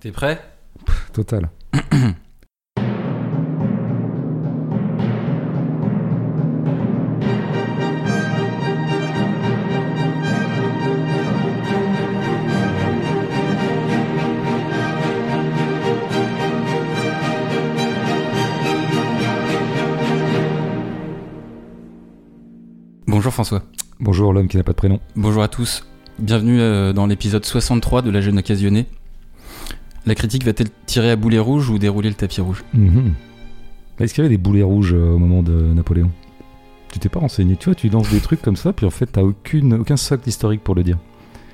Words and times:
T'es 0.00 0.12
prêt? 0.12 0.40
Total. 1.12 1.50
Bonjour 23.08 23.32
François. 23.32 23.64
Bonjour 23.98 24.32
l'homme 24.32 24.46
qui 24.46 24.56
n'a 24.56 24.62
pas 24.62 24.70
de 24.70 24.76
prénom. 24.76 25.00
Bonjour 25.16 25.42
à 25.42 25.48
tous. 25.48 25.84
Bienvenue 26.20 26.60
euh, 26.60 26.92
dans 26.92 27.06
l'épisode 27.06 27.44
63 27.44 28.02
de 28.02 28.10
La 28.10 28.20
Jeune 28.20 28.38
Occasionnée. 28.38 28.86
La 30.08 30.14
critique 30.14 30.42
va-t-elle 30.42 30.70
tirer 30.86 31.10
à 31.10 31.16
boulet 31.16 31.38
rouge 31.38 31.68
ou 31.68 31.78
dérouler 31.78 32.08
le 32.08 32.14
tapis 32.14 32.40
rouge? 32.40 32.64
Mhm. 32.72 33.12
Est-ce 34.00 34.14
qu'il 34.14 34.24
y 34.24 34.26
avait 34.26 34.34
des 34.34 34.42
boulets 34.42 34.62
rouges 34.62 34.94
euh, 34.94 35.10
au 35.12 35.18
moment 35.18 35.42
de 35.42 35.52
Napoléon? 35.52 36.10
Tu 36.90 36.98
t'es 36.98 37.10
pas 37.10 37.20
renseigné, 37.20 37.56
tu 37.56 37.66
vois, 37.66 37.74
tu 37.74 37.90
lances 37.90 38.08
des 38.10 38.20
trucs 38.20 38.40
comme 38.40 38.56
ça, 38.56 38.72
puis 38.72 38.86
en 38.86 38.90
fait 38.90 39.04
t'as 39.04 39.20
aucune, 39.20 39.74
aucun 39.74 39.98
socle 39.98 40.26
historique 40.26 40.64
pour 40.64 40.74
le 40.74 40.82
dire. 40.82 40.96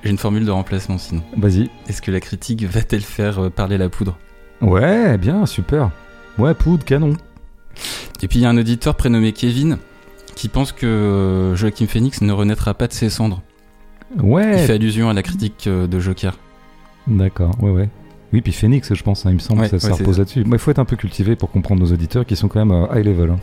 J'ai 0.05 0.09
une 0.09 0.17
formule 0.17 0.45
de 0.45 0.51
remplacement 0.51 0.97
sinon. 0.97 1.21
Vas-y. 1.35 1.69
Est-ce 1.89 2.01
que 2.01 2.11
la 2.11 2.21
critique 2.21 2.63
va-t-elle 2.63 3.01
faire 3.01 3.39
euh, 3.39 3.49
parler 3.49 3.77
la 3.77 3.89
poudre? 3.89 4.17
Ouais, 4.61 5.17
bien, 5.17 5.45
super. 5.45 5.91
Ouais, 6.37 6.53
poudre, 6.53 6.85
canon. 6.85 7.11
Et 8.21 8.29
puis 8.29 8.39
il 8.39 8.43
y 8.43 8.45
a 8.45 8.49
un 8.49 8.57
auditeur 8.57 8.95
prénommé 8.95 9.33
Kevin 9.33 9.79
qui 10.37 10.47
pense 10.47 10.71
que 10.71 10.85
euh, 10.85 11.55
Joachim 11.57 11.87
Phoenix 11.87 12.21
ne 12.21 12.31
renaîtra 12.31 12.73
pas 12.73 12.87
de 12.87 12.93
ses 12.93 13.09
cendres. 13.09 13.41
Il 14.15 14.21
Ouais, 14.21 14.59
fait 14.65 14.73
allusion 14.73 15.09
à 15.09 15.13
la 15.13 15.23
critique 15.23 15.67
de 15.67 15.99
Joker. 15.99 16.37
d'accord, 17.07 17.51
ouais, 17.61 17.71
ouais. 17.71 17.89
Oui, 18.33 18.41
puis 18.41 18.51
Phoenix, 18.53 18.93
je 18.93 19.03
pense, 19.03 19.25
hein, 19.25 19.29
il 19.31 19.35
me 19.35 19.39
semble 19.39 19.61
Ouais, 19.61 19.69
que 19.69 19.77
ça, 19.77 19.87
ouais, 19.87 19.93
repose 19.93 20.19
là-dessus. 20.19 20.43
Il 20.45 20.57
faut 20.59 20.71
être 20.71 20.79
un 20.79 20.85
peu 20.85 20.95
cultivé 20.95 21.35
pour 21.35 21.51
comprendre 21.51 21.81
nos 21.81 21.91
auditeurs 21.91 22.25
qui 22.25 22.35
sont 22.35 22.47
quand 22.47 22.63
même 22.65 22.71
euh, 22.71 22.87
high 22.99 23.05
level. 23.05 23.31
hein. 23.31 23.39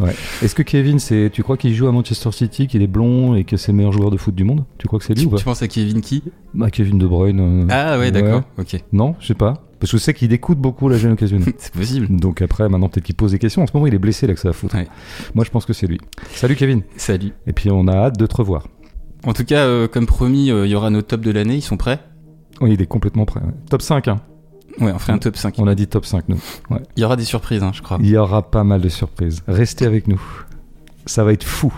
Ouais. 0.00 0.14
Est-ce 0.42 0.54
que 0.54 0.62
Kevin, 0.62 0.98
c'est, 0.98 1.30
tu 1.32 1.42
crois 1.42 1.56
qu'il 1.56 1.74
joue 1.74 1.86
à 1.86 1.92
Manchester 1.92 2.32
City, 2.32 2.66
qu'il 2.66 2.82
est 2.82 2.86
blond 2.86 3.34
et 3.36 3.44
que 3.44 3.56
c'est 3.56 3.70
le 3.72 3.76
meilleur 3.76 3.92
joueur 3.92 4.10
de 4.10 4.16
foot 4.16 4.34
du 4.34 4.42
monde? 4.42 4.64
Tu 4.78 4.86
crois 4.88 4.98
que 4.98 5.04
c'est 5.04 5.12
lui 5.14 5.20
Tu, 5.22 5.26
ou 5.28 5.30
pas? 5.30 5.36
tu 5.36 5.44
penses 5.44 5.62
à 5.62 5.68
Kevin 5.68 6.00
qui? 6.00 6.24
Bah, 6.54 6.70
Kevin 6.70 6.98
De 6.98 7.06
Bruyne. 7.06 7.40
euh, 7.40 7.66
Ah 7.70 7.98
ouais, 7.98 8.10
d'accord, 8.10 8.42
ok. 8.58 8.82
Non, 8.92 9.14
je 9.20 9.28
sais 9.28 9.34
pas. 9.34 9.62
Parce 9.78 9.92
que 9.92 9.98
je 9.98 10.02
sais 10.02 10.14
qu'il 10.14 10.32
écoute 10.32 10.58
beaucoup 10.58 10.88
la 10.88 10.96
jeune 10.96 11.12
occasionnée. 11.12 11.44
C'est 11.58 11.72
possible. 11.74 12.08
Donc 12.16 12.40
après, 12.40 12.68
maintenant, 12.68 12.88
peut-être 12.88 13.04
qu'il 13.04 13.14
pose 13.14 13.32
des 13.32 13.38
questions. 13.38 13.62
En 13.62 13.66
ce 13.66 13.72
moment, 13.74 13.86
il 13.86 13.94
est 13.94 13.98
blessé, 13.98 14.26
là, 14.26 14.32
que 14.34 14.40
ça 14.40 14.48
va 14.48 14.52
foutre. 14.54 14.74
Ouais. 14.76 14.88
Moi, 15.34 15.44
je 15.44 15.50
pense 15.50 15.66
que 15.66 15.72
c'est 15.72 15.86
lui. 15.86 16.00
Salut, 16.34 16.56
Kevin. 16.56 16.82
Salut. 16.96 17.32
Et 17.46 17.52
puis, 17.52 17.70
on 17.70 17.86
a 17.86 17.92
hâte 17.94 18.18
de 18.18 18.26
te 18.26 18.34
revoir. 18.36 18.68
En 19.24 19.34
tout 19.34 19.44
cas, 19.44 19.66
euh, 19.66 19.88
comme 19.88 20.06
promis, 20.06 20.50
euh, 20.50 20.66
il 20.66 20.70
y 20.70 20.74
aura 20.74 20.90
nos 20.90 21.02
tops 21.02 21.24
de 21.24 21.30
l'année, 21.30 21.56
ils 21.56 21.62
sont 21.62 21.76
prêts? 21.76 22.00
Oui, 22.62 22.72
il 22.72 22.80
est 22.80 22.86
complètement 22.86 23.26
prêt. 23.26 23.40
ouais. 23.40 23.52
Top 23.68 23.82
5, 23.82 24.08
hein. 24.08 24.20
Ouais, 24.80 24.92
on 24.92 24.98
fait 24.98 25.12
un 25.12 25.18
top 25.18 25.36
5. 25.36 25.54
On 25.58 25.66
a 25.66 25.74
dit 25.74 25.86
top 25.86 26.06
5, 26.06 26.28
nous. 26.28 26.38
Il 26.96 27.02
y 27.02 27.04
aura 27.04 27.16
des 27.16 27.24
surprises, 27.24 27.62
hein, 27.62 27.72
je 27.74 27.82
crois. 27.82 27.98
Il 28.00 28.08
y 28.08 28.16
aura 28.16 28.50
pas 28.50 28.64
mal 28.64 28.80
de 28.80 28.88
surprises. 28.88 29.42
Restez 29.46 29.84
avec 29.84 30.08
nous. 30.08 30.20
Ça 31.04 31.24
va 31.24 31.32
être 31.32 31.44
fou. 31.44 31.74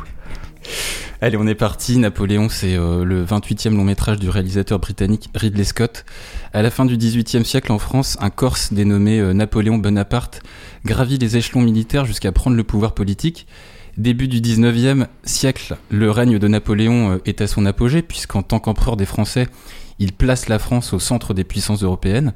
Allez, 1.20 1.36
on 1.36 1.46
est 1.46 1.54
parti. 1.54 1.98
Napoléon, 1.98 2.48
c'est 2.48 2.76
euh, 2.76 3.04
le 3.04 3.24
28e 3.24 3.74
long 3.74 3.84
métrage 3.84 4.18
du 4.18 4.28
réalisateur 4.28 4.78
britannique 4.78 5.30
Ridley 5.34 5.64
Scott. 5.64 6.04
À 6.52 6.62
la 6.62 6.70
fin 6.70 6.84
du 6.84 6.96
18e 6.96 7.44
siècle 7.44 7.72
en 7.72 7.78
France, 7.78 8.16
un 8.20 8.30
Corse 8.30 8.72
dénommé 8.72 9.18
euh, 9.20 9.32
Napoléon 9.32 9.78
Bonaparte 9.78 10.42
gravit 10.84 11.18
les 11.18 11.36
échelons 11.36 11.62
militaires 11.62 12.04
jusqu'à 12.04 12.30
prendre 12.30 12.56
le 12.56 12.64
pouvoir 12.64 12.92
politique. 12.92 13.46
Début 13.96 14.28
du 14.28 14.40
19e 14.40 15.06
siècle, 15.24 15.76
le 15.88 16.10
règne 16.10 16.38
de 16.38 16.48
Napoléon 16.48 17.12
euh, 17.12 17.18
est 17.24 17.40
à 17.40 17.46
son 17.46 17.64
apogée, 17.64 18.02
puisqu'en 18.02 18.42
tant 18.42 18.58
qu'empereur 18.60 18.96
des 18.96 19.06
Français, 19.06 19.48
il 19.98 20.12
place 20.12 20.48
la 20.48 20.58
France 20.58 20.92
au 20.92 20.98
centre 20.98 21.34
des 21.34 21.44
puissances 21.44 21.82
européennes. 21.82 22.34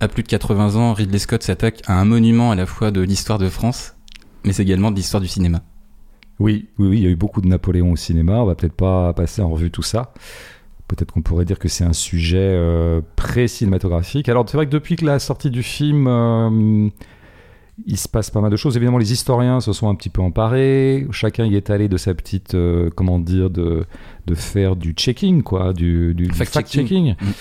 À 0.00 0.08
plus 0.08 0.22
de 0.22 0.28
80 0.28 0.76
ans, 0.76 0.92
Ridley 0.92 1.18
Scott 1.18 1.42
s'attaque 1.42 1.82
à 1.86 2.00
un 2.00 2.04
monument 2.04 2.50
à 2.50 2.54
la 2.54 2.66
fois 2.66 2.90
de 2.90 3.00
l'histoire 3.00 3.38
de 3.38 3.48
France, 3.48 3.94
mais 4.44 4.56
également 4.56 4.90
de 4.90 4.96
l'histoire 4.96 5.20
du 5.20 5.28
cinéma. 5.28 5.62
Oui, 6.38 6.68
oui, 6.78 6.98
il 6.98 7.02
y 7.02 7.06
a 7.06 7.10
eu 7.10 7.16
beaucoup 7.16 7.40
de 7.40 7.48
Napoléon 7.48 7.92
au 7.92 7.96
cinéma. 7.96 8.34
On 8.34 8.44
va 8.44 8.54
peut-être 8.54 8.74
pas 8.76 9.12
passer 9.12 9.42
en 9.42 9.50
revue 9.50 9.70
tout 9.70 9.82
ça. 9.82 10.12
Peut-être 10.86 11.12
qu'on 11.12 11.22
pourrait 11.22 11.44
dire 11.44 11.58
que 11.58 11.68
c'est 11.68 11.84
un 11.84 11.92
sujet 11.92 12.38
euh, 12.38 13.00
pré-cinématographique. 13.16 14.28
Alors, 14.28 14.48
c'est 14.48 14.56
vrai 14.56 14.66
que 14.66 14.70
depuis 14.70 14.96
que 14.96 15.04
la 15.04 15.18
sortie 15.18 15.50
du 15.50 15.62
film, 15.62 16.06
euh, 16.06 16.88
il 17.86 17.96
se 17.96 18.08
passe 18.08 18.30
pas 18.30 18.40
mal 18.40 18.50
de 18.50 18.56
choses. 18.56 18.76
Évidemment, 18.76 18.98
les 18.98 19.12
historiens 19.12 19.60
se 19.60 19.72
sont 19.72 19.88
un 19.88 19.94
petit 19.94 20.10
peu 20.10 20.22
emparés. 20.22 21.06
Chacun 21.10 21.46
y 21.46 21.56
est 21.56 21.70
allé 21.70 21.88
de 21.88 21.96
sa 21.96 22.14
petite, 22.14 22.54
euh, 22.54 22.90
comment 22.94 23.18
dire, 23.18 23.50
de, 23.50 23.84
de 24.26 24.34
faire 24.34 24.76
du 24.76 24.92
checking, 24.92 25.42
quoi, 25.42 25.72
du, 25.72 26.14
du, 26.14 26.26
du 26.26 26.34
Fact-checking. 26.34 27.14
fact-checking. 27.14 27.14
Mm. 27.14 27.32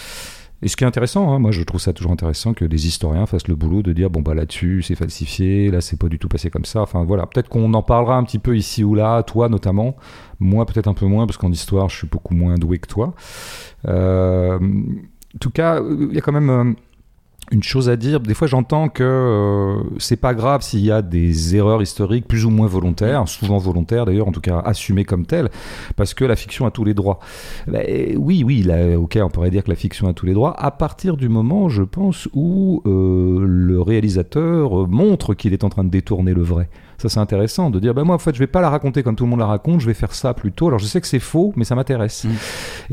Et 0.63 0.67
ce 0.69 0.75
qui 0.75 0.83
est 0.83 0.87
intéressant, 0.87 1.31
hein, 1.31 1.37
moi 1.37 1.51
je 1.51 1.61
trouve 1.61 1.79
ça 1.79 1.93
toujours 1.93 2.11
intéressant 2.11 2.55
que 2.55 2.65
les 2.65 2.87
historiens 2.87 3.27
fassent 3.27 3.47
le 3.47 3.55
boulot 3.55 3.83
de 3.83 3.93
dire 3.93 4.09
bon 4.09 4.21
bah 4.23 4.33
là-dessus 4.33 4.81
c'est 4.81 4.95
falsifié, 4.95 5.69
là 5.69 5.81
c'est 5.81 5.99
pas 5.99 6.09
du 6.09 6.17
tout 6.17 6.27
passé 6.27 6.49
comme 6.49 6.65
ça. 6.65 6.81
Enfin 6.81 7.03
voilà, 7.03 7.27
peut-être 7.27 7.47
qu'on 7.47 7.71
en 7.75 7.83
parlera 7.83 8.17
un 8.17 8.23
petit 8.23 8.39
peu 8.39 8.57
ici 8.57 8.83
ou 8.83 8.95
là, 8.95 9.21
toi 9.21 9.49
notamment, 9.49 9.95
moi 10.39 10.65
peut-être 10.65 10.87
un 10.87 10.95
peu 10.95 11.05
moins 11.05 11.27
parce 11.27 11.37
qu'en 11.37 11.51
histoire 11.51 11.89
je 11.89 11.97
suis 11.97 12.07
beaucoup 12.07 12.33
moins 12.33 12.55
doué 12.55 12.79
que 12.79 12.87
toi. 12.87 13.13
Euh, 13.87 14.57
en 14.57 15.37
tout 15.39 15.51
cas, 15.51 15.79
il 15.79 16.15
y 16.15 16.17
a 16.17 16.21
quand 16.21 16.31
même 16.31 16.49
euh, 16.49 16.73
une 17.51 17.63
chose 17.63 17.89
à 17.89 17.95
dire. 17.95 18.19
Des 18.19 18.33
fois 18.33 18.47
j'entends 18.47 18.89
que 18.89 19.03
euh, 19.03 19.83
c'est 19.99 20.17
pas 20.17 20.33
grave 20.33 20.61
s'il 20.61 20.81
y 20.81 20.91
a 20.91 21.01
des 21.01 21.55
erreurs 21.55 21.81
historiques 21.81 22.27
plus 22.27 22.45
ou 22.45 22.49
moins 22.49 22.67
volontaires, 22.67 23.27
souvent 23.27 23.57
volontaires 23.57 24.05
d'ailleurs, 24.05 24.27
en 24.27 24.31
tout 24.31 24.41
cas 24.41 24.59
assumées 24.59 25.05
comme 25.05 25.25
telles, 25.25 25.49
parce 25.95 26.13
que 26.13 26.25
la 26.25 26.35
fiction 26.35 26.65
a 26.65 26.71
tous 26.71 26.83
les 26.83 26.93
droits. 26.93 27.19
Ben, 27.67 28.15
oui, 28.17 28.43
oui, 28.45 28.63
là, 28.63 28.97
ok, 28.97 29.17
on 29.21 29.29
pourrait 29.29 29.49
dire 29.49 29.63
que 29.63 29.69
la 29.69 29.75
fiction 29.75 30.07
a 30.07 30.13
tous 30.13 30.25
les 30.25 30.33
droits, 30.33 30.59
à 30.59 30.71
partir 30.71 31.17
du 31.17 31.29
moment, 31.29 31.69
je 31.69 31.83
pense, 31.83 32.27
où 32.33 32.81
euh, 32.85 33.39
le 33.45 33.81
réalisateur 33.81 34.87
montre 34.87 35.33
qu'il 35.33 35.53
est 35.53 35.63
en 35.63 35.69
train 35.69 35.83
de 35.83 35.89
détourner 35.89 36.33
le 36.33 36.43
vrai. 36.43 36.69
Ça, 36.99 37.09
c'est 37.09 37.19
intéressant 37.19 37.69
de 37.69 37.79
dire, 37.79 37.93
ben 37.93 38.03
moi, 38.03 38.15
en 38.15 38.19
fait, 38.19 38.33
je 38.33 38.39
vais 38.39 38.47
pas 38.47 38.59
la 38.59 38.69
raconter 38.71 39.03
comme 39.03 39.15
tout 39.15 39.23
le 39.25 39.29
monde 39.29 39.39
la 39.39 39.45
raconte, 39.45 39.81
je 39.81 39.85
vais 39.85 39.93
faire 39.93 40.13
ça 40.15 40.33
plutôt. 40.33 40.67
Alors, 40.67 40.79
je 40.79 40.85
sais 40.85 40.99
que 40.99 41.05
c'est 41.05 41.19
faux, 41.19 41.53
mais 41.55 41.63
ça 41.63 41.75
m'intéresse. 41.75 42.23
Mm. 42.25 42.29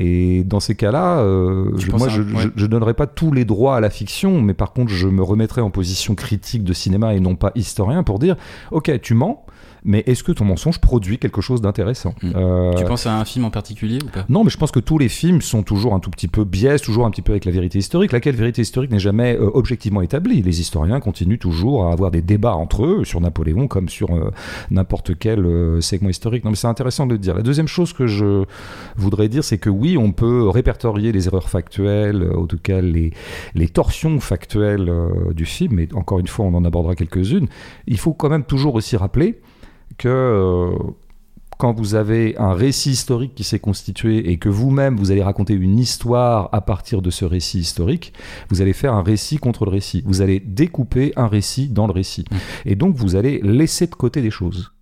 Et 0.00 0.44
dans 0.44 0.60
ces 0.60 0.75
cas-là, 0.75 1.20
euh, 1.20 1.70
je- 1.78 1.91
moi, 1.91 2.09
je, 2.09 2.20
ouais. 2.22 2.28
je, 2.42 2.48
je 2.54 2.66
donnerai 2.66 2.94
pas 2.94 3.06
tous 3.06 3.32
les 3.32 3.44
droits 3.44 3.76
à 3.76 3.81
la 3.81 3.88
fiction, 3.91 4.42
mais 4.42 4.53
par 4.54 4.72
contre, 4.72 4.91
je 4.92 5.09
me 5.09 5.22
remettrai 5.22 5.60
en 5.62 5.70
position 5.70 6.15
critique 6.15 6.65
de 6.65 6.72
cinéma 6.72 7.15
et 7.15 7.20
non 7.20 7.34
pas 7.37 7.53
historien 7.54 8.03
pour 8.03 8.19
dire, 8.19 8.37
ok, 8.72 9.00
tu 9.00 9.15
mens, 9.15 9.44
mais 9.84 10.03
est-ce 10.06 10.22
que 10.22 10.33
ton 10.33 10.45
mensonge 10.45 10.81
produit 10.81 11.19
quelque 11.19 11.41
chose 11.41 11.61
d'intéressant 11.61 12.15
Mm. 12.22 12.33
Euh, 12.37 12.75
Tu 12.75 12.84
penses 12.84 13.06
à 13.06 13.19
un 13.19 13.25
film 13.25 13.45
en 13.45 13.50
particulier 13.50 13.99
ou 14.03 14.09
pas? 14.09 14.25
Non, 14.28 14.45
mais 14.45 14.50
je 14.50 14.56
pense 14.56 14.71
que 14.71 14.81
tous 14.81 14.99
les 14.99 15.09
films 15.09 15.43
sont 15.43 15.62
toujours 15.62 15.95
un 15.95 16.00
tout 16.00 16.11
petit 16.11 16.28
peu 16.28 16.45
biaisés, 16.45 16.83
toujours 16.84 17.06
un 17.06 17.11
petit 17.11 17.22
peu 17.22 17.33
avec 17.33 17.45
la 17.45 17.53
vérité 17.53 17.78
historique, 17.78 18.12
laquelle 18.12 18.34
vérité 18.34 18.62
historique 18.62 18.91
n'est 18.91 18.99
jamais 18.99 19.37
euh, 19.37 19.50
objectivement 19.55 20.00
établie? 20.00 20.43
Les 20.43 20.61
historiens 20.61 21.00
continuent 21.00 21.39
toujours 21.39 21.87
à 21.87 21.93
avoir 21.93 22.11
des 22.11 22.22
débats 22.22 22.55
entre 22.55 22.84
eux 22.84 23.05
sur 23.05 23.21
Napoléon 23.21 23.69
comme 23.69 23.89
sur 23.89 24.11
euh, 24.11 24.31
n'importe 24.71 25.19
quel 25.19 25.45
segment 25.81 26.11
historique. 26.11 26.45
Non, 26.45 26.51
mais 26.51 26.56
c'est 26.56 26.66
intéressant 26.66 27.06
de 27.06 27.12
le 27.12 27.19
dire. 27.19 27.34
La 27.34 27.43
deuxième 27.43 27.69
chose 27.69 27.93
que 27.93 28.06
je 28.06 28.45
voudrais 28.97 29.28
dire, 29.28 29.45
c'est 29.45 29.59
que 29.59 29.71
oui, 29.71 29.97
on 29.99 30.12
peut 30.12 30.49
répertorier 30.49 31.12
les 31.12 31.27
erreurs 31.27 31.49
factuelles, 31.49 32.31
en 32.37 32.47
tout 32.47 32.59
cas 32.59 32.81
les, 32.81 33.12
les 33.55 33.69
torsions 33.69 34.21
factuelles 34.21 34.91
du 35.34 35.45
film, 35.45 35.75
mais 35.75 35.89
encore 35.95 36.19
une 36.19 36.28
fois, 36.28 36.47
on 36.47 36.55
en 36.55 36.65
abordera 36.65 36.95
quelques-unes. 36.95 37.49
Il 37.87 37.99
faut 37.99 38.15
quand 38.15 38.28
même 38.28 38.45
toujours 38.45 38.75
aussi 38.75 38.97
rappeler 38.97 39.41
que 39.99 40.09
euh, 40.09 40.71
quand 41.59 41.72
vous 41.72 41.95
avez 41.95 42.37
un 42.37 42.53
récit 42.53 42.91
historique 42.91 43.34
qui 43.34 43.45
s'est 43.45 43.61
constitué 43.61 44.31
et 44.31 44.39
que 44.39 44.49
vous-même 44.49 44.97
vous 44.97 45.12
allez 45.12 45.22
raconter 45.22 45.55
une 45.55 45.78
histoire 45.78 46.49
à 46.53 46.61
partir 46.61 47.00
de 47.00 47.11
ce 47.11 47.25
récit 47.25 47.61
historique, 47.61 48.12
vous 48.50 48.61
allez 48.61 48.72
faire 48.72 48.93
un 48.95 49.03
récit 49.03 49.39
contre 49.39 49.65
le 49.65 49.71
récit. 49.71 50.03
Vous 50.05 50.21
allez 50.21 50.41
découper 50.41 51.12
un 51.17 51.28
récit 51.28 51.69
dans 51.69 51.87
le 51.87 51.93
récit. 51.93 52.25
Mm. 52.31 52.37
Et 52.67 52.75
donc 52.75 52.97
vous 52.97 53.15
allez 53.17 53.41
laisser 53.43 53.87
de 53.87 53.95
côté 53.95 54.21
des 54.21 54.31
choses. 54.33 54.72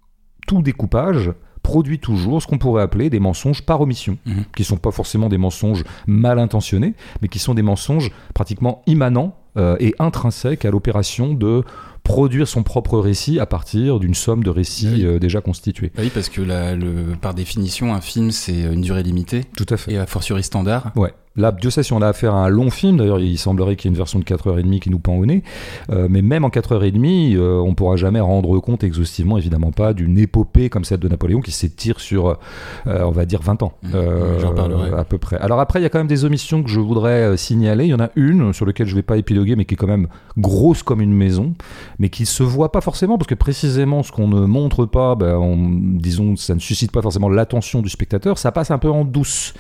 Tout 0.47 0.63
découpage 0.63 1.33
produit 1.63 2.01
toujours 2.01 2.43
ce 2.43 2.47
qu'on 2.49 2.59
pourrait 2.59 2.83
appeler 2.83 3.09
des 3.11 3.21
mensonges 3.21 3.63
par 3.63 3.81
omission, 3.81 4.19
Mhm. 4.27 4.45
qui 4.57 4.65
sont 4.65 4.77
pas 4.79 4.91
forcément 4.91 5.29
des 5.29 5.39
mensonges 5.39 5.85
mal 6.07 6.39
intentionnés, 6.41 6.95
mais 7.21 7.29
qui 7.29 7.39
sont 7.39 7.55
des 7.55 7.63
mensonges 7.63 8.11
pratiquement 8.35 8.83
immanents 8.87 9.37
euh, 9.57 9.77
et 9.81 9.95
intrinsèques 9.99 10.65
à 10.65 10.71
l'opération 10.71 11.35
de 11.35 11.63
produire 12.05 12.49
son 12.49 12.65
propre 12.65 12.99
récit 12.99 13.39
à 13.39 13.47
partir 13.47 14.01
d'une 14.01 14.15
somme 14.15 14.43
de 14.43 14.51
récits 14.51 14.91
Oui. 14.95 15.05
euh, 15.07 15.19
déjà 15.21 15.41
constitués. 15.41 15.93
Bah 15.95 16.03
Oui, 16.05 16.11
parce 16.13 16.29
que 16.29 16.41
la- 16.43 16.75
le, 16.75 17.15
par 17.21 17.33
définition, 17.35 17.95
un 17.95 18.01
film, 18.01 18.33
c'est 18.33 18.61
une 18.63 18.81
durée 18.81 19.05
limitée 19.05 19.43
Tout 19.57 19.67
à 19.71 19.77
fait. 19.77 19.93
et 19.93 19.99
a 19.99 20.07
fortiori 20.07 20.43
standard. 20.43 20.91
Ouais. 20.97 21.13
Là, 21.35 21.51
Dieu 21.51 21.71
sait 21.71 21.83
si 21.83 21.95
on 21.95 22.03
a 22.03 22.09
affaire 22.09 22.35
à 22.35 22.45
un 22.45 22.49
long 22.51 22.69
film. 22.69 22.99
D'ailleurs, 22.99 23.19
il 23.19 23.39
semblerait 23.39 23.75
qu'il 23.77 23.89
y 23.89 23.89
ait 23.89 23.95
une 23.95 23.97
version 23.97 24.19
de 24.19 24.25
4h30 24.25 24.81
qui 24.81 24.91
nous 24.91 24.99
pend 24.99 25.15
au 25.15 25.25
nez. 25.25 25.43
Euh, 25.89 26.07
mais 26.11 26.21
même 26.21 26.45
en 26.45 26.51
4h30, 26.51 27.37
euh, 27.37 27.57
on 27.59 27.75
pourra 27.75 27.97
jamais 27.97 28.21
rendre 28.21 28.59
compte 28.59 28.85
exhaustivement, 28.85 29.39
évidemment 29.39 29.71
pas, 29.73 29.95
d'une 29.95 30.19
épopée 30.19 30.69
comme 30.69 30.85
celle 30.85 30.99
de 31.01 31.09
Napoléon 31.09 31.41
qui 31.41 31.51
s'étire 31.51 32.01
sur, 32.01 32.29
euh, 32.29 32.35
on 32.87 33.13
va 33.13 33.25
dire, 33.25 33.41
20 33.41 33.63
ans. 33.63 33.73
Mmh, 33.83 33.89
j'en 34.41 34.53
parlerai. 34.55 34.91
À 34.95 35.05
peu 35.05 35.17
près. 35.17 35.39
Alors 35.39 35.59
après, 35.59 35.81
il 35.81 35.85
y 35.85 35.87
a 35.87 35.89
quand 35.89 35.99
même 36.01 36.07
des 36.07 36.27
omissions 36.27 36.63
que 36.63 36.69
je 36.69 36.81
voudrais 36.81 37.23
euh, 37.23 37.37
signaler. 37.39 37.85
Il 37.85 37.91
y 37.91 37.95
en 37.95 38.01
a 38.01 38.11
une 38.15 38.53
sur 38.53 38.67
laquelle 38.67 38.87
je 38.89 38.95
vais 38.95 39.01
pas 39.03 39.17
épiloguer, 39.17 39.42
mais 39.57 39.65
qui 39.65 39.75
est 39.75 39.77
quand 39.77 39.87
même 39.87 40.09
grosse 40.39 40.83
comme 40.83 41.01
une 41.01 41.13
maison, 41.13 41.55
mais 41.99 42.09
qui 42.09 42.27
se 42.27 42.43
voit 42.43 42.73
pas 42.73 42.81
forcément, 42.81 43.19
parce 43.19 43.29
que 43.29 43.35
précisément 43.35 44.03
ce 44.03 44.13
qu'on 44.13 44.29
ne 44.29 44.47
montre 44.47 44.87
pas, 44.87 45.15
ben, 45.15 45.37
on- 45.37 45.71
disons, 45.99 46.37
ça 46.37 46.55
ne 46.55 46.61
suscite 46.61 46.93
pas 46.93 47.03
forcément 47.03 47.29
l'attention 47.29 47.83
du 47.83 47.89
spectateur, 47.89 48.39
ça 48.39 48.53
passe 48.53 48.71
un 48.71 48.79
peu 48.79 48.91
en 48.91 49.05
douce. 49.05 49.55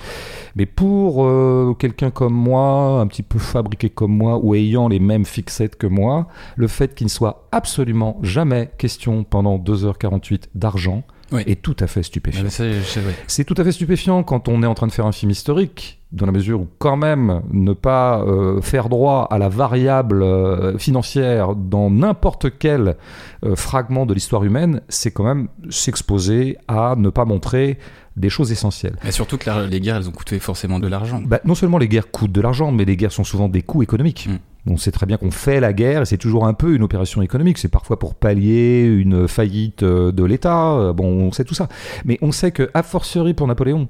Mais 0.56 0.66
pour 0.66 1.24
euh, 1.24 1.74
quelqu'un 1.78 2.10
comme 2.10 2.34
moi, 2.34 3.00
un 3.00 3.06
petit 3.06 3.22
peu 3.22 3.38
fabriqué 3.38 3.88
comme 3.90 4.12
moi, 4.16 4.38
ou 4.42 4.54
ayant 4.54 4.88
les 4.88 4.98
mêmes 5.00 5.24
fixettes 5.24 5.76
que 5.76 5.86
moi, 5.86 6.28
le 6.56 6.68
fait 6.68 6.94
qu'il 6.94 7.06
ne 7.06 7.10
soit 7.10 7.48
absolument 7.52 8.18
jamais 8.22 8.70
question 8.78 9.24
pendant 9.24 9.58
2h48 9.58 10.44
d'argent 10.54 11.02
Oui. 11.32 11.42
est 11.46 11.62
tout 11.62 11.76
à 11.80 11.86
fait 11.86 12.02
stupéfiant. 12.02 12.44
Ah 12.58 12.62
ouais. 12.62 12.80
C'est 13.26 13.44
tout 13.44 13.54
à 13.56 13.64
fait 13.64 13.72
stupéfiant 13.72 14.22
quand 14.22 14.48
on 14.48 14.62
est 14.62 14.66
en 14.66 14.74
train 14.74 14.86
de 14.86 14.92
faire 14.92 15.06
un 15.06 15.12
film 15.12 15.30
historique, 15.30 16.01
dans 16.12 16.26
la 16.26 16.32
mesure 16.32 16.60
où 16.60 16.68
quand 16.78 16.96
même 16.96 17.40
ne 17.52 17.72
pas 17.72 18.20
euh, 18.20 18.60
faire 18.60 18.88
droit 18.90 19.26
à 19.30 19.38
la 19.38 19.48
variable 19.48 20.22
euh, 20.22 20.76
financière 20.78 21.54
dans 21.54 21.88
n'importe 21.90 22.58
quel 22.58 22.96
euh, 23.44 23.56
fragment 23.56 24.04
de 24.04 24.12
l'histoire 24.14 24.44
humaine, 24.44 24.82
c'est 24.88 25.10
quand 25.10 25.24
même 25.24 25.48
s'exposer 25.70 26.58
à 26.68 26.94
ne 26.96 27.08
pas 27.10 27.24
montrer 27.24 27.78
des 28.16 28.28
choses 28.28 28.52
essentielles. 28.52 28.96
Mais 29.04 29.10
surtout 29.10 29.38
que 29.38 29.48
la- 29.48 29.66
les 29.66 29.80
guerres, 29.80 29.96
elles 29.96 30.08
ont 30.08 30.12
coûté 30.12 30.38
forcément 30.38 30.78
de 30.78 30.86
l'argent. 30.86 31.22
Bah, 31.24 31.40
non 31.44 31.54
seulement 31.54 31.78
les 31.78 31.88
guerres 31.88 32.10
coûtent 32.10 32.32
de 32.32 32.40
l'argent, 32.42 32.70
mais 32.72 32.84
les 32.84 32.96
guerres 32.96 33.12
sont 33.12 33.24
souvent 33.24 33.48
des 33.48 33.62
coûts 33.62 33.82
économiques. 33.82 34.28
Mm. 34.30 34.36
On 34.66 34.76
sait 34.76 34.92
très 34.92 35.06
bien 35.06 35.16
qu'on 35.16 35.32
fait 35.32 35.58
la 35.58 35.72
guerre 35.72 36.02
et 36.02 36.06
c'est 36.06 36.18
toujours 36.18 36.46
un 36.46 36.54
peu 36.54 36.74
une 36.74 36.82
opération 36.82 37.20
économique. 37.20 37.58
C'est 37.58 37.68
parfois 37.68 37.98
pour 37.98 38.14
pallier 38.14 38.84
une 38.84 39.26
faillite 39.26 39.82
euh, 39.82 40.12
de 40.12 40.22
l'État. 40.24 40.72
Euh, 40.74 40.92
Bon, 40.92 41.06
on 41.06 41.32
sait 41.32 41.44
tout 41.44 41.54
ça. 41.54 41.68
Mais 42.04 42.18
on 42.22 42.30
sait 42.30 42.52
que, 42.52 42.70
a 42.72 42.82
fortiori 42.84 43.34
pour 43.34 43.48
Napoléon, 43.48 43.88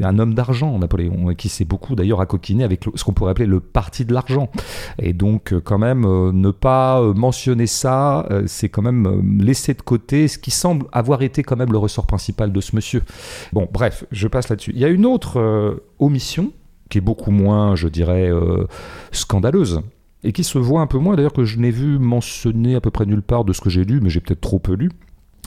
un 0.00 0.18
homme 0.18 0.34
d'argent, 0.34 0.78
Napoléon, 0.78 1.30
et 1.30 1.36
qui 1.36 1.48
s'est 1.48 1.64
beaucoup 1.64 1.94
d'ailleurs 1.94 2.20
accoquiné 2.20 2.64
avec 2.64 2.84
ce 2.94 3.04
qu'on 3.04 3.12
pourrait 3.12 3.30
appeler 3.32 3.46
le 3.46 3.60
parti 3.60 4.04
de 4.04 4.12
l'argent. 4.12 4.50
Et 4.98 5.12
donc, 5.12 5.52
euh, 5.52 5.60
quand 5.60 5.78
même, 5.78 6.04
euh, 6.04 6.32
ne 6.32 6.50
pas 6.50 7.00
euh, 7.00 7.14
mentionner 7.14 7.66
ça, 7.66 8.26
euh, 8.30 8.44
c'est 8.46 8.68
quand 8.68 8.82
même 8.82 9.06
euh, 9.06 9.44
laisser 9.44 9.74
de 9.74 9.82
côté 9.82 10.28
ce 10.28 10.38
qui 10.38 10.50
semble 10.50 10.86
avoir 10.92 11.22
été 11.22 11.42
quand 11.42 11.56
même 11.56 11.72
le 11.72 11.78
ressort 11.78 12.06
principal 12.06 12.52
de 12.52 12.60
ce 12.60 12.76
monsieur. 12.76 13.02
Bon, 13.52 13.68
bref, 13.72 14.04
je 14.12 14.28
passe 14.28 14.48
là-dessus. 14.48 14.72
Il 14.74 14.80
y 14.80 14.84
a 14.84 14.88
une 14.88 15.06
autre 15.06 15.38
euh, 15.40 15.84
omission 15.98 16.52
qui 16.90 16.98
est 16.98 17.02
beaucoup 17.02 17.30
moins, 17.30 17.74
je 17.74 17.88
dirais, 17.88 18.30
euh, 18.30 18.66
scandaleuse. 19.12 19.80
Et 20.24 20.32
qui 20.32 20.44
se 20.44 20.58
voit 20.58 20.80
un 20.80 20.86
peu 20.86 20.98
moins, 20.98 21.16
d'ailleurs, 21.16 21.32
que 21.32 21.44
je 21.44 21.58
n'ai 21.58 21.70
vu 21.70 21.98
mentionner 21.98 22.74
à 22.74 22.80
peu 22.80 22.90
près 22.90 23.06
nulle 23.06 23.22
part 23.22 23.44
de 23.44 23.52
ce 23.52 23.60
que 23.60 23.70
j'ai 23.70 23.84
lu, 23.84 24.00
mais 24.00 24.08
j'ai 24.10 24.20
peut-être 24.20 24.40
trop 24.40 24.58
peu 24.58 24.74
lu 24.74 24.90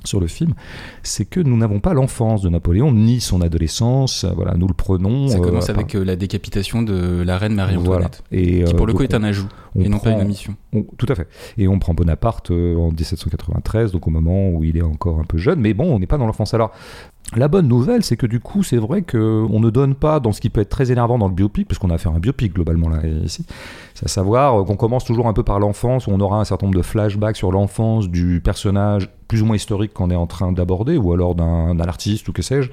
sur 0.08 0.20
le 0.20 0.28
film, 0.28 0.54
c'est 1.04 1.26
que 1.26 1.40
nous 1.40 1.58
n'avons 1.58 1.80
pas 1.80 1.94
l'enfance 1.94 2.42
de 2.42 2.50
Napoléon, 2.50 2.92
ni 2.92 3.20
son 3.20 3.42
adolescence, 3.42 4.26
voilà, 4.36 4.54
nous 4.56 4.68
le 4.68 4.74
prenons... 4.74 5.28
Ça 5.28 5.38
euh, 5.38 5.42
commence 5.42 5.70
avec 5.70 5.96
euh, 5.96 6.04
la 6.04 6.16
décapitation 6.16 6.82
de 6.82 7.24
la 7.24 7.38
reine 7.38 7.56
Marie-Antoinette. 7.56 8.24
Voilà. 8.30 8.44
Et, 8.44 8.64
Qui 8.64 8.74
euh, 8.74 8.78
pour 8.78 8.86
le 8.86 8.94
coup 8.94 9.04
donc, 9.04 9.12
est 9.12 9.16
un 9.16 9.24
ajout 9.24 9.48
on 9.76 9.82
et 9.82 9.90
non 9.90 10.00
pas 10.00 10.12
une 10.12 10.22
omission. 10.22 10.56
on- 10.74 10.84
tout 10.84 11.08
à 11.10 11.16
fait. 11.16 11.28
Et 11.58 11.68
on 11.68 11.80
prend 11.80 11.94
Bonaparte 11.94 12.52
euh, 12.52 12.76
en 12.78 12.90
1793, 12.90 13.92
donc 13.92 14.08
au 14.08 14.12
moment 14.12 14.50
où 14.50 14.64
il 14.64 14.78
est 14.78 14.82
encore 14.82 15.20
un 15.20 15.26
peu 15.26 15.38
jeune. 15.38 15.60
Mais 15.60 15.74
bon, 15.74 15.94
on 15.94 16.00
n'est 16.00 16.08
pas 16.08 16.18
dans 16.18 16.28
l'enfance. 16.28 16.54
Alors, 16.54 16.72
la 17.36 17.48
bonne 17.48 17.68
nouvelle, 17.68 18.04
c'est 18.04 18.18
que 18.18 18.28
du 18.28 18.40
coup, 18.40 18.62
c'est 18.62 18.78
vrai 18.78 19.02
qu'on 19.02 19.60
ne 19.60 19.70
donne 19.70 19.96
pas 19.96 20.20
dans 20.20 20.32
ce 20.32 20.40
qui 20.40 20.50
peut 20.50 20.62
être 20.62 20.70
très 20.70 20.92
énervant 20.92 21.18
dans 21.18 21.28
le 21.28 21.34
biopic, 21.34 21.68
parce 21.68 21.80
qu'on 21.80 21.90
a 21.90 21.98
fait 21.98 22.10
un 22.10 22.20
biopic 22.20 22.54
globalement 22.54 22.88
là 22.88 23.00
ici. 23.06 23.46
C'est 23.96 24.06
à 24.06 24.10
savoir 24.10 24.62
euh, 24.62 24.64
qu'on 24.64 24.76
commence 24.76 25.06
toujours 25.06 25.28
un 25.28 25.34
peu 25.34 25.44
par 25.44 25.60
l'enfance, 25.60 26.06
où 26.06 26.12
on 26.12 26.20
aura 26.20 26.40
un 26.40 26.46
certain 26.46 26.68
nombre 26.68 26.78
de 26.78 26.84
flashbacks 26.84 27.36
sur 27.36 27.52
l'enfance 27.52 28.10
du 28.10 28.42
personnage 28.42 29.10
plus 29.28 29.42
ou 29.42 29.46
moins 29.46 29.56
historique 29.56 29.92
qu'on 29.92 30.12
est 30.12 30.16
en 30.16 30.28
train 30.28 30.52
d'aborder, 30.52 30.98
ou 30.98 31.14
alors 31.14 31.34
d'un 31.34 31.80
artiste 31.80 32.28
ou 32.28 32.32
que 32.32 32.44
sais-je. 32.44 32.70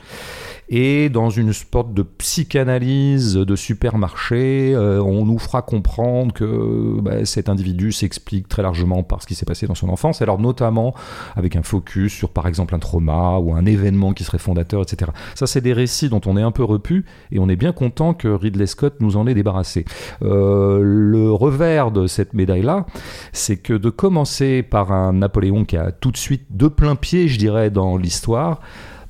Et 0.74 1.10
dans 1.10 1.28
une 1.28 1.52
sorte 1.52 1.92
de 1.92 2.00
psychanalyse 2.00 3.34
de 3.34 3.56
supermarché, 3.56 4.72
euh, 4.74 5.02
on 5.02 5.26
nous 5.26 5.38
fera 5.38 5.60
comprendre 5.60 6.32
que 6.32 6.98
bah, 7.02 7.26
cet 7.26 7.50
individu 7.50 7.92
s'explique 7.92 8.48
très 8.48 8.62
largement 8.62 9.02
par 9.02 9.20
ce 9.20 9.26
qui 9.26 9.34
s'est 9.34 9.44
passé 9.44 9.66
dans 9.66 9.74
son 9.74 9.90
enfance, 9.90 10.22
alors 10.22 10.38
notamment 10.38 10.94
avec 11.36 11.56
un 11.56 11.62
focus 11.62 12.14
sur 12.14 12.30
par 12.30 12.48
exemple 12.48 12.74
un 12.74 12.78
trauma 12.78 13.36
ou 13.36 13.52
un 13.52 13.66
événement 13.66 14.14
qui 14.14 14.24
serait 14.24 14.38
fondateur, 14.38 14.80
etc. 14.80 15.10
Ça, 15.34 15.46
c'est 15.46 15.60
des 15.60 15.74
récits 15.74 16.08
dont 16.08 16.22
on 16.24 16.38
est 16.38 16.42
un 16.42 16.52
peu 16.52 16.64
repu 16.64 17.04
et 17.32 17.38
on 17.38 17.50
est 17.50 17.56
bien 17.56 17.72
content 17.72 18.14
que 18.14 18.28
Ridley 18.28 18.66
Scott 18.66 18.94
nous 19.00 19.18
en 19.18 19.26
ait 19.26 19.34
débarrassé. 19.34 19.84
Euh, 20.22 20.80
le 20.82 21.30
revers 21.30 21.90
de 21.90 22.06
cette 22.06 22.32
médaille-là, 22.32 22.86
c'est 23.34 23.58
que 23.58 23.74
de 23.74 23.90
commencer 23.90 24.62
par 24.62 24.90
un 24.90 25.12
Napoléon 25.12 25.66
qui 25.66 25.76
a 25.76 25.92
tout 25.92 26.12
de 26.12 26.16
suite 26.16 26.46
de 26.48 26.68
plein 26.68 26.96
pied, 26.96 27.28
je 27.28 27.38
dirais, 27.38 27.68
dans 27.68 27.98
l'histoire, 27.98 28.60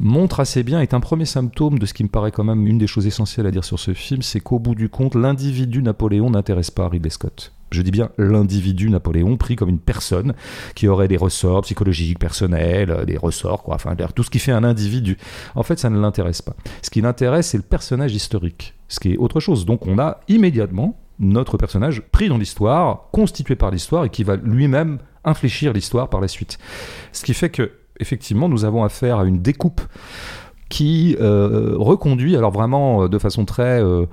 montre 0.03 0.41
assez 0.41 0.63
bien, 0.65 0.81
est 0.81 0.95
un 0.95 1.01
premier 1.01 1.25
symptôme 1.25 1.79
de 1.79 1.87
ce 1.87 1.95
qui 1.95 2.03
me 2.03 2.09
paraît 2.09 2.33
quand 2.33 2.45
même 2.45 2.67
une 2.67 2.77
des 2.77 2.89
choses 2.89 3.07
essentielles 3.07 3.47
à 3.47 3.51
dire 3.51 3.65
sur 3.65 3.79
ce 3.79 3.95
film, 3.95 4.21
c'est 4.21 4.41
qu'au 4.41 4.59
bout 4.59 4.75
du 4.75 4.89
compte, 4.89 5.15
l'individu 5.15 5.81
Napoléon 5.83 6.31
n'intéresse 6.31 6.71
pas 6.71 6.89
Ridley 6.89 7.11
Scott. 7.11 7.53
Je 7.71 7.81
dis 7.81 7.93
bien 7.93 8.11
l'individu 8.19 8.91
Napoléon 8.91 9.37
pris 9.37 9.57
comme 9.57 9.71
une 9.71 9.79
personne 9.79 10.35
qui 10.75 10.89
aurait 10.89 11.09
des 11.09 11.17
ressorts 11.17 11.63
psychologiques, 11.63 12.19
personnels, 12.19 13.05
des 13.07 13.17
ressorts, 13.17 13.63
quoi, 13.63 13.77
enfin, 13.77 13.95
tout 14.15 14.25
ce 14.25 14.31
qui 14.31 14.41
fait 14.41 14.53
un 14.53 14.65
individu. 14.65 15.17
En 15.55 15.63
fait, 15.63 15.79
ça 15.79 15.89
ne 15.89 15.99
l'intéresse 15.99 16.43
pas. 16.43 16.55
Ce 16.83 16.91
qui 16.91 17.01
l'intéresse, 17.01 17.49
c'est 17.49 17.57
le 17.57 17.63
personnage 17.63 18.13
historique, 18.13 18.75
ce 18.89 19.01
qui 19.01 19.13
est 19.13 19.17
autre 19.17 19.41
chose. 19.41 19.65
Donc, 19.65 19.87
on 19.87 19.99
a 19.99 20.21
immédiatement 20.29 20.99
notre 21.19 21.57
personnage 21.57 22.03
pris 22.11 22.29
dans 22.29 22.39
l'histoire, 22.39 23.09
constitué 23.13 23.55
par 23.55 23.71
l'histoire 23.71 24.05
et 24.05 24.11
qui 24.11 24.25
va 24.25 24.37
lui-même 24.37 24.99
infléchir 25.25 25.73
l'histoire 25.73 26.11
par 26.11 26.21
la 26.21 26.29
suite. 26.29 26.59
Ce 27.13 27.25
qui 27.25 27.33
fait 27.33 27.51
que, 27.51 27.71
effectivement, 28.01 28.49
nous 28.49 28.65
avons 28.65 28.85
affaire 28.85 29.19
à 29.19 29.25
une 29.25 29.41
découpe 29.43 29.81
qui 30.69 31.17
euh, 31.21 31.75
reconduit, 31.77 32.37
alors 32.37 32.51
vraiment 32.51 33.05
euh, 33.05 33.09
de 33.09 33.19
façon 33.19 33.45
très 33.45 33.83
euh, 33.83 34.07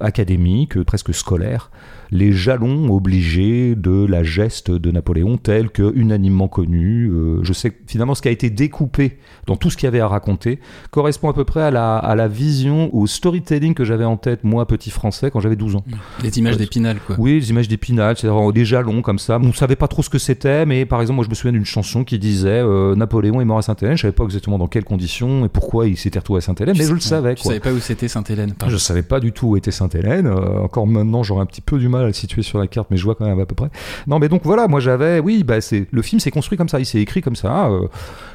académique, 0.00 0.82
presque 0.84 1.12
scolaire, 1.12 1.70
les 2.10 2.32
jalons 2.32 2.90
obligés 2.90 3.74
de 3.76 4.04
la 4.06 4.22
geste 4.22 4.70
de 4.70 4.90
Napoléon, 4.90 5.36
tel 5.36 5.70
que 5.70 5.92
unanimement 5.94 6.48
connu. 6.48 7.08
Euh, 7.10 7.38
je 7.42 7.52
sais 7.52 7.72
finalement 7.86 8.14
ce 8.14 8.22
qui 8.22 8.28
a 8.28 8.30
été 8.30 8.50
découpé 8.50 9.18
dans 9.46 9.56
tout 9.56 9.70
ce 9.70 9.76
qu'il 9.76 9.86
y 9.86 9.88
avait 9.88 10.00
à 10.00 10.08
raconter 10.08 10.58
correspond 10.90 11.28
à 11.28 11.32
peu 11.34 11.44
près 11.44 11.62
à 11.62 11.70
la, 11.70 11.96
à 11.96 12.14
la 12.14 12.28
vision, 12.28 12.94
au 12.94 13.06
storytelling 13.06 13.74
que 13.74 13.84
j'avais 13.84 14.04
en 14.04 14.16
tête, 14.16 14.44
moi, 14.44 14.66
petit 14.66 14.90
français, 14.90 15.30
quand 15.30 15.40
j'avais 15.40 15.56
12 15.56 15.76
ans. 15.76 15.84
Les 16.22 16.38
images 16.38 16.54
Ouais. 16.54 16.60
d'épinal, 16.60 16.98
quoi. 17.06 17.16
Oui, 17.18 17.34
les 17.40 17.50
images 17.50 17.68
d'épinal, 17.68 18.16
c'est-à-dire 18.16 18.52
des 18.52 18.64
jalons 18.64 19.02
comme 19.02 19.18
ça. 19.18 19.36
On 19.42 19.46
ne 19.46 19.52
savait 19.52 19.76
pas 19.76 19.88
trop 19.88 20.02
ce 20.02 20.08
que 20.10 20.18
c'était, 20.18 20.64
mais 20.66 20.86
par 20.86 21.00
exemple, 21.00 21.16
moi 21.16 21.24
je 21.24 21.30
me 21.30 21.34
souviens 21.34 21.52
d'une 21.52 21.64
chanson 21.64 22.04
qui 22.04 22.18
disait 22.18 22.48
euh, 22.48 22.94
Napoléon 22.94 23.40
est 23.40 23.44
mort 23.44 23.58
à 23.58 23.62
Sainte-Hélène. 23.62 23.96
Je 23.96 24.02
savais 24.02 24.12
pas 24.12 24.24
exactement 24.24 24.58
dans 24.58 24.66
quelles 24.66 24.84
conditions 24.84 25.44
et 25.44 25.48
pourquoi 25.48 25.86
il 25.86 25.96
s'était 25.96 26.18
retrouvé 26.18 26.38
à 26.38 26.40
Sainte-Hélène, 26.40 26.74
mais 26.78 26.84
je 26.84 26.92
le 26.94 27.00
savais. 27.00 27.34
Quoi. 27.34 27.44
savais 27.44 27.60
pas 27.60 27.72
où 27.72 27.78
c'était 27.78 28.08
Sainte-Hélène. 28.08 28.54
Je 28.66 28.76
savais 28.76 29.02
pas 29.02 29.20
du 29.20 29.32
tout 29.32 29.48
où 29.48 29.56
était 29.56 29.70
Sainte-Hélène. 29.70 30.26
Euh, 30.26 30.60
encore 30.62 30.86
maintenant, 30.86 31.22
j'aurais 31.22 31.42
un 31.42 31.46
petit 31.46 31.60
peu 31.60 31.78
du 31.78 31.88
mal 31.88 31.97
à 32.02 32.06
le 32.06 32.12
situer 32.12 32.42
sur 32.42 32.58
la 32.58 32.66
carte, 32.66 32.88
mais 32.90 32.96
je 32.96 33.04
vois 33.04 33.14
quand 33.14 33.26
même 33.26 33.40
à 33.40 33.46
peu 33.46 33.54
près. 33.54 33.68
Non, 34.06 34.18
mais 34.18 34.28
donc 34.28 34.42
voilà, 34.44 34.68
moi 34.68 34.80
j'avais, 34.80 35.20
oui, 35.20 35.44
bah 35.44 35.60
c'est 35.60 35.86
le 35.90 36.02
film 36.02 36.20
s'est 36.20 36.30
construit 36.30 36.56
comme 36.58 36.68
ça, 36.68 36.78
il 36.80 36.86
s'est 36.86 37.00
écrit 37.00 37.20
comme 37.22 37.36
ça. 37.36 37.68
euh, 37.68 37.86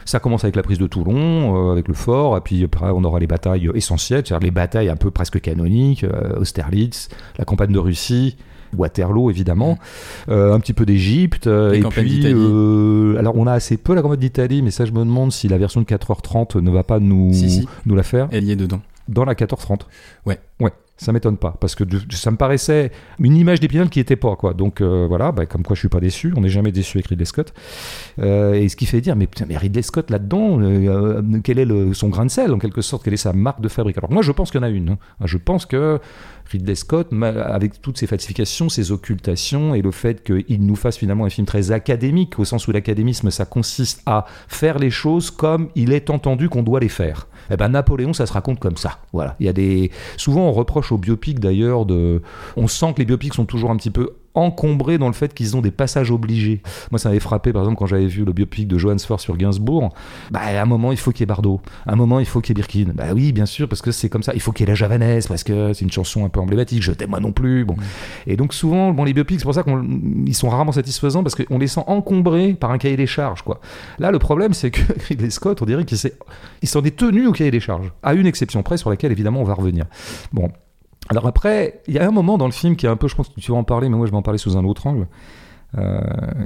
ça 0.06 0.20
commence 0.20 0.44
avec 0.44 0.56
la 0.56 0.64
prise 0.64 0.80
de 0.80 0.88
Toulon, 0.88 1.70
euh, 1.70 1.72
avec 1.72 1.88
le 1.88 1.94
fort, 1.94 2.36
et 2.38 2.42
puis 2.42 2.64
après 2.64 2.88
on 2.94 3.04
aura 3.04 3.20
les 3.20 3.28
batailles 3.28 3.70
essentielles, 3.76 4.24
c'est-à-dire 4.26 4.46
les 4.46 4.52
batailles 4.52 4.90
un 4.90 4.96
peu 4.96 5.12
presque 5.12 5.40
canoniques, 5.42 6.04
euh, 6.04 6.40
Austerlitz, 6.40 7.10
la 7.38 7.46
campagne 7.46 7.72
de 7.72 7.80
Russie. 7.80 8.36
Waterloo 8.76 9.30
évidemment, 9.30 9.78
euh, 10.30 10.52
un 10.56 10.60
petit 10.60 10.74
peu 10.74 10.84
d'Égypte 10.84 11.46
et 11.46 11.80
puis 11.92 12.24
euh, 12.26 13.16
alors 13.20 13.36
on 13.38 13.46
a 13.46 13.52
assez 13.54 13.78
peu 13.78 13.94
la 13.94 14.02
campagne 14.02 14.18
d'Italie 14.18 14.64
mais 14.64 14.72
ça 14.72 14.86
je 14.86 14.92
me 14.92 14.98
demande 15.02 15.32
si 15.32 15.48
la 15.48 15.60
version 15.60 15.80
de 15.80 15.86
4h30 15.86 16.60
ne 16.60 16.72
va 16.72 16.82
pas 16.84 17.00
nous 17.00 17.32
Si, 17.34 17.52
si. 17.52 17.68
nous 17.86 17.94
la 17.96 18.02
faire 18.02 18.30
Elle 18.32 18.46
y 18.46 18.52
est 18.52 18.56
dedans. 18.56 18.82
dans 19.08 19.26
la 19.26 19.36
14-30. 19.36 19.82
Ouais. 20.26 20.40
Ouais, 20.60 20.72
ça 21.04 21.12
m'étonne 21.12 21.38
pas, 21.38 21.56
parce 21.60 21.76
que 21.76 21.84
ça 22.12 22.32
me 22.32 22.38
paraissait 22.38 22.92
une 23.20 23.36
image 23.36 23.60
d'Épinal 23.60 23.90
qui 23.90 24.00
était 24.00 24.16
pas, 24.16 24.36
quoi. 24.36 24.54
Donc 24.54 24.82
euh, 24.82 25.06
voilà, 25.08 25.32
bah, 25.32 25.46
comme 25.46 25.64
quoi 25.64 25.76
je 25.76 25.80
suis 25.80 25.90
pas 25.90 26.00
déçu, 26.00 26.34
on 26.36 26.42
n'est 26.42 26.50
jamais 26.50 26.72
déçu 26.72 26.98
avec 26.98 27.08
Ridley 27.08 27.26
Scott. 27.26 27.54
Euh, 28.20 28.54
et 28.54 28.70
ce 28.70 28.76
qui 28.76 28.86
fait 28.86 29.02
dire, 29.02 29.16
mais, 29.16 29.28
putain, 29.28 29.46
mais 29.48 29.58
Ridley 29.58 29.82
Scott 29.82 30.10
là-dedans, 30.10 30.60
euh, 30.60 31.22
euh, 31.22 31.40
quel 31.44 31.60
est 31.60 31.66
le- 31.66 31.94
son 31.94 32.10
grain 32.10 32.26
de 32.26 32.32
sel, 32.32 32.54
en 32.54 32.60
quelque 32.60 32.82
sorte, 32.82 33.04
quelle 33.04 33.14
est 33.14 33.18
sa 33.18 33.34
marque 33.34 33.62
de 33.62 33.68
fabrique? 33.68 33.98
Alors 33.98 34.12
moi 34.12 34.22
je 34.24 34.32
pense 34.32 34.50
qu'il 34.52 34.60
y 34.60 34.64
en 34.64 34.68
a 34.68 34.70
une. 34.70 34.90
hein. 34.90 34.98
Je 35.26 35.38
pense 35.38 35.66
que 35.66 36.00
Ridley 36.52 36.76
Scott, 36.76 37.10
avec 37.46 37.82
toutes 37.82 37.98
ses 37.98 38.08
falsifications, 38.08 38.70
ses 38.70 38.92
occultations, 38.92 39.76
et 39.76 39.82
le 39.82 39.92
fait 39.92 40.24
qu'il 40.24 40.66
nous 40.66 40.76
fasse 40.76 40.98
finalement 40.98 41.26
un 41.26 41.30
film 41.30 41.46
très 41.48 41.72
académique, 41.72 42.38
au 42.40 42.46
sens 42.46 42.68
où 42.68 42.72
l'académisme, 42.72 43.32
ça 43.32 43.46
consiste 43.46 44.02
à 44.06 44.26
faire 44.48 44.78
les 44.80 44.90
choses 44.90 45.32
comme 45.32 45.70
il 45.76 45.94
est 45.94 46.10
entendu 46.10 46.50
qu'on 46.50 46.64
doit 46.64 46.80
les 46.80 46.90
faire. 46.90 47.28
Eh 47.52 47.58
ben 47.58 47.68
Napoléon, 47.70 48.14
ça 48.14 48.26
se 48.26 48.32
raconte 48.32 48.60
comme 48.60 48.78
ça. 48.78 49.00
Voilà. 49.12 49.36
Il 49.42 49.46
y 49.46 49.50
a 49.50 49.54
des. 49.54 49.92
Souvent, 50.16 50.48
on 50.48 50.54
reproche 50.54 50.93
aux 50.94 50.98
biopics 50.98 51.40
d'ailleurs 51.40 51.86
de. 51.86 52.22
On 52.56 52.68
sent 52.68 52.94
que 52.94 53.00
les 53.00 53.06
biopics 53.06 53.34
sont 53.34 53.46
toujours 53.46 53.72
un 53.72 53.78
petit 53.78 53.92
peu 53.92 54.12
encombrés 54.36 54.98
dans 54.98 55.08
le 55.08 55.14
fait 55.14 55.34
qu'ils 55.34 55.56
ont 55.56 55.62
des 55.62 55.72
passages 55.72 56.12
obligés. 56.12 56.62
Moi, 56.92 57.00
ça 57.00 57.10
m'avait 57.10 57.20
frappé, 57.20 57.54
par 57.54 57.62
exemple, 57.64 57.78
quand 57.78 57.86
j'avais 57.86 58.08
vu 58.08 58.26
le 58.26 58.34
biopic 58.34 58.68
de 58.68 58.78
Johannes 58.78 59.00
Ford 59.00 59.20
sur 59.20 59.38
Gainsbourg. 59.38 59.94
Bah, 60.32 60.42
à 60.44 60.62
un 60.62 60.66
moment, 60.66 60.92
il 60.92 60.98
faut 60.98 61.12
qu'il 61.12 61.22
y 61.22 61.24
ait 61.24 61.28
Bardot. 61.28 61.62
À 61.86 61.94
un 61.94 61.96
moment, 61.96 62.20
il 62.20 62.26
faut 62.26 62.42
qu'il 62.42 62.58
y 62.58 62.60
ait 62.60 62.62
Birkin. 62.62 62.94
Bah 62.94 63.14
oui, 63.14 63.32
bien 63.32 63.46
sûr, 63.46 63.68
parce 63.68 63.82
que 63.82 63.92
c'est 63.92 64.10
comme 64.10 64.24
ça. 64.24 64.34
Il 64.34 64.42
faut 64.42 64.52
qu'il 64.52 64.66
y 64.66 64.70
ait 64.70 64.72
la 64.72 64.76
javanaise, 64.76 65.28
parce 65.28 65.44
que 65.44 65.74
c'est 65.74 65.86
une 65.86 65.92
chanson 65.92 66.26
un 66.26 66.30
peu 66.30 66.40
emblématique. 66.40 66.82
Je 66.82 66.92
t'aime 66.92 67.12
moi 67.12 67.20
non 67.20 67.32
plus. 67.32 67.66
Bon. 67.66 67.76
Et 68.28 68.36
donc, 68.36 68.54
souvent, 68.54 68.92
bon, 68.92 69.04
les 69.04 69.14
biopics, 69.14 69.40
c'est 69.40 69.46
pour 69.46 69.54
ça 69.54 69.64
qu'ils 69.64 70.36
sont 70.36 70.50
rarement 70.50 70.72
satisfaisants, 70.72 71.24
parce 71.24 71.36
qu'on 71.36 71.60
les 71.60 71.68
sent 71.68 71.84
encombrés 71.88 72.54
par 72.54 72.72
un 72.72 72.78
cahier 72.78 72.98
des 72.98 73.08
charges, 73.08 73.44
quoi. 73.44 73.60
Là, 74.00 74.12
le 74.12 74.20
problème, 74.20 74.54
c'est 74.54 74.72
que 74.72 74.82
Ridley 75.08 75.30
Scott, 75.30 75.62
on 75.62 75.66
dirait 75.66 75.86
qu'il 75.86 75.98
s'en 76.64 76.84
est 76.84 76.96
tenu 76.96 77.28
au 77.28 77.32
cahier 77.32 77.52
des 77.52 77.60
charges, 77.60 77.92
à 78.02 78.14
une 78.14 78.26
exception 78.26 78.64
près 78.64 78.78
sur 78.78 78.90
laquelle 78.90 79.12
évidemment 79.12 79.42
on 79.42 79.46
va 79.46 79.54
revenir. 79.54 79.86
Bon, 80.32 80.50
alors 81.10 81.28
après, 81.28 81.82
il 81.88 81.94
y 81.94 82.00
a 82.00 82.08
un 82.08 82.12
moment 82.12 82.38
dans 82.38 82.46
le 82.46 82.52
film 82.52 82.76
qui 82.76 82.86
est 82.86 82.90
un 82.90 82.96
peu, 82.96 83.08
je 83.08 83.16
pense 83.16 83.30
que 83.30 83.40
tu 83.40 83.52
vas 83.52 83.58
en 83.58 83.64
parler, 83.64 83.90
mais 83.90 83.98
moi 83.98 84.06
je 84.06 84.12
vais 84.12 84.18
en 84.18 84.22
parler 84.22 84.38
sous 84.38 84.58
un 84.58 84.64
autre 84.64 84.88
angle. 84.88 85.08
Euh, 85.78 86.00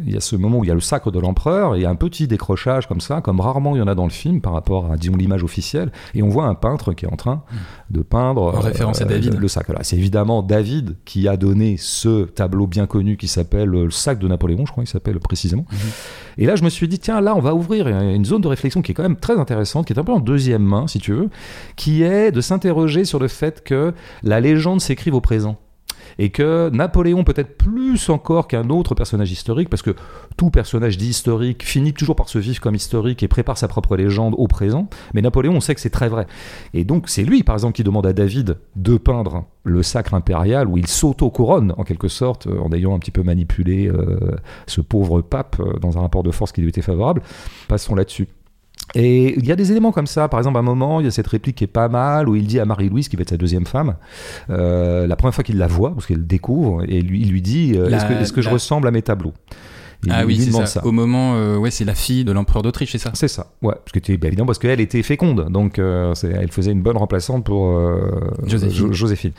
il 0.06 0.14
y 0.14 0.18
a 0.18 0.22
ce 0.22 0.36
moment 0.36 0.60
où 0.60 0.64
il 0.64 0.68
y 0.68 0.72
a 0.72 0.76
le 0.76 0.80
sacre 0.80 1.12
de 1.12 1.20
l'empereur 1.20 1.76
et 1.76 1.80
il 1.80 1.82
y 1.82 1.86
a 1.86 1.90
un 1.90 1.96
petit 1.96 2.28
décrochage 2.28 2.88
comme 2.88 3.02
ça, 3.02 3.22
comme 3.22 3.40
rarement 3.40 3.76
il 3.76 3.80
y 3.80 3.82
en 3.82 3.88
a 3.88 3.96
dans 3.96 4.06
le 4.06 4.12
film 4.12 4.42
par 4.42 4.54
rapport 4.54 4.92
à, 4.92 4.98
disons, 4.98 5.16
l'image 5.16 5.44
officielle. 5.44 5.92
Et 6.14 6.24
on 6.24 6.30
voit 6.30 6.46
un 6.46 6.56
peintre 6.56 6.94
qui 6.94 7.06
est 7.06 7.12
en 7.12 7.16
train 7.18 7.44
de 7.90 8.02
peindre. 8.02 8.44
En 8.44 8.60
référence 8.60 9.02
à 9.02 9.06
David. 9.06 9.38
Le, 9.38 9.48
sacre. 9.48 9.74
C'est 9.82 9.98
évidemment 9.98 10.44
David 10.44 10.98
qui 11.06 11.28
a 11.28 11.38
donné 11.38 11.76
ce 11.78 12.26
tableau 12.26 12.68
bien 12.68 12.88
connu 12.88 13.18
qui 13.18 13.28
s'appelle 13.28 13.70
Le 13.70 13.92
sac 13.92 14.20
de 14.20 14.28
Napoléon, 14.28 14.66
je 14.66 14.72
crois 14.72 14.84
qu'il 14.84 14.92
s'appelle 14.92 15.20
précisément. 15.20 15.66
Mhm. 15.72 15.78
Et 16.40 16.46
là, 16.46 16.56
je 16.56 16.64
me 16.64 16.70
suis 16.70 16.88
dit, 16.88 17.00
tiens, 17.00 17.20
là, 17.20 17.36
on 17.36 17.40
va 17.40 17.54
ouvrir 17.54 17.88
une 17.88 18.26
zone 18.26 18.42
de 18.42 18.48
réflexion 18.48 18.82
qui 18.82 18.92
est 18.92 18.96
quand 18.96 19.04
même 19.04 19.18
très 19.18 19.38
intéressante, 19.38 19.88
qui 19.88 19.94
est 19.94 20.00
un 20.00 20.04
peu 20.04 20.14
en 20.14 20.20
deuxième 20.20 20.64
main, 20.64 20.88
si 20.88 21.00
tu 21.00 21.14
veux, 21.14 21.30
qui 21.76 22.04
est 22.04 22.32
de 22.32 22.42
s'interroger 22.42 23.06
sur 23.06 23.20
le 23.20 23.28
fait 23.28 23.64
que 23.64 23.94
la 24.24 24.40
légende 24.40 24.82
s'écrive 24.82 25.16
au 25.16 25.22
présent 25.22 25.58
et 26.20 26.30
que 26.30 26.70
Napoléon 26.70 27.24
peut-être 27.24 27.58
plus 27.58 28.10
encore 28.10 28.48
qu'un 28.48 28.70
autre 28.70 28.96
personnage 28.96 29.32
historique, 29.32 29.70
parce 29.70 29.82
que 29.82 29.96
tout 30.36 30.50
personnage 30.50 30.98
dit 30.98 31.10
historique 31.10 31.64
finit 31.64 31.94
toujours 31.94 32.16
par 32.16 32.30
se 32.30 32.40
vivre 32.40 32.60
comme 32.60 32.76
historique 32.76 33.24
et 33.24 33.28
prépare 33.28 33.58
sa 33.58 33.68
propre 33.68 33.96
légende 33.96 34.36
au 34.38 34.48
présent, 34.48 34.90
mais 35.14 35.22
Napoléon, 35.22 35.54
on 35.54 35.60
sait 35.60 35.76
que 35.76 35.82
c'est 35.82 35.90
très 35.90 36.10
vrai. 36.10 36.28
Et 36.74 36.84
donc 36.84 37.10
c'est 37.10 37.24
lui, 37.24 37.44
par 37.44 37.56
exemple, 37.56 37.74
qui 37.74 37.84
demande 37.84 38.06
à 38.06 38.14
David 38.14 38.58
de 38.76 38.98
peindre 38.98 39.46
le 39.68 39.84
sacre 39.84 40.14
impérial, 40.14 40.68
où 40.68 40.78
il 40.78 40.88
s'auto-couronne, 40.88 41.74
en 41.78 41.84
quelque 41.84 42.08
sorte, 42.08 42.48
euh, 42.48 42.60
en 42.60 42.72
ayant 42.72 42.96
un 42.96 43.00
petit 43.00 43.12
peu 43.12 43.24
manipulé 43.24 43.88
euh, 43.88 44.36
ce 44.66 44.82
pauvre 44.82 45.22
pape 45.22 45.58
euh, 45.60 45.78
dans 45.80 45.98
un 45.98 46.02
rapport 46.02 46.24
de 46.24 46.32
force 46.32 46.52
qui 46.52 46.62
lui 46.62 46.70
était 46.70 46.82
favorable. 46.82 47.22
Passons 47.68 47.94
là-dessus. 47.96 48.28
Et 48.96 49.38
il 49.38 49.46
y 49.46 49.52
a 49.52 49.56
des 49.56 49.72
éléments 49.72 49.92
comme 49.92 50.08
ça. 50.08 50.28
Par 50.28 50.40
exemple, 50.40 50.58
à 50.58 50.60
un 50.62 50.64
moment, 50.64 51.00
il 51.00 51.06
y 51.06 51.08
a 51.08 51.12
cette 51.12 51.28
réplique 51.28 51.58
qui 51.58 51.64
est 51.64 51.68
pas 51.68 51.90
mal, 51.90 52.30
où 52.30 52.36
il 52.36 52.48
dit 52.48 52.60
à 52.60 52.66
Marie-Louise, 52.66 53.10
qui 53.10 53.16
va 53.16 53.22
être 53.22 53.30
sa 53.30 53.38
deuxième 53.38 53.66
femme, 53.66 53.96
euh, 54.50 55.08
la 55.08 55.16
première 55.16 55.36
fois 55.36 55.44
qu'il 55.44 55.58
la 55.58 55.68
voit, 55.68 55.94
parce 55.94 56.06
qu'elle 56.06 56.26
découvre, 56.26 56.84
et 56.88 57.02
lui, 57.02 57.22
il 57.22 57.32
lui 57.32 57.42
dit 57.42 57.74
euh, 57.76 57.90
Est-ce 57.90 58.34
que, 58.34 58.42
je 58.42 58.50
ressemble 58.50 58.88
à 58.88 58.92
mes 58.92 59.02
tableaux 59.02 59.34
ah 60.12 60.26
oui, 60.28 60.40
c'est 60.40 60.66
ça. 60.68 60.86
Au 60.86 60.92
moment, 60.92 61.34
euh, 61.36 61.58
ouais, 61.58 61.72
c'est 61.72 61.84
la 61.84 61.96
fille 61.96 62.24
de 62.24 62.32
l'empereur 62.32 62.62
d'Autriche, 62.62 62.92
c'est 62.92 63.00
ça 63.00 63.10
C'est 63.16 63.28
ça, 63.28 63.48
ouais. 63.64 63.74
Parce 63.74 63.92
que 63.94 64.16
ben, 64.16 64.28
évidemment, 64.28 64.46
parce 64.46 64.60
qu'elle 64.60 64.80
était 64.80 65.02
féconde, 65.02 65.50
donc 65.50 65.80
elle 65.80 66.52
faisait 66.52 66.72
une 66.72 66.84
bonne 66.84 66.98
remplaçante 66.98 67.44
pour 67.44 67.76
Joséphine. 68.46 68.94
Joséphine. 68.94 69.32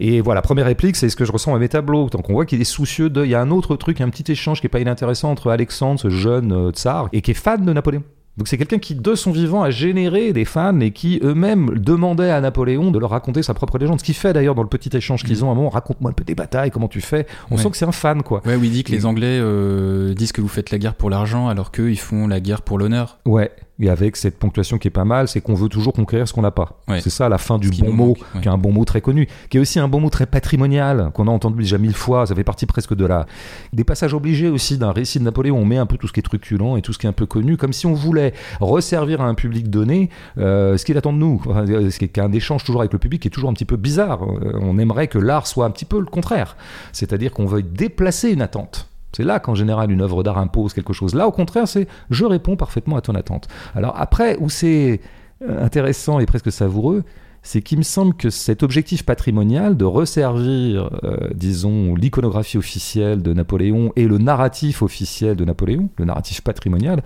Et 0.00 0.20
voilà, 0.20 0.42
première 0.42 0.66
réplique, 0.66 0.96
c'est 0.96 1.06
est-ce 1.06 1.16
que 1.16 1.24
je 1.24 1.30
ressemble 1.30 1.58
à 1.58 1.60
mes 1.60 1.68
tableaux 1.68 2.10
Donc 2.10 2.28
on 2.28 2.32
voit 2.32 2.44
qu'il 2.44 2.60
est 2.60 2.64
soucieux 2.64 3.08
de. 3.08 3.24
Il 3.24 3.30
y 3.30 3.36
a 3.36 3.40
un 3.40 3.52
autre 3.52 3.76
truc, 3.76 4.00
un 4.00 4.08
petit 4.08 4.32
échange 4.32 4.60
qui 4.60 4.66
est 4.66 4.70
pas 4.70 4.80
inintéressant 4.80 5.30
entre 5.30 5.48
Alexandre, 5.48 6.00
ce 6.00 6.10
jeune 6.10 6.72
tsar, 6.72 7.08
et 7.12 7.22
qui 7.22 7.30
est 7.30 7.34
fan 7.34 7.64
de 7.64 7.72
Napoléon. 7.72 8.02
Donc 8.36 8.48
c'est 8.48 8.56
quelqu'un 8.56 8.78
qui, 8.78 8.94
de 8.94 9.14
son 9.14 9.32
vivant, 9.32 9.62
a 9.62 9.70
généré 9.70 10.32
des 10.32 10.44
fans 10.44 10.78
et 10.80 10.92
qui 10.92 11.20
eux-mêmes 11.22 11.78
demandaient 11.78 12.30
à 12.30 12.40
Napoléon 12.40 12.90
de 12.90 12.98
leur 12.98 13.10
raconter 13.10 13.42
sa 13.42 13.54
propre 13.54 13.78
légende. 13.78 14.00
Ce 14.00 14.04
qu'il 14.04 14.14
fait 14.14 14.32
d'ailleurs 14.32 14.54
dans 14.54 14.62
le 14.62 14.68
petit 14.68 14.96
échange 14.96 15.24
qu'ils 15.24 15.40
mm. 15.40 15.44
ont 15.44 15.48
à 15.48 15.52
un 15.52 15.56
moment, 15.56 15.68
raconte-moi 15.68 16.10
un 16.10 16.14
peu 16.14 16.24
des 16.24 16.34
batailles, 16.34 16.70
comment 16.70 16.88
tu 16.88 17.00
fais? 17.00 17.26
On 17.50 17.56
sent 17.56 17.70
que 17.70 17.76
c'est 17.76 17.84
un 17.84 17.92
fan, 17.92 18.22
quoi. 18.22 18.40
Ouais, 18.46 18.56
où 18.56 18.64
il 18.64 18.70
dit 18.70 18.84
que 18.84 18.92
les 18.92 19.04
Anglais 19.04 19.38
euh, 19.40 20.14
disent 20.14 20.32
que 20.32 20.40
vous 20.40 20.48
faites 20.48 20.70
la 20.70 20.78
guerre 20.78 20.94
pour 20.94 21.10
l'argent 21.10 21.48
alors 21.48 21.70
qu'eux, 21.70 21.90
ils 21.90 21.98
font 21.98 22.26
la 22.26 22.40
guerre 22.40 22.62
pour 22.62 22.78
l'honneur. 22.78 23.18
Ouais 23.26 23.50
et 23.80 23.88
avec 23.88 24.16
cette 24.16 24.38
ponctuation 24.38 24.78
qui 24.78 24.88
est 24.88 24.92
pas 24.92 25.04
mal, 25.04 25.26
c'est 25.26 25.40
qu'on 25.40 25.54
veut 25.54 25.68
toujours 25.68 25.92
conquérir 25.92 26.28
ce 26.28 26.32
qu'on 26.32 26.42
n'a 26.42 26.50
pas. 26.50 26.80
C'est 27.00 27.10
ça 27.10 27.28
la 27.28 27.38
fin 27.38 27.58
du 27.58 27.70
bon 27.70 27.92
mot, 27.92 28.16
qui 28.42 28.48
est 28.48 28.50
un 28.50 28.58
bon 28.58 28.72
mot 28.72 28.84
très 28.84 29.00
connu, 29.00 29.26
qui 29.48 29.56
est 29.56 29.60
aussi 29.60 29.78
un 29.78 29.88
bon 29.88 30.00
mot 30.00 30.10
très 30.10 30.26
patrimonial, 30.26 31.10
qu'on 31.14 31.26
a 31.26 31.30
entendu 31.30 31.62
déjà 31.62 31.78
mille 31.78 31.94
fois, 31.94 32.26
ça 32.26 32.34
fait 32.34 32.44
partie 32.44 32.66
presque 32.66 32.94
de 32.94 33.06
la... 33.06 33.26
Des 33.72 33.84
passages 33.84 34.12
obligés 34.12 34.48
aussi 34.48 34.76
d'un 34.76 34.92
récit 34.92 35.18
de 35.18 35.24
Napoléon, 35.24 35.56
on 35.56 35.64
met 35.64 35.78
un 35.78 35.86
peu 35.86 35.96
tout 35.96 36.06
ce 36.06 36.12
qui 36.12 36.20
est 36.20 36.22
truculent 36.22 36.76
et 36.76 36.82
tout 36.82 36.92
ce 36.92 36.98
qui 36.98 37.06
est 37.06 37.08
un 37.08 37.14
peu 37.14 37.26
connu, 37.26 37.56
comme 37.56 37.72
si 37.72 37.86
on 37.86 37.94
voulait 37.94 38.34
resservir 38.60 39.20
à 39.20 39.24
un 39.24 39.34
public 39.34 39.70
donné 39.70 40.10
euh, 40.38 40.76
ce 40.76 40.84
qu'il 40.84 40.98
attend 40.98 41.12
de 41.12 41.18
nous, 41.18 41.42
ce 41.46 41.98
qui 41.98 42.04
est 42.04 42.18
un 42.18 42.32
échange 42.32 42.64
toujours 42.64 42.82
avec 42.82 42.92
le 42.92 42.98
public 42.98 43.22
qui 43.22 43.28
est 43.28 43.30
toujours 43.30 43.50
un 43.50 43.54
petit 43.54 43.64
peu 43.64 43.76
bizarre. 43.76 44.24
Euh, 44.24 44.58
on 44.60 44.78
aimerait 44.78 45.08
que 45.08 45.18
l'art 45.18 45.46
soit 45.46 45.64
un 45.64 45.70
petit 45.70 45.84
peu 45.86 45.98
le 45.98 46.06
contraire, 46.06 46.56
c'est-à-dire 46.92 47.32
qu'on 47.32 47.46
veuille 47.46 47.64
déplacer 47.64 48.30
une 48.30 48.42
attente. 48.42 48.89
C'est 49.12 49.24
là 49.24 49.40
qu'en 49.40 49.54
général 49.54 49.90
une 49.90 50.02
œuvre 50.02 50.22
d'art 50.22 50.38
impose 50.38 50.72
quelque 50.72 50.92
chose. 50.92 51.14
Là, 51.14 51.26
au 51.26 51.32
contraire, 51.32 51.66
c'est 51.66 51.88
je 52.10 52.24
réponds 52.24 52.56
parfaitement 52.56 52.96
à 52.96 53.00
ton 53.00 53.14
attente. 53.14 53.48
Alors 53.74 53.94
après, 53.96 54.36
où 54.38 54.48
c'est 54.48 55.00
euh, 55.42 55.64
intéressant 55.64 56.20
et 56.20 56.26
presque 56.26 56.52
savoureux, 56.52 57.02
c'est 57.42 57.62
qu'il 57.62 57.78
me 57.78 57.82
semble 57.82 58.14
que 58.14 58.28
cet 58.28 58.62
objectif 58.62 59.04
patrimonial 59.04 59.76
de 59.76 59.84
resservir, 59.84 60.90
euh, 61.04 61.30
disons, 61.34 61.94
l'iconographie 61.94 62.58
officielle 62.58 63.22
de 63.22 63.32
Napoléon 63.32 63.92
et 63.96 64.06
le 64.06 64.18
narratif 64.18 64.82
officiel 64.82 65.36
de 65.36 65.44
Napoléon, 65.44 65.88
le 65.96 66.04
narratif 66.04 66.42
patrimonial, 66.42 67.02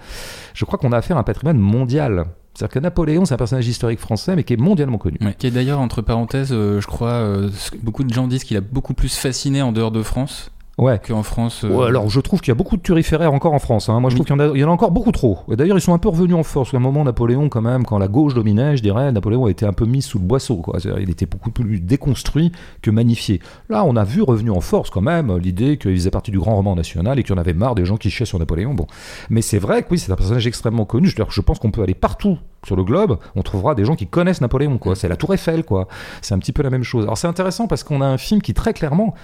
je 0.54 0.64
crois 0.64 0.78
qu'on 0.78 0.92
a 0.92 0.96
affaire 0.96 1.16
à 1.16 1.20
un 1.20 1.24
patrimoine 1.24 1.58
mondial. 1.58 2.24
C'est-à-dire 2.54 2.74
que 2.74 2.78
Napoléon, 2.80 3.24
c'est 3.24 3.34
un 3.34 3.38
personnage 3.38 3.66
historique 3.66 4.00
français, 4.00 4.34
mais 4.36 4.44
qui 4.44 4.54
est 4.54 4.60
mondialement 4.60 4.98
connu. 4.98 5.18
qui 5.38 5.46
est 5.46 5.50
d'ailleurs, 5.50 5.80
entre 5.80 6.02
parenthèses, 6.02 6.52
euh, 6.52 6.80
je 6.80 6.86
crois, 6.86 7.48
beaucoup 7.82 8.04
de 8.04 8.12
gens 8.12 8.26
disent 8.26 8.44
qu'il 8.44 8.56
a 8.56 8.60
beaucoup 8.60 8.94
plus 8.94 9.16
fasciné 9.16 9.62
en 9.62 9.72
dehors 9.72 9.90
de 9.90 10.02
France 10.02 10.50
Ouais. 10.76 11.00
Qu'en 11.06 11.22
France. 11.22 11.64
Euh, 11.64 11.82
alors, 11.82 12.08
je 12.08 12.20
trouve 12.20 12.40
qu'il 12.40 12.48
y 12.48 12.52
a 12.52 12.56
beaucoup 12.56 12.76
de 12.76 12.82
turiféraires 12.82 13.32
encore 13.32 13.52
en 13.52 13.58
France. 13.58 13.88
Hein. 13.88 14.00
Moi, 14.00 14.10
je 14.10 14.16
trouve 14.16 14.26
qu'il 14.26 14.58
y, 14.60 14.64
en 14.64 14.68
a 14.68 14.72
encore 14.72 14.90
beaucoup 14.90 15.12
trop. 15.12 15.38
Et 15.50 15.56
d'ailleurs, 15.56 15.78
ils 15.78 15.82
sont 15.82 15.94
un 15.94 15.98
peu 15.98 16.08
revenus 16.08 16.34
en 16.34 16.42
force. 16.42 16.74
À 16.74 16.76
un 16.76 16.80
moment, 16.80 17.04
Napoléon, 17.04 17.48
quand 17.48 17.60
même, 17.60 17.84
quand 17.84 17.98
la 17.98 18.08
gauche 18.08 18.34
dominait, 18.34 18.76
je 18.76 18.82
dirais, 18.82 19.12
Napoléon 19.12 19.46
a 19.46 19.50
été 19.50 19.66
un 19.66 19.72
peu 19.72 19.84
mis 19.84 20.02
sous 20.02 20.18
le 20.18 20.24
boisseau. 20.24 20.56
Quoi. 20.56 20.78
Il 21.00 21.10
était 21.10 21.26
beaucoup 21.26 21.50
plus 21.50 21.80
déconstruit 21.80 22.52
que 22.82 22.90
magnifié. 22.90 23.40
Là, 23.68 23.84
on 23.84 23.96
a 23.96 24.04
vu 24.04 24.22
revenu 24.22 24.50
en 24.50 24.60
force, 24.60 24.90
quand 24.90 25.00
même, 25.00 25.36
l'idée 25.36 25.76
qu'il 25.76 25.96
faisait 25.96 26.10
partie 26.10 26.30
du 26.30 26.38
grand 26.38 26.56
roman 26.56 26.74
national 26.74 27.18
et 27.18 27.22
qu'il 27.22 27.34
y 27.34 27.38
en 27.38 27.40
avait 27.40 27.54
marre 27.54 27.74
des 27.74 27.84
gens 27.84 27.96
qui 27.96 28.10
chiaient 28.10 28.24
sur 28.24 28.38
Napoléon. 28.38 28.74
Bon. 28.74 28.86
Mais 29.30 29.42
c'est 29.42 29.58
vrai 29.58 29.82
que 29.82 29.88
oui, 29.90 29.98
c'est 29.98 30.10
un 30.10 30.16
personnage 30.16 30.46
extrêmement 30.46 30.84
connu. 30.84 31.08
Je, 31.08 31.16
je 31.28 31.40
pense 31.40 31.58
qu'on 31.58 31.70
peut 31.70 31.82
aller 31.82 31.94
partout 31.94 32.38
sur 32.64 32.76
le 32.76 32.84
globe, 32.84 33.18
on 33.36 33.42
trouvera 33.42 33.74
des 33.74 33.84
gens 33.84 33.94
qui 33.94 34.06
connaissent 34.06 34.40
Napoléon, 34.40 34.78
quoi. 34.78 34.96
C'est 34.96 35.08
la 35.08 35.16
Tour 35.16 35.34
Eiffel, 35.34 35.64
quoi. 35.64 35.86
C'est 36.22 36.34
un 36.34 36.38
petit 36.38 36.52
peu 36.52 36.62
la 36.62 36.70
même 36.70 36.82
chose. 36.82 37.04
Alors 37.04 37.18
c'est 37.18 37.26
intéressant 37.26 37.66
parce 37.66 37.84
qu'on 37.84 38.00
a 38.00 38.06
un 38.06 38.18
film 38.18 38.40
qui 38.40 38.54
très 38.54 38.72
clairement 38.72 39.14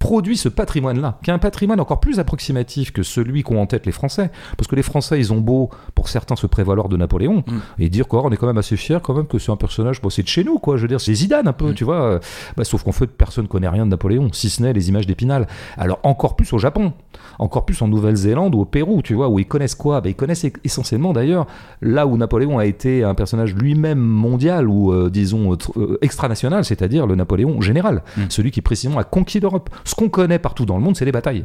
produit 0.00 0.38
ce 0.38 0.48
patrimoine-là, 0.48 1.18
qui 1.22 1.30
est 1.30 1.32
un 1.32 1.38
patrimoine 1.38 1.78
encore 1.78 2.00
plus 2.00 2.18
approximatif 2.18 2.90
que 2.90 3.02
celui 3.02 3.42
qu'ont 3.42 3.60
en 3.60 3.66
tête 3.66 3.86
les 3.86 3.92
Français. 3.92 4.30
Parce 4.56 4.66
que 4.66 4.74
les 4.74 4.82
Français, 4.82 5.20
ils 5.20 5.32
ont 5.32 5.40
beau, 5.40 5.70
pour 5.94 6.08
certains, 6.08 6.36
se 6.36 6.46
prévaloir 6.46 6.88
de 6.88 6.96
Napoléon 6.96 7.44
mm. 7.46 7.58
et 7.78 7.88
dire 7.90 8.08
qu'on 8.08 8.30
est 8.30 8.36
quand 8.36 8.46
même 8.46 8.58
assez 8.58 8.76
fier 8.76 9.02
quand 9.02 9.14
même 9.14 9.26
que 9.26 9.38
c'est 9.38 9.52
un 9.52 9.56
personnage, 9.56 10.00
bon, 10.00 10.08
c'est 10.08 10.22
de 10.22 10.28
chez 10.28 10.42
nous, 10.42 10.58
quoi. 10.58 10.78
Je 10.78 10.82
veux 10.82 10.88
dire, 10.88 11.00
c'est 11.00 11.14
Zidane 11.14 11.46
un 11.46 11.52
peu, 11.52 11.70
mm. 11.70 11.74
tu 11.74 11.84
vois. 11.84 12.18
Bah, 12.56 12.64
sauf 12.64 12.82
qu'en 12.82 12.92
fait, 12.92 13.06
personne 13.08 13.46
connaît 13.46 13.68
rien 13.68 13.84
de 13.84 13.90
Napoléon, 13.90 14.30
si 14.32 14.48
ce 14.48 14.62
n'est 14.62 14.72
les 14.72 14.88
images 14.88 15.06
d'Épinal. 15.06 15.46
Alors 15.76 16.00
encore 16.02 16.34
plus 16.34 16.50
au 16.54 16.58
Japon, 16.58 16.94
encore 17.38 17.66
plus 17.66 17.80
en 17.82 17.88
Nouvelle-Zélande 17.88 18.54
ou 18.54 18.60
au 18.60 18.64
Pérou, 18.64 19.02
tu 19.02 19.14
vois, 19.14 19.28
où 19.28 19.38
ils 19.38 19.46
connaissent 19.46 19.74
quoi? 19.74 20.00
Bah, 20.00 20.08
Ils 20.08 20.14
connaissent 20.14 20.46
essentiellement 20.64 21.12
d'ailleurs 21.12 21.46
là 21.82 22.06
où 22.06 22.16
Napoléon 22.16 22.58
a 22.58 22.64
été 22.64 23.04
un 23.04 23.14
personnage 23.14 23.54
lui-même 23.54 23.98
mondial 23.98 24.68
ou 24.68 24.92
euh, 24.92 25.10
disons 25.10 25.56
euh, 25.76 25.98
extranational, 26.00 26.64
c'est-à-dire 26.64 27.06
le 27.06 27.16
Napoléon 27.16 27.60
général, 27.60 28.02
mm. 28.16 28.22
celui 28.30 28.50
qui 28.50 28.62
précisément 28.62 28.98
a 28.98 29.04
conquis 29.04 29.40
l'Europe. 29.40 29.68
Ce 29.90 29.96
qu'on 29.96 30.08
connaît 30.08 30.38
partout 30.38 30.66
dans 30.66 30.76
le 30.76 30.84
monde, 30.84 30.96
c'est 30.96 31.04
les 31.04 31.10
batailles. 31.10 31.44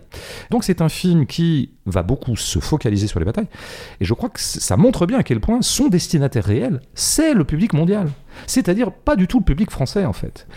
Donc 0.51 0.63
c'est 0.63 0.83
un 0.83 0.87
film 0.87 1.25
qui 1.25 1.71
va 1.87 2.03
beaucoup 2.03 2.35
se 2.35 2.59
focaliser 2.59 3.07
sur 3.07 3.17
les 3.17 3.25
batailles. 3.25 3.47
Et 3.99 4.05
je 4.05 4.13
crois 4.13 4.29
que 4.29 4.39
ça 4.39 4.77
montre 4.77 5.07
bien 5.07 5.17
à 5.17 5.23
quel 5.23 5.39
point 5.39 5.63
son 5.63 5.87
destinataire 5.87 6.45
réel, 6.45 6.79
c'est 6.93 7.33
le 7.33 7.43
public 7.43 7.73
mondial. 7.73 8.07
C'est-à-dire 8.47 8.91
pas 8.91 9.15
du 9.15 9.27
tout 9.27 9.39
le 9.39 9.45
public 9.45 9.71
français 9.71 10.05
en 10.05 10.13
fait. 10.13 10.47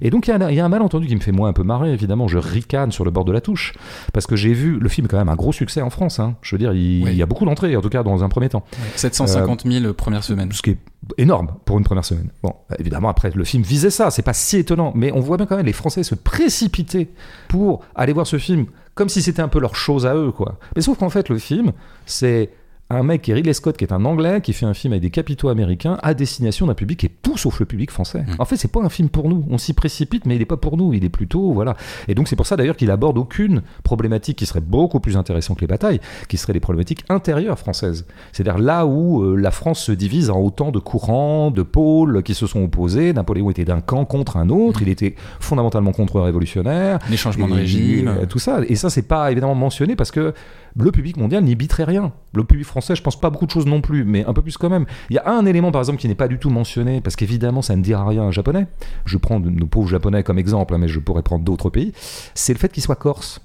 Et 0.00 0.10
donc 0.10 0.28
il 0.28 0.30
y, 0.30 0.60
a 0.60 0.64
un 0.64 0.68
malentendu 0.68 1.06
qui 1.06 1.16
me 1.16 1.20
fait 1.20 1.32
moi 1.32 1.48
un 1.48 1.52
peu 1.52 1.62
marrer, 1.62 1.92
évidemment, 1.92 2.28
je 2.28 2.38
ricane 2.38 2.92
sur 2.92 3.04
le 3.04 3.10
bord 3.10 3.24
de 3.24 3.32
la 3.32 3.40
touche, 3.40 3.74
parce 4.12 4.26
que 4.26 4.36
j'ai 4.36 4.52
vu, 4.52 4.78
le 4.78 4.88
film 4.88 5.06
est 5.06 5.08
quand 5.08 5.18
même 5.18 5.28
un 5.28 5.36
gros 5.36 5.52
succès 5.52 5.82
en 5.82 5.90
France, 5.90 6.20
hein. 6.20 6.36
je 6.42 6.54
veux 6.54 6.58
dire, 6.58 6.72
il, 6.72 7.14
y 7.14 7.22
a 7.22 7.26
beaucoup 7.26 7.44
d'entrées, 7.44 7.76
en 7.76 7.80
tout 7.80 7.88
cas 7.88 8.02
dans 8.02 8.22
un 8.22 8.28
premier 8.28 8.48
temps. 8.48 8.64
750 8.96 9.66
000 9.66 9.84
euh, 9.84 9.92
première 9.92 10.24
semaine. 10.24 10.52
Ce 10.52 10.62
qui 10.62 10.70
est 10.70 10.78
énorme 11.16 11.54
pour 11.64 11.78
une 11.78 11.84
première 11.84 12.04
semaine. 12.04 12.30
Bon, 12.42 12.54
évidemment, 12.78 13.08
après, 13.08 13.30
le 13.34 13.44
film 13.44 13.62
visait 13.62 13.90
ça, 13.90 14.10
c'est 14.10 14.22
pas 14.22 14.32
si 14.32 14.58
étonnant, 14.58 14.92
mais 14.94 15.12
on 15.12 15.20
voit 15.20 15.36
bien 15.36 15.46
quand 15.46 15.56
même 15.56 15.66
les 15.66 15.72
Français 15.72 16.02
se 16.02 16.14
précipiter 16.14 17.10
pour 17.48 17.82
aller 17.94 18.12
voir 18.12 18.26
ce 18.26 18.38
film 18.38 18.66
comme 18.94 19.08
si 19.08 19.22
c'était 19.22 19.42
un 19.42 19.48
peu 19.48 19.60
leur 19.60 19.76
chose 19.76 20.06
à 20.06 20.16
eux, 20.16 20.32
quoi. 20.32 20.58
Mais 20.74 20.82
sauf 20.82 20.98
qu'en 20.98 21.08
fait, 21.08 21.28
le 21.28 21.38
film, 21.38 21.70
c'est 22.04 22.50
un 22.90 23.02
mec 23.02 23.22
qui 23.22 23.30
est 23.30 23.34
Ridley 23.34 23.52
Scott, 23.52 23.76
qui 23.76 23.84
est 23.84 23.92
un 23.92 24.04
anglais, 24.04 24.40
qui 24.40 24.52
fait 24.52 24.64
un 24.64 24.72
film 24.72 24.92
avec 24.92 25.02
des 25.02 25.10
capitaux 25.10 25.48
américains 25.48 25.98
à 26.02 26.14
destination 26.14 26.66
d'un 26.66 26.74
public 26.74 27.00
qui 27.00 27.06
est 27.06 27.12
tout 27.22 27.36
sauf 27.36 27.60
le 27.60 27.66
public 27.66 27.90
français. 27.90 28.20
Mm. 28.20 28.34
En 28.38 28.44
fait, 28.46 28.56
c'est 28.56 28.72
pas 28.72 28.80
un 28.80 28.88
film 28.88 29.10
pour 29.10 29.28
nous. 29.28 29.44
On 29.50 29.58
s'y 29.58 29.74
précipite, 29.74 30.24
mais 30.24 30.36
il 30.36 30.42
est 30.42 30.46
pas 30.46 30.56
pour 30.56 30.76
nous. 30.76 30.94
Il 30.94 31.04
est 31.04 31.10
plutôt, 31.10 31.52
voilà. 31.52 31.76
Et 32.08 32.14
donc, 32.14 32.28
c'est 32.28 32.36
pour 32.36 32.46
ça 32.46 32.56
d'ailleurs 32.56 32.76
qu'il 32.76 32.90
aborde 32.90 33.18
aucune 33.18 33.62
problématique 33.82 34.38
qui 34.38 34.46
serait 34.46 34.60
beaucoup 34.60 35.00
plus 35.00 35.16
intéressante 35.16 35.58
que 35.58 35.62
les 35.62 35.66
batailles, 35.66 36.00
qui 36.28 36.38
seraient 36.38 36.54
des 36.54 36.60
problématiques 36.60 37.04
intérieures 37.10 37.58
françaises. 37.58 38.06
C'est-à-dire 38.32 38.58
là 38.58 38.86
où 38.86 39.22
euh, 39.22 39.36
la 39.36 39.50
France 39.50 39.80
se 39.80 39.92
divise 39.92 40.30
en 40.30 40.40
autant 40.40 40.70
de 40.70 40.78
courants, 40.78 41.50
de 41.50 41.62
pôles 41.62 42.22
qui 42.22 42.34
se 42.34 42.46
sont 42.46 42.64
opposés. 42.64 43.12
Napoléon 43.12 43.50
était 43.50 43.66
d'un 43.66 43.80
camp 43.80 44.06
contre 44.06 44.38
un 44.38 44.48
autre. 44.48 44.80
Mm. 44.80 44.84
Il 44.84 44.88
était 44.88 45.14
fondamentalement 45.40 45.92
contre-révolutionnaire. 45.92 47.00
Les 47.10 47.18
changements 47.18 47.48
de 47.48 47.54
régime. 47.54 48.26
tout 48.30 48.38
ça. 48.38 48.60
Et 48.66 48.76
ça, 48.76 48.88
c'est 48.88 49.02
pas 49.02 49.30
évidemment 49.30 49.54
mentionné 49.54 49.94
parce 49.94 50.10
que 50.10 50.32
le 50.76 50.90
public 50.92 51.16
mondial 51.16 51.44
n'y 51.44 51.54
biterait 51.54 51.84
rien. 51.84 52.12
Le 52.34 52.44
public 52.44 52.66
français, 52.66 52.94
je 52.94 53.02
pense 53.02 53.18
pas 53.18 53.30
beaucoup 53.30 53.46
de 53.46 53.50
choses 53.50 53.66
non 53.66 53.80
plus, 53.80 54.04
mais 54.04 54.24
un 54.24 54.32
peu 54.32 54.42
plus 54.42 54.56
quand 54.56 54.70
même. 54.70 54.86
Il 55.10 55.16
y 55.16 55.18
a 55.18 55.28
un 55.28 55.46
élément, 55.46 55.72
par 55.72 55.80
exemple, 55.80 55.98
qui 55.98 56.08
n'est 56.08 56.14
pas 56.14 56.28
du 56.28 56.38
tout 56.38 56.50
mentionné, 56.50 57.00
parce 57.00 57.16
qu'évidemment, 57.16 57.62
ça 57.62 57.76
ne 57.76 57.82
dira 57.82 58.06
rien 58.06 58.22
à 58.22 58.26
un 58.26 58.30
japonais. 58.30 58.66
Je 59.04 59.16
prends 59.16 59.40
nos 59.40 59.66
pauvres 59.66 59.88
japonais 59.88 60.22
comme 60.22 60.38
exemple, 60.38 60.74
hein, 60.74 60.78
mais 60.78 60.88
je 60.88 61.00
pourrais 61.00 61.22
prendre 61.22 61.44
d'autres 61.44 61.70
pays. 61.70 61.92
C'est 62.34 62.52
le 62.52 62.58
fait 62.58 62.70
qu'ils 62.70 62.82
soient 62.82 62.96
corses. 62.96 63.40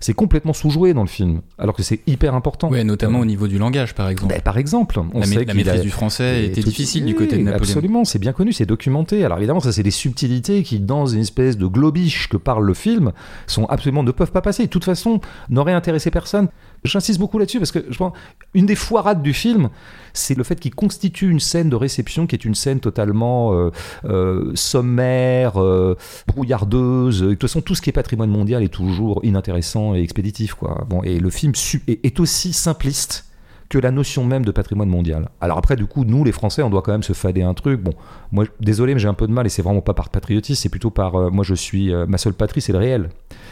C'est 0.00 0.14
complètement 0.14 0.52
sous-joué 0.52 0.94
dans 0.94 1.02
le 1.02 1.08
film, 1.08 1.40
alors 1.58 1.74
que 1.74 1.82
c'est 1.82 2.00
hyper 2.06 2.34
important. 2.34 2.68
Ouais, 2.70 2.84
notamment 2.84 3.20
au 3.20 3.24
niveau 3.24 3.48
du 3.48 3.58
langage, 3.58 3.94
par 3.94 4.08
exemple. 4.08 4.34
Ben, 4.34 4.40
par 4.40 4.58
exemple, 4.58 5.00
on 5.12 5.20
la, 5.20 5.26
sait 5.26 5.44
la 5.44 5.54
maîtrise 5.54 5.82
du 5.82 5.90
français 5.90 6.46
était 6.46 6.62
difficile 6.62 7.04
du 7.04 7.14
côté 7.14 7.36
de 7.36 7.42
Napoléon. 7.42 7.62
Absolument, 7.62 8.04
c'est 8.04 8.18
bien 8.18 8.32
connu, 8.32 8.52
c'est 8.52 8.66
documenté. 8.66 9.24
Alors 9.24 9.38
évidemment, 9.38 9.60
ça 9.60 9.72
c'est 9.72 9.82
des 9.82 9.90
subtilités 9.90 10.62
qui, 10.62 10.80
dans 10.80 11.06
une 11.06 11.20
espèce 11.20 11.56
de 11.56 11.66
globiche 11.66 12.28
que 12.28 12.36
parle 12.36 12.64
le 12.64 12.74
film, 12.74 13.12
sont 13.46 13.66
absolument 13.66 14.02
ne 14.02 14.12
peuvent 14.12 14.32
pas 14.32 14.42
passer. 14.42 14.64
De 14.64 14.70
toute 14.70 14.84
façon, 14.84 15.20
n'auraient 15.48 15.72
intéressé 15.72 16.10
personne. 16.10 16.48
J'insiste 16.84 17.18
beaucoup 17.18 17.38
là-dessus 17.38 17.58
parce 17.58 17.72
que 17.72 17.84
je 17.90 17.98
pense 17.98 18.12
une 18.54 18.66
des 18.66 18.74
foirades 18.74 19.22
du 19.22 19.34
film, 19.34 19.68
c'est 20.12 20.36
le 20.36 20.44
fait 20.44 20.58
qu'il 20.58 20.74
constitue 20.74 21.30
une 21.30 21.40
scène 21.40 21.70
de 21.70 21.76
réception 21.76 22.26
qui 22.26 22.34
est 22.34 22.44
une 22.44 22.54
scène 22.54 22.80
totalement 22.80 23.54
euh, 23.54 23.70
euh, 24.04 24.52
sommaire, 24.54 25.60
euh, 25.60 25.96
brouillardeuse. 26.26 27.22
De 27.22 27.30
toute 27.30 27.42
façon, 27.42 27.60
tout 27.60 27.74
ce 27.74 27.82
qui 27.82 27.90
est 27.90 27.92
patrimoine 27.92 28.30
mondial 28.30 28.62
est 28.62 28.68
toujours 28.68 29.20
inintéressant 29.24 29.94
et 29.94 30.02
expéditif. 30.02 30.56
Bon, 30.88 31.02
et 31.02 31.18
le 31.18 31.30
film 31.30 31.52
est, 31.88 32.04
est 32.04 32.20
aussi 32.20 32.52
simpliste 32.52 33.26
que 33.68 33.78
la 33.78 33.92
notion 33.92 34.24
même 34.24 34.44
de 34.44 34.50
patrimoine 34.50 34.88
mondial. 34.88 35.28
Alors 35.40 35.56
après, 35.56 35.76
du 35.76 35.86
coup, 35.86 36.04
nous, 36.04 36.24
les 36.24 36.32
Français, 36.32 36.62
on 36.62 36.70
doit 36.70 36.82
quand 36.82 36.90
même 36.90 37.04
se 37.04 37.12
fader 37.12 37.42
un 37.42 37.54
truc. 37.54 37.80
Bon, 37.80 37.92
moi, 38.32 38.44
désolé, 38.58 38.94
mais 38.94 39.00
j'ai 39.00 39.06
un 39.06 39.14
peu 39.14 39.28
de 39.28 39.32
mal, 39.32 39.46
et 39.46 39.48
c'est 39.48 39.62
vraiment 39.62 39.80
pas 39.80 39.94
par 39.94 40.08
patriotisme, 40.08 40.60
c'est 40.60 40.68
plutôt 40.68 40.90
par, 40.90 41.30
moi, 41.30 41.44
je 41.44 41.54
suis, 41.54 41.92
ma 42.08 42.18
seule 42.18 42.34
patrie, 42.34 42.60
c'est 42.60 42.72
le 42.72 42.78
réel. 42.78 43.10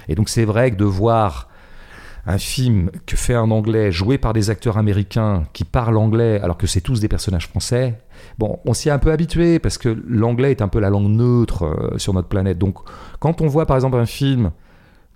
Et 0.08 0.16
donc, 0.16 0.28
c'est 0.28 0.44
vrai 0.44 0.72
que 0.72 0.76
de 0.76 0.84
voir 0.84 1.48
un 2.26 2.38
film 2.38 2.90
que 3.06 3.16
fait 3.16 3.34
un 3.34 3.50
anglais 3.50 3.90
joué 3.90 4.18
par 4.18 4.32
des 4.32 4.50
acteurs 4.50 4.78
américains 4.78 5.44
qui 5.52 5.64
parlent 5.64 5.96
anglais 5.96 6.40
alors 6.42 6.58
que 6.58 6.66
c'est 6.66 6.80
tous 6.80 7.00
des 7.00 7.08
personnages 7.08 7.48
français, 7.48 7.98
bon, 8.38 8.58
on 8.64 8.74
s'y 8.74 8.88
est 8.88 8.92
un 8.92 8.98
peu 8.98 9.12
habitué 9.12 9.58
parce 9.58 9.78
que 9.78 9.96
l'anglais 10.06 10.50
est 10.50 10.62
un 10.62 10.68
peu 10.68 10.80
la 10.80 10.90
langue 10.90 11.08
neutre 11.08 11.64
euh, 11.64 11.98
sur 11.98 12.14
notre 12.14 12.28
planète. 12.28 12.58
Donc, 12.58 12.78
quand 13.18 13.40
on 13.40 13.46
voit 13.46 13.66
par 13.66 13.76
exemple 13.76 13.96
un 13.96 14.06
film 14.06 14.50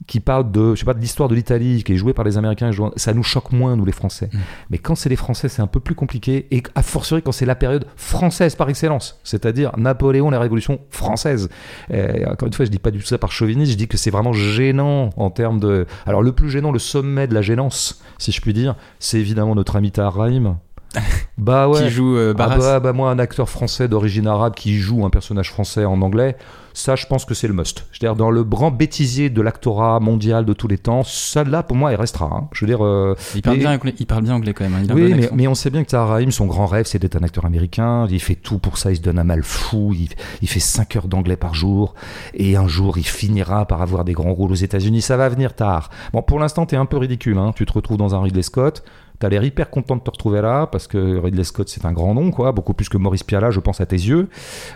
qui 0.06 0.20
parle 0.20 0.50
de, 0.50 0.74
je 0.74 0.80
sais 0.80 0.84
pas, 0.84 0.94
de 0.94 1.00
l'histoire 1.00 1.28
de 1.28 1.34
l'Italie, 1.34 1.84
qui 1.84 1.92
est 1.92 1.96
joué 1.96 2.12
par 2.12 2.24
les 2.24 2.38
Américains, 2.38 2.70
ça 2.96 3.14
nous 3.14 3.22
choque 3.22 3.52
moins, 3.52 3.76
nous 3.76 3.84
les 3.84 3.92
Français. 3.92 4.28
Mm. 4.32 4.38
Mais 4.70 4.78
quand 4.78 4.94
c'est 4.94 5.08
les 5.08 5.16
Français, 5.16 5.48
c'est 5.48 5.62
un 5.62 5.66
peu 5.66 5.80
plus 5.80 5.94
compliqué, 5.94 6.46
et 6.50 6.62
a 6.74 6.82
fortiori 6.82 7.22
quand 7.22 7.32
c'est 7.32 7.46
la 7.46 7.54
période 7.54 7.86
française 7.96 8.54
par 8.54 8.68
excellence, 8.68 9.20
c'est-à-dire 9.24 9.72
Napoléon, 9.76 10.30
la 10.30 10.40
Révolution 10.40 10.80
française. 10.90 11.48
encore 11.90 12.46
une 12.46 12.54
fois, 12.54 12.64
je 12.64 12.70
dis 12.70 12.78
pas 12.78 12.90
du 12.90 12.98
tout 12.98 13.06
ça 13.06 13.18
par 13.18 13.32
chauvinisme, 13.32 13.72
je 13.72 13.76
dis 13.76 13.88
que 13.88 13.96
c'est 13.96 14.10
vraiment 14.10 14.32
gênant 14.32 15.10
en 15.16 15.30
termes 15.30 15.60
de... 15.60 15.86
Alors 16.06 16.22
le 16.22 16.32
plus 16.32 16.50
gênant, 16.50 16.72
le 16.72 16.78
sommet 16.78 17.26
de 17.26 17.34
la 17.34 17.42
gênance, 17.42 18.02
si 18.18 18.32
je 18.32 18.40
puis 18.40 18.52
dire, 18.52 18.74
c'est 18.98 19.18
évidemment 19.18 19.54
notre 19.54 19.76
ami 19.76 19.92
Tahar 19.92 20.14
Rahim, 20.14 20.56
bah 21.38 21.68
ouais. 21.68 21.84
Qui 21.84 21.90
joue 21.90 22.16
euh, 22.16 22.34
ah 22.38 22.56
bah, 22.56 22.80
bah, 22.80 22.92
moi, 22.92 23.10
un 23.10 23.18
acteur 23.18 23.48
français 23.48 23.88
d'origine 23.88 24.26
arabe 24.26 24.54
qui 24.54 24.78
joue 24.78 25.04
un 25.04 25.10
personnage 25.10 25.50
français 25.50 25.84
en 25.84 26.02
anglais, 26.02 26.36
ça, 26.74 26.96
je 26.96 27.06
pense 27.06 27.24
que 27.24 27.34
c'est 27.34 27.48
le 27.48 27.54
must. 27.54 27.84
Je 27.92 27.98
veux 27.98 28.08
dire, 28.08 28.16
dans 28.16 28.30
le 28.30 28.44
grand 28.44 28.70
bêtisier 28.70 29.30
de 29.30 29.42
l'actorat 29.42 30.00
mondial 30.00 30.44
de 30.44 30.52
tous 30.52 30.68
les 30.68 30.78
temps, 30.78 31.02
ça 31.04 31.44
là, 31.44 31.62
pour 31.62 31.76
moi, 31.76 31.92
il 31.92 31.96
restera. 31.96 32.26
Hein. 32.26 32.48
Je 32.52 32.64
veux 32.64 32.66
dire. 32.66 32.84
Euh, 32.84 33.14
il, 33.34 33.42
parle 33.42 33.58
bien 33.58 33.72
anglais, 33.72 33.94
il 33.98 34.06
parle 34.06 34.22
bien 34.22 34.34
anglais 34.34 34.54
quand 34.54 34.64
même. 34.64 34.74
Hein. 34.74 34.94
oui, 34.94 35.28
mais, 35.32 35.46
on 35.46 35.54
sait 35.54 35.70
bien 35.70 35.84
que 35.84 35.90
Tahar 35.90 36.20
son 36.30 36.46
grand 36.46 36.66
rêve, 36.66 36.86
c'est 36.86 36.98
d'être 36.98 37.16
un 37.16 37.22
acteur 37.22 37.44
américain. 37.44 38.06
Il 38.10 38.20
fait 38.20 38.34
tout 38.34 38.58
pour 38.58 38.78
ça, 38.78 38.90
il 38.90 38.96
se 38.96 39.02
donne 39.02 39.18
un 39.18 39.24
mal 39.24 39.42
fou. 39.42 39.92
Il, 39.94 40.08
il 40.40 40.48
fait 40.48 40.60
5 40.60 40.96
heures 40.96 41.08
d'anglais 41.08 41.36
par 41.36 41.54
jour. 41.54 41.94
Et 42.34 42.56
un 42.56 42.68
jour, 42.68 42.98
il 42.98 43.06
finira 43.06 43.66
par 43.66 43.82
avoir 43.82 44.04
des 44.04 44.12
grands 44.12 44.32
rôles 44.32 44.52
aux 44.52 44.56
États-Unis. 44.56 45.02
Ça 45.02 45.16
va 45.16 45.28
venir 45.28 45.54
tard. 45.54 45.90
Bon, 46.12 46.22
pour 46.22 46.38
l'instant, 46.38 46.66
tu 46.66 46.74
es 46.74 46.78
un 46.78 46.86
peu 46.86 46.96
ridicule. 46.96 47.38
Hein. 47.38 47.52
Tu 47.54 47.66
te 47.66 47.72
retrouves 47.72 47.98
dans 47.98 48.14
un 48.14 48.22
Ridley 48.22 48.42
Scott. 48.42 48.82
T'as 49.22 49.28
l'air 49.28 49.44
hyper 49.44 49.70
content 49.70 49.94
de 49.94 50.00
te 50.00 50.10
retrouver 50.10 50.42
là 50.42 50.66
parce 50.66 50.88
que 50.88 51.16
Ridley 51.18 51.44
Scott 51.44 51.68
c'est 51.68 51.84
un 51.84 51.92
grand 51.92 52.12
nom 52.12 52.32
quoi, 52.32 52.50
beaucoup 52.50 52.74
plus 52.74 52.88
que 52.88 52.96
Maurice 52.96 53.22
Piala 53.22 53.52
je 53.52 53.60
pense 53.60 53.80
à 53.80 53.86
tes 53.86 53.94
yeux. 53.94 54.28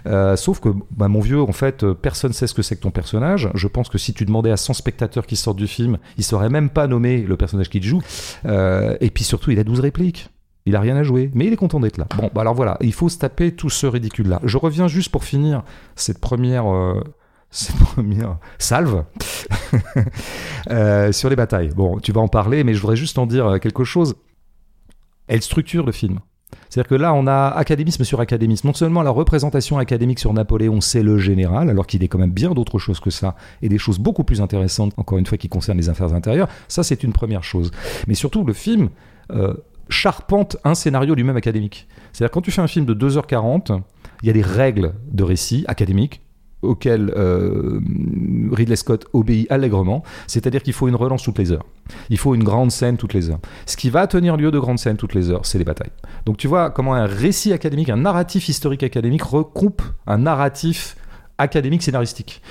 Euh, 0.06 0.36
sauf 0.36 0.60
que 0.60 0.68
bah, 0.92 1.08
mon 1.08 1.18
vieux 1.18 1.42
en 1.42 1.50
fait 1.50 1.84
personne 1.94 2.32
sait 2.32 2.46
ce 2.46 2.54
que 2.54 2.62
c'est 2.62 2.76
que 2.76 2.80
ton 2.82 2.92
personnage. 2.92 3.50
Je 3.56 3.66
pense 3.66 3.88
que 3.88 3.98
si 3.98 4.14
tu 4.14 4.24
demandais 4.24 4.52
à 4.52 4.56
100 4.56 4.74
spectateurs 4.74 5.26
qui 5.26 5.34
sortent 5.34 5.56
du 5.56 5.66
film, 5.66 5.98
ils 6.16 6.22
sauraient 6.22 6.48
même 6.48 6.70
pas 6.70 6.86
nommer 6.86 7.22
le 7.22 7.36
personnage 7.36 7.68
qu'il 7.68 7.82
joue. 7.82 8.00
Euh, 8.44 8.96
et 9.00 9.10
puis 9.10 9.24
surtout 9.24 9.50
il 9.50 9.58
a 9.58 9.64
12 9.64 9.80
répliques. 9.80 10.30
Il 10.64 10.76
a 10.76 10.80
rien 10.80 10.94
à 10.94 11.02
jouer, 11.02 11.28
mais 11.34 11.46
il 11.46 11.52
est 11.52 11.56
content 11.56 11.80
d'être 11.80 11.98
là. 11.98 12.06
Bon, 12.16 12.30
bah 12.32 12.42
alors 12.42 12.54
voilà, 12.54 12.76
il 12.82 12.92
faut 12.92 13.08
se 13.08 13.18
taper 13.18 13.50
tout 13.50 13.68
ce 13.68 13.88
ridicule-là. 13.88 14.40
Je 14.44 14.58
reviens 14.58 14.86
juste 14.86 15.10
pour 15.10 15.24
finir 15.24 15.64
cette 15.96 16.20
première, 16.20 16.72
euh, 16.72 17.02
cette 17.50 17.78
première 17.78 18.38
salve 18.60 19.02
sur 21.10 21.30
les 21.30 21.36
batailles. 21.36 21.70
Bon, 21.74 21.98
tu 21.98 22.12
vas 22.12 22.20
en 22.20 22.28
parler, 22.28 22.62
mais 22.62 22.74
je 22.74 22.80
voudrais 22.80 22.94
juste 22.94 23.18
en 23.18 23.26
dire 23.26 23.58
quelque 23.58 23.82
chose 23.82 24.14
elle 25.28 25.42
structure 25.42 25.84
le 25.84 25.92
film. 25.92 26.20
C'est-à-dire 26.68 26.88
que 26.88 26.94
là, 26.94 27.14
on 27.14 27.26
a 27.26 27.48
académisme 27.48 28.04
sur 28.04 28.20
académisme. 28.20 28.68
Non 28.68 28.74
seulement 28.74 29.02
la 29.02 29.10
représentation 29.10 29.78
académique 29.78 30.18
sur 30.18 30.32
Napoléon, 30.32 30.80
c'est 30.80 31.02
le 31.02 31.18
général, 31.18 31.70
alors 31.70 31.86
qu'il 31.86 32.02
est 32.02 32.08
quand 32.08 32.18
même 32.18 32.30
bien 32.30 32.50
d'autres 32.50 32.78
choses 32.78 33.00
que 33.00 33.10
ça, 33.10 33.36
et 33.62 33.68
des 33.68 33.78
choses 33.78 33.98
beaucoup 33.98 34.24
plus 34.24 34.40
intéressantes, 34.40 34.92
encore 34.96 35.18
une 35.18 35.26
fois, 35.26 35.38
qui 35.38 35.48
concernent 35.48 35.78
les 35.78 35.88
affaires 35.88 36.12
intérieures. 36.14 36.48
Ça, 36.68 36.82
c'est 36.82 37.02
une 37.02 37.12
première 37.12 37.44
chose. 37.44 37.70
Mais 38.06 38.14
surtout, 38.14 38.44
le 38.44 38.52
film 38.52 38.90
euh, 39.32 39.54
charpente 39.88 40.56
un 40.64 40.74
scénario 40.74 41.14
lui-même 41.14 41.36
académique. 41.36 41.88
C'est-à-dire, 42.12 42.32
quand 42.32 42.42
tu 42.42 42.50
fais 42.50 42.62
un 42.62 42.68
film 42.68 42.86
de 42.86 42.94
2h40, 42.94 43.80
il 44.22 44.26
y 44.26 44.30
a 44.30 44.32
des 44.32 44.42
règles 44.42 44.94
de 45.10 45.24
récit 45.24 45.64
académiques 45.68 46.22
auquel 46.62 47.12
euh, 47.16 47.80
Ridley 48.52 48.76
Scott 48.76 49.06
obéit 49.12 49.50
allègrement, 49.50 50.02
c'est-à-dire 50.26 50.62
qu'il 50.62 50.72
faut 50.72 50.88
une 50.88 50.94
relance 50.94 51.22
toutes 51.22 51.38
les 51.38 51.52
heures. 51.52 51.64
Il 52.10 52.18
faut 52.18 52.34
une 52.34 52.44
grande 52.44 52.70
scène 52.70 52.96
toutes 52.96 53.14
les 53.14 53.30
heures. 53.30 53.40
Ce 53.66 53.76
qui 53.76 53.90
va 53.90 54.06
tenir 54.06 54.36
lieu 54.36 54.50
de 54.50 54.58
grande 54.58 54.78
scène 54.78 54.96
toutes 54.96 55.14
les 55.14 55.30
heures, 55.30 55.46
c'est 55.46 55.58
les 55.58 55.64
batailles. 55.64 55.92
Donc 56.24 56.36
tu 56.36 56.48
vois 56.48 56.70
comment 56.70 56.94
un 56.94 57.06
récit 57.06 57.52
académique, 57.52 57.90
un 57.90 57.96
narratif 57.96 58.48
historique 58.48 58.82
académique 58.82 59.22
recoupe 59.22 59.82
un 60.06 60.18
narratif 60.18 60.96
académique 61.38 61.82
scénaristique. 61.82 62.42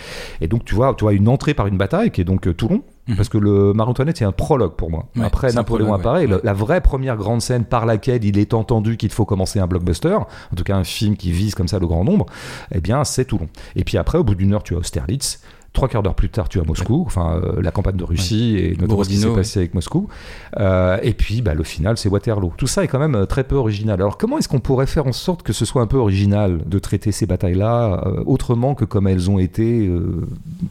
Et 0.42 0.48
donc 0.48 0.66
tu 0.66 0.76
vois, 0.76 0.94
tu 0.96 1.04
vois 1.04 1.14
une 1.14 1.28
entrée 1.28 1.54
par 1.54 1.68
une 1.68 1.78
bataille 1.78 2.12
qui 2.12 2.22
est 2.22 2.26
donc 2.26 2.48
euh, 2.48 2.54
Toulon, 2.54 2.84
Mhm. 3.08 3.16
Parce 3.18 3.30
que 3.30 3.38
le 3.38 3.74
Marie-Antoinette, 3.74 4.18
c'est 4.18 4.26
un 4.26 4.32
prologue 4.32 4.74
pour 4.74 4.90
moi. 4.90 5.06
Après, 5.22 5.54
Napoléon 5.54 5.94
apparaît. 5.94 6.28
La 6.44 6.54
vraie 6.54 6.82
première 6.82 7.18
grande 7.18 7.42
scène 7.42 7.64
par 7.64 7.86
laquelle 7.86 8.24
il 8.24 8.38
est 8.40 8.54
entendu 8.54 8.98
qu'il 8.98 9.12
faut 9.12 9.26
commencer 9.26 9.60
un 9.60 9.68
blockbuster, 9.68 10.16
en 10.16 10.56
tout 10.56 10.64
cas 10.64 10.76
un 10.76 10.84
film 10.84 11.16
qui 11.16 11.32
vise 11.32 11.54
comme 11.56 11.68
ça 11.68 11.80
le 11.80 11.88
grand 11.88 12.04
nombre, 12.04 12.26
eh 12.74 12.82
bien, 12.82 13.04
c'est 13.04 13.26
Toulon. 13.26 13.48
Et 13.76 13.84
puis 13.84 13.98
après, 13.98 14.18
au 14.18 14.24
bout 14.24 14.36
d'une 14.36 14.54
heure, 14.54 14.64
tu 14.64 14.74
as 14.76 14.78
Austerlitz. 14.78 15.40
Trois 15.76 15.90
quarts 15.90 16.04
d'heure 16.04 16.16
plus 16.16 16.30
tard, 16.30 16.48
tu 16.48 16.58
es 16.58 16.62
à 16.62 16.64
Moscou, 16.64 17.04
enfin 17.06 17.38
euh, 17.44 17.62
la 17.62 17.70
campagne 17.70 17.98
de 17.98 18.04
Russie 18.06 18.56
et 18.58 18.78
notamment 18.80 19.04
ce 19.04 19.10
qui 19.10 19.18
s'est 19.18 19.34
passé 19.34 19.60
avec 19.60 19.74
Moscou. 19.74 20.08
Euh, 20.58 20.98
et 21.04 21.14
puis 21.14 21.42
bah, 21.42 21.54
le 21.54 21.66
final, 21.66 21.98
c'est 21.98 22.08
Waterloo. 22.08 22.54
Tout 22.56 22.66
ça 22.66 22.86
est 22.86 22.88
quand 22.88 22.98
même 22.98 23.16
euh, 23.16 23.26
très 23.26 23.44
peu 23.44 23.56
original. 23.56 24.00
Alors 24.00 24.18
comment 24.18 24.38
est-ce 24.38 24.48
qu'on 24.48 24.62
pourrait 24.62 24.88
faire 24.88 25.06
en 25.06 25.12
sorte 25.12 25.44
que 25.44 25.52
ce 25.52 25.66
soit 25.66 25.82
un 25.82 25.88
peu 25.88 25.98
original 25.98 26.62
de 26.66 26.80
traiter 26.80 27.12
ces 27.12 27.26
batailles-là 27.26 28.06
autrement 28.26 28.74
que 28.74 28.86
comme 28.86 29.06
elles 29.08 29.30
ont 29.30 29.38
été 29.38 29.92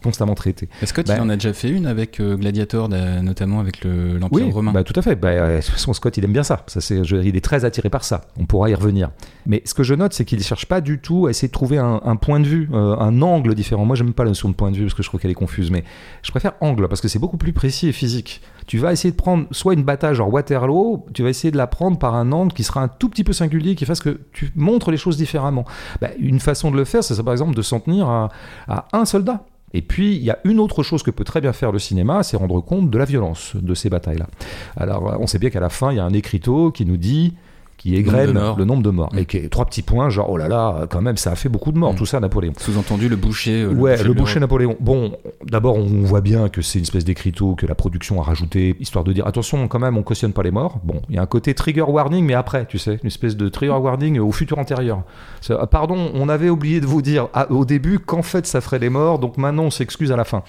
constamment 0.02 0.34
traitées? 0.34 0.70
Est-ce 0.80 0.94
que 0.94 1.02
tu 1.02 1.12
en 1.12 1.28
as 1.28 1.34
déjà 1.36 1.52
fait 1.52 1.68
une 1.68 1.86
avec 1.86 2.22
Gladiator, 2.22 2.88
notamment 2.88 3.60
avec 3.60 3.84
l'Empire 3.84 4.46
oui, 4.46 4.50
romain? 4.50 4.72
bah, 4.72 4.84
Tout 4.84 4.98
à 4.98 5.02
fait. 5.02 5.16
Bah, 5.16 5.60
son 5.60 5.92
Scott, 5.92 6.16
il 6.16 6.24
aime 6.24 6.32
bien 6.32 6.44
ça. 6.44 6.62
ça 6.66 6.80
c'est, 6.80 6.96
il 6.96 7.36
est 7.36 7.44
très 7.44 7.66
attiré 7.66 7.90
par 7.90 8.04
ça. 8.04 8.22
On 8.40 8.46
pourra 8.46 8.70
y 8.70 8.74
revenir. 8.74 9.10
Mais 9.44 9.60
ce 9.66 9.74
que 9.74 9.82
je 9.82 9.92
note, 9.92 10.14
c'est 10.14 10.24
qu'il 10.24 10.38
ne 10.38 10.44
cherche 10.44 10.64
pas 10.64 10.80
du 10.80 10.98
tout 10.98 11.26
à 11.26 11.30
essayer 11.30 11.48
de 11.48 11.52
trouver 11.52 11.76
un, 11.76 12.00
un 12.02 12.16
point 12.16 12.40
de 12.40 12.46
vue, 12.46 12.70
un 12.72 13.20
angle 13.20 13.54
différent. 13.54 13.84
Moi, 13.84 13.96
j'aime 13.96 14.14
pas 14.14 14.24
la 14.24 14.30
notion 14.30 14.48
de 14.48 14.54
point 14.54 14.70
de 14.70 14.76
vue 14.76 14.93
que 14.96 15.02
je 15.02 15.08
trouve 15.08 15.20
qu'elle 15.20 15.30
est 15.30 15.34
confuse, 15.34 15.70
mais 15.70 15.84
je 16.22 16.30
préfère 16.30 16.52
angle 16.60 16.88
parce 16.88 17.00
que 17.00 17.08
c'est 17.08 17.18
beaucoup 17.18 17.36
plus 17.36 17.52
précis 17.52 17.88
et 17.88 17.92
physique. 17.92 18.40
Tu 18.66 18.78
vas 18.78 18.92
essayer 18.92 19.10
de 19.10 19.16
prendre 19.16 19.46
soit 19.50 19.74
une 19.74 19.84
bataille 19.84 20.14
genre 20.14 20.32
Waterloo, 20.32 21.06
tu 21.12 21.22
vas 21.22 21.28
essayer 21.28 21.50
de 21.50 21.56
la 21.56 21.66
prendre 21.66 21.98
par 21.98 22.14
un 22.14 22.32
angle 22.32 22.52
qui 22.52 22.64
sera 22.64 22.82
un 22.82 22.88
tout 22.88 23.08
petit 23.08 23.24
peu 23.24 23.32
singulier, 23.32 23.74
qui 23.74 23.84
fasse 23.84 24.00
que 24.00 24.20
tu 24.32 24.50
montres 24.54 24.90
les 24.90 24.96
choses 24.96 25.16
différemment. 25.16 25.64
Bah, 26.00 26.10
une 26.18 26.40
façon 26.40 26.70
de 26.70 26.76
le 26.76 26.84
faire, 26.84 27.04
c'est 27.04 27.22
par 27.22 27.32
exemple 27.32 27.54
de 27.54 27.62
s'en 27.62 27.80
tenir 27.80 28.08
à, 28.08 28.30
à 28.68 28.86
un 28.92 29.04
soldat. 29.04 29.44
Et 29.74 29.82
puis, 29.82 30.14
il 30.14 30.22
y 30.22 30.30
a 30.30 30.38
une 30.44 30.60
autre 30.60 30.84
chose 30.84 31.02
que 31.02 31.10
peut 31.10 31.24
très 31.24 31.40
bien 31.40 31.52
faire 31.52 31.72
le 31.72 31.80
cinéma, 31.80 32.22
c'est 32.22 32.36
rendre 32.36 32.60
compte 32.60 32.90
de 32.90 32.96
la 32.96 33.04
violence 33.04 33.56
de 33.56 33.74
ces 33.74 33.90
batailles-là. 33.90 34.28
Alors, 34.76 35.16
on 35.18 35.26
sait 35.26 35.40
bien 35.40 35.50
qu'à 35.50 35.60
la 35.60 35.68
fin, 35.68 35.90
il 35.90 35.96
y 35.96 35.98
a 35.98 36.04
un 36.04 36.12
écriteau 36.12 36.70
qui 36.70 36.86
nous 36.86 36.96
dit 36.96 37.34
qui 37.84 37.96
égrène 37.96 38.32
le 38.56 38.64
nombre 38.64 38.82
de 38.82 38.88
morts. 38.88 39.12
Mm. 39.12 39.18
Et 39.18 39.24
qui 39.26 39.36
est 39.36 39.48
trois 39.50 39.66
petits 39.66 39.82
points, 39.82 40.08
genre, 40.08 40.30
oh 40.30 40.38
là 40.38 40.48
là, 40.48 40.86
quand 40.88 41.02
même, 41.02 41.18
ça 41.18 41.32
a 41.32 41.34
fait 41.34 41.50
beaucoup 41.50 41.70
de 41.70 41.78
morts, 41.78 41.94
tout 41.94 42.06
ça, 42.06 42.18
Napoléon. 42.18 42.54
Sous-entendu, 42.56 43.10
le 43.10 43.16
boucher. 43.16 43.62
Euh, 43.62 43.74
ouais, 43.74 44.02
le 44.02 44.14
boucher, 44.14 44.40
Napoléon. 44.40 44.74
Bon, 44.80 45.12
d'abord, 45.44 45.76
on 45.76 46.02
voit 46.02 46.22
bien 46.22 46.48
que 46.48 46.62
c'est 46.62 46.78
une 46.78 46.84
espèce 46.84 47.04
d'écriteau 47.04 47.54
que 47.54 47.66
la 47.66 47.74
production 47.74 48.22
a 48.22 48.24
rajouté, 48.24 48.74
histoire 48.80 49.04
de 49.04 49.12
dire, 49.12 49.26
attention, 49.26 49.68
quand 49.68 49.78
même, 49.78 49.98
on 49.98 50.02
cautionne 50.02 50.32
pas 50.32 50.42
les 50.42 50.50
morts. 50.50 50.80
Bon, 50.82 51.02
il 51.10 51.16
y 51.16 51.18
a 51.18 51.22
un 51.22 51.26
côté 51.26 51.52
trigger 51.52 51.82
warning, 51.82 52.24
mais 52.24 52.32
après, 52.32 52.64
tu 52.64 52.78
sais, 52.78 52.98
une 53.02 53.08
espèce 53.08 53.36
de 53.36 53.50
trigger 53.50 53.74
warning 53.74 54.18
au 54.18 54.32
futur 54.32 54.58
antérieur. 54.58 55.02
Ah, 55.50 55.66
pardon, 55.66 56.10
on 56.14 56.30
avait 56.30 56.48
oublié 56.48 56.80
de 56.80 56.86
vous 56.86 57.02
dire 57.02 57.28
ah, 57.34 57.50
au 57.50 57.66
début 57.66 57.98
qu'en 57.98 58.22
fait, 58.22 58.46
ça 58.46 58.62
ferait 58.62 58.78
les 58.78 58.88
morts, 58.88 59.18
donc 59.18 59.36
maintenant, 59.36 59.64
on 59.64 59.70
s'excuse 59.70 60.10
à 60.10 60.16
la 60.16 60.24
fin. 60.24 60.42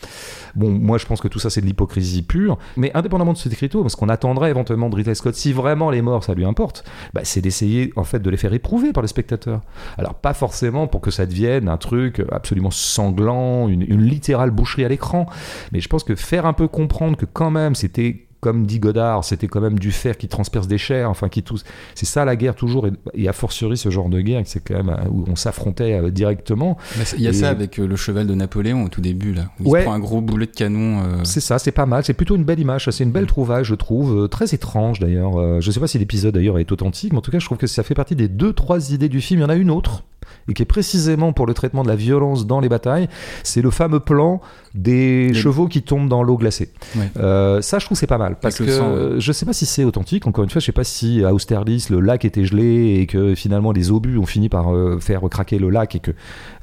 Bon, 0.56 0.70
moi, 0.70 0.98
je 0.98 1.06
pense 1.06 1.20
que 1.20 1.28
tout 1.28 1.40
ça, 1.40 1.50
c'est 1.50 1.60
de 1.60 1.66
l'hypocrisie 1.66 2.22
pure. 2.22 2.58
Mais 2.78 2.92
indépendamment 2.94 3.34
de 3.34 3.38
cet 3.38 3.52
écriteau, 3.52 3.82
parce 3.82 3.98
qu'on 3.98 4.08
attendrait 4.08 4.52
éventuellement 4.52 4.90
de 4.90 4.96
Ridley 4.96 5.16
Scott, 5.16 5.36
si 5.36 5.52
vraiment 5.52 5.90
les 5.90 6.02
morts, 6.02 6.24
ça 6.24 6.34
lui 6.34 6.46
importe, 6.46 6.86
bah, 7.14 7.25
c'est 7.26 7.42
d'essayer, 7.42 7.92
en 7.96 8.04
fait, 8.04 8.20
de 8.20 8.30
les 8.30 8.38
faire 8.38 8.54
éprouver 8.54 8.94
par 8.94 9.02
le 9.02 9.08
spectateur. 9.08 9.62
Alors, 9.98 10.16
pas 10.16 10.34
forcément 10.34 10.88
pour 10.88 11.02
que 11.02 11.12
ça 11.12 11.26
devienne 11.26 11.68
un 11.68 11.78
truc 11.78 12.24
absolument 12.32 12.72
sanglant, 12.72 13.68
une, 13.68 13.82
une 13.82 14.04
littérale 14.04 14.52
boucherie 14.52 14.86
à 14.86 14.90
l'écran, 14.90 15.26
mais 15.72 15.80
je 15.80 15.90
pense 15.90 16.04
que 16.04 16.16
faire 16.16 16.46
un 16.46 16.54
peu 16.54 16.68
comprendre 16.68 17.18
que 17.18 17.26
quand 17.26 17.52
même, 17.52 17.76
c'était 17.76 18.28
comme 18.46 18.68
dit 18.68 18.78
Godard, 18.80 19.24
c'était 19.24 19.48
quand 19.48 19.60
même 19.60 19.80
du 19.80 19.92
fer 19.92 20.18
qui 20.18 20.28
transperce 20.28 20.68
des 20.68 20.78
chairs, 20.78 21.10
enfin 21.10 21.30
qui 21.30 21.42
tous. 21.42 21.64
C'est 21.96 22.06
ça 22.06 22.26
la 22.26 22.36
guerre 22.36 22.54
toujours, 22.54 22.86
et, 22.86 22.92
et 23.16 23.28
a 23.28 23.34
fortiori 23.34 23.76
ce 23.76 23.90
genre 23.90 24.08
de 24.08 24.22
guerre, 24.22 24.44
c'est 24.46 24.60
quand 24.64 24.76
même 24.76 24.90
euh, 24.90 25.10
où 25.10 25.26
on 25.28 25.36
s'affrontait 25.36 25.94
euh, 25.94 26.12
directement. 26.12 26.78
Il 27.18 27.22
y 27.24 27.28
a 27.28 27.32
Et- 27.32 27.34
ça 27.34 27.50
avec 27.50 27.80
euh, 27.80 27.88
le 27.88 27.96
cheval 27.96 28.28
de 28.28 28.36
Napoléon 28.36 28.84
au 28.84 28.90
tout 28.90 29.02
début 29.02 29.34
là. 29.34 29.46
Où 29.60 29.64
il 29.64 29.68
Ouais. 29.72 29.80
se 29.80 29.86
prend 29.86 29.96
un 29.96 30.00
gros 30.00 30.22
boulet 30.22 30.46
de 30.46 30.52
canon. 30.52 31.00
euh, 31.04 31.24
C'est 31.24 31.40
ça, 31.42 31.58
c'est 31.58 31.72
pas 31.72 31.88
mal. 31.88 32.04
C'est 32.06 32.14
plutôt 32.14 32.36
une 32.36 32.44
belle 32.44 32.60
image. 32.60 32.88
C'est 32.92 33.04
une 33.04 33.12
belle 33.12 33.26
trouvaille, 33.26 33.64
je 33.66 33.74
trouve. 33.76 34.30
Très 34.30 34.54
étrange 34.54 35.00
d'ailleurs. 35.00 35.62
Je 35.62 35.72
sais 35.72 35.80
pas 35.80 35.88
si 35.88 35.98
l'épisode 35.98 36.36
d'ailleurs 36.36 36.60
est 36.60 36.72
authentique, 36.72 37.12
mais 37.14 37.18
en 37.18 37.22
tout 37.22 37.32
cas, 37.32 37.40
je 37.40 37.46
trouve 37.46 37.58
que 37.58 37.68
ça 37.68 37.82
fait 37.84 37.96
partie 37.96 38.16
des 38.16 38.28
deux, 38.28 38.54
trois 38.54 38.92
idées 38.92 39.10
du 39.10 39.22
film. 39.22 39.40
Il 39.40 39.44
y 39.44 39.46
en 39.46 39.50
a 39.50 39.56
une 39.56 39.72
autre, 39.72 40.04
et 40.50 40.54
qui 40.54 40.62
est 40.62 40.66
précisément 40.66 41.34
pour 41.34 41.46
le 41.46 41.54
traitement 41.54 41.84
de 41.84 41.88
la 41.88 41.96
violence 41.96 42.46
dans 42.46 42.60
les 42.60 42.70
batailles. 42.70 43.08
C'est 43.44 43.62
le 43.62 43.72
fameux 43.72 44.00
plan 44.00 44.42
des 44.74 45.34
chevaux 45.34 45.68
qui 45.68 45.82
tombent 45.82 46.10
dans 46.10 46.22
l'eau 46.22 46.38
glacée. 46.38 46.72
Euh, 47.18 47.62
ça, 47.62 47.80
je 47.80 47.86
trouve 47.86 47.98
c'est 47.98 48.08
pas 48.08 48.18
mal. 48.18 48.36
Parce 48.42 48.58
que 48.58 48.68
sang, 48.68 48.90
euh, 48.90 49.20
je 49.20 49.32
sais 49.32 49.46
pas 49.46 49.54
si 49.54 49.66
c'est 49.66 49.84
authentique. 49.84 50.28
Encore 50.28 50.44
une 50.44 50.50
fois, 50.50 50.60
je 50.60 50.66
sais 50.66 50.72
pas 50.72 50.84
si 50.84 51.24
à 51.24 51.34
Austerlitz, 51.34 51.90
le 51.90 52.02
lac 52.02 52.26
était 52.26 52.46
gelé 52.46 53.00
et 53.00 53.08
que 53.08 53.36
finalement 53.36 53.72
les 53.72 53.92
obus 53.92 54.18
ont 54.18 54.26
fini 54.26 54.50
par 54.50 54.74
euh, 54.74 55.00
faire 55.00 55.22
craquer 55.30 55.60
le 55.60 55.70
lac 55.70 55.96
et 55.96 56.00
que 56.00 56.12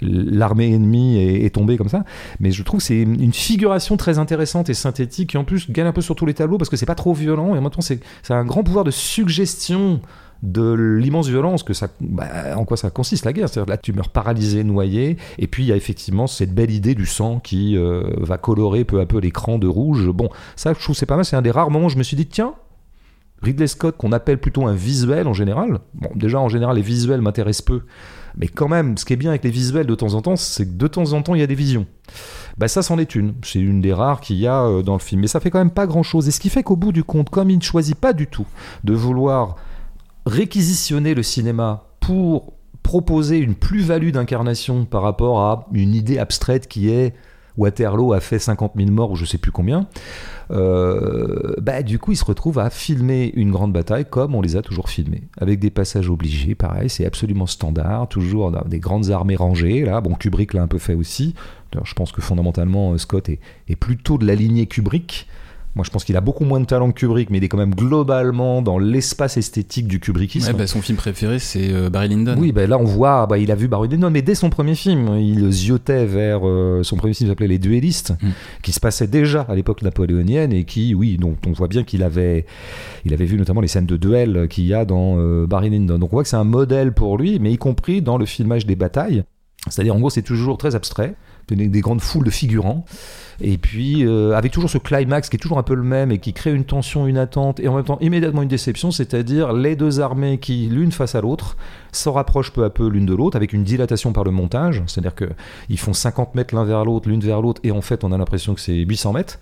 l'armée 0.03 0.75
ennemie 0.75 1.18
est, 1.18 1.44
est 1.44 1.51
tombée 1.51 1.77
comme 1.77 1.88
ça. 1.88 2.05
Mais 2.38 2.51
je 2.51 2.62
trouve 2.62 2.81
que 2.81 2.87
c'est 2.87 3.01
une 3.01 3.33
figuration 3.33 3.96
très 3.96 4.18
intéressante 4.18 4.68
et 4.68 4.75
synthétique 4.75 5.31
qui 5.31 5.38
en 5.38 5.44
plus 5.44 5.70
gagne 5.70 5.87
un 5.87 5.92
peu 5.92 6.03
sur 6.03 6.14
tous 6.14 6.27
les 6.27 6.35
tableaux 6.35 6.59
parce 6.59 6.68
que 6.68 6.77
c'est 6.77 6.87
pas 6.87 6.94
trop 6.94 7.14
violent 7.14 7.55
et 7.55 7.59
en 7.59 7.62
même 7.62 7.70
temps 7.70 7.81
c'est 7.81 8.01
ça 8.22 8.35
a 8.35 8.38
un 8.38 8.44
grand 8.44 8.62
pouvoir 8.62 8.85
de 8.85 8.90
suggestion 8.90 10.01
de 10.42 10.72
l'immense 10.72 11.28
violence 11.28 11.62
que 11.62 11.72
ça 11.72 11.88
bah, 12.00 12.57
en 12.57 12.64
quoi 12.64 12.76
ça 12.76 12.90
consiste 12.90 13.24
la 13.24 13.33
guerre 13.33 13.48
c'est-à-dire 13.48 13.70
là 13.70 13.76
tu 13.76 13.92
meurs 13.92 14.09
paralysé 14.09 14.64
noyé 14.64 15.16
et 15.38 15.46
puis 15.46 15.62
il 15.62 15.66
y 15.66 15.72
a 15.72 15.76
effectivement 15.76 16.26
cette 16.26 16.52
belle 16.52 16.72
idée 16.72 16.96
du 16.96 17.07
sang 17.07 17.38
qui 17.38 17.76
euh, 17.76 18.02
va 18.18 18.38
colorer 18.38 18.85
peu 18.85 19.00
à 19.00 19.07
peu 19.07 19.18
l'écran 19.18 19.59
de 19.59 19.68
rouge 19.68 20.09
bon 20.09 20.28
ça 20.57 20.72
je 20.76 20.83
trouve 20.83 20.96
c'est 20.96 21.07
pas 21.07 21.14
mal 21.14 21.24
c'est 21.24 21.37
un 21.37 21.42
des 21.42 21.52
rares 21.52 21.70
moments 21.70 21.87
où 21.87 21.90
je 21.90 21.98
me 21.98 22.02
suis 22.02 22.16
dit 22.16 22.26
tiens 22.26 22.55
Ridley 23.40 23.68
Scott 23.68 23.96
qu'on 23.96 24.12
appelle 24.12 24.38
plutôt 24.38 24.66
un 24.66 24.74
visuel 24.74 25.28
en 25.28 25.33
général 25.33 25.78
bon 25.94 26.11
déjà 26.16 26.40
en 26.40 26.48
général 26.48 26.74
les 26.74 26.83
visuels 26.83 27.20
m'intéressent 27.20 27.64
peu 27.64 27.83
mais 28.37 28.48
quand 28.48 28.68
même 28.68 28.98
ce 28.98 29.05
qui 29.05 29.12
est 29.12 29.16
bien 29.16 29.31
avec 29.31 29.44
les 29.44 29.50
visuels 29.50 29.87
de 29.87 29.94
temps 29.94 30.14
en 30.14 30.22
temps 30.22 30.37
c'est 30.37 30.66
que 30.66 30.76
de 30.76 30.87
temps 30.88 31.12
en 31.12 31.22
temps 31.22 31.37
il 31.37 31.40
y 31.40 31.44
a 31.44 31.48
des 31.48 31.55
visions 31.55 31.87
bah 32.59 32.68
ça 32.68 32.83
c'en 32.83 32.98
est 32.98 33.14
une. 33.14 33.35
C'est 33.42 33.61
une 33.61 33.81
des 33.81 33.92
rares 33.92 34.20
qu'il 34.20 34.37
y 34.37 34.46
a 34.46 34.64
euh, 34.64 34.83
dans 34.83 34.92
le 34.94 34.98
film. 34.98 35.20
Mais 35.20 35.26
ça 35.26 35.40
fait 35.40 35.50
quand 35.50 35.59
même 35.59 35.70
pas 35.70 35.87
grand 35.87 36.02
chose. 36.02 36.28
Et 36.28 36.31
ce 36.31 36.40
qui 36.40 36.50
fait 36.50 36.62
qu'au 36.62 36.76
bout 36.76 36.92
du 36.92 37.05
compte, 37.05 37.31
comme 37.31 37.50
il 37.50 37.57
ne 37.57 37.62
choisit 37.62 37.96
pas 37.96 38.12
du 38.12 38.26
tout 38.26 38.46
de 38.85 38.92
vouloir 38.92 39.57
réquisitionner 40.26 41.14
le 41.14 41.22
cinéma 41.22 41.85
pour 42.00 42.54
proposer 42.82 43.38
une 43.38 43.54
plus-value 43.54 44.11
d'incarnation 44.11 44.85
par 44.85 45.02
rapport 45.02 45.40
à 45.40 45.68
une 45.72 45.94
idée 45.94 46.18
abstraite 46.18 46.68
qui 46.68 46.90
est 46.90 47.14
Waterloo 47.56 48.12
a 48.12 48.20
fait 48.20 48.38
50 48.38 48.72
000 48.76 48.90
morts 48.90 49.11
ou 49.11 49.16
je 49.16 49.24
sais 49.24 49.38
plus 49.38 49.52
combien, 49.52 49.87
euh, 50.50 51.54
bah, 51.61 51.82
du 51.82 51.98
coup 51.98 52.12
il 52.12 52.16
se 52.16 52.24
retrouve 52.24 52.58
à 52.58 52.70
filmer 52.70 53.30
une 53.35 53.50
grande 53.50 53.72
bataille 53.72 54.06
comme 54.08 54.35
on 54.35 54.40
les 54.40 54.56
a 54.56 54.62
toujours 54.62 54.88
filmées, 54.88 55.28
avec 55.38 55.61
des 55.61 55.70
passages 55.70 56.08
obligés, 56.08 56.54
pareil, 56.54 56.88
c'est 56.88 57.04
absolument 57.04 57.46
standard, 57.46 58.08
toujours 58.08 58.52
des 58.66 58.80
grandes 58.80 59.11
armées 59.11 59.37
rangées, 59.37 59.85
là, 59.85 60.00
bon 60.00 60.14
Kubrick 60.14 60.54
l'a 60.54 60.62
un 60.62 60.66
peu 60.66 60.78
fait 60.78 60.94
aussi, 60.94 61.35
je 61.85 61.94
pense 61.94 62.12
que 62.12 62.20
fondamentalement 62.20 62.96
Scott 62.98 63.28
est, 63.28 63.40
est 63.68 63.76
plutôt 63.76 64.18
de 64.18 64.26
la 64.26 64.35
lignée 64.35 64.66
Kubrick, 64.66 65.28
moi, 65.74 65.85
je 65.87 65.90
pense 65.90 66.04
qu'il 66.04 66.16
a 66.16 66.20
beaucoup 66.20 66.44
moins 66.44 66.61
de 66.61 66.66
talent 66.66 66.90
que 66.92 67.00
Kubrick, 67.00 67.30
mais 67.30 67.38
il 67.38 67.44
est 67.44 67.48
quand 67.48 67.56
même 67.56 67.74
globalement 67.74 68.61
dans 68.61 68.78
l'espace 68.78 69.37
esthétique 69.38 69.87
du 69.88 70.00
Kubrickisme. 70.00 70.48
ouais, 70.52 70.58
bah, 70.58 70.66
son 70.66 70.82
film 70.82 70.98
préféré 70.98 71.38
c'est 71.38 71.72
euh, 71.72 71.88
Barry 71.88 72.08
Lyndon. 72.08 72.37
Oui, 72.38 72.52
ben 72.52 72.68
là 72.68 72.78
on 72.78 72.85
voit, 72.85 73.26
bah, 73.26 73.38
il 73.38 73.50
a 73.50 73.54
vu 73.54 73.68
Barry 73.68 73.88
Lyndon, 73.88 74.11
mais 74.11 74.20
dès 74.22 74.35
son 74.35 74.50
premier 74.50 74.74
film, 74.74 75.16
il 75.18 75.50
ziotait 75.50 76.04
vers 76.04 76.40
euh, 76.46 76.82
son 76.82 76.96
premier 76.96 77.14
film 77.14 77.30
s'appelait 77.30 77.48
Les 77.48 77.58
Duellistes, 77.58 78.12
Mm. 78.22 78.28
qui 78.62 78.72
se 78.72 78.80
passait 78.80 79.06
déjà 79.06 79.42
à 79.42 79.54
l'époque 79.54 79.82
napoléonienne 79.82 80.52
et 80.52 80.64
qui, 80.64 80.94
oui, 80.94 81.16
donc 81.16 81.37
on 81.46 81.52
voit 81.52 81.68
bien 81.68 81.85
qu'il 81.85 82.02
avait, 82.02 82.44
il 83.04 83.14
avait 83.14 83.24
vu 83.24 83.37
notamment 83.38 83.61
les 83.62 83.68
scènes 83.68 83.87
de 83.87 83.96
duel 83.96 84.48
qu'il 84.50 84.64
y 84.66 84.74
a 84.74 84.85
dans 84.85 85.14
euh, 85.18 85.46
Barry 85.46 85.70
Lyndon. 85.70 85.98
Donc 85.98 86.12
on 86.12 86.16
voit 86.16 86.22
que 86.22 86.28
c'est 86.28 86.37
un 86.37 86.44
modèle 86.44 86.92
pour 86.92 87.16
lui, 87.16 87.38
mais 87.38 87.50
y 87.52 87.56
compris 87.58 88.02
dans 88.02 88.18
le 88.18 88.26
filmage 88.26 88.66
des 88.66 88.76
batailles. 88.76 89.24
C'est-à-dire 89.68 89.94
en 89.94 89.98
gros 90.00 90.11
c'est 90.11 90.22
toujours 90.22 90.58
très 90.58 90.74
abstrait, 90.74 91.14
des, 91.48 91.68
des 91.68 91.81
grandes 91.81 92.00
foules 92.00 92.24
de 92.24 92.31
figurants. 92.31 92.85
Et 93.40 93.59
puis, 93.59 94.07
euh, 94.07 94.37
avec 94.37 94.52
toujours 94.52 94.70
ce 94.70 94.78
climax 94.78 95.28
qui 95.28 95.37
est 95.37 95.38
toujours 95.38 95.59
un 95.59 95.62
peu 95.62 95.74
le 95.74 95.83
même 95.83 96.12
et 96.12 96.18
qui 96.18 96.33
crée 96.33 96.52
une 96.52 96.64
tension, 96.64 97.07
une 97.07 97.18
attente 97.18 97.59
et 97.59 97.68
en 97.68 97.74
même 97.74 97.85
temps 97.85 97.98
immédiatement 98.00 98.42
une 98.42 98.48
déception, 98.48 98.90
c'est-à-dire 98.90 99.52
les 99.52 99.74
deux 99.74 100.00
armées 100.00 100.38
qui, 100.38 100.68
l'une 100.68 100.92
face 100.92 101.16
à 101.16 101.20
l'autre, 101.20 101.57
s'en 101.90 102.12
rapprochent 102.12 102.52
peu 102.52 102.64
à 102.64 102.70
peu 102.70 102.88
l'une 102.88 103.05
de 103.05 103.14
l'autre 103.14 103.37
avec 103.37 103.52
une 103.52 103.64
dilatation 103.64 104.12
par 104.12 104.22
le 104.22 104.31
montage, 104.31 104.83
c'est-à-dire 104.87 105.14
qu'ils 105.14 105.78
font 105.78 105.92
50 105.92 106.35
mètres 106.35 106.55
l'un 106.55 106.64
vers 106.64 106.85
l'autre, 106.85 107.09
l'une 107.09 107.20
vers 107.20 107.42
l'autre, 107.42 107.61
et 107.64 107.72
en 107.72 107.81
fait 107.81 108.05
on 108.05 108.12
a 108.12 108.18
l'impression 108.18 108.55
que 108.55 108.61
c'est 108.61 108.74
800 108.74 109.12
mètres, 109.12 109.38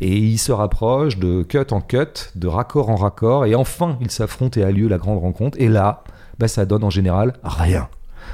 et 0.00 0.16
ils 0.16 0.38
se 0.38 0.52
rapprochent 0.52 1.18
de 1.18 1.42
cut 1.42 1.72
en 1.72 1.80
cut, 1.80 2.30
de 2.36 2.46
raccord 2.46 2.88
en 2.88 2.96
raccord, 2.96 3.46
et 3.46 3.54
enfin 3.54 3.98
ils 4.00 4.10
s'affrontent 4.10 4.60
et 4.60 4.64
a 4.64 4.70
lieu 4.70 4.88
la 4.88 4.98
grande 4.98 5.18
rencontre, 5.18 5.60
et 5.60 5.68
là, 5.68 6.04
bah, 6.38 6.48
ça 6.48 6.64
donne 6.64 6.84
en 6.84 6.90
général 6.90 7.34
rien 7.42 7.88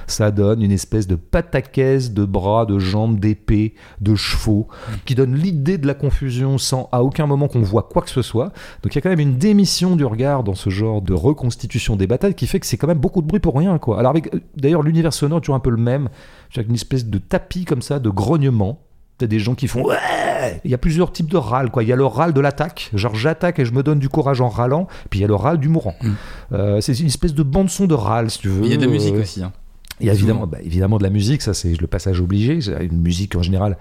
ça 0.06 0.30
donne 0.30 0.62
une 0.62 0.72
espèce 0.72 1.06
de 1.06 1.16
pataquès 1.16 2.12
de 2.12 2.24
bras, 2.24 2.66
de 2.66 2.78
jambes, 2.78 3.18
d'épées, 3.18 3.74
de 4.00 4.14
chevaux, 4.14 4.68
qui 5.04 5.14
donne 5.14 5.34
l'idée 5.34 5.78
de 5.78 5.86
la 5.86 5.94
confusion 5.94 6.58
sans 6.58 6.88
à 6.92 7.02
aucun 7.02 7.26
moment 7.26 7.48
qu'on 7.48 7.62
voit 7.62 7.82
quoi 7.84 8.02
que 8.02 8.10
ce 8.10 8.22
soit. 8.22 8.52
Donc 8.82 8.94
il 8.94 8.96
y 8.96 8.98
a 8.98 9.00
quand 9.00 9.10
même 9.10 9.20
une 9.20 9.38
démission 9.38 9.96
du 9.96 10.04
regard 10.04 10.42
dans 10.44 10.54
ce 10.54 10.70
genre 10.70 11.02
de 11.02 11.12
reconstitution 11.14 11.96
des 11.96 12.06
batailles 12.06 12.34
qui 12.34 12.46
fait 12.46 12.60
que 12.60 12.66
c'est 12.66 12.76
quand 12.76 12.86
même 12.86 12.98
beaucoup 12.98 13.22
de 13.22 13.26
bruit 13.26 13.40
pour 13.40 13.56
rien. 13.56 13.78
quoi. 13.78 13.98
Alors 13.98 14.10
avec 14.10 14.30
d'ailleurs 14.56 14.82
l'univers 14.82 15.12
sonore 15.12 15.38
est 15.38 15.40
toujours 15.42 15.56
un 15.56 15.60
peu 15.60 15.70
le 15.70 15.76
même, 15.76 16.08
avec 16.54 16.68
une 16.68 16.74
espèce 16.74 17.06
de 17.06 17.18
tapis 17.18 17.64
comme 17.64 17.82
ça, 17.82 17.98
de 17.98 18.08
grognement. 18.10 18.80
T'as 19.18 19.26
des 19.26 19.38
gens 19.38 19.54
qui 19.54 19.66
font 19.66 19.82
ouais. 19.82 20.60
Il 20.64 20.70
y 20.70 20.74
a 20.74 20.78
plusieurs 20.78 21.10
types 21.10 21.30
de 21.30 21.38
râles 21.38 21.70
quoi. 21.70 21.82
Il 21.82 21.88
y 21.88 21.92
a 21.92 21.96
le 21.96 22.04
râle 22.04 22.34
de 22.34 22.40
l'attaque, 22.40 22.90
genre 22.92 23.14
j'attaque 23.14 23.58
et 23.58 23.64
je 23.64 23.72
me 23.72 23.82
donne 23.82 23.98
du 23.98 24.10
courage 24.10 24.42
en 24.42 24.48
râlant. 24.50 24.88
Puis 25.08 25.20
il 25.20 25.22
y 25.22 25.24
a 25.24 25.28
le 25.28 25.34
râle 25.34 25.58
du 25.58 25.68
mourant. 25.70 25.94
Mm. 26.02 26.10
Euh, 26.52 26.80
c'est 26.82 26.98
une 27.00 27.06
espèce 27.06 27.32
de 27.34 27.42
bande 27.42 27.70
son 27.70 27.86
de 27.86 27.94
râle 27.94 28.30
si 28.30 28.40
tu 28.40 28.48
veux. 28.48 28.62
Il 28.64 28.70
y 28.70 28.74
a 28.74 28.76
de 28.76 28.82
la 28.84 28.90
musique 28.90 29.14
Euh, 29.14 29.22
aussi. 29.22 29.42
hein. 29.42 29.52
Il 30.00 30.06
y 30.06 30.10
a 30.10 30.14
évidemment, 30.14 30.46
bah, 30.46 30.58
évidemment 30.62 30.98
de 30.98 31.02
la 31.02 31.10
musique, 31.10 31.42
ça 31.42 31.54
c'est 31.54 31.80
le 31.80 31.86
passage 31.86 32.20
obligé. 32.20 32.58
Une 32.80 33.00
musique 33.00 33.34
en 33.36 33.42
général 33.42 33.76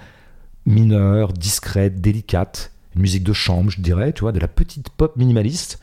mineure, 0.65 1.33
discrète, 1.33 2.01
délicate. 2.01 2.71
Une 2.95 3.01
musique 3.01 3.25
de 3.25 3.33
chambre, 3.33 3.69
je 3.69 3.81
dirais, 3.81 4.13
tu 4.13 4.21
vois, 4.21 4.31
de 4.31 4.39
la 4.39 4.47
petite 4.47 4.89
pop 4.89 5.17
minimaliste. 5.17 5.79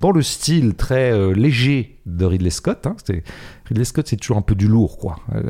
Dans 0.00 0.10
le 0.10 0.20
style 0.20 0.74
très 0.74 1.10
euh, 1.10 1.32
léger 1.32 1.98
de 2.04 2.26
Ridley 2.26 2.50
Scott. 2.50 2.86
hein, 2.86 2.96
Ridley 3.64 3.84
Scott, 3.86 4.06
c'est 4.06 4.16
toujours 4.16 4.36
un 4.36 4.42
peu 4.42 4.54
du 4.54 4.68
lourd, 4.68 4.98
quoi. 4.98 5.20
Euh, 5.34 5.42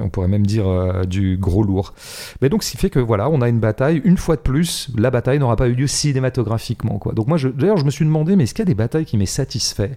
on 0.00 0.08
pourrait 0.08 0.26
même 0.26 0.44
dire 0.44 0.66
euh, 0.66 1.04
du 1.04 1.36
gros 1.36 1.62
lourd. 1.62 1.94
Mais 2.42 2.48
donc, 2.48 2.64
ce 2.64 2.72
qui 2.72 2.78
fait 2.78 2.90
que 2.90 2.98
voilà, 2.98 3.30
on 3.30 3.42
a 3.42 3.48
une 3.48 3.60
bataille. 3.60 4.02
Une 4.04 4.16
fois 4.16 4.34
de 4.34 4.40
plus, 4.40 4.90
la 4.98 5.12
bataille 5.12 5.38
n'aura 5.38 5.54
pas 5.54 5.68
eu 5.68 5.74
lieu 5.74 5.86
cinématographiquement, 5.86 6.98
quoi. 6.98 7.12
Donc 7.12 7.28
moi, 7.28 7.38
d'ailleurs, 7.54 7.76
je 7.76 7.84
me 7.84 7.90
suis 7.90 8.04
demandé, 8.04 8.34
mais 8.34 8.42
est-ce 8.42 8.54
qu'il 8.54 8.64
y 8.64 8.66
a 8.66 8.66
des 8.66 8.74
batailles 8.74 9.04
qui 9.04 9.16
m'aient 9.16 9.26
satisfait? 9.26 9.96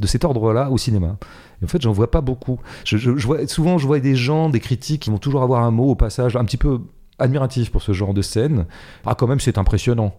De 0.00 0.06
cet 0.06 0.24
ordre-là 0.24 0.70
au 0.70 0.78
cinéma 0.78 1.16
et 1.60 1.64
en 1.64 1.68
fait, 1.68 1.80
j'en 1.82 1.92
vois 1.92 2.10
pas 2.10 2.20
beaucoup. 2.20 2.58
Souvent, 2.84 3.78
je 3.78 3.86
vois 3.86 4.00
des 4.00 4.14
gens, 4.14 4.48
des 4.48 4.60
critiques 4.60 5.02
qui 5.02 5.10
vont 5.10 5.18
toujours 5.18 5.42
avoir 5.42 5.62
un 5.62 5.70
mot 5.70 5.90
au 5.90 5.94
passage 5.94 6.36
un 6.36 6.44
petit 6.44 6.56
peu 6.56 6.80
admiratif 7.18 7.70
pour 7.70 7.82
ce 7.82 7.92
genre 7.92 8.14
de 8.14 8.22
scène. 8.22 8.66
Ah, 9.04 9.14
quand 9.14 9.26
même, 9.26 9.40
c'est 9.40 9.58
impressionnant. 9.58 10.14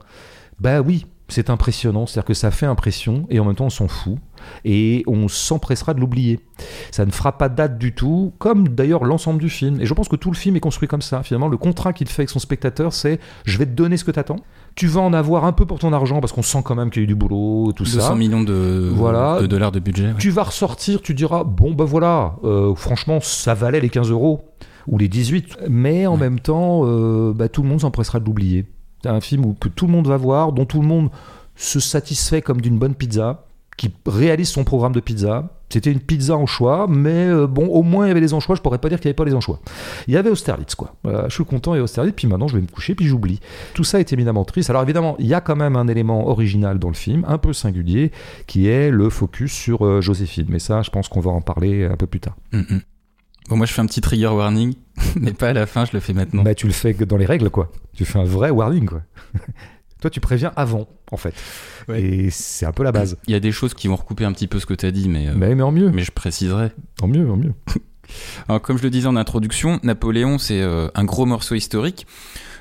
Bah 0.60 0.82
oui, 0.82 1.08
c'est 1.30 1.50
impressionnant. 1.50 2.06
C'est-à-dire 2.06 2.28
que 2.28 2.34
ça 2.36 2.52
fait 2.52 2.67
impression 2.67 3.26
et 3.30 3.39
en 3.39 3.46
même 3.46 3.56
temps, 3.56 3.65
on 3.65 3.72
s'en 3.72 3.88
fout. 3.88 4.20
Et 4.65 5.04
on 5.08 5.28
s'empressera 5.28 5.96
de 5.96 6.00
l'oublier. 6.00 6.39
Ça 6.91 7.06
ne 7.06 7.12
fera 7.12 7.38
pas 7.38 7.50
date 7.50 7.80
du 7.80 7.96
tout, 7.96 8.34
comme 8.38 8.67
d'ailleurs 8.67 9.04
l'ensemble 9.04 9.39
du 9.39 9.50
film. 9.50 9.82
Et 9.82 9.88
je 9.88 9.94
pense 9.96 10.08
que 10.08 10.15
tout 10.15 10.30
le 10.30 10.36
film 10.36 10.56
est 10.56 10.60
construit 10.60 10.88
comme 10.88 11.02
ça. 11.02 11.24
Finalement, 11.24 11.48
le 11.48 11.58
contrat 11.58 11.94
qu'il 11.94 12.08
fait 12.08 12.22
avec 12.22 12.30
son 12.30 12.39
spectateur, 12.39 12.94
c'est 12.94 13.20
je 13.46 13.58
vais 13.58 13.65
te 13.65 13.72
donner 13.72 13.98
ce 13.98 14.04
que 14.04 14.12
t'attends. 14.12 14.39
Tu 14.75 14.88
vas 14.88 15.01
en 15.01 15.13
avoir 15.13 15.45
un 15.45 15.51
peu 15.51 15.65
pour 15.65 15.79
ton 15.79 15.91
argent 15.93 16.21
parce 16.21 16.31
qu'on 16.34 16.41
sent 16.41 16.62
quand 16.63 16.75
même 16.75 16.89
qu'il 16.89 17.01
y 17.01 17.03
a 17.03 17.05
eu 17.05 17.07
du 17.07 17.15
boulot, 17.15 17.71
tout 17.75 17.84
200 17.84 17.99
ça. 17.99 18.15
millions 18.15 18.41
de, 18.43 18.89
Voilà. 18.93 19.39
de 19.41 19.47
dollars 19.47 19.71
de 19.71 19.79
budget. 19.79 20.07
ouais. 20.07 20.13
Tu 20.17 20.29
vas 20.31 20.43
ressortir, 20.43 21.01
tu 21.01 21.13
diras 21.13 21.43
bon 21.43 21.73
ben 21.73 21.84
voilà, 21.86 22.36
euh, 22.43 22.73
franchement 22.75 23.19
ça 23.21 23.53
valait 23.53 23.81
les 23.81 23.89
15 23.89 24.10
euros 24.10 24.41
ou 24.88 24.97
les 24.97 25.07
18, 25.10 25.57
mais 25.69 26.07
en 26.07 26.13
Ouais. 26.13 26.19
même 26.19 26.39
temps 26.39 26.81
euh, 26.86 27.34
bah, 27.34 27.49
tout 27.49 27.62
le 27.63 27.69
monde 27.69 27.81
s'empressera 27.81 28.19
de 28.19 28.25
l'oublier. 28.25 28.65
C'est 29.03 29.10
un 29.10 29.21
film 29.21 29.45
où, 29.45 29.53
que 29.60 29.67
tout 29.67 29.88
le 29.88 29.91
monde 29.91 30.07
va 30.07 30.17
voir, 30.17 30.51
dont 30.53 30.65
tout 30.65 30.81
le 30.81 30.88
monde 30.88 31.10
se 31.55 31.79
satisfait 31.79 32.41
comme 32.41 32.62
d'une 32.62 32.77
bonne 32.79 32.95
pizza, 32.95 33.45
qui 33.77 33.91
réalise 34.05 34.49
son 34.49 34.63
programme 34.63 34.93
de 34.93 34.99
pizza. 34.99 35.49
C'était 35.69 35.91
une 35.91 36.01
pizza 36.01 36.36
en 36.36 36.45
choix, 36.45 36.86
mais 36.89 37.27
euh, 37.27 37.47
bon, 37.47 37.65
au 37.67 37.81
moins 37.81 38.05
il 38.05 38.10
y 38.10 38.12
avait 38.12 38.19
les 38.19 38.34
anchois. 38.34 38.55
Je 38.55 38.62
pourrais 38.62 38.77
pas 38.77 38.89
dire 38.89 38.99
qu'il 38.99 39.07
n'y 39.07 39.12
avait 39.12 39.15
pas 39.15 39.25
les 39.25 39.34
anchois. 39.34 39.60
Il 40.07 40.13
y 40.13 40.17
avait 40.17 40.29
Austerlitz, 40.29 40.75
quoi. 40.75 40.95
Je 41.05 41.34
suis 41.34 41.45
content, 41.45 41.73
il 41.73 41.77
y 41.77 41.79
a 41.79 41.84
Austerlitz, 41.84 42.13
puis 42.15 42.27
maintenant 42.27 42.47
je 42.47 42.55
vais 42.55 42.62
me 42.62 42.67
coucher, 42.67 42.93
puis 42.93 43.07
j'oublie. 43.07 43.39
Tout 43.73 43.84
ça 43.84 43.99
est 43.99 44.12
éminemment 44.12 44.43
triste. 44.43 44.69
Alors 44.69 44.84
évidemment, 44.84 45.15
il 45.19 45.27
y 45.27 45.34
a 45.34 45.41
quand 45.41 45.55
même 45.55 45.77
un 45.77 45.88
élément 45.88 46.27
original 46.27 46.77
dans 46.77 46.89
le 46.89 46.93
film, 46.93 47.25
un 47.27 47.38
peu 47.38 47.53
singulier, 47.53 48.12
qui 48.47 48.67
est 48.67 48.91
le 48.91 49.10
focus 49.10 49.53
sur 49.53 49.86
euh, 49.86 50.01
Joséphine. 50.01 50.47
Mais 50.49 50.60
ça, 50.60 50.81
je 50.81 50.89
pense 50.89 51.07
qu'on 51.07 51.21
va 51.21 51.31
en 51.31 51.41
parler 51.41 51.86
un 51.86 51.95
peu 51.95 52.07
plus 52.07 52.19
tard. 52.19 52.36
Mm. 52.51 52.79
Bon, 53.49 53.57
moi 53.57 53.65
je 53.65 53.73
fais 53.73 53.81
un 53.81 53.86
petit 53.86 54.01
trigger 54.01 54.27
warning, 54.27 54.75
mais 55.15 55.34
pas 55.34 55.49
à 55.49 55.53
la 55.53 55.65
fin, 55.65 55.86
je 55.86 55.91
le 55.93 55.99
fais 55.99 56.13
maintenant. 56.13 56.43
Bah, 56.43 56.55
tu 56.55 56.67
le 56.67 56.73
fais 56.73 56.93
dans 56.93 57.17
les 57.17 57.25
règles, 57.25 57.49
quoi. 57.49 57.71
Tu 57.95 58.05
fais 58.05 58.19
un 58.19 58.23
vrai 58.23 58.49
warning, 58.49 58.86
quoi. 58.86 59.01
Toi, 60.02 60.10
tu 60.10 60.20
préviens 60.20 60.52
avant, 60.56 60.88
en 61.12 61.18
fait. 61.18 61.34
Ouais. 61.88 62.02
Et 62.02 62.30
c'est 62.32 62.66
un 62.66 62.72
peu 62.72 62.84
la 62.84 62.92
base. 62.92 63.18
Il 63.28 63.34
y 63.34 63.36
a 63.36 63.40
des 63.40 63.52
choses 63.52 63.76
qui 63.76 63.88
vont 63.88 63.96
recouper 63.96 64.26
un 64.26 64.34
petit 64.34 64.48
peu 64.48 64.60
ce 64.60 64.66
que 64.66 64.74
tu 64.74 64.86
as 64.86 64.92
dit, 64.92 65.08
mais, 65.08 65.28
euh, 65.28 65.34
Mais, 65.36 65.54
mais 65.54 65.62
en 65.64 65.72
mieux, 65.72 65.92
mais 65.92 66.04
je 66.04 66.12
préciserai. 66.12 66.72
en 67.02 67.08
mieux, 67.08 67.30
en 67.30 67.38
mieux. 67.38 67.54
Alors, 68.50 68.62
comme 68.62 68.78
je 68.78 68.84
le 68.84 68.90
disais 68.90 69.08
en 69.08 69.16
introduction, 69.16 69.80
Napoléon, 69.84 70.38
c'est 70.40 70.60
euh, 70.60 70.90
un 70.96 71.06
gros 71.06 71.26
morceau 71.26 71.56
historique. 71.56 72.08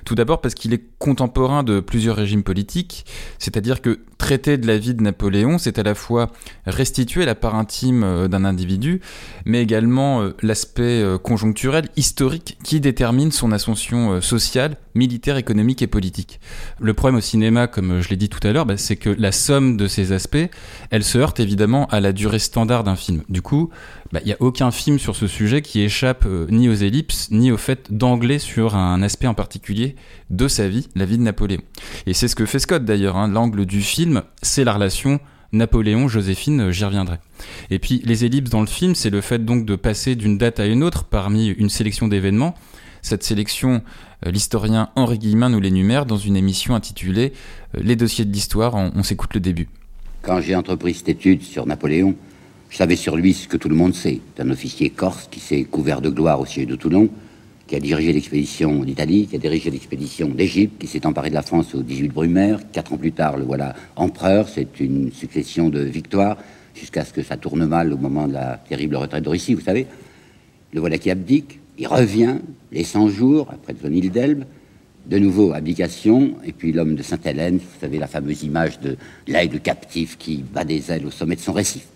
Tout 0.04 0.14
d'abord 0.14 0.40
parce 0.40 0.54
qu'il 0.54 0.72
est 0.72 0.82
contemporain 0.98 1.62
de 1.62 1.80
plusieurs 1.80 2.16
régimes 2.16 2.42
politiques, 2.42 3.04
c'est-à-dire 3.38 3.80
que 3.80 4.00
traiter 4.20 4.58
de 4.58 4.66
la 4.66 4.76
vie 4.76 4.94
de 4.94 5.02
Napoléon, 5.02 5.58
c'est 5.58 5.78
à 5.78 5.82
la 5.82 5.94
fois 5.94 6.30
restituer 6.66 7.24
la 7.24 7.34
part 7.34 7.54
intime 7.54 8.04
euh, 8.04 8.28
d'un 8.28 8.44
individu, 8.44 9.00
mais 9.46 9.62
également 9.62 10.20
euh, 10.20 10.36
l'aspect 10.42 11.02
euh, 11.02 11.18
conjoncturel, 11.18 11.88
historique, 11.96 12.58
qui 12.62 12.80
détermine 12.80 13.32
son 13.32 13.50
ascension 13.50 14.20
sociale, 14.20 14.76
militaire, 14.94 15.36
économique 15.36 15.82
et 15.82 15.86
politique. 15.86 16.40
Le 16.80 16.92
problème 16.94 17.16
au 17.16 17.22
cinéma, 17.22 17.66
comme 17.66 18.00
je 18.02 18.08
l'ai 18.10 18.16
dit 18.16 18.28
tout 18.28 18.46
à 18.46 18.52
l'heure, 18.52 18.66
bah, 18.66 18.76
c'est 18.76 18.96
que 18.96 19.10
la 19.10 19.32
somme 19.32 19.76
de 19.76 19.86
ces 19.86 20.12
aspects, 20.12 20.36
elle 20.90 21.04
se 21.04 21.18
heurte 21.18 21.40
évidemment 21.40 21.86
à 21.86 22.00
la 22.00 22.12
durée 22.12 22.38
standard 22.38 22.84
d'un 22.84 22.96
film. 22.96 23.22
Du 23.28 23.40
coup, 23.40 23.70
bah, 24.12 24.20
il 24.24 24.26
n'y 24.26 24.32
a 24.32 24.36
aucun 24.40 24.70
film 24.70 24.98
sur 24.98 25.14
ce 25.14 25.26
sujet 25.26 25.62
qui 25.62 25.80
échappe 25.82 26.24
euh, 26.26 26.46
ni 26.50 26.68
aux 26.68 26.74
ellipses, 26.74 27.28
ni 27.30 27.52
au 27.52 27.56
fait 27.56 27.92
d'angler 27.92 28.38
sur 28.38 28.74
un 28.74 29.02
aspect 29.02 29.28
en 29.28 29.34
particulier 29.34 29.94
de 30.30 30.48
sa 30.48 30.68
vie, 30.68 30.88
la 30.96 31.04
vie 31.04 31.16
de 31.16 31.22
Napoléon. 31.22 31.60
Et 32.06 32.14
c'est 32.14 32.26
ce 32.26 32.34
que 32.34 32.46
fait 32.46 32.58
Scott 32.58 32.84
d'ailleurs. 32.84 33.16
Hein. 33.16 33.28
L'angle 33.28 33.66
du 33.66 33.82
film, 33.82 34.22
c'est 34.42 34.64
la 34.64 34.72
relation 34.72 35.20
Napoléon, 35.52 36.08
Joséphine, 36.08 36.60
euh, 36.60 36.72
j'y 36.72 36.84
reviendrai. 36.84 37.18
Et 37.70 37.78
puis 37.78 38.02
les 38.04 38.24
ellipses 38.24 38.50
dans 38.50 38.60
le 38.60 38.66
film, 38.66 38.94
c'est 38.94 39.10
le 39.10 39.20
fait 39.20 39.44
donc 39.44 39.64
de 39.64 39.76
passer 39.76 40.16
d'une 40.16 40.38
date 40.38 40.58
à 40.58 40.66
une 40.66 40.82
autre 40.82 41.04
parmi 41.04 41.48
une 41.48 41.70
sélection 41.70 42.08
d'événements. 42.08 42.54
Cette 43.02 43.22
sélection, 43.22 43.80
euh, 44.26 44.32
l'historien 44.32 44.90
Henri 44.96 45.18
Guillemin 45.18 45.50
nous 45.50 45.60
l'énumère 45.60 46.04
dans 46.04 46.18
une 46.18 46.36
émission 46.36 46.74
intitulée 46.74 47.32
Les 47.74 47.94
dossiers 47.94 48.24
de 48.24 48.32
l'histoire. 48.32 48.74
on 48.74 49.02
s'écoute 49.04 49.34
le 49.34 49.40
début. 49.40 49.68
Quand 50.22 50.40
j'ai 50.40 50.54
entrepris 50.54 50.94
cette 50.94 51.08
étude 51.08 51.42
sur 51.42 51.64
Napoléon, 51.64 52.14
je 52.70 52.76
savais 52.76 52.96
sur 52.96 53.16
lui 53.16 53.34
ce 53.34 53.48
que 53.48 53.56
tout 53.56 53.68
le 53.68 53.74
monde 53.74 53.94
sait. 53.94 54.20
C'est 54.34 54.42
un 54.42 54.50
officier 54.50 54.90
corse 54.90 55.28
qui 55.30 55.40
s'est 55.40 55.64
couvert 55.64 56.00
de 56.00 56.08
gloire 56.08 56.40
au 56.40 56.46
siège 56.46 56.68
de 56.68 56.76
Toulon, 56.76 57.08
qui 57.66 57.74
a 57.74 57.80
dirigé 57.80 58.12
l'expédition 58.12 58.84
d'Italie, 58.84 59.26
qui 59.26 59.36
a 59.36 59.38
dirigé 59.38 59.70
l'expédition 59.70 60.28
d'Égypte, 60.28 60.80
qui 60.80 60.86
s'est 60.86 61.04
emparé 61.04 61.30
de 61.30 61.34
la 61.34 61.42
France 61.42 61.74
au 61.74 61.82
18 61.82 62.08
Brumaire. 62.08 62.60
Quatre 62.72 62.92
ans 62.92 62.96
plus 62.96 63.12
tard, 63.12 63.36
le 63.36 63.44
voilà 63.44 63.74
empereur. 63.96 64.48
C'est 64.48 64.78
une 64.78 65.12
succession 65.12 65.68
de 65.68 65.80
victoires 65.80 66.36
jusqu'à 66.74 67.04
ce 67.04 67.12
que 67.12 67.22
ça 67.22 67.36
tourne 67.36 67.66
mal 67.66 67.92
au 67.92 67.96
moment 67.96 68.28
de 68.28 68.34
la 68.34 68.60
terrible 68.68 68.96
retraite 68.96 69.24
de 69.24 69.28
Russie, 69.28 69.54
vous 69.54 69.60
savez. 69.60 69.86
Le 70.72 70.80
voilà 70.80 70.98
qui 70.98 71.10
abdique. 71.10 71.58
Il 71.76 71.88
revient 71.88 72.36
les 72.70 72.84
100 72.84 73.08
jours 73.08 73.48
après 73.52 73.74
de 73.74 73.92
île 73.92 74.10
d'Elbe. 74.10 74.44
De 75.06 75.18
nouveau, 75.18 75.52
abdication, 75.54 76.34
et 76.44 76.52
puis 76.52 76.72
l'homme 76.72 76.94
de 76.94 77.02
Sainte-Hélène, 77.02 77.56
vous 77.56 77.80
savez 77.80 77.98
la 77.98 78.06
fameuse 78.06 78.44
image 78.44 78.78
de 78.80 78.96
l'aigle 79.26 79.58
captif 79.58 80.16
qui 80.18 80.44
bat 80.54 80.64
des 80.64 80.92
ailes 80.92 81.06
au 81.06 81.10
sommet 81.10 81.34
de 81.34 81.40
son 81.40 81.52
récif. 81.52 81.86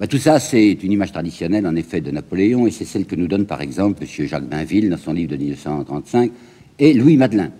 Bah, 0.00 0.08
tout 0.08 0.18
ça, 0.18 0.40
c'est 0.40 0.72
une 0.82 0.90
image 0.90 1.12
traditionnelle, 1.12 1.68
en 1.68 1.76
effet, 1.76 2.00
de 2.00 2.10
Napoléon, 2.10 2.66
et 2.66 2.72
c'est 2.72 2.84
celle 2.84 3.04
que 3.04 3.14
nous 3.14 3.28
donne, 3.28 3.46
par 3.46 3.60
exemple, 3.60 4.02
M. 4.02 4.26
Jacques 4.26 4.48
Bainville, 4.48 4.90
dans 4.90 4.96
son 4.96 5.12
livre 5.12 5.30
de 5.30 5.36
1935, 5.36 6.32
et 6.80 6.94
Louis 6.94 7.16
Madelin. 7.16 7.52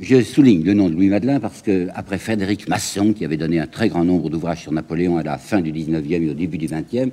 Je 0.00 0.20
souligne 0.20 0.64
le 0.64 0.74
nom 0.74 0.88
de 0.88 0.94
Louis 0.94 1.08
Madelin 1.08 1.38
parce 1.38 1.62
que, 1.62 1.86
après 1.94 2.18
Frédéric 2.18 2.68
Masson, 2.68 3.12
qui 3.12 3.24
avait 3.24 3.36
donné 3.36 3.60
un 3.60 3.68
très 3.68 3.88
grand 3.88 4.04
nombre 4.04 4.28
d'ouvrages 4.30 4.62
sur 4.62 4.72
Napoléon 4.72 5.16
à 5.16 5.22
la 5.22 5.38
fin 5.38 5.60
du 5.60 5.72
19e 5.72 6.24
et 6.24 6.30
au 6.30 6.34
début 6.34 6.58
du 6.58 6.66
20e, 6.66 7.10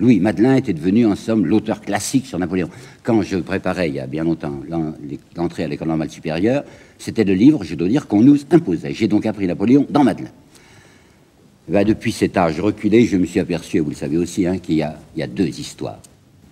Louis 0.00 0.18
Madelin 0.18 0.56
était 0.56 0.72
devenu, 0.72 1.06
en 1.06 1.14
somme, 1.14 1.46
l'auteur 1.46 1.80
classique 1.80 2.26
sur 2.26 2.40
Napoléon. 2.40 2.68
Quand 3.04 3.22
je 3.22 3.36
préparais, 3.36 3.88
il 3.88 3.94
y 3.94 4.00
a 4.00 4.08
bien 4.08 4.24
longtemps, 4.24 4.60
l'entrée 5.36 5.62
à 5.62 5.68
l'école 5.68 5.88
normale 5.88 6.10
supérieure, 6.10 6.64
c'était 6.98 7.24
le 7.24 7.34
livre, 7.34 7.62
je 7.62 7.76
dois 7.76 7.88
dire, 7.88 8.08
qu'on 8.08 8.22
nous 8.22 8.38
imposait. 8.50 8.92
J'ai 8.92 9.06
donc 9.06 9.24
appris 9.24 9.46
Napoléon 9.46 9.86
dans 9.88 10.02
Madelin. 10.02 10.30
Ben, 11.68 11.84
depuis 11.84 12.12
cet 12.12 12.36
âge 12.36 12.60
reculé, 12.60 13.06
je 13.06 13.16
me 13.16 13.26
suis 13.26 13.40
aperçu, 13.40 13.78
et 13.78 13.80
vous 13.80 13.90
le 13.90 13.96
savez 13.96 14.16
aussi, 14.16 14.46
hein, 14.46 14.58
qu'il 14.58 14.76
y, 14.76 14.82
a, 14.82 15.26
deux 15.26 15.48
histoires. 15.48 15.98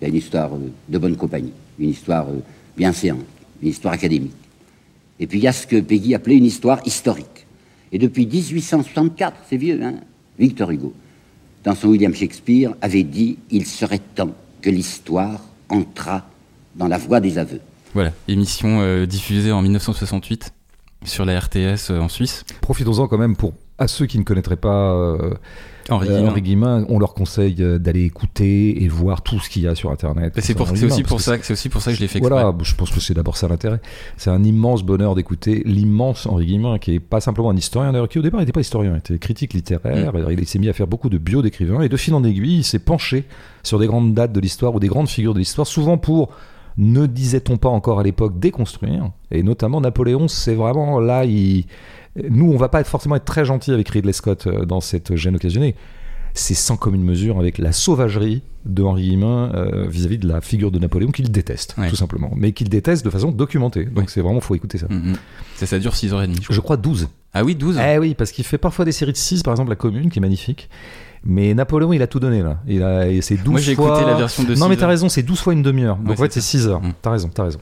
Il 0.01 0.05
y 0.05 0.07
a 0.07 0.09
une 0.09 0.17
histoire 0.17 0.53
euh, 0.55 0.73
de 0.89 0.99
bonne 0.99 1.17
compagnie, 1.17 1.53
une 1.79 1.91
histoire 1.91 2.29
euh, 2.29 2.41
bien 2.77 2.93
séante, 2.93 3.25
une 3.63 3.69
histoire 3.69 3.95
académique. 3.95 4.35
Et 5.21 5.29
puis 5.29 5.39
il 5.39 5.45
y 5.45 5.47
a 5.47 5.53
ce 5.53 5.69
que 5.69 5.81
Peggy 5.81 6.17
appelait 6.17 6.37
une 6.37 6.45
histoire 6.45 6.81
historique. 6.85 7.47
Et 7.93 7.99
depuis 7.99 8.27
1864, 8.27 9.37
c'est 9.49 9.57
vieux, 9.57 9.81
hein, 9.81 9.95
Victor 10.37 10.73
Hugo, 10.73 10.93
dans 11.63 11.77
son 11.77 11.89
William 11.89 12.13
Shakespeare, 12.13 12.75
avait 12.83 13.05
dit 13.05 13.39
Il 13.53 13.67
serait 13.67 14.01
temps 14.17 14.35
que 14.61 14.71
l'histoire 14.71 15.41
entrât 15.69 16.29
dans 16.75 16.89
la 16.89 16.99
voie 16.99 17.21
des 17.21 17.39
aveux. 17.39 17.61
Voilà, 17.95 18.13
émission 18.27 18.81
euh, 18.81 19.07
diffusée 19.07 19.53
en 19.53 19.63
1968 19.63 20.53
sur 21.05 21.25
la 21.25 21.39
RTS 21.39 21.91
en 21.91 22.09
Suisse. 22.09 22.43
Profitons-en 22.61 23.07
quand 23.07 23.19
même 23.19 23.37
pour 23.37 23.53
à 23.79 23.89
ceux 23.89 24.07
qui 24.07 24.19
ne 24.19 24.25
connaîtraient 24.25 24.57
pas 24.57 24.93
euh, 24.95 25.35
Henri, 25.91 26.41
Guillemin. 26.41 26.87
on 26.89 26.99
leur 26.99 27.13
conseille 27.15 27.57
euh, 27.61 27.79
d'aller 27.79 28.05
écouter 28.05 28.83
et 28.83 28.89
voir 28.89 29.23
tout 29.23 29.41
ce 29.41 29.51
qu'il 29.51 29.63
y 29.63 29.69
a 29.69 29.75
sur 29.75 29.91
Internet. 29.91 30.33
C'est 30.39 30.59
aussi 30.85 31.03
pour 31.03 31.21
ça, 31.21 31.37
c'est 31.43 31.53
aussi 31.53 31.69
pour 31.69 31.83
ça 31.83 31.91
que 31.91 31.97
je 31.97 32.01
l'ai 32.01 32.09
fait. 32.09 32.21
Voilà, 32.21 32.55
je 32.63 32.75
pense 32.75 32.91
que 32.91 33.01
c'est 33.01 33.15
d'abord 33.15 33.37
ça 33.37 33.49
l'intérêt. 33.49 33.81
C'est 34.17 34.31
un 34.31 34.43
immense 34.45 34.83
bonheur 34.83 35.15
d'écouter 35.15 35.63
l'immense 35.65 36.27
Henri 36.27 36.47
Guillemin, 36.47 36.79
qui 36.79 36.95
est 36.95 37.01
pas 37.01 37.21
simplement 37.21 37.51
un 37.51 37.57
historien 37.57 37.93
d'ailleurs, 37.93 38.09
qui 38.09 38.19
au 38.19 38.23
départ 38.23 38.41
n'était 38.41 38.53
pas 38.53 38.61
historien, 38.61 38.93
il 38.95 38.99
était 38.99 39.19
critique 39.19 39.53
littéraire. 39.55 40.15
Mm. 40.15 40.31
Il 40.31 40.47
s'est 40.47 40.59
mis 40.59 40.69
à 40.69 40.73
faire 40.73 40.87
beaucoup 40.87 41.09
de 41.09 41.19
bio 41.19 41.43
d'écrivains 41.43 41.83
et 41.83 41.89
de 41.89 41.97
fil 41.97 42.15
en 42.15 42.23
aiguille, 42.25 42.59
il 42.59 42.65
s'est 42.65 42.79
penché 42.79 43.25
sur 43.63 43.79
des 43.79 43.87
grandes 43.87 44.15
dates 44.15 44.33
de 44.33 44.41
l'histoire 44.41 44.75
ou 44.75 44.81
des 44.81 44.89
grandes 44.89 45.09
figures 45.09 45.35
de 45.35 45.41
l'histoire, 45.41 45.67
souvent 45.67 45.99
pour 45.99 46.31
ne 46.77 47.07
disait-on 47.07 47.57
pas 47.57 47.69
encore 47.69 48.01
à 48.01 48.03
l'époque 48.03 48.39
déconstruire 48.39 49.11
Et 49.31 49.43
notamment 49.43 49.81
Napoléon, 49.81 50.29
c'est 50.29 50.55
vraiment 50.55 50.99
là, 50.99 51.25
il 51.25 51.67
nous, 52.17 52.53
on 52.53 52.57
va 52.57 52.69
pas 52.69 52.81
être 52.81 52.89
forcément 52.89 53.17
être 53.17 53.25
très 53.25 53.45
gentil 53.45 53.73
avec 53.73 53.89
Ridley 53.89 54.13
Scott 54.13 54.47
euh, 54.47 54.65
dans 54.65 54.81
cette 54.81 55.17
gêne 55.17 55.37
occasionnée. 55.37 55.75
C'est 56.33 56.55
sans 56.55 56.77
commune 56.77 57.05
mesure 57.05 57.39
avec 57.39 57.59
la 57.59 57.71
sauvagerie 57.71 58.43
de 58.65 58.83
Henri 58.83 59.03
Guillemin 59.03 59.53
euh, 59.55 59.87
vis-à-vis 59.89 60.19
de 60.19 60.27
la 60.27 60.41
figure 60.41 60.73
de 60.73 60.81
Napoléon 60.81 61.13
qu'il 61.13 61.31
déteste, 61.31 61.77
tout 61.89 61.97
simplement. 61.97 62.33
Mais 62.35 62.51
qu'il 62.53 62.69
déteste 62.69 63.05
de 63.05 63.11
façon 63.11 63.31
documentée. 63.31 63.85
Donc 63.85 64.11
c'est 64.11 64.21
vraiment, 64.21 64.41
faut 64.41 64.57
écouter 64.57 64.79
ça. 64.79 64.87
Mm, 64.89 65.13
mm. 65.13 65.17
Ça, 65.57 65.67
ça 65.67 65.79
dure 65.79 65.93
6h30. 65.93 66.39
Je, 66.43 66.53
je 66.53 66.61
crois 66.61 66.77
12. 66.77 67.09
Ah 67.35 67.45
oui, 67.45 67.55
12 67.55 67.79
Eh 67.79 67.99
oui, 67.99 68.15
parce 68.15 68.33
qu'il 68.33 68.45
fait 68.45 68.59
parfois 68.59 68.85
des 68.85 68.93
séries 68.93 69.13
de 69.13 69.17
6, 69.17 69.43
par 69.43 69.53
exemple 69.53 69.71
La 69.71 69.77
Commune, 69.77 70.11
qui 70.11 70.19
est 70.19 70.23
magnifique. 70.23 70.69
Mais 71.25 71.55
Napoléon, 71.55 71.93
il 71.93 72.03
a 72.03 72.07
tout 72.07 72.21
donné 72.21 72.43
là. 72.43 72.59
Il 72.67 72.83
a, 72.83 73.07
c'est 73.23 73.37
12 73.37 73.47
Moi, 73.47 73.61
j'ai 73.61 73.75
fois... 73.75 73.97
écouté 73.97 74.11
la 74.11 74.17
version 74.17 74.43
de 74.43 74.55
Non, 74.55 74.69
mais 74.69 74.77
t'as 74.77 74.89
raison, 74.89 75.09
c'est 75.09 75.23
12 75.23 75.41
fois 75.41 75.53
une 75.53 75.63
demi-heure. 75.63 75.97
Donc 75.97 76.19
en 76.19 76.23
fait, 76.23 76.33
c'est 76.33 76.41
6 76.41 76.67
heures. 76.69 76.83
Mm. 76.83 76.93
T'as 77.01 77.11
raison, 77.11 77.31
t'as 77.33 77.45
raison. 77.45 77.61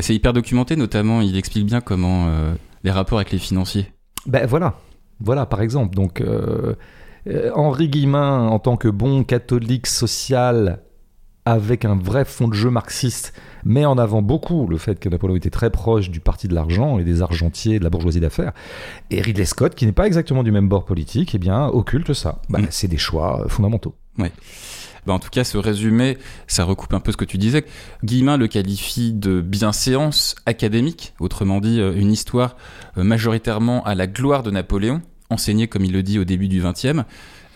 c'est 0.00 0.14
hyper 0.14 0.32
documenté, 0.32 0.76
notamment, 0.76 1.20
il 1.22 1.36
explique 1.36 1.66
bien 1.66 1.80
comment 1.80 2.26
euh, 2.28 2.54
les 2.86 2.92
rapports 2.92 3.18
avec 3.18 3.32
les 3.32 3.38
financiers 3.38 3.92
ben 4.26 4.46
voilà, 4.46 4.74
voilà 5.20 5.46
par 5.46 5.62
exemple. 5.62 5.94
Donc 5.94 6.20
euh, 6.20 6.74
euh, 7.28 7.50
Henri 7.54 7.88
Guillemin, 7.88 8.48
en 8.48 8.58
tant 8.58 8.76
que 8.76 8.88
bon 8.88 9.24
catholique 9.24 9.86
social 9.86 10.80
avec 11.44 11.84
un 11.84 11.94
vrai 11.94 12.24
fond 12.24 12.48
de 12.48 12.54
jeu 12.54 12.70
marxiste, 12.70 13.32
met 13.64 13.84
en 13.84 13.98
avant 13.98 14.20
beaucoup 14.20 14.66
le 14.66 14.78
fait 14.78 14.98
que 14.98 15.08
Napoléon 15.08 15.36
était 15.36 15.50
très 15.50 15.70
proche 15.70 16.10
du 16.10 16.18
parti 16.18 16.48
de 16.48 16.54
l'argent 16.54 16.98
et 16.98 17.04
des 17.04 17.22
argentiers, 17.22 17.78
de 17.78 17.84
la 17.84 17.90
bourgeoisie 17.90 18.18
d'affaires. 18.18 18.52
Et 19.10 19.20
Ridley 19.20 19.44
Scott, 19.44 19.76
qui 19.76 19.86
n'est 19.86 19.92
pas 19.92 20.08
exactement 20.08 20.42
du 20.42 20.50
même 20.50 20.68
bord 20.68 20.84
politique, 20.84 21.36
eh 21.36 21.38
bien, 21.38 21.68
occulte 21.68 22.14
ça. 22.14 22.42
Ben, 22.48 22.62
mm. 22.62 22.66
C'est 22.70 22.88
des 22.88 22.98
choix 22.98 23.44
fondamentaux. 23.46 23.94
Ouais. 24.18 24.32
Bah, 25.06 25.12
en 25.12 25.18
tout 25.20 25.30
cas, 25.30 25.44
ce 25.44 25.56
résumé, 25.56 26.18
ça 26.48 26.64
recoupe 26.64 26.92
un 26.92 27.00
peu 27.00 27.12
ce 27.12 27.16
que 27.16 27.24
tu 27.24 27.38
disais. 27.38 27.64
Guillemin 28.04 28.36
le 28.36 28.48
qualifie 28.48 29.12
de 29.12 29.40
bienséance 29.40 30.34
académique, 30.46 31.14
autrement 31.20 31.60
dit, 31.60 31.80
euh, 31.80 31.94
une 31.94 32.10
histoire 32.10 32.56
euh, 32.98 33.04
majoritairement 33.04 33.84
à 33.84 33.94
la 33.94 34.08
gloire 34.08 34.42
de 34.42 34.50
Napoléon, 34.50 35.00
enseignée, 35.30 35.68
comme 35.68 35.84
il 35.84 35.92
le 35.92 36.02
dit, 36.02 36.18
au 36.18 36.24
début 36.24 36.48
du 36.48 36.60
XXe. 36.60 37.02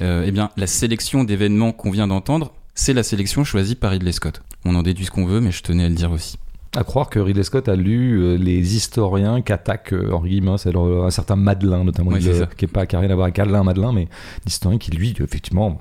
Euh, 0.00 0.24
eh 0.24 0.30
bien, 0.30 0.50
la 0.56 0.68
sélection 0.68 1.24
d'événements 1.24 1.72
qu'on 1.72 1.90
vient 1.90 2.06
d'entendre, 2.06 2.52
c'est 2.74 2.94
la 2.94 3.02
sélection 3.02 3.42
choisie 3.42 3.74
par 3.74 3.90
Ridley 3.90 4.12
Scott. 4.12 4.42
On 4.64 4.76
en 4.76 4.82
déduit 4.82 5.06
ce 5.06 5.10
qu'on 5.10 5.26
veut, 5.26 5.40
mais 5.40 5.50
je 5.50 5.62
tenais 5.62 5.84
à 5.84 5.88
le 5.88 5.94
dire 5.96 6.12
aussi. 6.12 6.38
À 6.76 6.84
croire 6.84 7.10
que 7.10 7.18
Ridley 7.18 7.42
Scott 7.42 7.68
a 7.68 7.74
lu 7.74 8.38
les 8.38 8.76
historiens 8.76 9.40
qu'attaque 9.42 9.92
Henri 10.12 10.30
Guillemin, 10.30 10.56
c'est 10.56 10.72
un 10.76 11.10
certain 11.10 11.34
Madelin 11.34 11.82
notamment, 11.82 12.12
qui 12.12 12.28
n'a 12.72 12.86
qui 12.86 12.96
rien 12.96 13.10
à 13.10 13.14
voir 13.14 13.24
avec 13.24 13.40
Alain 13.40 13.64
Madelin, 13.64 13.92
mais 13.92 14.06
l'historien 14.46 14.78
qui 14.78 14.92
lui, 14.92 15.12
effectivement, 15.20 15.78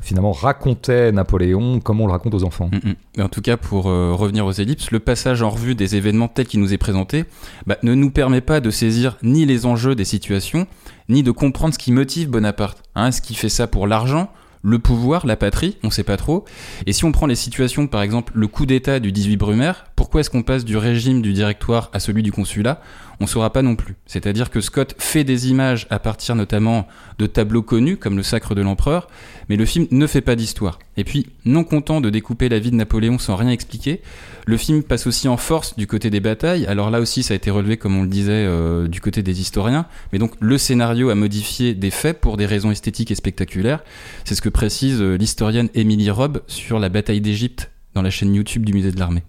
finalement 0.00 0.32
racontait 0.32 1.12
Napoléon 1.12 1.80
comme 1.80 2.00
on 2.00 2.06
le 2.06 2.12
raconte 2.12 2.34
aux 2.34 2.44
enfants. 2.44 2.70
Mm, 2.72 2.90
mm. 3.20 3.22
En 3.22 3.28
tout 3.28 3.42
cas, 3.42 3.56
pour 3.56 3.88
euh, 3.88 4.12
revenir 4.12 4.46
aux 4.46 4.52
ellipses, 4.52 4.90
le 4.90 5.00
passage 5.00 5.42
en 5.42 5.50
revue 5.50 5.74
des 5.74 5.96
événements 5.96 6.28
tels 6.28 6.46
qu'il 6.46 6.60
nous 6.60 6.72
est 6.72 6.78
présenté 6.78 7.24
bah, 7.66 7.78
ne 7.82 7.94
nous 7.94 8.10
permet 8.10 8.40
pas 8.40 8.60
de 8.60 8.70
saisir 8.70 9.16
ni 9.22 9.46
les 9.46 9.66
enjeux 9.66 9.94
des 9.94 10.04
situations, 10.04 10.66
ni 11.08 11.22
de 11.22 11.30
comprendre 11.30 11.74
ce 11.74 11.78
qui 11.78 11.92
motive 11.92 12.30
Bonaparte. 12.30 12.82
Hein, 12.94 13.08
Est-ce 13.08 13.22
qu'il 13.22 13.36
fait 13.36 13.48
ça 13.48 13.66
pour 13.66 13.86
l'argent 13.86 14.30
le 14.66 14.78
pouvoir, 14.78 15.26
la 15.26 15.36
patrie, 15.36 15.76
on 15.82 15.90
sait 15.90 16.04
pas 16.04 16.16
trop. 16.16 16.46
Et 16.86 16.94
si 16.94 17.04
on 17.04 17.12
prend 17.12 17.26
les 17.26 17.34
situations, 17.34 17.86
par 17.86 18.00
exemple, 18.00 18.32
le 18.34 18.48
coup 18.48 18.64
d'État 18.64 18.98
du 18.98 19.12
18 19.12 19.36
Brumaire, 19.36 19.84
pourquoi 19.94 20.22
est-ce 20.22 20.30
qu'on 20.30 20.42
passe 20.42 20.64
du 20.64 20.78
régime 20.78 21.20
du 21.20 21.34
directoire 21.34 21.90
à 21.92 22.00
celui 22.00 22.22
du 22.22 22.32
consulat? 22.32 22.80
On 23.20 23.26
saura 23.26 23.52
pas 23.52 23.62
non 23.62 23.76
plus. 23.76 23.94
C'est-à-dire 24.06 24.50
que 24.50 24.60
Scott 24.60 24.94
fait 24.98 25.24
des 25.24 25.48
images 25.48 25.86
à 25.90 25.98
partir 25.98 26.34
notamment 26.34 26.86
de 27.18 27.26
tableaux 27.26 27.62
connus, 27.62 27.96
comme 27.96 28.16
le 28.16 28.22
Sacre 28.22 28.54
de 28.54 28.62
l'Empereur, 28.62 29.08
mais 29.48 29.56
le 29.56 29.64
film 29.64 29.86
ne 29.90 30.06
fait 30.06 30.20
pas 30.20 30.36
d'histoire. 30.36 30.78
Et 30.96 31.04
puis, 31.04 31.26
non 31.44 31.64
content 31.64 32.00
de 32.00 32.10
découper 32.10 32.48
la 32.48 32.58
vie 32.58 32.70
de 32.70 32.76
Napoléon 32.76 33.18
sans 33.18 33.36
rien 33.36 33.50
expliquer, 33.50 34.00
le 34.46 34.56
film 34.56 34.82
passe 34.82 35.06
aussi 35.06 35.28
en 35.28 35.36
force 35.36 35.76
du 35.76 35.86
côté 35.86 36.10
des 36.10 36.20
batailles. 36.20 36.66
Alors 36.66 36.90
là 36.90 37.00
aussi, 37.00 37.22
ça 37.22 37.34
a 37.34 37.36
été 37.36 37.50
relevé, 37.50 37.76
comme 37.76 37.96
on 37.96 38.02
le 38.02 38.08
disait, 38.08 38.32
euh, 38.32 38.88
du 38.88 39.00
côté 39.00 39.22
des 39.22 39.40
historiens. 39.40 39.86
Mais 40.12 40.18
donc, 40.18 40.32
le 40.40 40.58
scénario 40.58 41.10
a 41.10 41.14
modifié 41.14 41.74
des 41.74 41.90
faits 41.90 42.20
pour 42.20 42.36
des 42.36 42.46
raisons 42.46 42.70
esthétiques 42.70 43.10
et 43.10 43.14
spectaculaires. 43.14 43.82
C'est 44.24 44.34
ce 44.34 44.42
que 44.42 44.48
précise 44.48 45.00
euh, 45.00 45.16
l'historienne 45.16 45.68
Émilie 45.74 46.10
Robb 46.10 46.42
sur 46.46 46.78
la 46.78 46.88
bataille 46.88 47.20
d'Égypte 47.20 47.70
dans 47.94 48.02
la 48.02 48.10
chaîne 48.10 48.34
YouTube 48.34 48.64
du 48.64 48.72
musée 48.72 48.92
de 48.92 48.98
l'armée. 48.98 49.22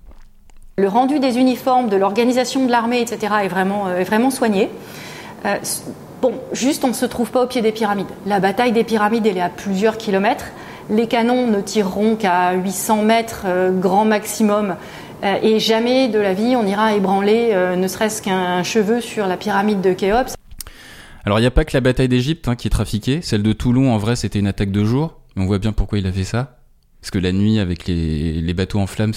Le 0.78 0.90
rendu 0.90 1.20
des 1.20 1.38
uniformes, 1.38 1.88
de 1.88 1.96
l'organisation 1.96 2.66
de 2.66 2.70
l'armée, 2.70 3.00
etc. 3.00 3.34
est 3.44 3.48
vraiment, 3.48 3.90
est 3.90 4.04
vraiment 4.04 4.30
soigné. 4.30 4.70
bon, 6.22 6.34
juste 6.52 6.84
on 6.84 6.90
ne 6.90 6.94
se 6.94 7.06
trouve 7.06 7.32
pas 7.32 7.44
au 7.44 7.48
pied 7.48 7.62
des 7.62 7.72
pyramides. 7.72 8.10
La 8.26 8.42
bataille 8.42 8.74
des 8.74 8.84
pyramides, 8.84 9.26
elle 9.26 9.38
est 9.38 9.42
à 9.42 9.48
plusieurs 9.48 9.98
kilomètres. 9.98 10.48
Les 10.90 11.08
canons 11.08 11.48
ne 11.48 11.62
tireront 11.62 12.18
qu'à 12.18 12.52
800 12.56 13.04
mètres, 13.04 13.46
grand 13.80 14.04
maximum. 14.04 14.76
et 15.24 15.60
jamais 15.60 16.10
de 16.10 16.20
la 16.20 16.34
vie 16.34 16.58
on 16.58 16.68
ira 16.68 16.94
ébranler 16.94 17.56
ne 17.78 17.88
serait-ce 17.88 18.22
qu'un 18.22 18.62
cheveu 18.64 19.00
sur 19.00 19.28
la 19.28 19.38
pyramide 19.38 19.80
de 19.80 19.94
Khéops. 19.94 20.36
Alors 21.26 21.40
il 21.40 21.42
n'y 21.44 21.48
a 21.48 21.52
pas 21.52 21.64
que 21.64 21.76
la 21.76 21.82
bataille 21.82 22.10
d'Égypte 22.10 22.50
hein, 22.50 22.56
qui 22.58 22.68
est 22.68 22.72
trafiquée. 22.72 23.22
Celle 23.22 23.44
de 23.44 23.54
Toulon, 23.54 23.94
en 23.94 23.98
vrai, 23.98 24.18
c'était 24.18 24.40
une 24.40 24.48
attaque 24.48 24.72
de 24.72 24.84
jour. 24.84 25.22
On 25.38 25.46
voit 25.46 25.58
bien 25.58 25.72
pourquoi 25.72 26.00
il 26.00 26.06
a 26.06 26.12
fait 26.12 26.26
ça. 26.26 26.58
Parce 27.00 27.12
que 27.12 27.18
la 27.20 27.32
nuit, 27.32 27.60
avec 27.60 27.88
les, 27.88 28.34
les 28.42 28.54
bateaux 28.54 28.80
en 28.80 28.88
flammes, 28.88 29.14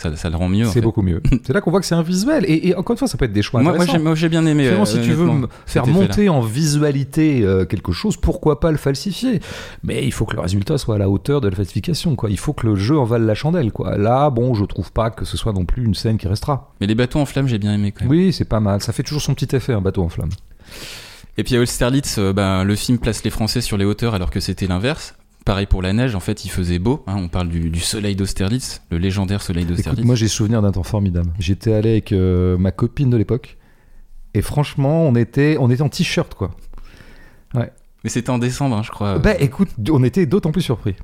ça, 0.00 0.16
ça, 0.16 0.30
le 0.30 0.36
rend 0.36 0.48
mieux. 0.48 0.64
C'est 0.66 0.80
beaucoup 0.80 1.02
mieux. 1.02 1.22
c'est 1.44 1.52
là 1.52 1.60
qu'on 1.60 1.70
voit 1.70 1.80
que 1.80 1.86
c'est 1.86 1.94
un 1.94 2.02
visuel. 2.02 2.44
Et, 2.48 2.74
encore 2.74 2.94
une 2.94 2.98
fois, 2.98 3.08
ça 3.08 3.18
peut 3.18 3.26
être 3.26 3.32
des 3.32 3.42
choix 3.42 3.60
moi, 3.62 3.76
moi, 4.00 4.14
j'ai 4.14 4.28
bien 4.28 4.46
aimé. 4.46 4.70
si 4.86 4.98
euh, 4.98 5.02
tu 5.02 5.12
veux 5.12 5.28
faire 5.66 5.86
monter 5.86 6.28
en 6.28 6.40
visualité 6.40 7.42
euh, 7.42 7.64
quelque 7.66 7.92
chose, 7.92 8.16
pourquoi 8.16 8.60
pas 8.60 8.70
le 8.70 8.78
falsifier? 8.78 9.40
Mais 9.82 10.04
il 10.06 10.12
faut 10.12 10.24
que 10.24 10.34
le 10.34 10.40
résultat 10.40 10.78
soit 10.78 10.94
à 10.94 10.98
la 10.98 11.10
hauteur 11.10 11.40
de 11.40 11.48
la 11.48 11.56
falsification. 11.56 12.16
Quoi. 12.16 12.30
Il 12.30 12.38
faut 12.38 12.52
que 12.52 12.66
le 12.66 12.76
jeu 12.76 12.98
en 12.98 13.04
vale 13.04 13.26
la 13.26 13.34
chandelle. 13.34 13.72
Quoi. 13.72 13.98
Là, 13.98 14.30
bon, 14.30 14.54
je 14.54 14.64
trouve 14.64 14.90
pas 14.90 15.10
que 15.10 15.24
ce 15.24 15.36
soit 15.36 15.52
non 15.52 15.64
plus 15.64 15.84
une 15.84 15.94
scène 15.94 16.16
qui 16.16 16.28
restera. 16.28 16.72
Mais 16.80 16.86
les 16.86 16.94
bateaux 16.94 17.18
en 17.18 17.26
flammes, 17.26 17.48
j'ai 17.48 17.58
bien 17.58 17.74
aimé 17.74 17.92
quand 17.92 18.04
même. 18.04 18.10
Oui, 18.10 18.32
c'est 18.32 18.46
pas 18.46 18.60
mal. 18.60 18.80
Ça 18.80 18.92
fait 18.92 19.02
toujours 19.02 19.22
son 19.22 19.34
petit 19.34 19.54
effet, 19.54 19.74
un 19.74 19.82
bateau 19.82 20.02
en 20.02 20.08
flammes. 20.08 20.30
Et 21.36 21.44
puis 21.44 21.56
à 21.56 21.60
Austerlitz, 21.60 22.18
euh, 22.18 22.32
ben, 22.32 22.64
le 22.64 22.74
film 22.74 22.98
place 22.98 23.22
les 23.24 23.30
Français 23.30 23.60
sur 23.60 23.76
les 23.76 23.84
hauteurs 23.84 24.14
alors 24.14 24.30
que 24.30 24.40
c'était 24.40 24.66
l'inverse. 24.66 25.14
Pareil 25.44 25.66
pour 25.66 25.82
la 25.82 25.92
neige, 25.92 26.14
en 26.14 26.20
fait, 26.20 26.44
il 26.44 26.50
faisait 26.50 26.78
beau. 26.78 27.02
Hein. 27.06 27.16
on 27.16 27.28
parle 27.28 27.48
du, 27.48 27.80
soleil 27.80 28.14
d'Austerlitz, 28.14 28.82
le 28.90 28.98
légendaire 28.98 29.42
soleil 29.42 29.64
d'Austerlitz. 29.64 30.04
Moi, 30.04 30.14
j'ai 30.14 30.28
souvenir 30.28 30.62
d'un 30.62 30.72
temps 30.72 30.82
formidable. 30.82 31.32
J'étais 31.38 31.72
allé 31.72 31.90
avec 31.90 32.12
euh, 32.12 32.58
ma 32.58 32.72
copine 32.72 33.10
de 33.10 33.16
l'époque, 33.16 33.56
et 34.34 34.42
franchement, 34.42 35.06
on 35.06 35.14
était, 35.14 35.56
on 35.58 35.70
était 35.70 35.82
en 35.82 35.88
t-shirt, 35.88 36.34
quoi. 36.34 36.50
Ouais. 37.54 37.72
Mais 38.04 38.10
c'était 38.10 38.30
en 38.30 38.38
décembre, 38.38 38.76
hein, 38.76 38.82
je 38.82 38.90
crois. 38.90 39.18
Bah, 39.18 39.34
écoute, 39.38 39.68
on 39.90 40.02
était 40.04 40.26
d'autant 40.26 40.52
plus 40.52 40.62
surpris. 40.62 40.94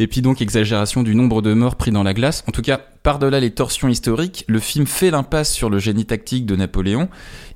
Et 0.00 0.06
puis 0.06 0.22
donc 0.22 0.40
exagération 0.40 1.02
du 1.02 1.14
nombre 1.14 1.42
de 1.42 1.52
morts 1.54 1.76
pris 1.76 1.90
dans 1.90 2.02
la 2.02 2.14
glace. 2.14 2.44
En 2.46 2.52
tout 2.52 2.62
cas, 2.62 2.78
par-delà 3.02 3.40
les 3.40 3.50
torsions 3.50 3.88
historiques, 3.88 4.44
le 4.48 4.60
film 4.60 4.86
fait 4.86 5.10
l'impasse 5.10 5.52
sur 5.52 5.70
le 5.70 5.78
génie 5.78 6.06
tactique 6.06 6.46
de 6.46 6.56
Napoléon, 6.56 7.08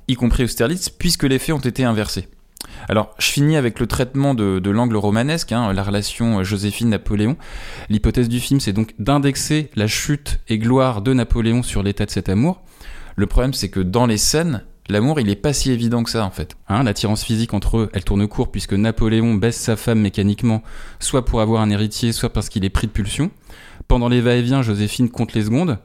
y 0.07 0.15
compris 0.15 0.43
Austerlitz, 0.43 0.89
puisque 0.89 1.23
les 1.23 1.39
faits 1.39 1.55
ont 1.55 1.59
été 1.59 1.83
inversés. 1.83 2.27
Alors, 2.89 3.13
je 3.17 3.27
finis 3.27 3.55
avec 3.55 3.79
le 3.79 3.87
traitement 3.87 4.33
de, 4.33 4.69
l'angle 4.69 4.95
romanesque, 4.97 5.51
hein, 5.51 5.73
la 5.73 5.83
relation 5.83 6.43
Joséphine-Napoléon. 6.43 7.37
L'hypothèse 7.89 8.29
du 8.29 8.39
film, 8.39 8.59
c'est 8.59 8.73
donc 8.73 8.93
d'indexer 8.99 9.69
la 9.75 9.87
chute 9.87 10.39
et 10.47 10.57
gloire 10.57 11.01
de 11.01 11.13
Napoléon 11.13 11.63
sur 11.63 11.83
l'état 11.83 12.05
de 12.05 12.11
cet 12.11 12.29
amour. 12.29 12.61
Le 13.15 13.27
problème, 13.27 13.53
c'est 13.53 13.69
que 13.69 13.79
dans 13.79 14.05
les 14.05 14.17
scènes, 14.17 14.63
l'amour, 14.89 15.19
il 15.19 15.29
est 15.29 15.35
pas 15.35 15.53
si 15.53 15.71
évident 15.71 16.03
que 16.03 16.09
ça, 16.09 16.25
en 16.25 16.31
fait. 16.31 16.55
Hein, 16.67 16.83
l'attirance 16.83 17.23
physique 17.23 17.53
entre 17.53 17.77
eux, 17.77 17.89
elle 17.93 18.03
tourne 18.03 18.27
court 18.27 18.51
puisque 18.51 18.73
Napoléon 18.73 19.35
baisse 19.35 19.57
sa 19.57 19.75
femme 19.75 19.99
mécaniquement, 19.99 20.63
soit 20.99 21.25
pour 21.25 21.41
avoir 21.41 21.61
un 21.61 21.69
héritier, 21.69 22.11
soit 22.11 22.33
parce 22.33 22.49
qu'il 22.49 22.65
est 22.65 22.69
pris 22.69 22.87
de 22.87 22.91
pulsion. 22.91 23.31
Pendant 23.87 24.09
les 24.09 24.21
va-et-vient, 24.21 24.61
Joséphine 24.61 25.09
compte 25.09 25.33
les 25.33 25.43
secondes, 25.43 25.77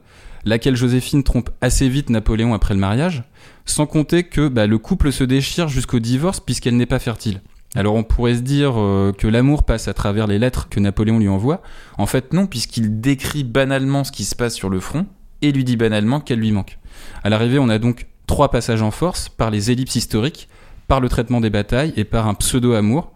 laquelle 0.45 0.75
Joséphine 0.75 1.23
trompe 1.23 1.49
assez 1.61 1.89
vite 1.89 2.09
Napoléon 2.09 2.53
après 2.53 2.73
le 2.73 2.79
mariage. 2.79 3.23
Sans 3.69 3.85
compter 3.85 4.23
que 4.23 4.47
bah, 4.47 4.65
le 4.65 4.79
couple 4.79 5.11
se 5.11 5.23
déchire 5.23 5.67
jusqu'au 5.67 5.99
divorce 5.99 6.39
puisqu'elle 6.39 6.75
n'est 6.75 6.87
pas 6.87 6.97
fertile. 6.97 7.41
Alors 7.75 7.93
on 7.93 8.03
pourrait 8.03 8.33
se 8.33 8.41
dire 8.41 8.73
euh, 8.77 9.13
que 9.15 9.27
l'amour 9.27 9.63
passe 9.63 9.87
à 9.87 9.93
travers 9.93 10.25
les 10.25 10.39
lettres 10.39 10.69
que 10.69 10.79
Napoléon 10.79 11.19
lui 11.19 11.27
envoie. 11.27 11.61
En 11.99 12.07
fait 12.07 12.33
non, 12.33 12.47
puisqu'il 12.47 12.99
décrit 12.99 13.43
banalement 13.43 14.03
ce 14.03 14.11
qui 14.11 14.25
se 14.25 14.35
passe 14.35 14.55
sur 14.55 14.71
le 14.71 14.79
front 14.79 15.05
et 15.43 15.51
lui 15.51 15.63
dit 15.63 15.77
banalement 15.77 16.19
qu'elle 16.19 16.39
lui 16.39 16.51
manque. 16.51 16.79
À 17.23 17.29
l'arrivée, 17.29 17.59
on 17.59 17.69
a 17.69 17.77
donc 17.77 18.07
trois 18.25 18.49
passages 18.49 18.81
en 18.81 18.89
force 18.89 19.29
par 19.29 19.51
les 19.51 19.69
ellipses 19.69 19.95
historiques, 19.95 20.49
par 20.87 20.99
le 20.99 21.07
traitement 21.07 21.39
des 21.39 21.51
batailles 21.51 21.93
et 21.95 22.05
par 22.05 22.27
un 22.27 22.33
pseudo-amour. 22.33 23.11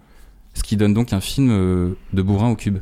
Ce 0.53 0.61
qui 0.61 0.77
donne 0.77 0.93
donc 0.93 1.13
un 1.13 1.19
film 1.19 1.49
euh, 1.49 1.97
de 2.13 2.21
bourrin 2.21 2.51
au 2.51 2.55
cube. 2.55 2.77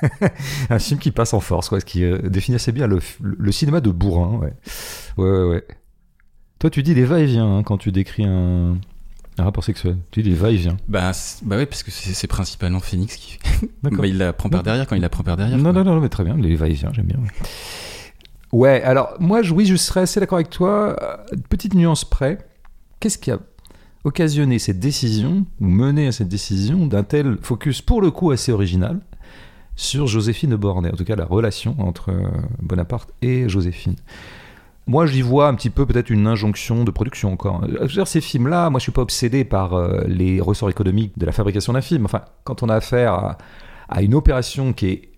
un 0.70 0.78
film 0.78 0.98
qui 0.98 1.10
passe 1.10 1.34
en 1.34 1.40
force, 1.40 1.68
quoi, 1.68 1.78
ce 1.78 1.84
qui 1.84 2.02
euh, 2.02 2.16
définit 2.22 2.54
assez 2.54 2.72
bien 2.72 2.86
le, 2.86 3.52
cinéma 3.52 3.82
de 3.82 3.90
bourrin. 3.90 4.38
Ouais, 4.38 4.54
ouais. 5.18 5.44
ouais. 5.44 5.64
Toi, 6.58 6.70
tu 6.70 6.82
dis 6.82 6.94
les 6.94 7.04
va-et-vient 7.04 7.58
hein, 7.58 7.62
quand 7.62 7.76
tu 7.76 7.92
décris 7.92 8.24
un, 8.24 8.78
rapport 9.38 9.64
sexuel. 9.64 9.98
Tu 10.10 10.22
dis 10.22 10.30
les 10.30 10.36
va-et-vient. 10.36 10.76
Bah, 10.88 11.12
bah 11.42 11.56
ouais, 11.56 11.66
parce 11.66 11.82
que 11.82 11.90
c'est 11.90 12.26
principalement 12.26 12.80
Phoenix 12.80 13.16
qui. 13.16 13.38
bah, 13.82 13.90
il 14.04 14.16
la 14.18 14.32
prend 14.32 14.48
par 14.48 14.62
derrière 14.62 14.86
quand 14.86 14.96
il 14.96 15.02
la 15.02 15.10
prend 15.10 15.22
par 15.22 15.36
derrière. 15.36 15.58
Non, 15.58 15.72
non, 15.72 15.84
non, 15.84 16.00
mais 16.00 16.08
très 16.08 16.24
bien, 16.24 16.36
les 16.36 16.56
va-et-vient, 16.56 16.92
j'aime 16.92 17.06
bien. 17.06 17.18
Ouais. 18.52 18.82
alors 18.82 19.14
moi, 19.18 19.40
oui, 19.52 19.66
je 19.66 19.76
serais 19.76 20.00
assez 20.00 20.20
d'accord 20.20 20.36
avec 20.36 20.50
toi. 20.50 20.96
Petite 21.50 21.74
nuance 21.74 22.04
près. 22.04 22.38
Qu'est-ce 23.00 23.18
qui 23.18 23.30
a 23.30 23.38
occasionné 24.04 24.58
cette 24.60 24.78
décision, 24.78 25.44
ou 25.60 25.66
mené 25.66 26.06
à 26.06 26.12
cette 26.12 26.28
décision, 26.28 26.86
d'un 26.86 27.02
tel 27.02 27.38
focus, 27.42 27.82
pour 27.82 28.00
le 28.00 28.12
coup, 28.12 28.30
assez 28.30 28.52
original, 28.52 29.00
sur 29.74 30.06
Joséphine 30.06 30.50
de 30.50 30.56
Bornay, 30.56 30.90
en 30.90 30.96
tout 30.96 31.04
cas 31.04 31.16
la 31.16 31.24
relation 31.24 31.74
entre 31.78 32.10
euh, 32.10 32.28
Bonaparte 32.62 33.12
et 33.20 33.48
Joséphine? 33.48 33.96
Moi, 34.86 35.06
j'y 35.06 35.22
vois 35.22 35.48
un 35.48 35.54
petit 35.54 35.70
peu 35.70 35.84
peut-être 35.84 36.10
une 36.10 36.26
injonction 36.26 36.84
de 36.84 36.90
production 36.90 37.32
encore. 37.32 37.66
Dire, 37.66 38.06
ces 38.06 38.20
films-là, 38.20 38.70
moi, 38.70 38.78
je 38.78 38.84
suis 38.84 38.92
pas 38.92 39.02
obsédé 39.02 39.44
par 39.44 39.74
euh, 39.74 40.04
les 40.06 40.40
ressorts 40.40 40.70
économiques 40.70 41.18
de 41.18 41.26
la 41.26 41.32
fabrication 41.32 41.72
d'un 41.72 41.80
film. 41.80 42.04
Enfin, 42.04 42.22
quand 42.44 42.62
on 42.62 42.68
a 42.68 42.74
affaire 42.76 43.36
à 43.88 44.02
une 44.02 44.14
opération 44.14 44.72
qui 44.72 44.86
est 44.86 45.08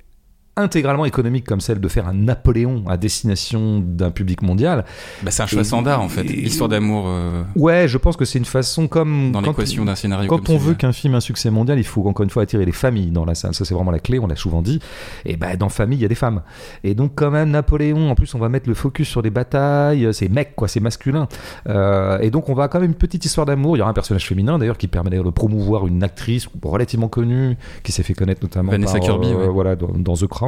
intégralement 0.59 1.05
économique 1.05 1.45
comme 1.45 1.61
celle 1.61 1.81
de 1.81 1.89
faire 1.89 2.09
un 2.09 2.15
Napoléon 2.15 2.85
à 2.89 2.97
destination 2.97 3.81
d'un 3.81 4.11
public 4.11 4.43
mondial. 4.43 4.85
Bah, 5.23 5.31
c'est 5.31 5.43
un 5.43 5.47
choix 5.47 5.65
standard 5.65 6.01
en 6.01 6.09
fait, 6.09 6.25
l'histoire 6.25 6.69
d'amour. 6.69 7.05
Euh, 7.09 7.43
ouais, 7.57 7.89
je 7.89 7.99
pense 7.99 8.17
que 8.17 8.25
c'est 8.25 8.39
une 8.39 8.45
façon 8.45 8.89
comme 8.89 9.33
dans 9.33 9.41
l'équation 9.41 9.85
d'un 9.85 9.95
scénario. 9.95 10.29
Quand 10.29 10.51
on 10.51 10.59
veut 10.59 10.75
qu'un 10.75 10.93
film 10.93 11.15
ait 11.15 11.19
un 11.19 11.21
succès 11.21 11.51
mondial, 11.51 11.79
il 11.79 11.85
faut 11.85 12.07
encore 12.07 12.25
une 12.25 12.31
fois 12.31 12.43
attirer 12.43 12.65
les 12.65 12.73
familles 12.73 13.11
dans 13.11 13.25
la 13.25 13.35
salle. 13.35 13.55
Ça 13.55 13.65
c'est 13.65 13.75
vraiment 13.75 13.91
la 13.91 14.01
clé, 14.01 14.19
on 14.19 14.27
l'a 14.27 14.37
souvent 14.37 14.63
dit. 14.63 14.81
Et 15.25 15.37
ben 15.37 15.57
dans 15.57 15.69
famille, 15.69 15.99
il 15.99 16.03
y 16.03 16.05
a 16.05 16.09
des 16.09 16.15
femmes. 16.15 16.43
Et 16.85 16.95
donc 16.95 17.13
quand 17.15 17.31
même 17.31 17.51
Napoléon, 17.51 18.11
en 18.11 18.15
plus 18.15 18.35
on 18.35 18.39
va 18.39 18.49
mettre 18.49 18.69
le 18.69 18.75
focus 18.75 19.09
sur 19.09 19.23
les 19.23 19.31
batailles, 19.31 20.09
c'est 20.13 20.29
mec 20.29 20.55
quoi, 20.57 20.69
c'est 20.69 20.81
masculin. 20.81 21.29
Euh, 21.69 22.19
et 22.21 22.31
donc 22.31 22.49
on 22.49 22.55
va 22.55 22.69
quand 22.69 22.81
même 22.81 22.91
une 22.91 22.97
petite 22.97 23.25
histoire 23.25 23.47
d'amour. 23.47 23.77
Il 23.77 23.81
y 23.81 23.83
aura 23.83 23.91
un 23.91 23.95
personnage 23.95 24.27
féminin 24.27 24.59
d'ailleurs 24.59 24.79
qui 24.79 24.89
permet 24.89 25.11
d'ailleurs 25.11 25.25
de 25.25 25.31
promouvoir 25.31 25.87
une 25.87 26.03
actrice 26.03 26.49
relativement 26.63 27.09
connue 27.09 27.57
qui 27.83 27.93
s'est 27.93 28.03
fait 28.03 28.15
connaître 28.15 28.43
notamment 28.43 28.73
Vanessa 28.73 28.99
Kirby, 28.99 29.29
euh, 29.29 29.49
voilà 29.49 29.77
dans, 29.77 29.89
dans 29.89 30.15
The 30.15 30.27
Crown 30.27 30.48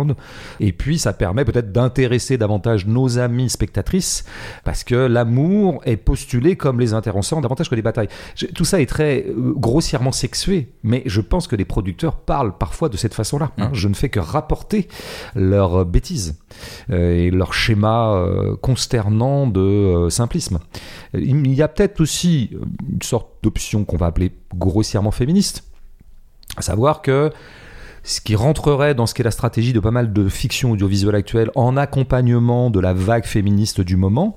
et 0.60 0.72
puis, 0.72 0.98
ça 0.98 1.12
permet 1.12 1.44
peut-être 1.44 1.72
d'intéresser 1.72 2.38
davantage 2.38 2.86
nos 2.86 3.18
amis 3.18 3.50
spectatrices, 3.50 4.24
parce 4.64 4.84
que 4.84 4.94
l'amour 4.94 5.82
est 5.84 5.96
postulé 5.96 6.56
comme 6.56 6.80
les 6.80 6.94
intéressants 6.94 7.40
davantage 7.40 7.68
que 7.68 7.74
les 7.74 7.82
batailles. 7.82 8.08
tout 8.54 8.64
ça 8.64 8.80
est 8.80 8.86
très 8.86 9.26
euh, 9.26 9.52
grossièrement 9.56 10.12
sexué, 10.12 10.72
mais 10.82 11.02
je 11.06 11.20
pense 11.20 11.46
que 11.46 11.56
les 11.56 11.64
producteurs 11.64 12.16
parlent 12.16 12.56
parfois 12.56 12.88
de 12.88 12.96
cette 12.96 13.14
façon-là. 13.14 13.52
Hein. 13.58 13.68
Mmh. 13.68 13.74
Je 13.74 13.88
ne 13.88 13.94
fais 13.94 14.08
que 14.08 14.20
rapporter 14.20 14.88
leurs 15.34 15.84
bêtises 15.84 16.38
euh, 16.90 17.14
et 17.14 17.30
leur 17.30 17.54
schéma 17.54 18.14
euh, 18.14 18.56
consternant 18.56 19.46
de 19.46 20.08
simplisme. 20.10 20.58
Il 21.14 21.54
y 21.54 21.62
a 21.62 21.68
peut-être 21.68 22.00
aussi 22.00 22.50
une 22.90 23.02
sorte 23.02 23.28
d'option 23.42 23.84
qu'on 23.84 23.96
va 23.96 24.06
appeler 24.06 24.32
grossièrement 24.54 25.10
féministe, 25.10 25.64
à 26.56 26.62
savoir 26.62 27.02
que 27.02 27.30
ce 28.10 28.20
qui 28.20 28.34
rentrerait 28.34 28.96
dans 28.96 29.06
ce 29.06 29.14
qu'est 29.14 29.22
la 29.22 29.30
stratégie 29.30 29.72
de 29.72 29.78
pas 29.78 29.92
mal 29.92 30.12
de 30.12 30.28
fiction 30.28 30.72
audiovisuelle 30.72 31.14
actuelle 31.14 31.50
en 31.54 31.76
accompagnement 31.76 32.68
de 32.68 32.80
la 32.80 32.92
vague 32.92 33.24
féministe 33.24 33.80
du 33.80 33.94
moment, 33.94 34.36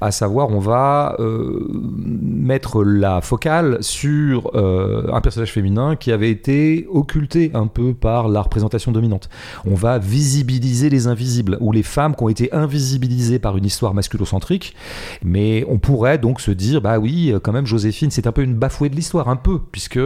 à 0.00 0.10
savoir 0.10 0.50
on 0.50 0.58
va 0.58 1.14
euh, 1.20 1.68
mettre 1.70 2.82
la 2.82 3.20
focale 3.20 3.78
sur 3.80 4.50
euh, 4.56 5.06
un 5.12 5.20
personnage 5.20 5.52
féminin 5.52 5.94
qui 5.94 6.10
avait 6.10 6.30
été 6.30 6.88
occulté 6.90 7.52
un 7.54 7.68
peu 7.68 7.94
par 7.94 8.26
la 8.28 8.42
représentation 8.42 8.90
dominante. 8.90 9.28
On 9.66 9.76
va 9.76 10.00
visibiliser 10.00 10.90
les 10.90 11.06
invisibles, 11.06 11.58
ou 11.60 11.70
les 11.70 11.84
femmes 11.84 12.16
qui 12.16 12.24
ont 12.24 12.28
été 12.28 12.52
invisibilisées 12.52 13.38
par 13.38 13.56
une 13.56 13.64
histoire 13.64 13.94
masculocentrique, 13.94 14.74
mais 15.22 15.64
on 15.68 15.78
pourrait 15.78 16.18
donc 16.18 16.40
se 16.40 16.50
dire, 16.50 16.80
bah 16.80 16.98
oui, 16.98 17.32
quand 17.44 17.52
même 17.52 17.66
Joséphine, 17.66 18.10
c'est 18.10 18.26
un 18.26 18.32
peu 18.32 18.42
une 18.42 18.54
bafouée 18.54 18.88
de 18.88 18.96
l'histoire, 18.96 19.28
un 19.28 19.36
peu, 19.36 19.60
puisque 19.70 20.00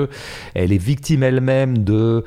elle 0.52 0.72
est 0.72 0.76
victime 0.76 1.22
elle-même 1.22 1.79
de 1.79 2.22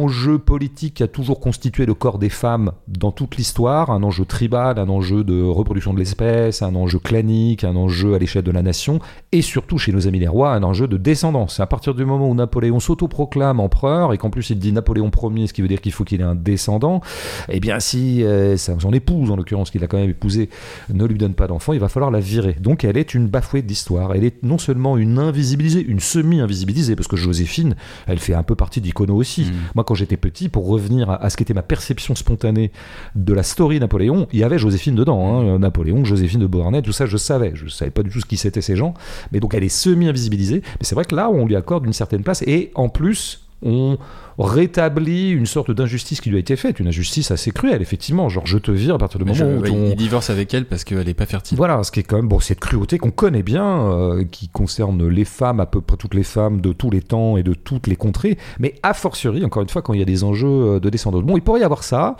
l'enjeu 0.00 0.38
politique 0.38 0.94
qui 0.94 1.02
a 1.02 1.08
toujours 1.08 1.40
constitué 1.40 1.84
le 1.84 1.92
corps 1.92 2.18
des 2.18 2.30
femmes 2.30 2.72
dans 2.88 3.12
toute 3.12 3.36
l'histoire, 3.36 3.90
un 3.90 4.02
enjeu 4.02 4.24
tribal, 4.24 4.78
un 4.78 4.88
enjeu 4.88 5.24
de 5.24 5.42
reproduction 5.42 5.92
de 5.92 5.98
l'espèce, 5.98 6.62
un 6.62 6.74
enjeu 6.74 6.98
clanique, 6.98 7.64
un 7.64 7.76
enjeu 7.76 8.14
à 8.14 8.18
l'échelle 8.18 8.42
de 8.42 8.50
la 8.50 8.62
nation, 8.62 8.98
et 9.32 9.42
surtout 9.42 9.76
chez 9.76 9.92
nos 9.92 10.08
amis 10.08 10.18
les 10.18 10.28
rois, 10.28 10.52
un 10.52 10.62
enjeu 10.62 10.88
de 10.88 10.96
descendance. 10.96 11.60
À 11.60 11.66
partir 11.66 11.94
du 11.94 12.04
moment 12.06 12.30
où 12.30 12.34
Napoléon 12.34 12.80
s'autoproclame 12.80 13.60
empereur, 13.60 14.14
et 14.14 14.18
qu'en 14.18 14.30
plus 14.30 14.48
il 14.50 14.58
dit 14.58 14.72
Napoléon 14.72 15.10
Ier, 15.34 15.46
ce 15.46 15.52
qui 15.52 15.60
veut 15.60 15.68
dire 15.68 15.82
qu'il 15.82 15.92
faut 15.92 16.04
qu'il 16.04 16.22
ait 16.22 16.24
un 16.24 16.34
descendant, 16.34 17.02
eh 17.50 17.60
bien 17.60 17.78
si 17.78 18.24
euh, 18.24 18.56
son 18.56 18.92
épouse, 18.92 19.30
en 19.30 19.36
l'occurrence, 19.36 19.70
qu'il 19.70 19.84
a 19.84 19.86
quand 19.86 19.98
même 19.98 20.10
épousé, 20.10 20.48
ne 20.92 21.04
lui 21.04 21.18
donne 21.18 21.34
pas 21.34 21.46
d'enfant, 21.46 21.74
il 21.74 21.80
va 21.80 21.88
falloir 21.88 22.10
la 22.10 22.20
virer. 22.20 22.56
Donc 22.58 22.84
elle 22.84 22.96
est 22.96 23.12
une 23.12 23.26
bafouée 23.26 23.62
d'histoire. 23.62 24.14
Elle 24.14 24.24
est 24.24 24.42
non 24.42 24.56
seulement 24.56 24.96
une 24.96 25.18
invisibilisée, 25.18 25.84
une 25.84 26.00
semi-invisibilisée, 26.00 26.96
parce 26.96 27.08
que 27.08 27.16
Joséphine, 27.16 27.76
elle 28.06 28.18
fait 28.18 28.34
un 28.34 28.42
peu 28.42 28.54
partie 28.54 28.80
d'Icono 28.80 29.14
aussi. 29.14 29.42
Mmh 29.42 29.79
Quand 29.84 29.94
j'étais 29.94 30.16
petit, 30.16 30.48
pour 30.48 30.66
revenir 30.66 31.10
à, 31.10 31.30
ce 31.30 31.36
qu'était 31.36 31.54
ma 31.54 31.62
perception 31.62 32.14
spontanée 32.14 32.70
de 33.14 33.32
la 33.32 33.42
story 33.42 33.80
Napoléon, 33.80 34.26
il 34.32 34.40
y 34.40 34.44
avait 34.44 34.58
Joséphine 34.58 34.94
dedans. 34.94 35.40
Hein. 35.40 35.58
Napoléon, 35.58 36.04
Joséphine 36.04 36.40
de 36.40 36.46
Beauharnais, 36.46 36.82
tout 36.82 36.92
ça, 36.92 37.06
je 37.06 37.16
savais. 37.16 37.52
Je 37.54 37.68
savais 37.68 37.90
pas 37.90 38.02
du 38.02 38.10
tout 38.10 38.20
ce 38.20 38.26
qui 38.26 38.36
c'était 38.36 38.62
ces 38.62 38.76
gens. 38.76 38.94
Mais 39.32 39.40
donc, 39.40 39.54
elle 39.54 39.64
est 39.64 39.68
semi-invisibilisée. 39.68 40.62
Mais 40.64 40.84
c'est 40.84 40.94
vrai 40.94 41.04
que 41.04 41.14
là, 41.14 41.30
on 41.30 41.46
lui 41.46 41.56
accorde 41.56 41.86
une 41.86 41.92
certaine 41.92 42.22
place. 42.22 42.42
Et 42.46 42.70
en 42.74 42.88
plus, 42.88 43.49
on 43.62 43.98
rétablit 44.38 45.30
une 45.30 45.46
sorte 45.46 45.70
d'injustice 45.70 46.20
qui 46.20 46.30
lui 46.30 46.36
a 46.36 46.40
été 46.40 46.56
faite, 46.56 46.80
une 46.80 46.88
injustice 46.88 47.30
assez 47.30 47.50
cruelle, 47.50 47.82
effectivement. 47.82 48.28
Genre, 48.28 48.46
je 48.46 48.58
te 48.58 48.70
vire 48.70 48.94
à 48.94 48.98
partir 48.98 49.18
du 49.18 49.26
moment 49.26 49.58
où. 49.58 49.64
Il 49.64 49.96
divorce 49.96 50.30
avec 50.30 50.52
elle 50.54 50.64
parce 50.64 50.84
qu'elle 50.84 51.04
n'est 51.04 51.14
pas 51.14 51.26
fertile. 51.26 51.56
Voilà, 51.56 51.82
ce 51.84 51.92
qui 51.92 52.00
est 52.00 52.04
quand 52.04 52.16
même 52.16 52.28
bon, 52.28 52.40
cette 52.40 52.60
cruauté 52.60 52.98
qu'on 52.98 53.10
connaît 53.10 53.42
bien, 53.42 53.90
euh, 53.90 54.24
qui 54.24 54.48
concerne 54.48 55.06
les 55.08 55.24
femmes, 55.24 55.60
à 55.60 55.66
peu 55.66 55.80
près 55.80 55.96
toutes 55.96 56.14
les 56.14 56.22
femmes 56.22 56.60
de 56.60 56.72
tous 56.72 56.90
les 56.90 57.02
temps 57.02 57.36
et 57.36 57.42
de 57.42 57.54
toutes 57.54 57.86
les 57.86 57.96
contrées, 57.96 58.38
mais 58.58 58.74
a 58.82 58.94
fortiori, 58.94 59.44
encore 59.44 59.62
une 59.62 59.68
fois, 59.68 59.82
quand 59.82 59.92
il 59.92 59.98
y 59.98 60.02
a 60.02 60.06
des 60.06 60.24
enjeux 60.24 60.48
euh, 60.48 60.80
de 60.80 60.88
descendance. 60.88 61.22
Bon, 61.22 61.36
il 61.36 61.42
pourrait 61.42 61.60
y 61.60 61.64
avoir 61.64 61.84
ça. 61.84 62.16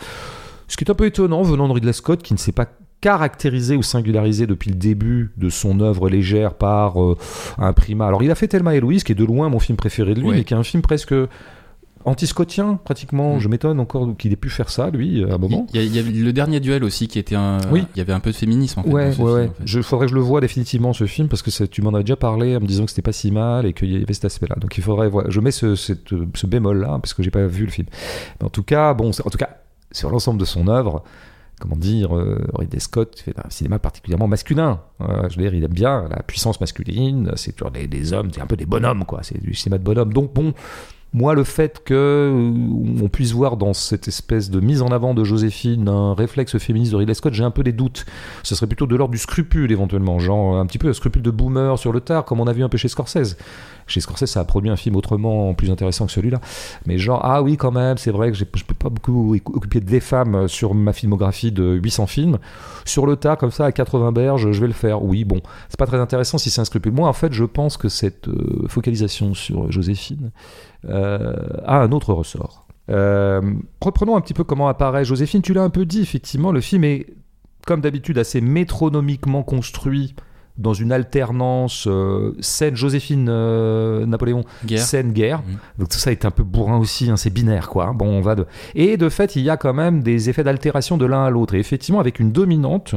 Ce 0.67 0.77
qui 0.77 0.83
est 0.83 0.91
un 0.91 0.95
peu 0.95 1.05
étonnant 1.05 1.41
venant 1.41 1.67
de 1.67 1.73
Ridley 1.73 1.93
Scott, 1.93 2.21
qui 2.21 2.33
ne 2.33 2.39
s'est 2.39 2.51
pas 2.51 2.67
caractérisé 3.01 3.75
ou 3.75 3.83
singularisé 3.83 4.47
depuis 4.47 4.69
le 4.69 4.75
début 4.75 5.31
de 5.35 5.49
son 5.49 5.79
œuvre 5.79 6.07
légère 6.07 6.53
par 6.53 7.01
euh, 7.01 7.17
un 7.57 7.73
primat. 7.73 8.07
Alors 8.07 8.23
il 8.23 8.31
a 8.31 8.35
fait 8.35 8.47
Thelma 8.47 8.75
et 8.75 8.79
Louise, 8.79 9.03
qui 9.03 9.11
est 9.11 9.15
de 9.15 9.25
loin 9.25 9.49
mon 9.49 9.59
film 9.59 9.75
préféré 9.75 10.13
de 10.13 10.21
lui, 10.21 10.29
mais 10.29 10.43
qui 10.43 10.53
est 10.53 10.57
un 10.57 10.63
film 10.63 10.83
presque 10.83 11.13
anti-scotien 12.05 12.79
pratiquement. 12.83 13.35
Mm. 13.35 13.39
Je 13.39 13.47
m'étonne 13.47 13.79
encore 13.79 14.15
qu'il 14.17 14.31
ait 14.31 14.37
pu 14.37 14.49
faire 14.49 14.69
ça, 14.69 14.91
lui, 14.91 15.23
à 15.23 15.33
un 15.33 15.37
moment. 15.37 15.65
Il 15.73 15.83
y, 15.83 15.99
a, 15.99 16.01
le 16.03 16.31
dernier 16.31 16.59
duel 16.59 16.83
aussi 16.83 17.07
qui 17.07 17.17
était 17.17 17.35
un. 17.35 17.57
Oui. 17.71 17.85
Il 17.95 17.97
y 17.97 18.01
avait 18.01 18.13
un 18.13 18.19
peu 18.19 18.31
de 18.31 18.35
féminisme 18.35 18.81
en 18.81 18.83
fait. 18.83 18.89
Ouais, 18.89 19.17
ouais, 19.17 19.51
Je 19.65 19.81
faudrait 19.81 20.05
que 20.05 20.11
je 20.11 20.15
le 20.15 20.21
vois 20.21 20.41
définitivement 20.41 20.93
ce 20.93 21.05
film 21.05 21.27
parce 21.27 21.41
que 21.41 21.65
tu 21.65 21.81
m'en 21.81 21.93
as 21.93 22.01
déjà 22.01 22.15
parlé 22.15 22.55
en 22.55 22.59
me 22.59 22.67
disant 22.67 22.85
que 22.85 22.91
c'était 22.91 23.01
pas 23.01 23.11
si 23.11 23.31
mal 23.31 23.65
et 23.65 23.73
qu'il 23.73 23.91
y 23.91 24.01
avait 24.01 24.13
cet 24.13 24.25
aspect-là. 24.25 24.55
Donc 24.59 24.77
il 24.77 24.83
faudrait. 24.83 25.09
Je 25.29 25.39
mets 25.39 25.51
ce, 25.51 25.75
ce 25.75 26.47
bémol-là 26.47 26.99
parce 27.01 27.13
que 27.13 27.23
j'ai 27.23 27.31
pas 27.31 27.45
vu 27.47 27.65
le 27.65 27.71
film. 27.71 27.87
en 28.43 28.49
tout 28.49 28.63
cas, 28.63 28.93
bon, 28.93 29.09
en 29.09 29.29
tout 29.29 29.37
cas, 29.37 29.49
sur 29.91 30.09
l'ensemble 30.09 30.39
de 30.39 30.45
son 30.45 30.67
œuvre, 30.67 31.03
comment 31.61 31.75
dire, 31.75 32.15
euh, 32.15 32.43
Ridley 32.57 32.79
Scott 32.79 33.21
fait 33.23 33.37
un 33.37 33.49
cinéma 33.49 33.79
particulièrement 33.79 34.27
masculin. 34.27 34.81
Euh, 35.01 35.29
je 35.29 35.37
veux 35.37 35.43
dire, 35.43 35.53
il 35.53 35.63
aime 35.63 35.71
bien 35.71 36.07
la 36.09 36.23
puissance 36.23 36.59
masculine, 36.59 37.31
c'est 37.35 37.53
toujours 37.53 37.71
des, 37.71 37.87
des 37.87 38.13
hommes, 38.13 38.29
c'est 38.33 38.41
un 38.41 38.47
peu 38.47 38.57
des 38.57 38.65
bonhommes, 38.65 39.05
quoi. 39.05 39.19
C'est 39.21 39.41
du 39.41 39.53
cinéma 39.53 39.77
de 39.77 39.83
bonhomme. 39.83 40.11
Donc 40.11 40.33
bon, 40.33 40.53
moi, 41.13 41.33
le 41.35 41.43
fait 41.43 41.83
que 41.83 41.93
euh, 41.93 43.03
on 43.03 43.09
puisse 43.09 43.33
voir 43.33 43.57
dans 43.57 43.73
cette 43.73 44.07
espèce 44.07 44.49
de 44.49 44.61
mise 44.61 44.81
en 44.81 44.87
avant 44.87 45.13
de 45.13 45.25
Joséphine 45.25 45.89
un 45.89 46.13
réflexe 46.13 46.57
féministe 46.57 46.93
de 46.93 46.97
Ridley 46.97 47.13
Scott, 47.13 47.33
j'ai 47.33 47.43
un 47.43 47.51
peu 47.51 47.63
des 47.63 47.73
doutes. 47.73 48.05
Ce 48.43 48.55
serait 48.55 48.67
plutôt 48.67 48.87
de 48.87 48.95
l'ordre 48.95 49.11
du 49.11 49.17
scrupule 49.17 49.73
éventuellement, 49.73 50.19
genre 50.19 50.55
un 50.55 50.65
petit 50.65 50.77
peu 50.77 50.87
un 50.87 50.93
scrupule 50.93 51.21
de 51.21 51.31
boomer 51.31 51.77
sur 51.77 51.91
le 51.91 51.99
tard, 51.99 52.23
comme 52.23 52.39
on 52.39 52.47
a 52.47 52.53
vu 52.53 52.63
un 52.63 52.69
peu 52.69 52.77
chez 52.77 52.87
Scorsese. 52.87 53.35
Chez 53.91 54.01
Scorsese, 54.01 54.25
ça 54.25 54.39
a 54.39 54.45
produit 54.45 54.69
un 54.69 54.75
film 54.75 54.95
autrement 54.95 55.53
plus 55.53 55.69
intéressant 55.69 56.05
que 56.05 56.11
celui-là. 56.11 56.39
Mais 56.85 56.97
genre, 56.97 57.21
ah 57.23 57.41
oui, 57.41 57.57
quand 57.57 57.71
même, 57.71 57.97
c'est 57.97 58.11
vrai 58.11 58.31
que 58.31 58.37
je 58.37 58.45
peux 58.45 58.73
pas 58.73 58.89
beaucoup 58.89 59.35
occuper 59.35 59.81
des 59.81 59.99
femmes 59.99 60.47
sur 60.47 60.73
ma 60.73 60.93
filmographie 60.93 61.51
de 61.51 61.73
800 61.73 62.07
films. 62.07 62.37
Sur 62.85 63.05
le 63.05 63.15
tard, 63.15 63.37
comme 63.37 63.51
ça, 63.51 63.65
à 63.65 63.71
80 63.71 64.11
berges, 64.11 64.51
je 64.51 64.61
vais 64.61 64.67
le 64.67 64.73
faire. 64.73 65.03
Oui, 65.03 65.23
bon, 65.23 65.41
c'est 65.69 65.77
pas 65.77 65.85
très 65.85 65.99
intéressant 65.99 66.37
si 66.37 66.49
c'est 66.49 66.61
un 66.61 66.65
scrupule. 66.65 66.93
Moi, 66.93 67.07
en 67.07 67.13
fait, 67.13 67.33
je 67.33 67.43
pense 67.43 67.77
que 67.77 67.89
cette 67.89 68.27
euh, 68.27 68.67
focalisation 68.67 69.33
sur 69.33 69.71
Joséphine 69.71 70.31
euh, 70.85 71.35
a 71.65 71.81
un 71.81 71.91
autre 71.91 72.13
ressort. 72.13 72.67
Euh, 72.89 73.41
reprenons 73.81 74.15
un 74.15 74.21
petit 74.21 74.33
peu 74.33 74.43
comment 74.43 74.67
apparaît 74.67 75.05
Joséphine. 75.05 75.41
Tu 75.41 75.53
l'as 75.53 75.63
un 75.63 75.69
peu 75.69 75.85
dit, 75.85 76.01
effectivement, 76.01 76.51
le 76.51 76.61
film 76.61 76.83
est, 76.83 77.07
comme 77.65 77.81
d'habitude, 77.81 78.17
assez 78.17 78.41
métronomiquement 78.41 79.43
construit 79.43 80.15
dans 80.61 80.73
une 80.73 80.91
alternance 80.91 81.87
euh, 81.87 82.35
scène 82.39 82.75
Joséphine 82.75 83.25
Napoléon 84.05 84.43
scène 84.77 85.11
guerre. 85.11 85.39
Mmh. 85.39 85.79
donc 85.79 85.89
tout 85.89 85.97
ça 85.97 86.11
est 86.11 86.25
un 86.25 86.31
peu 86.31 86.43
bourrin 86.43 86.77
aussi 86.77 87.09
hein, 87.09 87.17
c'est 87.17 87.29
binaire 87.29 87.69
quoi 87.69 87.93
bon 87.93 88.07
on 88.07 88.21
va 88.21 88.35
de 88.35 88.45
et 88.75 88.97
de 88.97 89.09
fait 89.09 89.35
il 89.35 89.43
y 89.43 89.49
a 89.49 89.57
quand 89.57 89.73
même 89.73 90.03
des 90.03 90.29
effets 90.29 90.43
d'altération 90.43 90.97
de 90.97 91.05
l'un 91.05 91.25
à 91.25 91.29
l'autre. 91.29 91.55
Et 91.55 91.59
effectivement 91.59 91.99
avec 91.99 92.19
une 92.19 92.31
dominante 92.31 92.95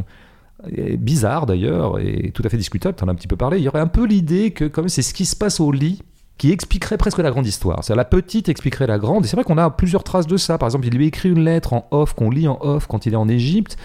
bizarre 0.99 1.47
d'ailleurs 1.47 1.99
et 1.99 2.31
tout 2.33 2.43
à 2.45 2.49
fait 2.49 2.57
discutable 2.57 2.97
tu 2.97 3.05
en 3.05 3.09
as 3.09 3.11
un 3.11 3.15
petit 3.15 3.29
peu 3.29 3.37
parlé 3.37 3.59
il 3.59 3.65
y 3.65 3.69
aurait 3.69 3.81
un 3.81 3.87
peu 3.87 4.07
l'idée 4.07 4.53
que 4.53 4.65
comme 4.65 4.89
c'est 4.89 5.03
ce 5.03 5.13
qui 5.13 5.25
se 5.25 5.37
passe 5.37 5.61
au 5.61 5.73
lit 5.73 6.03
qui 6.37 6.51
expliquerait 6.51 6.97
presque 6.97 7.19
la 7.19 7.31
grande 7.31 7.47
histoire. 7.47 7.85
C'est 7.85 7.95
la 7.95 8.05
petite 8.05 8.49
expliquerait 8.49 8.89
la 8.89 8.99
grande. 8.99 9.25
Et 9.25 9.29
c'est 9.29 9.37
vrai 9.37 9.45
qu'on 9.45 9.57
a 9.57 9.71
plusieurs 9.71 10.03
traces 10.03 10.27
de 10.27 10.37
ça. 10.37 10.59
Par 10.59 10.67
exemple, 10.67 10.87
il 10.87 10.95
lui 10.95 11.07
écrit 11.07 11.29
une 11.29 11.45
lettre 11.45 11.73
en 11.73 11.87
off 11.93 12.15
qu'on 12.15 12.29
lit 12.29 12.49
en 12.49 12.59
off 12.61 12.87
quand 12.89 13.07
il 13.07 13.13
est 13.13 13.17
en 13.17 13.29
Égypte, 13.29 13.77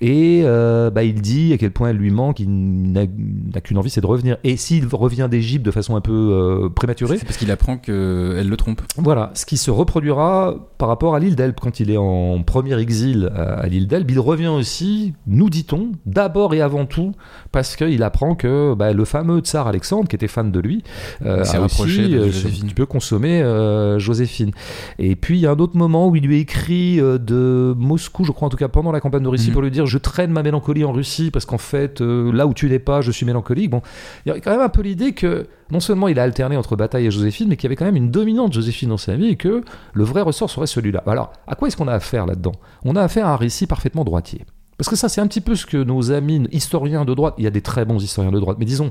et 0.00 0.42
euh, 0.44 0.90
bah, 0.90 1.02
il 1.02 1.22
dit 1.22 1.52
à 1.54 1.58
quel 1.58 1.70
point 1.70 1.88
elle 1.90 1.96
lui 1.96 2.10
manque. 2.10 2.40
Il 2.40 2.92
n'a 2.92 3.60
qu'une 3.62 3.78
envie, 3.78 3.88
c'est 3.88 4.02
de 4.02 4.06
revenir. 4.06 4.36
Et 4.44 4.56
s'il 4.56 4.86
revient 4.86 5.28
d'Égypte 5.30 5.64
de 5.64 5.70
façon 5.70 5.96
un 5.96 6.02
peu 6.02 6.12
euh, 6.12 6.68
prématurée, 6.68 7.18
c'est 7.18 7.24
parce 7.24 7.38
qu'il 7.38 7.50
apprend 7.50 7.78
qu'elle 7.78 8.48
le 8.48 8.56
trompe. 8.56 8.82
Voilà, 8.98 9.30
ce 9.34 9.46
qui 9.46 9.56
se 9.56 9.70
reproduira 9.70 10.54
par 10.76 10.88
rapport 10.88 11.14
à 11.14 11.20
l'île 11.20 11.36
d'Elbe 11.36 11.56
quand 11.60 11.80
il 11.80 11.90
est 11.90 11.96
en 11.96 12.42
premier 12.42 12.78
exil 12.78 13.32
à, 13.34 13.66
l'île 13.66 13.86
d'Elbe. 13.86 14.10
Il 14.10 14.20
revient 14.20 14.48
aussi, 14.48 15.14
nous 15.26 15.48
dit-on, 15.48 15.92
d'abord 16.04 16.54
et 16.54 16.60
avant 16.60 16.84
tout 16.84 17.12
parce 17.50 17.76
qu'il 17.76 18.02
apprend 18.02 18.34
que 18.34 18.74
bah, 18.74 18.92
le 18.92 19.04
fameux 19.04 19.40
tsar 19.40 19.66
Alexandre, 19.66 20.08
qui 20.08 20.16
était 20.16 20.28
fan 20.28 20.52
de 20.52 20.60
lui, 20.60 20.84
euh, 21.24 21.44
a 21.44 21.60
aussi 21.60 21.93
euh, 22.00 22.30
tu 22.66 22.74
peux 22.74 22.86
consommer 22.86 23.42
euh, 23.42 23.98
Joséphine. 23.98 24.50
Et 24.98 25.16
puis 25.16 25.38
il 25.38 25.40
y 25.40 25.46
a 25.46 25.52
un 25.52 25.58
autre 25.58 25.76
moment 25.76 26.08
où 26.08 26.16
il 26.16 26.24
lui 26.24 26.38
écrit 26.40 27.00
euh, 27.00 27.18
de 27.18 27.74
Moscou, 27.76 28.24
je 28.24 28.32
crois 28.32 28.46
en 28.46 28.50
tout 28.50 28.56
cas 28.56 28.68
pendant 28.68 28.92
la 28.92 29.00
campagne 29.00 29.22
de 29.22 29.28
Russie, 29.28 29.48
mhm. 29.48 29.52
pour 29.52 29.62
lui 29.62 29.70
dire 29.70 29.86
je 29.86 29.98
traîne 29.98 30.30
ma 30.30 30.42
mélancolie 30.42 30.84
en 30.84 30.92
Russie 30.92 31.30
parce 31.30 31.44
qu'en 31.44 31.58
fait 31.58 32.00
là 32.00 32.46
où 32.46 32.54
tu 32.54 32.68
n'es 32.68 32.78
pas, 32.78 33.00
je 33.00 33.10
suis 33.10 33.26
mélancolique. 33.26 33.70
Bon, 33.70 33.82
il 34.26 34.30
y 34.30 34.32
a 34.32 34.40
quand 34.40 34.50
même 34.50 34.60
un 34.60 34.68
peu 34.68 34.82
l'idée 34.82 35.12
que 35.12 35.46
non 35.70 35.80
seulement 35.80 36.08
il 36.08 36.18
a 36.18 36.22
alterné 36.22 36.56
entre 36.56 36.76
bataille 36.76 37.06
et 37.06 37.10
Joséphine, 37.10 37.48
mais 37.48 37.56
qu'il 37.56 37.64
y 37.64 37.68
avait 37.68 37.76
quand 37.76 37.86
même 37.86 37.96
une 37.96 38.10
dominante 38.10 38.52
Joséphine 38.52 38.90
dans 38.90 38.96
sa 38.96 39.16
vie 39.16 39.28
et 39.28 39.36
que 39.36 39.62
le 39.92 40.04
vrai 40.04 40.22
ressort 40.22 40.50
serait 40.50 40.66
celui-là. 40.66 41.02
Alors, 41.06 41.32
à 41.46 41.54
quoi 41.54 41.68
est-ce 41.68 41.76
qu'on 41.76 41.88
a 41.88 41.94
affaire 41.94 42.26
là-dedans? 42.26 42.52
On 42.84 42.96
a 42.96 43.02
affaire 43.02 43.26
à 43.26 43.32
un 43.32 43.36
récit 43.36 43.66
parfaitement 43.66 44.04
droitier. 44.04 44.44
Parce 44.76 44.88
que 44.88 44.96
ça, 44.96 45.08
c'est 45.08 45.20
un 45.20 45.26
petit 45.26 45.40
peu 45.40 45.54
ce 45.54 45.66
que 45.66 45.76
nos 45.76 46.10
amis 46.10 46.48
historiens 46.50 47.04
de 47.04 47.14
droite, 47.14 47.34
il 47.38 47.44
y 47.44 47.46
a 47.46 47.50
des 47.50 47.60
très 47.60 47.84
bons 47.84 48.02
historiens 48.02 48.32
de 48.32 48.40
droite, 48.40 48.56
mais 48.58 48.64
disons, 48.64 48.90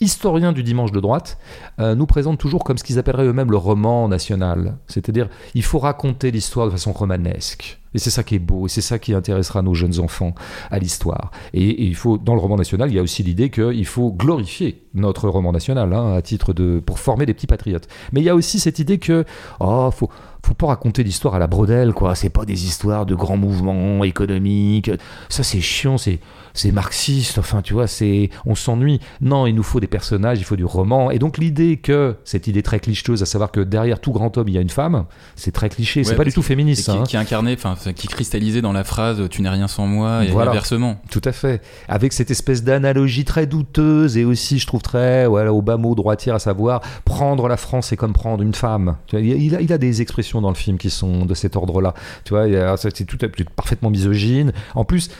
historiens 0.00 0.52
du 0.52 0.62
dimanche 0.62 0.92
de 0.92 1.00
droite, 1.00 1.38
euh, 1.80 1.94
nous 1.94 2.06
présentent 2.06 2.38
toujours 2.38 2.64
comme 2.64 2.78
ce 2.78 2.84
qu'ils 2.84 2.98
appelleraient 2.98 3.26
eux-mêmes 3.26 3.50
le 3.50 3.56
roman 3.56 4.08
national. 4.08 4.76
C'est-à-dire, 4.86 5.28
il 5.54 5.62
faut 5.62 5.78
raconter 5.78 6.30
l'histoire 6.30 6.66
de 6.66 6.72
façon 6.72 6.92
romanesque. 6.92 7.78
Et 7.94 7.98
c'est 7.98 8.10
ça 8.10 8.22
qui 8.22 8.36
est 8.36 8.38
beau, 8.38 8.66
et 8.66 8.68
c'est 8.68 8.80
ça 8.80 8.98
qui 8.98 9.12
intéressera 9.12 9.60
nos 9.60 9.74
jeunes 9.74 10.00
enfants 10.00 10.34
à 10.70 10.78
l'histoire. 10.78 11.30
Et, 11.52 11.84
il 11.84 11.94
faut, 11.94 12.16
dans 12.16 12.34
le 12.34 12.40
roman 12.40 12.56
national, 12.56 12.90
il 12.90 12.94
y 12.94 12.98
a 12.98 13.02
aussi 13.02 13.22
l'idée 13.22 13.50
qu'il 13.50 13.86
faut 13.86 14.12
glorifier 14.12 14.82
notre 14.94 15.28
roman 15.28 15.52
national, 15.52 15.92
hein, 15.92 16.14
à 16.14 16.22
titre 16.22 16.54
de, 16.54 16.80
pour 16.84 16.98
former 16.98 17.26
des 17.26 17.34
petits 17.34 17.46
patriotes. 17.46 17.88
Mais 18.12 18.20
il 18.20 18.24
y 18.24 18.30
a 18.30 18.34
aussi 18.34 18.60
cette 18.60 18.78
idée 18.78 18.98
que, 18.98 19.24
oh, 19.60 19.90
faut, 19.90 20.08
faut 20.44 20.54
pas 20.54 20.66
raconter 20.66 21.04
l'histoire 21.04 21.34
à 21.34 21.38
la 21.38 21.46
brodelle, 21.46 21.92
quoi. 21.92 22.14
C'est 22.14 22.28
pas 22.28 22.44
des 22.44 22.64
histoires 22.64 23.06
de 23.06 23.14
grands 23.14 23.36
mouvements 23.36 24.02
économiques. 24.04 24.90
Ça, 25.28 25.42
c'est 25.42 25.60
chiant, 25.60 25.98
c'est, 25.98 26.18
c'est 26.52 26.72
marxiste. 26.72 27.38
Enfin, 27.38 27.62
tu 27.62 27.74
vois, 27.74 27.86
c'est, 27.86 28.28
on 28.44 28.54
s'ennuie. 28.54 29.00
Non, 29.20 29.46
il 29.46 29.54
nous 29.54 29.62
faut 29.62 29.78
des 29.78 29.86
personnages, 29.86 30.38
il 30.38 30.44
faut 30.44 30.56
du 30.56 30.64
roman. 30.64 31.10
Et 31.10 31.18
donc, 31.18 31.38
l'idée 31.38 31.76
que, 31.76 32.16
cette 32.24 32.48
idée 32.48 32.62
très 32.62 32.80
clicheuse, 32.80 33.22
à 33.22 33.26
savoir 33.26 33.52
que 33.52 33.60
derrière 33.60 34.00
tout 34.00 34.10
grand 34.10 34.36
homme, 34.36 34.48
il 34.48 34.54
y 34.54 34.58
a 34.58 34.60
une 34.60 34.68
femme, 34.68 35.04
c'est 35.36 35.52
très 35.52 35.68
cliché. 35.68 36.02
c'est 36.02 36.16
pas 36.16 36.24
du 36.24 36.32
tout 36.32 36.42
féministe. 36.42 36.90
Qui, 36.90 36.90
hein. 36.90 37.04
qui 37.06 37.16
incarnait, 37.16 37.54
enfin, 37.54 37.76
qui 37.92 38.08
cristallisait 38.08 38.62
dans 38.62 38.72
la 38.72 38.84
phrase 38.84 39.22
Tu 39.30 39.42
n'es 39.42 39.48
rien 39.48 39.68
sans 39.68 39.86
moi, 39.86 40.24
et 40.24 40.28
voilà. 40.28 40.50
inversement. 40.50 41.00
Tout 41.10 41.22
à 41.24 41.32
fait. 41.32 41.62
Avec 41.88 42.12
cette 42.12 42.32
espèce 42.32 42.64
d'analogie 42.64 43.24
très 43.24 43.46
douteuse 43.46 44.16
et 44.16 44.24
aussi, 44.24 44.58
je 44.58 44.66
trouve, 44.66 44.82
très, 44.82 45.26
voilà, 45.26 45.52
au 45.52 45.62
bas 45.62 45.76
mot 45.76 45.94
droitière, 45.94 46.34
à 46.34 46.40
savoir, 46.40 46.80
prendre 47.04 47.46
la 47.46 47.56
France, 47.56 47.88
c'est 47.88 47.96
comme 47.96 48.12
prendre 48.12 48.42
une 48.42 48.54
femme. 48.54 48.96
Il, 49.12 49.54
a, 49.54 49.60
il 49.60 49.72
a 49.72 49.78
des 49.78 50.02
expressions 50.02 50.31
dans 50.40 50.48
le 50.48 50.54
film 50.54 50.78
qui 50.78 50.90
sont 50.90 51.26
de 51.26 51.34
cet 51.34 51.56
ordre-là. 51.56 51.94
Tu 52.24 52.34
vois, 52.34 52.76
c'est 52.76 53.04
tout 53.04 53.18
parfaitement 53.54 53.90
misogyne. 53.90 54.52
En 54.74 54.84
plus, 54.84 55.10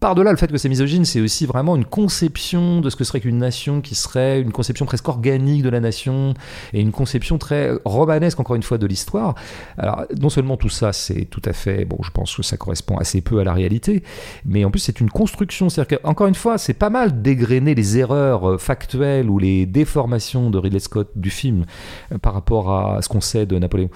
par-delà 0.00 0.30
le 0.30 0.36
fait 0.36 0.50
que 0.50 0.58
c'est 0.58 0.68
misogyne, 0.68 1.04
c'est 1.04 1.20
aussi 1.20 1.46
vraiment 1.46 1.76
une 1.76 1.84
conception 1.84 2.80
de 2.80 2.90
ce 2.90 2.96
que 2.96 3.04
serait 3.04 3.20
qu'une 3.20 3.38
nation 3.38 3.80
qui 3.80 3.94
serait 3.94 4.40
une 4.40 4.52
conception 4.52 4.86
presque 4.86 5.08
organique 5.08 5.62
de 5.62 5.68
la 5.68 5.80
nation 5.80 6.34
et 6.72 6.80
une 6.80 6.92
conception 6.92 7.38
très 7.38 7.72
romanesque, 7.84 8.40
encore 8.40 8.56
une 8.56 8.62
fois, 8.62 8.78
de 8.78 8.86
l'histoire. 8.86 9.34
Alors, 9.78 10.04
non 10.20 10.28
seulement 10.28 10.56
tout 10.56 10.68
ça, 10.68 10.92
c'est 10.92 11.24
tout 11.26 11.42
à 11.44 11.52
fait, 11.52 11.84
bon, 11.84 11.98
je 12.02 12.10
pense 12.10 12.34
que 12.34 12.42
ça 12.42 12.56
correspond 12.56 12.96
assez 12.96 13.20
peu 13.20 13.38
à 13.40 13.44
la 13.44 13.52
réalité, 13.52 14.02
mais 14.44 14.64
en 14.64 14.70
plus, 14.70 14.80
c'est 14.80 15.00
une 15.00 15.10
construction. 15.10 15.68
C'est-à-dire 15.68 15.98
qu'encore 16.00 16.26
une 16.26 16.34
fois, 16.34 16.58
c'est 16.58 16.74
pas 16.74 16.90
mal 16.90 17.22
d'égrener 17.22 17.74
les 17.74 17.98
erreurs 17.98 18.50
euh, 18.50 18.58
factuelles 18.58 19.30
ou 19.30 19.38
les 19.38 19.66
déformations 19.66 20.50
de 20.50 20.58
Ridley 20.58 20.80
Scott 20.80 21.10
du 21.16 21.30
film 21.30 21.64
euh, 22.12 22.18
par 22.18 22.34
rapport 22.34 22.72
à 22.72 23.02
ce 23.02 23.08
qu'on 23.08 23.20
sait 23.20 23.46
de 23.46 23.58
Napoléon. 23.58 23.90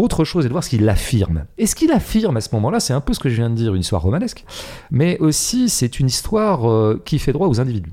Autre 0.00 0.24
chose 0.24 0.46
est 0.46 0.48
de 0.48 0.54
voir 0.54 0.64
ce 0.64 0.70
qu'il 0.70 0.88
affirme. 0.88 1.44
Et 1.58 1.66
ce 1.66 1.74
qu'il 1.74 1.92
affirme 1.92 2.38
à 2.38 2.40
ce 2.40 2.48
moment-là, 2.54 2.80
c'est 2.80 2.94
un 2.94 3.02
peu 3.02 3.12
ce 3.12 3.20
que 3.20 3.28
je 3.28 3.34
viens 3.34 3.50
de 3.50 3.54
dire, 3.54 3.74
une 3.74 3.82
histoire 3.82 4.00
romanesque, 4.00 4.46
mais 4.90 5.18
aussi 5.18 5.68
c'est 5.68 6.00
une 6.00 6.06
histoire 6.06 6.70
euh, 6.70 7.02
qui 7.04 7.18
fait 7.18 7.34
droit 7.34 7.48
aux 7.48 7.60
individus. 7.60 7.92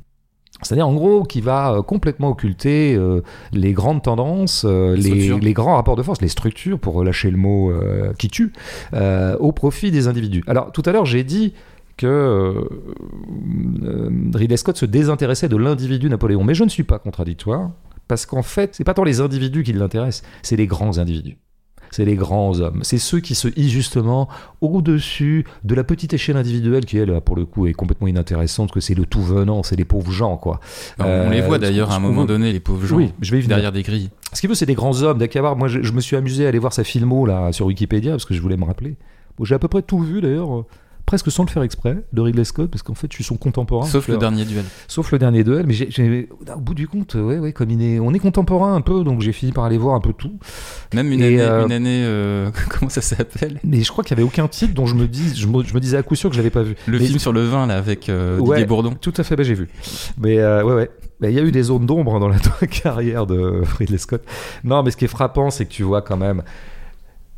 C'est-à-dire 0.62 0.88
en 0.88 0.94
gros 0.94 1.24
qui 1.24 1.42
va 1.42 1.74
euh, 1.74 1.82
complètement 1.82 2.30
occulter 2.30 2.96
euh, 2.96 3.24
les 3.52 3.74
grandes 3.74 4.04
tendances, 4.04 4.64
les, 4.64 5.54
grands 5.54 5.76
rapports 5.76 5.98
de 5.98 6.02
force, 6.02 6.22
les 6.22 6.30
structures, 6.30 6.80
pour 6.80 6.94
relâcher 6.94 7.30
le 7.30 7.36
mot 7.36 7.74
qui 8.18 8.30
tue, 8.30 8.54
au 8.94 9.52
profit 9.52 9.92
des 9.92 10.08
individus. 10.08 10.46
Alors 10.48 10.72
tout 10.72 10.84
à 10.86 10.94
l'heure 10.94 11.06
j'ai 11.06 11.26
dit 11.26 11.54
que 11.98 12.70
Ridley 14.34 14.56
Scott 14.56 14.78
se 14.78 14.86
désintéressait 14.86 15.50
de 15.50 15.58
l'individu 15.58 16.10
Napoléon, 16.10 16.46
mais 16.46 16.54
je 16.54 16.64
ne 16.64 16.70
suis 16.70 16.84
pas 16.84 17.00
contradictoire, 17.00 17.72
parce 18.08 18.26
qu'en 18.26 18.44
fait, 18.44 18.76
c'est 18.76 18.86
pas 18.86 18.94
tant 18.94 19.04
les 19.04 19.20
individus 19.20 19.64
qui 19.64 19.74
l'intéressent, 19.74 20.24
c'est 20.42 20.56
les 20.56 20.68
grands 20.68 21.00
individus. 21.00 21.38
C'est 21.92 22.06
les 22.06 22.16
grands 22.16 22.60
hommes. 22.60 22.80
C'est 22.84 22.98
ceux 22.98 23.20
qui 23.20 23.36
se 23.36 23.48
hissent 23.56 23.72
justement 23.72 24.28
au-dessus 24.62 25.46
de 25.64 25.76
la 25.76 25.84
petite 25.84 26.14
échelle 26.14 26.38
individuelle 26.38 26.86
qui, 26.86 26.98
elle, 26.98 27.20
pour 27.22 27.36
le 27.36 27.46
coup, 27.46 27.68
est 27.68 27.74
complètement 27.74 28.08
inintéressante, 28.08 28.72
que 28.72 28.80
c'est 28.80 28.96
le 28.96 29.06
tout 29.06 29.22
venant, 29.22 29.64
c'est 29.64 29.76
les 29.76 29.86
pauvres 29.86 30.12
gens, 30.12 30.38
quoi. 30.38 30.60
on 31.00 31.30
les 31.30 31.42
voit 31.42 31.56
Euh, 31.56 31.60
d'ailleurs 31.60 31.92
à 31.92 31.96
un 31.96 32.00
moment 32.00 32.26
donné, 32.26 32.52
les 32.54 32.60
pauvres 32.60 32.86
gens, 32.86 32.96
Oui, 32.96 33.14
je 33.22 33.36
vais 33.36 33.42
derrière 33.44 33.72
des 33.72 33.84
grilles. 33.84 34.10
Ce 34.34 34.42
qu'il 34.42 34.50
veut, 34.50 34.56
c'est 34.56 34.66
des 34.66 34.76
grands 34.76 35.02
hommes. 35.04 35.24
Voir, 35.38 35.56
moi, 35.56 35.68
je, 35.68 35.82
je 35.84 35.92
me 35.94 36.02
suis 36.02 36.16
amusé 36.16 36.46
à 36.46 36.50
aller 36.50 36.60
voir 36.60 36.74
sa 36.74 36.84
filmo 36.84 37.26
là 37.26 37.52
sur 37.52 37.68
Wikipédia 37.68 38.12
parce 38.12 38.26
que 38.26 38.34
je 38.34 38.42
voulais 38.42 38.58
me 38.58 38.66
rappeler. 38.66 38.96
Bon, 39.38 39.46
J'ai 39.46 39.56
à 39.56 39.60
peu 39.60 39.68
près 39.68 39.82
tout 39.84 40.00
vu 40.00 40.20
d'ailleurs, 40.20 40.66
presque 41.08 41.32
sans 41.32 41.44
le 41.46 41.50
faire 41.50 41.64
exprès, 41.64 41.98
de 42.14 42.22
Ridley 42.22 42.44
Scott, 42.44 42.70
parce 42.70 42.84
qu'en 42.84 42.94
fait, 42.94 43.08
je 43.10 43.16
suis 43.16 43.24
son 43.24 43.38
contemporain. 43.38 43.88
Sauf 43.88 44.10
le 44.10 44.18
dernier 44.18 44.46
duel. 44.46 44.66
Sauf 44.88 45.12
le 45.12 45.18
dernier 45.18 45.44
duel, 45.44 45.66
mais 45.66 46.28
au 46.54 46.60
bout 46.60 46.74
du 46.76 46.88
compte, 46.88 47.16
ouais, 47.16 47.40
ouais, 47.40 47.54
comme 47.54 47.72
il 47.72 47.82
est, 47.82 48.00
on 48.00 48.14
est 48.14 48.20
contemporain 48.20 48.76
un 48.76 48.82
peu, 48.82 49.04
donc 49.06 49.22
j'ai 49.22 49.32
fini 49.32 49.54
par 49.54 49.64
aller 49.64 49.78
voir 49.78 49.96
un 49.96 50.02
peu 50.02 50.12
tout. 50.14 50.38
Même 50.94 51.12
une 51.12 51.22
Et, 51.22 51.26
année, 51.40 51.42
euh, 51.42 51.66
une 51.66 51.72
année 51.72 52.04
euh, 52.04 52.52
comment 52.70 52.90
ça 52.90 53.02
s'appelle? 53.02 53.60
Mais 53.64 53.82
je 53.84 53.90
crois 53.92 54.04
qu'il 54.04 54.16
y 54.18 54.20
avait 54.20 54.28
aucun 54.28 54.48
titre 54.50 54.74
dont 54.74 54.86
je 54.86 54.96
me 54.96 55.08
dis, 55.08 55.34
je 55.36 55.48
me, 55.48 55.64
je 55.64 55.74
me 55.74 55.80
disais 55.80 55.98
à 55.98 56.04
coup 56.04 56.16
sûr 56.16 56.30
que 56.30 56.36
je 56.36 56.40
l'avais 56.42 56.50
pas 56.52 56.64
vu. 56.64 56.76
Le 56.86 57.00
Mais- 57.00 57.06
film 57.06 57.20
sur 57.20 57.32
le 57.32 57.42
vin 57.46 57.66
là 57.66 57.78
avec 57.78 58.10
euh, 58.10 58.38
Ouais. 58.40 58.58
Didier 58.58 58.66
Bourdon. 58.66 58.94
Tout 59.00 59.14
à 59.18 59.24
fait, 59.24 59.36
bah, 59.38 59.44
j'ai 59.44 59.54
vu. 59.56 59.70
Mais 60.20 60.40
euh, 60.40 60.62
ouais, 60.64 60.74
ouais. 60.76 60.92
Il 61.22 61.32
y 61.32 61.40
a 61.40 61.42
eu 61.42 61.52
des 61.52 61.64
zones 61.64 61.86
d'ombre 61.88 62.20
dans 62.20 62.28
la 62.28 62.38
carrière 62.70 63.26
de 63.26 63.64
Ridley 63.80 63.98
Scott. 63.98 64.22
Non, 64.64 64.84
mais 64.84 64.92
ce 64.92 64.98
qui 64.98 65.06
est 65.06 65.08
frappant, 65.08 65.50
c'est 65.50 65.66
que 65.66 65.72
tu 65.72 65.82
vois 65.84 66.02
quand 66.04 66.18
même 66.18 66.44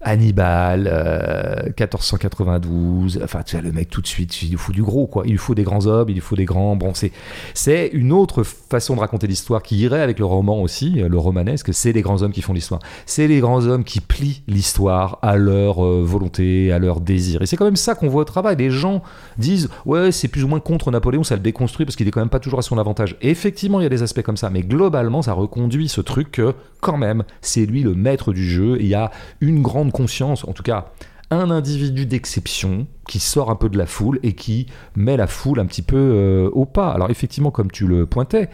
Hannibal, 0.02 0.90
euh, 0.92 1.64
1492. 1.78 3.22
Enfin, 3.24 3.44
tu 3.44 3.60
le 3.60 3.72
mec 3.72 3.90
tout 3.90 4.02
de 4.02 4.08
suite, 4.08 4.42
il 4.42 4.52
lui 4.52 4.58
faut 4.58 4.72
du 4.72 4.84
gros, 4.84 5.08
quoi. 5.08 5.24
Il 5.26 5.32
lui 5.32 5.38
faut 5.38 5.56
des 5.56 5.64
grands 5.64 5.86
hommes, 5.86 6.10
il 6.10 6.14
lui 6.14 6.22
faut 6.22 6.36
des 6.36 6.46
grands. 6.46 6.76
Bon, 6.76 6.94
c'est 6.94 7.12
c'est 7.54 7.88
une 7.94 8.12
autre 8.12 8.44
façon 8.44 8.96
de 8.96 9.00
raconter 9.00 9.28
l'histoire 9.28 9.62
qui 9.62 9.78
irait 9.78 10.02
avec 10.02 10.20
le 10.20 10.26
roman 10.26 10.62
aussi, 10.62 11.02
euh, 11.02 11.10
le 11.10 11.18
romanesque. 11.18 11.74
C'est 11.74 11.92
les 11.92 12.02
grands 12.02 12.22
hommes 12.22 12.32
qui 12.32 12.42
font 12.42 12.54
l'histoire. 12.54 12.82
C'est 13.06 13.28
les 13.28 13.40
grands 13.40 13.66
hommes 13.66 13.84
qui 13.84 14.00
plient 14.00 14.42
l'histoire 14.48 15.20
à 15.22 15.36
leur 15.36 15.84
euh, 15.84 16.04
volonté, 16.04 16.72
à 16.72 16.80
leur 16.80 17.02
désir. 17.02 17.42
Et 17.42 17.46
c'est 17.46 17.58
quand 17.58 17.66
même 17.66 17.76
ça 17.76 17.96
qu'on 17.96 18.08
voit 18.08 18.22
au 18.22 18.26
travail. 18.26 18.56
Les 18.58 18.70
gens 18.70 19.02
disent 19.38 19.70
ouais 19.86 20.12
c'est 20.12 20.28
plus 20.28 20.44
ou 20.44 20.48
moins 20.48 20.60
contre 20.60 20.92
Napoléon 20.92 21.24
ça 21.24 21.36
le 21.36 21.42
déconstruit 21.42 21.86
parce 21.86 21.96
qu'il 21.96 22.08
est 22.08 22.12
quand 22.12 22.20
même 22.20 22.30
pas 22.30 22.40
toujours 22.40 22.60
à 22.60 22.62
son 22.62 22.78
avantage 22.78 23.16
effectivement 23.22 23.80
il 23.80 23.84
y 23.84 23.86
a 23.86 23.90
des 23.90 24.04
aspects 24.04 24.22
comme 24.22 24.38
ça 24.38 24.50
mais 24.50 24.62
globalement 24.62 25.22
ça 25.22 25.34
reconduit 25.34 25.88
ce 25.88 26.02
truc 26.02 26.32
que 26.32 26.54
quand 26.82 26.98
même 26.98 27.24
c'est 27.42 27.66
lui 27.66 27.84
le 27.84 27.94
maître 27.94 28.34
du 28.34 28.48
jeu 28.48 28.78
il 28.80 28.88
y 28.88 28.96
a 28.96 29.12
une 29.42 29.62
grande 29.62 29.89
conscience 29.92 30.46
en 30.48 30.54
tout 30.54 30.64
cas 30.64 30.92
un 31.32 31.52
individu 31.52 32.06
d'exception 32.08 32.88
qui 33.08 33.20
sort 33.20 33.52
un 33.52 33.56
peu 33.56 33.70
de 33.70 33.78
la 33.78 33.86
foule 33.86 34.20
et 34.24 34.34
qui 34.34 34.66
met 34.96 35.16
la 35.18 35.28
foule 35.28 35.60
un 35.60 35.66
petit 35.66 35.84
peu 35.84 35.98
euh, 35.98 36.50
au 36.54 36.66
pas 36.66 36.90
alors 36.92 37.10
effectivement 37.12 37.52
comme 37.52 37.70
tu 37.72 37.88
le 37.88 38.06
pointais 38.06 38.50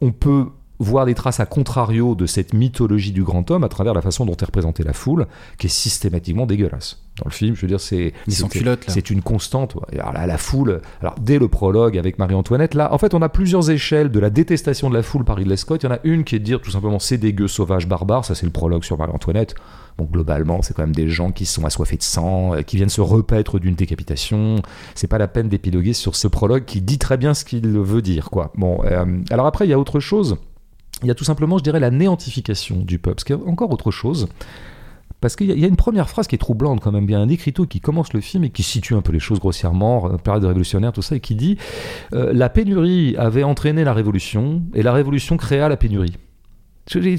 on 0.00 0.12
peut 0.12 0.46
voir 0.80 1.04
des 1.04 1.14
traces 1.14 1.40
à 1.40 1.46
contrario 1.46 2.14
de 2.14 2.24
cette 2.24 2.54
mythologie 2.54 3.12
du 3.12 3.22
grand 3.22 3.50
homme 3.50 3.64
à 3.64 3.68
travers 3.68 3.92
la 3.92 4.00
façon 4.00 4.24
dont 4.24 4.34
est 4.34 4.44
représentée 4.46 4.82
la 4.82 4.94
foule, 4.94 5.26
qui 5.58 5.66
est 5.66 5.70
systématiquement 5.70 6.46
dégueulasse. 6.46 7.02
Dans 7.18 7.26
le 7.26 7.32
film, 7.32 7.54
je 7.54 7.60
veux 7.60 7.68
dire, 7.68 7.80
c'est 7.80 8.14
c'est- 8.88 9.10
une 9.10 9.20
constante. 9.20 9.76
Alors 9.92 10.14
là, 10.14 10.26
la 10.26 10.38
foule, 10.38 10.80
alors 11.02 11.16
dès 11.20 11.38
le 11.38 11.48
prologue 11.48 11.98
avec 11.98 12.18
Marie-Antoinette, 12.18 12.72
là, 12.72 12.94
en 12.94 12.96
fait, 12.98 13.12
on 13.12 13.20
a 13.20 13.28
plusieurs 13.28 13.70
échelles 13.70 14.10
de 14.10 14.18
la 14.18 14.30
détestation 14.30 14.88
de 14.88 14.94
la 14.94 15.02
foule 15.02 15.22
par 15.26 15.36
Ridley 15.36 15.58
Scott. 15.58 15.82
Il 15.82 15.86
y 15.86 15.88
en 15.90 15.94
a 15.96 16.00
une 16.04 16.24
qui 16.24 16.36
est 16.36 16.38
de 16.38 16.44
dire 16.44 16.62
tout 16.62 16.70
simplement 16.70 16.98
c'est 16.98 17.18
dégueu, 17.18 17.46
sauvage, 17.46 17.86
barbare. 17.86 18.24
Ça, 18.24 18.34
c'est 18.34 18.46
le 18.46 18.52
prologue 18.52 18.82
sur 18.82 18.96
Marie-Antoinette. 18.96 19.54
Bon, 19.98 20.04
globalement, 20.04 20.62
c'est 20.62 20.74
quand 20.74 20.82
même 20.82 20.94
des 20.94 21.08
gens 21.08 21.30
qui 21.30 21.44
sont 21.46 21.64
assoiffés 21.64 21.96
de 21.96 22.02
sang, 22.02 22.54
euh, 22.54 22.62
qui 22.62 22.76
viennent 22.76 22.88
se 22.88 23.00
repaître 23.00 23.58
d'une 23.58 23.74
décapitation. 23.74 24.56
C'est 24.94 25.08
pas 25.08 25.18
la 25.18 25.28
peine 25.28 25.48
d'épiloguer 25.48 25.92
sur 25.92 26.16
ce 26.16 26.28
prologue 26.28 26.64
qui 26.64 26.80
dit 26.80 26.98
très 26.98 27.16
bien 27.16 27.34
ce 27.34 27.44
qu'il 27.44 27.66
veut 27.66 28.02
dire, 28.02 28.30
quoi. 28.30 28.52
Bon, 28.56 28.80
euh, 28.84 29.04
alors 29.30 29.46
après, 29.46 29.66
il 29.66 29.70
y 29.70 29.74
a 29.74 29.78
autre 29.78 30.00
chose. 30.00 30.36
Il 31.02 31.08
y 31.08 31.10
a 31.10 31.14
tout 31.14 31.24
simplement, 31.24 31.58
je 31.58 31.62
dirais, 31.62 31.80
la 31.80 31.90
néantification 31.90 32.76
du 32.76 32.98
peuple, 32.98 33.20
ce 33.20 33.24
qui 33.24 33.32
est 33.32 33.36
encore 33.46 33.70
autre 33.72 33.90
chose. 33.90 34.28
Parce 35.20 35.36
qu'il 35.36 35.50
y, 35.50 35.64
a- 35.64 35.68
une 35.68 35.76
première 35.76 36.08
phrase 36.08 36.26
qui 36.26 36.34
est 36.34 36.38
troublante 36.38 36.80
quand 36.80 36.92
même, 36.92 37.04
bien 37.04 37.20
un 37.20 37.28
écriteau 37.28 37.66
qui 37.66 37.80
commence 37.80 38.14
le 38.14 38.22
film 38.22 38.44
et 38.44 38.50
qui 38.50 38.62
situe 38.62 38.94
un 38.94 39.02
peu 39.02 39.12
les 39.12 39.18
choses 39.18 39.38
grossièrement, 39.38 40.10
euh, 40.10 40.16
période 40.16 40.44
révolutionnaire, 40.44 40.92
tout 40.92 41.02
ça, 41.02 41.16
et 41.16 41.20
qui 41.20 41.34
dit 41.34 41.58
La 42.12 42.48
pénurie 42.48 43.16
avait 43.18 43.42
entraîné 43.44 43.84
la 43.84 43.92
révolution 43.92 44.62
et 44.74 44.82
la 44.82 44.94
révolution 44.94 45.36
créa 45.36 45.68
la 45.68 45.76
pénurie. 45.76 46.16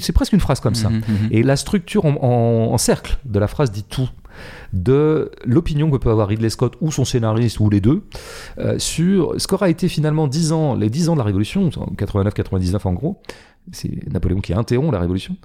C'est 0.00 0.12
presque 0.12 0.32
une 0.32 0.40
phrase 0.40 0.60
comme 0.60 0.74
ça. 0.74 0.90
Mhm, 0.90 0.96
mhm. 1.08 1.28
Et 1.30 1.42
la 1.42 1.56
structure 1.56 2.04
en, 2.04 2.14
en- 2.22 2.72
en 2.74 2.78
cercle 2.78 3.18
de 3.24 3.38
la 3.38 3.46
phrase 3.48 3.70
dit 3.72 3.84
tout 3.84 4.08
de 4.72 5.30
l'opinion 5.44 5.90
que 5.90 5.96
peut 5.98 6.10
avoir 6.10 6.28
Ridley 6.28 6.48
Scott 6.50 6.76
ou 6.80 6.90
son 6.90 7.04
scénariste 7.04 7.60
ou 7.60 7.68
les 7.68 7.80
deux 7.80 8.02
euh, 8.58 8.78
sur 8.78 9.34
ce 9.40 9.46
qu'aura 9.46 9.68
été 9.68 9.88
finalement 9.88 10.26
10 10.26 10.52
ans, 10.52 10.74
les 10.74 10.88
10 10.90 11.08
ans 11.10 11.12
de 11.14 11.18
la 11.18 11.24
Révolution, 11.24 11.68
en 11.76 11.92
89-99 11.94 12.78
en 12.86 12.92
gros. 12.94 13.20
C'est 13.70 14.10
Napoléon 14.10 14.40
qui 14.40 14.54
interrompt 14.54 14.92
la 14.92 14.98
Révolution. 14.98 15.36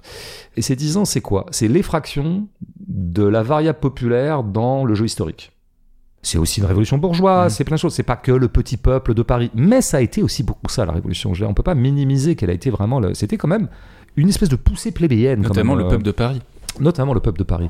Et 0.56 0.62
ces 0.62 0.74
10 0.74 0.96
ans, 0.96 1.04
c'est 1.04 1.20
quoi? 1.20 1.46
C'est 1.52 1.68
l'effraction 1.68 2.48
de 2.88 3.22
la 3.22 3.42
variable 3.42 3.78
populaire 3.78 4.42
dans 4.42 4.84
le 4.84 4.94
jeu 4.94 5.04
historique. 5.04 5.52
C'est 6.22 6.36
aussi 6.38 6.58
une 6.60 6.66
révolution 6.66 6.98
bourgeoise, 6.98 7.52
Mhm. 7.52 7.56
c'est 7.56 7.64
plein 7.64 7.76
de 7.76 7.80
choses. 7.80 7.94
C'est 7.94 8.02
pas 8.02 8.16
que 8.16 8.32
le 8.32 8.48
petit 8.48 8.76
peuple 8.76 9.14
de 9.14 9.22
Paris, 9.22 9.52
mais 9.54 9.80
ça 9.82 9.98
a 9.98 10.00
été 10.00 10.20
aussi 10.22 10.42
beaucoup 10.42 10.68
ça 10.68 10.84
la 10.84 10.92
révolution. 10.92 11.32
On 11.42 11.54
peut 11.54 11.62
pas 11.62 11.76
minimiser 11.76 12.34
qu'elle 12.34 12.50
a 12.50 12.54
été 12.54 12.70
vraiment. 12.70 12.98
le- 12.98 13.14
C'était 13.14 13.36
quand 13.36 13.46
même 13.46 13.68
une 14.16 14.28
espèce 14.28 14.48
de 14.48 14.56
poussée 14.56 14.90
plébéienne. 14.90 15.42
quand 15.42 15.48
Notamment 15.48 15.74
même, 15.74 15.84
le 15.84 15.86
euh, 15.86 15.90
peuple 15.90 16.04
de 16.04 16.10
Paris. 16.10 16.40
notamment 16.80 17.14
le 17.14 17.20
peuple 17.20 17.38
de 17.38 17.44
Paris. 17.44 17.68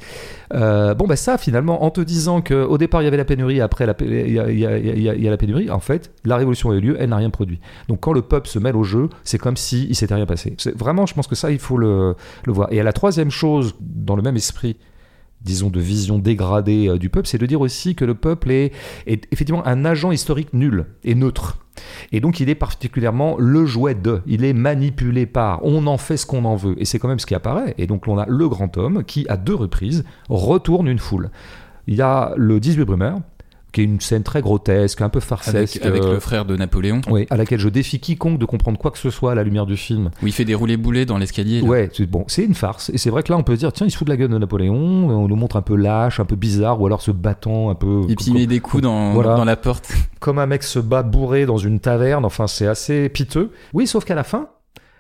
Euh, 0.55 0.95
bon, 0.95 1.07
ben 1.07 1.17
ça, 1.17 1.39
finalement, 1.39 1.85
en 1.85 1.91
te 1.91 2.01
disant 2.01 2.41
qu'au 2.41 2.79
départ, 2.79 3.03
il 3.03 3.05
y 3.05 3.09
avait 3.09 3.17
la 3.17 3.25
pénurie, 3.25 3.61
après, 3.61 3.87
il 4.01 4.33
y 4.33 4.39
a, 4.39 4.51
y 4.51 4.61
y 4.61 5.25
y 5.25 5.29
la 5.29 5.37
pénurie, 5.37 5.71
en 5.71 5.81
fait, 5.81 6.11
la 6.25 6.37
révolution 6.37 6.71
a 6.71 6.75
eu 6.75 6.81
lieu, 6.81 6.97
elle 6.99 7.11
n'a 7.11 7.17
rien 7.17 7.31
produit. 7.31 7.61
Donc, 7.89 8.01
quand 8.01 8.13
le 8.13 8.23
peuple 8.23 8.49
se 8.49 8.59
mêle 8.59 8.77
au 8.77 8.85
jeu, 8.85 9.09
c'est 9.25 9.39
comme 9.39 9.57
si 9.57 9.87
il 9.89 9.95
s'était 9.95 10.15
rien 10.15 10.27
passé. 10.27 10.57
Vraiment, 10.77 11.07
je 11.07 11.15
pense 11.15 11.27
que 11.27 11.35
ça, 11.35 11.51
il 11.51 11.59
faut 11.59 11.77
le, 11.77 12.15
le 12.45 12.53
voir. 12.53 12.73
Et 12.73 12.81
à 12.81 12.85
la 12.85 12.93
troisième 12.93 13.31
chose, 13.31 13.75
dans 13.81 14.17
le 14.17 14.23
même 14.23 14.37
esprit, 14.37 14.77
disons, 15.43 15.71
de 15.71 15.81
vision 15.81 16.19
dégradée 16.19 16.89
euh, 16.89 16.99
du 16.99 17.09
peuple, 17.09 17.29
c'est 17.29 17.39
de 17.39 17.47
dire 17.47 17.61
aussi 17.61 17.95
que 17.95 18.05
le 18.05 18.15
peuple 18.15 18.51
est, 18.51 18.73
effectivement 19.07 19.67
un 19.67 19.85
agent 19.85 20.11
historique 20.11 20.53
nul 20.53 20.87
et 21.05 21.15
neutre. 21.15 21.59
Et 22.11 22.21
donc 22.21 22.41
il 22.41 22.49
est 22.49 22.57
particulièrement 22.57 23.37
le 23.39 23.65
jouet 23.65 23.95
de, 23.95 24.21
il 24.27 24.45
est 24.45 24.53
manipulé 24.53 25.27
par, 25.27 25.65
on 25.65 25.87
en 25.87 25.97
fait 25.97 26.17
ce 26.17 26.27
qu'on 26.27 26.45
en 26.45 26.57
veut. 26.57 26.75
Et 26.81 26.85
c'est 26.85 26.99
quand 26.99 27.09
même 27.09 27.21
ce 27.21 27.27
qui 27.27 27.35
apparaît. 27.35 27.75
Et 27.79 27.87
donc 27.87 28.09
on 28.09 28.19
a 28.19 28.27
le 28.27 28.49
grand 28.49 28.77
homme 28.77 29.05
qui, 29.05 29.27
à 29.29 29.37
deux 29.37 29.55
reprises, 29.55 30.05
retourne 30.29 30.89
une 30.89 30.99
foule. 30.99 31.31
Il 31.87 31.95
y 31.95 32.03
a 32.03 32.33
le 32.37 32.59
18 32.61 32.85
Brumaire, 32.85 33.19
qui 33.73 33.83
est 33.83 33.85
une 33.85 34.01
scène 34.01 34.23
très 34.23 34.41
grotesque, 34.41 35.01
un 35.03 35.09
peu 35.09 35.21
farcesque. 35.21 35.77
Avec, 35.83 35.85
avec 35.87 36.03
euh, 36.03 36.13
le 36.15 36.21
frère 36.21 36.45
de 36.45 36.57
Napoléon, 36.57 37.01
oui, 37.11 37.27
à 37.31 37.37
laquelle 37.37 37.59
je 37.61 37.69
défie 37.69 38.01
quiconque 38.01 38.39
de 38.39 38.45
comprendre 38.47 38.79
quoi 38.79 38.91
que 38.91 38.99
ce 38.99 39.11
soit 39.11 39.33
à 39.33 39.35
la 39.35 39.43
lumière 39.45 39.67
du 39.67 39.77
film. 39.77 40.11
où 40.23 40.27
il 40.27 40.33
fait 40.33 40.45
des 40.45 40.55
roulés-boulets 40.55 41.05
dans 41.05 41.19
l'escalier. 41.19 41.61
Ouais, 41.61 41.91
c'est 41.93 42.07
bon, 42.07 42.25
c'est 42.29 42.45
une 42.45 42.55
farce. 42.55 42.91
Et 42.95 42.99
c'est 42.99 43.11
vrai 43.11 43.23
que 43.23 43.31
là, 43.33 43.39
on 43.39 43.43
peut 43.43 43.55
se 43.55 43.61
dire, 43.61 43.73
tiens, 43.73 43.87
il 43.87 43.91
se 43.91 43.97
fout 43.99 44.07
de 44.07 44.13
la 44.13 44.17
gueule 44.17 44.31
de 44.31 44.39
Napoléon, 44.39 44.75
on 44.75 45.29
nous 45.29 45.37
montre 45.37 45.57
un 45.57 45.63
peu 45.63 45.77
lâche, 45.77 46.19
un 46.21 46.25
peu 46.25 46.37
bizarre, 46.37 46.81
ou 46.81 46.87
alors 46.87 47.03
se 47.03 47.11
battant 47.11 47.71
un 47.71 47.75
peu. 47.75 48.03
Et 48.09 48.15
puis 48.15 48.27
il 48.29 48.35
met 48.35 48.47
des 48.47 48.61
coups 48.61 48.83
dans, 48.83 49.13
Voilà. 49.13 49.35
dans 49.37 49.45
la 49.45 49.57
porte. 49.57 49.93
comme 50.21 50.39
un 50.39 50.47
mec 50.47 50.63
se 50.63 50.79
bat 50.79 51.03
bourré 51.03 51.47
dans 51.47 51.59
une 51.59 51.79
taverne, 51.81 52.25
enfin 52.25 52.47
c'est 52.47 52.67
assez 52.67 53.09
piteux. 53.09 53.51
Oui, 53.75 53.87
sauf 53.87 54.05
qu'à 54.05 54.15
la 54.15 54.25
fin, 54.25 54.49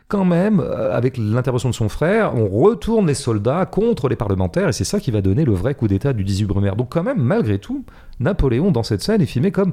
quand 0.08 0.24
même, 0.24 0.60
euh, 0.60 0.96
avec 0.96 1.18
l'intervention 1.18 1.68
de 1.68 1.74
son 1.74 1.88
frère, 1.88 2.32
on 2.34 2.46
retourne 2.48 3.06
les 3.06 3.14
soldats 3.14 3.66
contre 3.66 4.08
les 4.08 4.16
parlementaires, 4.16 4.68
et 4.68 4.72
c'est 4.72 4.84
ça 4.84 5.00
qui 5.00 5.10
va 5.10 5.20
donner 5.20 5.44
le 5.44 5.52
vrai 5.52 5.74
coup 5.74 5.86
d'état 5.88 6.12
du 6.12 6.24
18 6.24 6.46
Brumaire. 6.46 6.76
Donc 6.76 6.88
quand 6.90 7.02
même, 7.02 7.18
malgré 7.20 7.58
tout, 7.58 7.84
Napoléon, 8.20 8.70
dans 8.70 8.82
cette 8.82 9.02
scène, 9.02 9.20
est 9.22 9.26
filmé 9.26 9.50
comme 9.50 9.72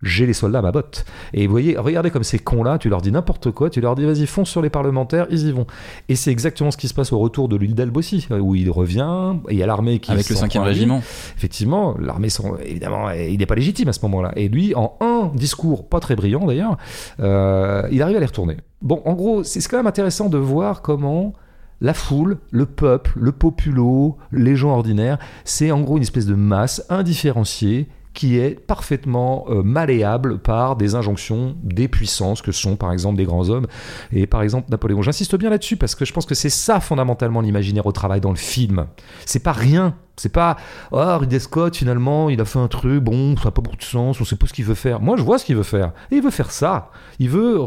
j'ai 0.00 0.26
les 0.26 0.32
soldats 0.32 0.60
à 0.60 0.62
ma 0.62 0.70
botte. 0.70 1.04
Et 1.34 1.46
vous 1.48 1.50
voyez, 1.50 1.76
regardez 1.76 2.12
comme 2.12 2.22
ces 2.22 2.38
cons-là, 2.38 2.78
tu 2.78 2.88
leur 2.88 3.02
dis 3.02 3.10
n'importe 3.10 3.50
quoi, 3.50 3.68
tu 3.68 3.80
leur 3.80 3.96
dis 3.96 4.04
vas-y, 4.04 4.26
fonce 4.26 4.48
sur 4.48 4.62
les 4.62 4.70
parlementaires, 4.70 5.26
ils 5.28 5.48
y 5.48 5.50
vont. 5.50 5.66
Et 6.08 6.14
c'est 6.14 6.30
exactement 6.30 6.70
ce 6.70 6.76
qui 6.76 6.86
se 6.86 6.94
passe 6.94 7.12
au 7.12 7.18
retour 7.18 7.48
de 7.48 7.56
l'île 7.56 7.74
d'Elbe 7.74 7.96
aussi, 7.96 8.28
où 8.30 8.54
il 8.54 8.70
revient, 8.70 9.32
et 9.48 9.54
il 9.54 9.58
y 9.58 9.62
a 9.64 9.66
l'armée 9.66 9.98
qui 9.98 10.12
Avec 10.12 10.28
le 10.28 10.36
s'en 10.36 10.42
5 10.42 10.50
prend 10.52 10.60
à 10.60 10.64
lui 10.66 10.74
régiment. 10.74 10.98
effectivement, 11.36 11.96
l'armée, 11.98 12.28
sont- 12.28 12.56
évidemment, 12.64 13.10
il 13.10 13.38
n'est 13.38 13.46
pas 13.46 13.56
légitime 13.56 13.88
à 13.88 13.92
ce 13.92 13.98
moment-là. 14.02 14.30
Et 14.36 14.48
lui, 14.48 14.72
en 14.76 14.96
un 15.00 15.32
discours, 15.34 15.88
pas 15.88 15.98
très 15.98 16.14
brillant 16.14 16.46
d'ailleurs, 16.46 16.76
euh, 17.18 17.82
il 17.90 18.00
arrive 18.00 18.18
à 18.18 18.20
les 18.20 18.26
retourner. 18.26 18.56
Bon, 18.82 19.02
en 19.04 19.14
gros, 19.14 19.42
c'est 19.42 19.60
c'est 19.60 19.68
quand 19.68 19.78
même 19.78 19.88
intéressant 19.88 20.28
de 20.28 20.38
voir 20.38 20.80
comment 20.80 21.32
la 21.80 21.94
foule, 21.94 22.38
le 22.50 22.66
peuple, 22.66 23.12
le 23.16 23.32
populo, 23.32 24.16
les 24.32 24.56
gens 24.56 24.70
ordinaires, 24.70 25.18
c'est 25.44 25.70
en 25.70 25.80
gros 25.80 25.96
une 25.96 26.02
espèce 26.02 26.26
de 26.26 26.34
masse 26.34 26.84
indifférenciée 26.88 27.88
qui 28.18 28.36
est 28.36 28.58
parfaitement 28.58 29.44
euh, 29.48 29.62
malléable 29.62 30.38
par 30.38 30.74
des 30.74 30.96
injonctions 30.96 31.54
des 31.62 31.86
puissances 31.86 32.42
que 32.42 32.50
sont 32.50 32.74
par 32.74 32.92
exemple 32.92 33.16
des 33.16 33.24
grands 33.24 33.48
hommes 33.48 33.68
et 34.12 34.26
par 34.26 34.42
exemple 34.42 34.68
Napoléon. 34.72 35.02
J'insiste 35.02 35.36
bien 35.36 35.50
là-dessus 35.50 35.76
parce 35.76 35.94
que 35.94 36.04
je 36.04 36.12
pense 36.12 36.26
que 36.26 36.34
c'est 36.34 36.50
ça 36.50 36.80
fondamentalement 36.80 37.40
l'imaginaire 37.40 37.86
au 37.86 37.92
travail 37.92 38.20
dans 38.20 38.30
le 38.30 38.36
film. 38.36 38.86
C'est 39.24 39.42
pas 39.42 39.52
rien. 39.52 39.94
C'est 40.16 40.32
pas 40.32 40.56
oh 40.90 41.18
Ridley 41.18 41.38
Scott 41.38 41.76
finalement 41.76 42.28
il 42.28 42.40
a 42.40 42.44
fait 42.44 42.58
un 42.58 42.66
truc 42.66 43.04
bon 43.04 43.36
ça 43.36 43.44
n'a 43.44 43.50
pas 43.52 43.62
beaucoup 43.62 43.76
de 43.76 43.84
sens 43.84 44.20
on 44.20 44.24
sait 44.24 44.34
pas 44.34 44.48
ce 44.48 44.52
qu'il 44.52 44.64
veut 44.64 44.74
faire. 44.74 45.00
Moi 45.00 45.16
je 45.16 45.22
vois 45.22 45.38
ce 45.38 45.44
qu'il 45.44 45.54
veut 45.54 45.62
faire 45.62 45.92
et 46.10 46.16
il 46.16 46.22
veut 46.22 46.32
faire 46.32 46.50
ça. 46.50 46.90
Il 47.20 47.30
veut 47.30 47.60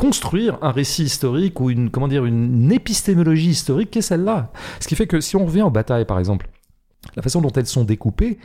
construire 0.00 0.58
un 0.62 0.70
récit 0.70 1.04
historique 1.04 1.60
ou 1.60 1.68
une 1.70 1.90
comment 1.90 2.08
dire 2.08 2.24
une 2.24 2.72
épistémologie 2.72 3.50
historique 3.50 3.90
qui 3.90 3.98
est 3.98 4.02
celle-là. 4.02 4.50
Ce 4.80 4.88
qui 4.88 4.96
fait 4.96 5.06
que 5.06 5.20
si 5.20 5.36
on 5.36 5.44
revient 5.44 5.62
aux 5.62 5.70
batailles 5.70 6.06
par 6.06 6.18
exemple, 6.18 6.48
la 7.16 7.22
façon 7.22 7.40
dont 7.42 7.50
elles 7.52 7.66
sont 7.66 7.84
découpées, 7.84 8.38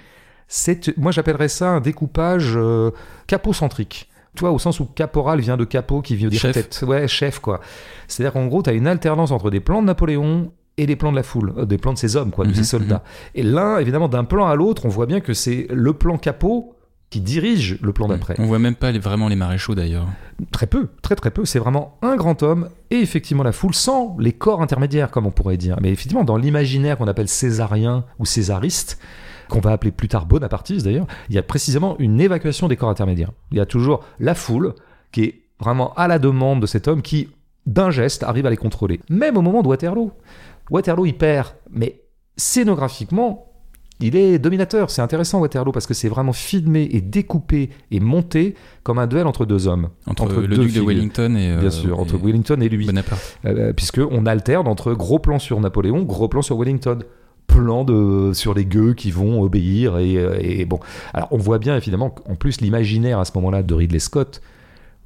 c'est 0.47 0.95
moi 0.97 1.11
j'appellerais 1.11 1.47
ça 1.47 1.69
un 1.69 1.79
découpage 1.79 2.53
euh, 2.55 2.91
capocentrique. 3.27 4.09
Tu 4.35 4.41
vois, 4.41 4.51
au 4.51 4.59
sens 4.59 4.81
où 4.81 4.85
caporal 4.85 5.39
vient 5.39 5.55
de 5.55 5.63
capot 5.63 6.01
qui 6.01 6.17
veut 6.17 6.29
dire 6.29 6.41
Chef. 6.41 6.53
tête. 6.53 6.83
Ouais, 6.85 7.07
chef 7.07 7.39
quoi. 7.39 7.61
C'est-à-dire 8.09 8.33
qu'en 8.33 8.47
gros, 8.47 8.61
tu 8.61 8.69
as 8.69 8.73
une 8.73 8.85
alternance 8.85 9.31
entre 9.31 9.49
des 9.49 9.61
plans 9.61 9.81
de 9.81 9.87
Napoléon 9.87 10.51
et 10.77 10.85
des 10.85 10.97
plans 10.97 11.11
de 11.11 11.15
la 11.15 11.23
foule, 11.23 11.53
euh, 11.57 11.65
des 11.65 11.77
plans 11.77 11.93
de 11.93 11.97
ses 11.97 12.17
hommes, 12.17 12.31
quoi, 12.31 12.43
de 12.43 12.49
Mhm, 12.49 12.55
ses 12.57 12.63
soldats. 12.65 13.01
Et 13.33 13.43
l'un, 13.43 13.77
évidemment, 13.79 14.09
d'un 14.09 14.25
plan 14.25 14.45
à 14.45 14.55
l'autre, 14.55 14.85
on 14.85 14.89
voit 14.89 15.05
bien 15.05 15.21
que 15.21 15.33
c'est 15.33 15.67
le 15.71 15.93
plan 15.93 16.17
capot 16.17 16.74
qui 17.09 17.21
dirige 17.21 17.79
le 17.81 17.93
plan 17.93 18.07
d'après. 18.07 18.35
On 18.39 18.45
voit 18.45 18.59
même 18.59 18.75
pas 18.75 18.91
les- 18.91 18.99
vraiment 18.99 19.27
les 19.27 19.35
maréchaux 19.35 19.75
d'ailleurs. 19.75 20.07
Très 20.51 20.67
peu, 20.67 20.89
très 21.01 21.15
très 21.15 21.31
peu. 21.31 21.45
C'est 21.45 21.59
vraiment 21.59 21.97
un 22.01 22.15
grand 22.17 22.43
homme 22.43 22.69
et 22.91 22.97
effectivement 22.99 23.43
la 23.43 23.51
foule 23.53 23.73
sans 23.75 24.17
les 24.19 24.33
corps 24.33 24.61
intermédiaires, 24.61 25.11
comme 25.11 25.25
on 25.25 25.31
pourrait 25.31 25.55
dire. 25.57 25.77
Mais 25.81 25.91
effectivement, 25.91 26.23
dans 26.23 26.35
l'imaginaire 26.37 26.97
qu'on 26.97 27.07
appelle 27.07 27.29
césarien 27.29 28.03
ou 28.19 28.25
césariste, 28.25 28.99
qu'on 29.49 29.59
va 29.59 29.71
appeler 29.71 29.91
plus 29.91 30.07
tard 30.07 30.25
bonapartiste 30.25 30.83
d'ailleurs, 30.85 31.07
il 31.29 31.35
y 31.35 31.37
a 31.37 31.43
précisément 31.43 31.95
une 31.99 32.19
évacuation 32.19 32.67
des 32.67 32.75
corps 32.75 32.89
intermédiaires. 32.89 33.31
Il 33.51 33.57
y 33.57 33.61
a 33.61 33.65
toujours 33.65 34.03
la 34.19 34.33
foule 34.35 34.73
qui 35.11 35.23
est 35.23 35.41
vraiment 35.59 35.93
à 35.93 36.07
la 36.07 36.19
demande 36.19 36.59
de 36.61 36.65
cet 36.65 36.87
homme 36.87 37.01
qui, 37.01 37.29
d'un 37.65 37.91
geste, 37.91 38.23
arrive 38.23 38.45
à 38.45 38.49
les 38.49 38.57
contrôler. 38.57 38.99
Même 39.09 39.37
au 39.37 39.41
moment 39.41 39.61
de 39.61 39.67
Waterloo. 39.67 40.11
Waterloo, 40.71 41.05
il 41.05 41.15
perd, 41.15 41.49
mais 41.69 42.01
scénographiquement, 42.37 43.45
il 43.99 44.15
est 44.15 44.39
dominateur. 44.39 44.89
C'est 44.89 45.01
intéressant 45.01 45.39
Waterloo 45.39 45.71
parce 45.71 45.87
que 45.87 45.93
c'est 45.93 46.09
vraiment 46.09 46.33
filmé 46.33 46.87
et 46.91 47.01
découpé 47.01 47.69
et 47.91 47.99
monté 47.99 48.55
comme 48.83 48.99
un 48.99 49.07
duel 49.07 49.27
entre 49.27 49.45
deux 49.45 49.67
hommes. 49.67 49.89
Entre, 50.05 50.23
Entre 50.23 50.41
le 50.41 50.47
deux 50.47 50.65
duc 50.65 50.73
de. 50.73 50.81
Wellington 50.81 51.35
et. 51.35 51.55
Bien 51.57 51.67
euh, 51.67 51.71
sûr, 51.71 51.99
entre 51.99 52.17
Wellington 52.17 52.61
et 52.61 52.69
lui. 52.69 52.85
Bonaparte. 52.85 53.39
Euh, 53.45 53.73
puisque 53.73 53.99
on 53.99 54.25
alterne 54.25 54.67
entre 54.67 54.93
gros 54.93 55.19
plans 55.19 55.39
sur 55.39 55.59
Napoléon, 55.59 56.03
gros 56.03 56.27
plans 56.27 56.41
sur 56.41 56.57
Wellington. 56.57 56.99
Plan 57.47 57.83
de, 57.83 58.31
sur 58.33 58.55
les 58.55 58.65
gueux 58.65 58.95
qui 58.95 59.11
vont 59.11 59.39
obéir 59.43 59.99
et, 59.99 60.17
euh, 60.17 60.35
et 60.41 60.65
bon. 60.65 60.79
Alors 61.13 61.27
on 61.29 61.37
voit 61.37 61.59
bien 61.59 61.77
évidemment 61.77 62.09
qu'en 62.09 62.33
plus 62.33 62.59
l'imaginaire 62.59 63.19
à 63.19 63.25
ce 63.25 63.33
moment-là 63.35 63.61
de 63.61 63.71
Ridley 63.71 63.99
Scott, 63.99 64.41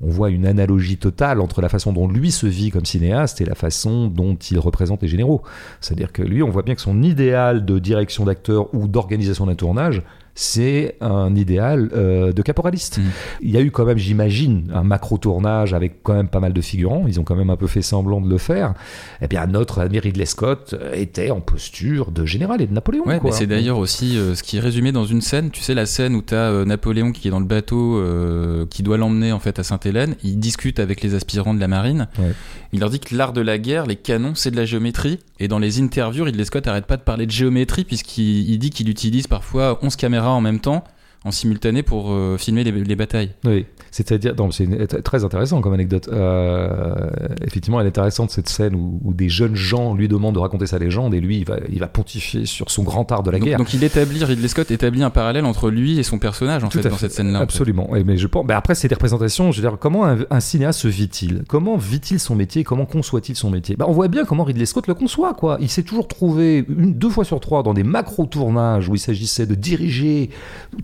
on 0.02 0.10
voit 0.10 0.30
une 0.30 0.46
analogie 0.46 0.98
totale 0.98 1.42
entre 1.42 1.62
la 1.62 1.70
façon 1.70 1.92
dont 1.92 2.08
lui 2.08 2.32
se 2.32 2.48
vit 2.48 2.72
comme 2.72 2.86
cinéaste 2.86 3.42
et 3.42 3.46
la 3.46 3.56
façon 3.56 4.08
dont 4.08 4.36
il 4.36 4.60
représente 4.60 5.02
les 5.02 5.08
généraux. 5.08 5.42
C'est-à-dire 5.82 6.14
que 6.14 6.22
lui, 6.22 6.42
on 6.42 6.50
voit 6.50 6.62
bien 6.62 6.76
que 6.76 6.82
son 6.82 7.04
idéal 7.04 7.66
de 7.66 7.80
direction 7.80 8.26
d'acteur 8.26 8.74
ou 8.74 8.88
d'organisation 8.88 9.46
d'un 9.46 9.56
tournage, 9.56 10.02
c'est 10.40 10.96
un 11.02 11.36
idéal 11.36 11.90
euh, 11.94 12.32
de 12.32 12.42
caporaliste. 12.42 13.00
Mhm. 13.00 13.06
Il 13.42 13.52
y 13.52 13.58
a 13.58 13.62
eu 13.62 13.72
quand 13.72 13.84
même, 13.84 13.98
j'imagine, 13.98 14.72
un 14.74 14.84
macro-tournage 14.84 15.74
avec 15.74 16.02
quand 16.02 16.14
même 16.14 16.30
pas 16.30 16.40
mal 16.40 16.54
de 16.54 16.62
figurants. 16.62 17.04
Ils 17.08 17.20
ont 17.20 17.24
quand 17.24 17.36
même 17.36 17.50
un 17.50 17.58
peu 17.58 17.68
fait 17.68 17.82
semblant 17.82 18.22
de 18.22 18.30
le 18.30 18.38
faire. 18.38 18.74
Eh 19.22 19.28
bien, 19.28 19.46
notre 19.48 19.80
ami 19.80 20.00
Ridley 20.00 20.26
Scott 20.26 20.76
euh, 20.80 20.94
était 20.94 21.30
en 21.30 21.42
posture 21.42 22.12
de 22.12 22.26
général 22.26 22.62
et 22.62 22.68
de 22.68 22.74
Napoléon. 22.74 23.06
Ouais, 23.06 23.20
c'est 23.32 23.48
d'ailleurs 23.48 23.80
aussi 23.80 24.18
euh, 24.18 24.34
ce 24.34 24.44
qui 24.44 24.56
est 24.56 24.62
résumé 24.62 24.94
dans 24.94 25.04
une 25.04 25.20
scène. 25.20 25.52
Tu 25.52 25.62
sais, 25.62 25.74
la 25.74 25.86
scène 25.86 26.16
où 26.16 26.22
tu 26.22 26.34
as 26.34 26.64
Napoléon 26.64 27.12
qui 27.12 27.28
est 27.28 27.32
dans 27.32 27.42
le 27.42 27.46
bateau, 27.46 27.98
euh, 27.98 28.66
qui 28.70 28.82
doit 28.82 28.98
l'emmener 28.98 29.34
en 29.34 29.40
fait 29.40 29.60
à 29.60 29.64
Sainte-Hélène. 29.64 30.16
Il 30.24 30.40
discute 30.40 30.80
avec 30.80 31.02
les 31.02 31.16
aspirants 31.16 31.54
de 31.54 31.60
la 31.60 31.68
marine. 31.68 32.08
Ouais. 32.18 32.32
Il 32.72 32.80
leur 32.80 32.90
dit 32.90 33.00
que 33.00 33.16
l'art 33.16 33.34
de 33.34 33.42
la 33.42 33.58
guerre, 33.58 33.86
les 33.88 33.96
canons, 33.96 34.36
c'est 34.36 34.52
de 34.52 34.56
la 34.56 34.66
géométrie. 34.66 35.20
Et 35.40 35.48
dans 35.48 35.60
les 35.60 35.82
interviews, 35.82 36.24
Ridley 36.24 36.46
Scott 36.46 36.68
arrête 36.68 36.86
pas 36.86 36.98
de 36.98 37.02
parler 37.02 37.26
de 37.26 37.32
géométrie 37.32 37.84
puisqu'il 37.84 38.50
il 38.50 38.60
dit 38.60 38.70
qu'il 38.70 38.90
utilise 38.90 39.28
parfois 39.28 39.80
11 39.82 39.96
caméras 39.96 40.29
en 40.32 40.42
même 40.42 40.60
temps, 40.60 40.84
en 41.26 41.32
simultané, 41.32 41.84
pour 41.84 42.12
euh, 42.12 42.38
filmer 42.38 42.64
les, 42.64 42.72
les 42.72 42.96
batailles. 42.96 43.32
Oui, 43.44 43.66
c'est-à-dire, 43.92 44.34
c'est 44.52 45.04
très 45.04 45.24
intéressant 45.26 45.60
comme 45.62 45.74
anecdote. 45.74 46.10
Euh, 46.12 47.10
effectivement, 47.46 47.80
elle 47.82 47.88
est 47.88 47.90
intéressante 47.90 48.32
cette 48.32 48.48
scène 48.48 48.74
où, 48.76 49.00
où 49.04 49.14
des 49.14 49.28
jeunes 49.30 49.56
gens 49.56 49.94
lui 49.96 50.08
demandent 50.08 50.36
de 50.36 50.40
raconter 50.40 50.66
sa 50.66 50.80
légende 50.80 51.14
et 51.14 51.20
lui, 51.20 51.38
il 51.40 51.46
va, 51.46 51.58
il 51.70 51.80
va 51.80 51.88
pontifier 51.88 52.46
sur 52.46 52.72
son 52.72 52.84
grand 52.84 53.12
art 53.12 53.24
de 53.24 53.32
la 53.32 53.40
Donc, 53.40 53.48
guerre. 53.48 53.58
donc 53.58 53.74
il 53.74 53.84
établit, 53.84 54.24
Ridley 54.24 54.48
Scott 54.48 54.72
établit 54.72 55.04
un 55.04 55.10
parallèle 55.10 55.46
entre 55.46 55.70
lui 55.70 56.00
et 56.00 56.04
son 56.04 56.20
personnage 56.20 56.64
en 56.64 56.70
Tout 56.70 56.82
fait 56.82 56.88
dans 56.90 56.96
fait. 56.96 57.08
cette 57.08 57.14
scène-là. 57.14 57.40
en 57.40 57.42
fait. 57.42 57.44
Absolument. 57.44 57.90
Mais 58.06 58.18
je 58.18 58.28
pense. 58.28 58.46
Mais 58.48 58.54
après, 58.54 58.76
c'est 58.76 58.88
des 58.88 58.96
représentations. 58.96 59.52
Je 59.52 59.62
veux 59.62 59.68
dire, 59.70 59.78
comment 59.80 60.06
un, 60.06 60.20
un 60.30 60.40
cinéaste 60.40 60.80
se 60.82 60.88
vit-il? 60.88 61.44
Comment 61.50 61.76
vit-il 61.76 62.20
son 62.20 62.36
métier? 62.36 62.64
Comment 62.64 62.86
conçoit-il 62.86 63.36
son 63.36 63.50
métier? 63.50 63.76
Bah, 63.76 63.86
On 63.90 63.92
voit 63.92 64.08
bien 64.08 64.24
comment 64.24 64.44
Ridley 64.46 64.66
Scott 64.66 64.88
le 64.88 64.94
conçoit. 64.94 65.34
Quoi. 65.34 65.58
Il 65.60 65.70
s'est 65.70 65.84
toujours 65.84 66.08
trouvé 66.08 66.66
une, 66.70 66.94
deux 66.94 67.10
fois 67.10 67.26
sur 67.26 67.40
trois 67.42 67.62
dans 67.64 67.74
des 67.74 67.84
macro-tournages 67.84 68.88
où 68.88 68.96
il 68.96 69.00
s'agissait 69.00 69.46
de 69.46 69.56
diriger 69.56 70.30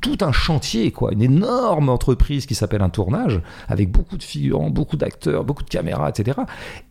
tout 0.01 0.17
un 0.21 0.24
chantier, 0.31 0.91
quoi, 0.91 1.11
une 1.13 1.21
énorme 1.21 1.89
entreprise 1.89 2.45
qui 2.45 2.55
s'appelle 2.55 2.81
un 2.81 2.89
tournage, 2.89 3.41
avec 3.67 3.91
beaucoup 3.91 4.17
de 4.17 4.23
figurants, 4.23 4.69
beaucoup 4.69 4.97
d'acteurs, 4.97 5.43
beaucoup 5.43 5.63
de 5.63 5.69
caméras, 5.69 6.09
etc. 6.09 6.39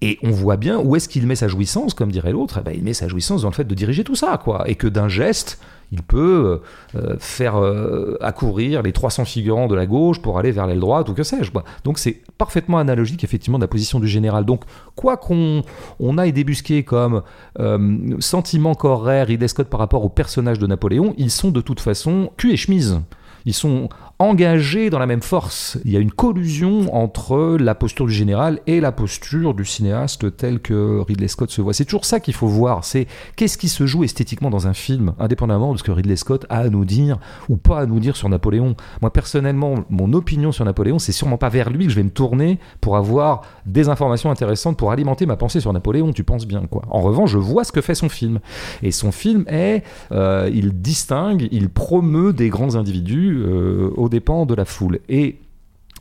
Et 0.00 0.18
on 0.22 0.30
voit 0.30 0.56
bien 0.56 0.78
où 0.78 0.96
est-ce 0.96 1.08
qu'il 1.08 1.26
met 1.26 1.36
sa 1.36 1.48
jouissance, 1.48 1.94
comme 1.94 2.10
dirait 2.10 2.32
l'autre. 2.32 2.58
Eh 2.60 2.64
ben, 2.64 2.74
il 2.74 2.82
met 2.82 2.94
sa 2.94 3.08
jouissance 3.08 3.42
dans 3.42 3.48
le 3.48 3.54
fait 3.54 3.64
de 3.64 3.74
diriger 3.74 4.04
tout 4.04 4.16
ça, 4.16 4.38
quoi, 4.42 4.68
et 4.68 4.74
que 4.74 4.86
d'un 4.86 5.08
geste, 5.08 5.58
il 5.92 6.02
peut 6.02 6.60
euh, 6.96 7.16
faire 7.18 7.56
euh, 7.56 8.18
accourir 8.20 8.82
les 8.82 8.92
300 8.92 9.24
figurants 9.24 9.68
de 9.68 9.74
la 9.74 9.86
gauche 9.86 10.20
pour 10.20 10.38
aller 10.38 10.50
vers 10.50 10.66
l'aile 10.66 10.80
droite 10.80 11.08
ou 11.08 11.14
que 11.14 11.22
sais-je. 11.22 11.52
Donc 11.84 11.98
c'est 11.98 12.20
parfaitement 12.36 12.78
analogique 12.78 13.22
effectivement 13.22 13.58
de 13.58 13.64
la 13.64 13.68
position 13.68 14.00
du 14.00 14.08
général. 14.08 14.44
Donc 14.44 14.64
quoi 14.96 15.16
qu'on 15.16 15.62
on 16.00 16.18
aille 16.18 16.32
débusquer 16.32 16.82
comme 16.82 17.22
euh, 17.60 18.16
sentiment 18.18 18.74
qu'aurait 18.74 19.22
Ridley 19.22 19.48
Scott 19.48 19.68
par 19.68 19.78
rapport 19.78 20.04
au 20.04 20.08
personnage 20.08 20.58
de 20.58 20.66
Napoléon, 20.66 21.14
ils 21.16 21.30
sont 21.30 21.50
de 21.50 21.60
toute 21.60 21.80
façon 21.80 22.30
cul 22.36 22.52
et 22.52 22.56
chemise. 22.56 23.00
Ils 23.44 23.54
sont 23.54 23.88
engagés 24.24 24.90
dans 24.90 24.98
la 24.98 25.06
même 25.06 25.22
force. 25.22 25.78
Il 25.84 25.92
y 25.92 25.96
a 25.96 26.00
une 26.00 26.10
collusion 26.10 26.94
entre 26.94 27.56
la 27.58 27.74
posture 27.74 28.06
du 28.06 28.12
général 28.12 28.60
et 28.66 28.80
la 28.80 28.92
posture 28.92 29.54
du 29.54 29.64
cinéaste 29.64 30.36
tel 30.36 30.60
que 30.60 31.00
Ridley 31.06 31.28
Scott 31.28 31.50
se 31.50 31.60
voit. 31.60 31.72
C'est 31.72 31.84
toujours 31.84 32.04
ça 32.04 32.20
qu'il 32.20 32.34
faut 32.34 32.46
voir. 32.46 32.84
C'est 32.84 33.06
qu'est-ce 33.36 33.58
qui 33.58 33.68
se 33.68 33.86
joue 33.86 34.04
esthétiquement 34.04 34.50
dans 34.50 34.66
un 34.66 34.74
film, 34.74 35.14
indépendamment 35.18 35.72
de 35.72 35.78
ce 35.78 35.82
que 35.82 35.92
Ridley 35.92 36.16
Scott 36.16 36.46
a 36.48 36.58
à 36.58 36.68
nous 36.68 36.84
dire 36.84 37.18
ou 37.48 37.56
pas 37.56 37.80
à 37.80 37.86
nous 37.86 38.00
dire 38.00 38.16
sur 38.16 38.28
Napoléon. 38.28 38.76
Moi, 39.02 39.12
personnellement, 39.12 39.84
mon 39.90 40.12
opinion 40.12 40.52
sur 40.52 40.64
Napoléon, 40.64 40.98
c'est 40.98 41.12
sûrement 41.12 41.38
pas 41.38 41.48
vers 41.48 41.70
lui 41.70 41.84
que 41.84 41.90
je 41.90 41.96
vais 41.96 42.02
me 42.02 42.10
tourner 42.10 42.58
pour 42.80 42.96
avoir 42.96 43.42
des 43.66 43.88
informations 43.88 44.30
intéressantes 44.30 44.76
pour 44.76 44.90
alimenter 44.90 45.26
ma 45.26 45.36
pensée 45.36 45.60
sur 45.60 45.72
Napoléon. 45.72 46.12
Tu 46.12 46.24
penses 46.24 46.46
bien, 46.46 46.66
quoi. 46.66 46.82
En 46.90 47.00
revanche, 47.00 47.30
je 47.30 47.38
vois 47.38 47.64
ce 47.64 47.72
que 47.72 47.80
fait 47.80 47.94
son 47.94 48.08
film. 48.08 48.40
Et 48.82 48.90
son 48.90 49.12
film 49.12 49.44
est, 49.48 49.82
euh, 50.12 50.50
il 50.52 50.80
distingue, 50.80 51.48
il 51.52 51.68
promeut 51.68 52.32
des 52.32 52.48
grands 52.48 52.76
individus 52.76 53.36
euh, 53.38 53.90
dépens 54.14 54.46
de 54.46 54.54
la 54.54 54.64
foule. 54.64 55.00
Et 55.08 55.40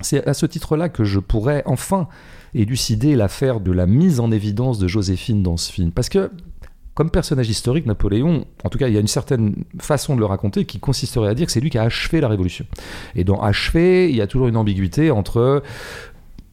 c'est 0.01 0.25
à 0.27 0.33
ce 0.33 0.45
titre-là 0.45 0.89
que 0.89 1.03
je 1.03 1.19
pourrais 1.19 1.63
enfin 1.65 2.07
élucider 2.53 3.15
l'affaire 3.15 3.59
de 3.59 3.71
la 3.71 3.87
mise 3.87 4.19
en 4.19 4.31
évidence 4.31 4.77
de 4.77 4.87
Joséphine 4.87 5.41
dans 5.41 5.57
ce 5.57 5.71
film. 5.71 5.91
Parce 5.91 6.09
que, 6.09 6.29
comme 6.93 7.09
personnage 7.09 7.49
historique, 7.49 7.87
Napoléon, 7.87 8.45
en 8.63 8.69
tout 8.69 8.77
cas, 8.77 8.87
il 8.87 8.93
y 8.93 8.97
a 8.97 8.99
une 8.99 9.07
certaine 9.07 9.55
façon 9.79 10.13
de 10.13 10.19
le 10.19 10.27
raconter 10.27 10.65
qui 10.65 10.79
consisterait 10.79 11.27
à 11.27 11.33
dire 11.33 11.47
que 11.47 11.51
c'est 11.51 11.59
lui 11.59 11.71
qui 11.71 11.79
a 11.79 11.83
achevé 11.83 12.21
la 12.21 12.27
révolution. 12.27 12.65
Et 13.15 13.23
dans 13.23 13.41
achever, 13.41 14.09
il 14.09 14.15
y 14.15 14.21
a 14.21 14.27
toujours 14.27 14.47
une 14.47 14.57
ambiguïté 14.57 15.09
entre 15.09 15.63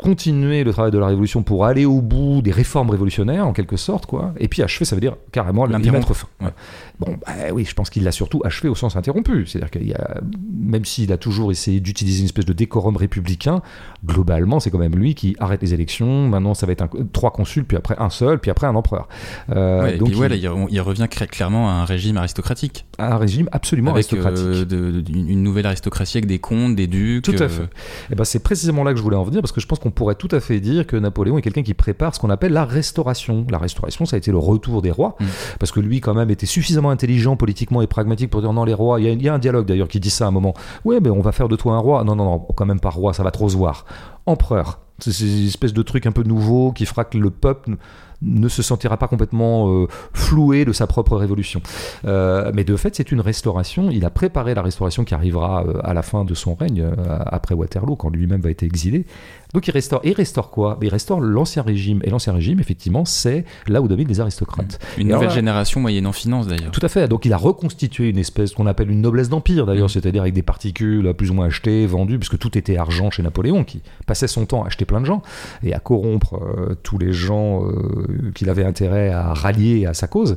continuer 0.01 0.65
le 0.65 0.73
travail 0.73 0.91
de 0.91 0.99
la 0.99 1.07
révolution 1.07 1.43
pour 1.43 1.65
aller 1.65 1.85
au 1.85 2.01
bout 2.01 2.43
des 2.43 2.51
réformes 2.53 2.91
révolutionnaires 2.91 3.47
en 3.47 3.53
quelque 3.53 3.77
sorte 3.77 4.07
quoi 4.07 4.33
et 4.39 4.49
puis 4.49 4.63
achever 4.63 4.85
ça 4.85 4.95
veut 4.97 5.01
dire 5.01 5.17
carrément 5.33 5.67
y 5.69 5.91
mettre 5.91 6.15
fin 6.15 6.27
Ouais. 6.41 6.51
bon 6.99 7.17
bah, 7.27 7.33
oui 7.53 7.65
je 7.69 7.75
pense 7.75 7.91
qu'il 7.91 8.03
l'a 8.05 8.13
surtout 8.13 8.41
achevé 8.45 8.69
au 8.69 8.75
sens 8.75 8.97
interrompu 8.97 9.47
c'est 9.47 9.59
à 9.59 9.61
dire 9.63 9.71
qu'il 9.71 9.87
y 9.89 9.95
a 9.95 10.21
même 10.53 10.85
s'il 10.85 11.13
a 11.13 11.17
toujours 11.19 11.51
essayé 11.51 11.81
d'utiliser 11.81 12.21
une 12.21 12.25
espèce 12.27 12.47
de 12.47 12.53
décorum 12.53 12.97
républicain 12.97 13.61
globalement 14.05 14.61
c'est 14.61 14.71
quand 14.71 14.79
même 14.79 14.97
lui 14.97 15.15
qui 15.15 15.37
arrête 15.39 15.61
les 15.63 15.75
élections 15.75 16.29
maintenant 16.29 16.55
ça 16.55 16.67
va 16.67 16.73
être 16.73 16.83
un- 16.83 16.91
trois 17.13 17.31
consuls 17.33 17.65
puis 17.65 17.77
après 17.77 17.97
un 17.99 18.11
seul 18.11 18.39
puis 18.39 18.51
après 18.51 18.67
un 18.67 18.75
empereur 18.75 19.09
Euh, 19.51 19.83
Ouais, 19.83 19.95
et 19.95 19.99
donc 19.99 20.09
puis 20.11 20.19
il- 20.19 20.47
re- 20.49 20.67
il 20.71 20.81
revient 20.81 21.05
cla- 21.11 21.27
clairement 21.27 21.69
à 21.69 21.73
un 21.73 21.85
régime 21.85 22.17
aristocratique. 22.17 22.87
un 22.99 23.17
régime 23.17 23.49
absolument 23.53 23.93
avec 23.93 24.05
aristocratique 24.13 24.45
euh, 24.47 24.65
de- 24.65 25.01
de- 25.01 25.13
une 25.13 25.43
nouvelle 25.43 25.67
aristocratie 25.67 26.19
avec 26.19 26.27
des 26.27 26.39
comtes, 26.39 26.75
des 26.77 26.87
ducs. 26.87 27.25
Tout 27.25 27.33
à 27.39 27.43
euh, 27.43 27.49
fait. 27.49 27.69
Et 28.11 28.15
ben 28.15 28.25
c'est 28.25 28.43
précisément 28.43 28.85
là 28.85 28.93
que 28.93 28.99
je 28.99 29.03
voulais 29.03 29.17
en 29.17 29.23
venir 29.25 29.41
parce 29.41 29.53
que 29.53 29.61
je 29.61 29.67
pense 29.67 29.79
qu'on 29.79 29.90
pourrait 29.91 30.15
tout 30.15 30.29
à 30.31 30.41
fait 30.41 30.61
dire 30.61 30.87
que 30.87 30.97
Napoléon 30.97 31.39
est 31.39 31.43
quelqu'un 31.43 31.63
qui 31.63 31.75
prépare 31.75 32.15
ce 32.15 32.21
qu'on 32.21 32.31
appelle 32.31 32.53
la 32.53 32.65
restauration. 32.65 33.47
La 33.51 33.59
restauration, 33.59 34.07
ça 34.07 34.17
a 34.17 34.19
été 34.19 34.31
le 34.31 34.39
retour 34.39 34.83
des 34.83 34.91
rois 34.91 35.11
Mm. 35.21 35.25
parce 35.59 35.73
que 35.73 35.81
lui 35.81 36.01
quand 36.01 36.15
même 36.15 36.31
était 36.31 36.47
suffisamment 36.47 36.91
intelligent 36.91 37.37
politiquement 37.37 37.83
et 37.83 37.87
pragmatique 37.87 38.31
pour 38.31 38.41
dire 38.41 38.53
non 38.53 38.65
les 38.65 38.75
rois. 38.75 39.01
Il 39.01 39.07
y 39.07 39.09
a, 39.09 39.13
il 39.13 39.23
y 39.23 39.29
a 39.29 39.35
un 39.35 39.39
dialogue 39.39 39.67
d'ailleurs 39.67 39.89
qui 39.89 40.01
dit 40.01 40.11
ça 40.11 40.27
à 40.27 40.29
un 40.29 40.31
moment. 40.31 40.55
Ouais, 40.85 41.01
mais 41.01 41.11
on 41.11 41.21
va 41.21 41.33
faire 41.33 41.49
de 41.49 41.57
toi 41.57 41.75
un 41.75 41.79
roi. 41.79 42.05
Non 42.05 42.17
non 42.17 42.25
non, 42.25 42.39
quand 42.55 42.67
même 42.67 42.81
pas 42.81 42.91
roi, 42.91 43.13
ça 43.13 43.23
va 43.23 43.31
trop 43.31 43.49
se 43.49 43.57
voir. 43.57 43.85
Empereur. 44.27 44.81
C'est 44.99 45.19
une 45.25 45.47
espèce 45.47 45.73
de 45.73 45.83
truc 45.83 46.05
un 46.05 46.13
peu 46.13 46.23
nouveau 46.23 46.73
qui 46.73 46.85
fera 46.85 47.05
que 47.05 47.17
le 47.17 47.31
peuple 47.31 47.77
ne 48.23 48.49
se 48.49 48.63
sentira 48.63 48.99
pas 48.99 49.09
complètement 49.09 49.71
euh, 49.71 49.87
floué 50.13 50.67
de 50.67 50.73
sa 50.75 50.87
propre 50.87 51.17
révolution. 51.17 51.63
Euh, 52.05 52.51
mais 52.55 52.65
de 52.65 52.77
fait, 52.77 52.95
c'est 52.95 53.11
une 53.11 53.21
restauration. 53.23 53.89
Il 53.91 54.05
a 54.05 54.11
préparé 54.11 54.55
la 54.55 54.61
restauration 54.61 55.05
qui 55.05 55.15
arrivera 55.15 55.65
euh, 55.65 55.81
à 55.83 55.95
la 55.95 56.03
fin 56.03 56.27
de 56.27 56.35
son 56.35 56.55
règne, 56.55 56.87
après 57.27 57.55
Waterloo, 57.55 57.97
quand 57.97 58.11
lui-même 58.11 58.43
va 58.43 58.51
être 58.51 58.63
exilé. 58.63 59.07
Donc 59.55 59.67
il 59.67 59.71
restaure. 59.73 60.01
Et 60.05 60.11
il 60.11 60.15
restaure 60.15 60.51
quoi? 60.51 60.79
Il 60.83 60.89
restaure 60.89 61.21
l'ancien 61.21 61.63
régime. 61.63 62.01
Et 62.05 62.11
l'ancien 62.11 62.33
régime, 62.33 62.61
effectivement, 62.61 63.05
c'est 63.05 63.45
là 63.67 63.81
où 63.81 63.89
dominent 63.89 64.09
les 64.09 64.21
aristocrates. 64.21 64.79
Une 64.99 65.11
Et 65.11 65.13
nouvelle 65.13 65.31
génération 65.31 65.81
moyennant 65.81 66.13
finance 66.13 66.47
d'ailleurs. 66.47 66.71
Tout 66.71 66.85
à 66.85 66.89
fait. 66.89 67.09
Donc 67.09 67.25
il 67.25 67.33
a 67.33 67.37
reconstitué 67.37 68.09
une 68.09 68.19
espèce 68.19 68.53
qu'on 68.53 68.67
appelle 68.67 68.91
une 68.91 69.01
noblesse 69.01 69.29
d'empire 69.29 69.67
d'ailleurs, 69.67 69.87
Mm. 69.87 69.91
c'est-à-dire 69.91 70.23
avec 70.23 70.35
des 70.35 70.43
particules 70.43 71.13
plus 71.15 71.31
ou 71.31 71.35
moins 71.35 71.47
achetées, 71.47 71.87
vendues, 71.87 72.19
puisque 72.19 72.39
tout 72.39 72.57
était 72.57 72.77
argent 72.77 73.11
chez 73.11 73.23
Napoléon, 73.23 73.65
qui 73.65 73.83
passait 74.07 74.29
son 74.29 74.47
temps 74.47 74.63
à 74.63 74.67
acheter 74.67 74.85
plein 74.85 75.01
de 75.01 75.07
gens 75.07 75.23
et 75.63 75.75
à 75.75 75.79
corrompre 75.81 76.35
euh, 76.43 76.75
tous 76.83 76.99
les 76.99 77.13
gens 77.13 77.65
euh, 77.65 78.31
qu'il 78.35 78.49
avait 78.51 78.65
intérêt 78.65 79.11
à 79.11 79.35
rallier 79.35 79.87
à 79.87 79.95
sa 79.95 80.07
cause. 80.07 80.37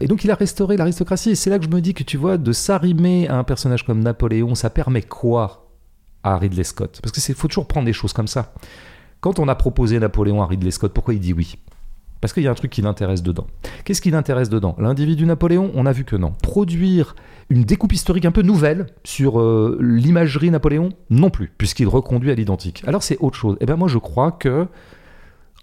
Et 0.00 0.06
donc 0.06 0.24
il 0.24 0.30
a 0.30 0.34
restauré 0.34 0.76
l'aristocratie. 0.76 1.30
Et 1.30 1.34
c'est 1.34 1.50
là 1.50 1.58
que 1.58 1.64
je 1.64 1.70
me 1.70 1.80
dis 1.80 1.94
que 1.94 2.02
tu 2.02 2.16
vois, 2.16 2.38
de 2.38 2.52
s'arrimer 2.52 3.28
à 3.28 3.36
un 3.36 3.44
personnage 3.44 3.84
comme 3.84 4.00
Napoléon, 4.02 4.54
ça 4.54 4.70
permet 4.70 5.02
quoi 5.02 5.63
à 6.24 6.36
Ridley 6.38 6.64
Scott 6.64 6.98
Parce 7.02 7.16
c'est 7.18 7.34
faut 7.34 7.48
toujours 7.48 7.68
prendre 7.68 7.86
des 7.86 7.92
choses 7.92 8.12
comme 8.12 8.26
ça. 8.26 8.52
Quand 9.20 9.38
on 9.38 9.46
a 9.48 9.54
proposé 9.54 9.98
Napoléon 10.00 10.42
à 10.42 10.46
Ridley 10.46 10.70
Scott, 10.70 10.92
pourquoi 10.92 11.14
il 11.14 11.20
dit 11.20 11.32
oui? 11.32 11.56
Parce 12.20 12.32
qu'il 12.32 12.42
y 12.42 12.48
a 12.48 12.50
un 12.50 12.54
truc 12.54 12.70
qui 12.70 12.82
l'intéresse 12.82 13.22
dedans. 13.22 13.46
Qu'est-ce 13.84 14.00
qui 14.00 14.10
l'intéresse 14.10 14.48
dedans? 14.48 14.74
L'individu 14.78 15.26
Napoléon, 15.26 15.70
on 15.74 15.84
a 15.84 15.92
vu 15.92 16.04
que 16.04 16.16
non. 16.16 16.32
Produire 16.42 17.14
une 17.50 17.64
découpe 17.64 17.92
historique 17.92 18.24
un 18.24 18.32
peu 18.32 18.42
nouvelle 18.42 18.86
sur 19.04 19.38
euh, 19.38 19.78
l'imagerie 19.80 20.50
Napoléon, 20.50 20.88
non 21.10 21.28
plus, 21.28 21.52
puisqu'il 21.58 21.86
reconduit 21.86 22.30
à 22.30 22.34
l'identique. 22.34 22.82
Alors 22.86 23.02
c'est 23.02 23.18
autre 23.18 23.36
chose. 23.36 23.56
Eh 23.60 23.66
bien 23.66 23.76
moi 23.76 23.88
je 23.88 23.98
crois 23.98 24.32
que 24.32 24.66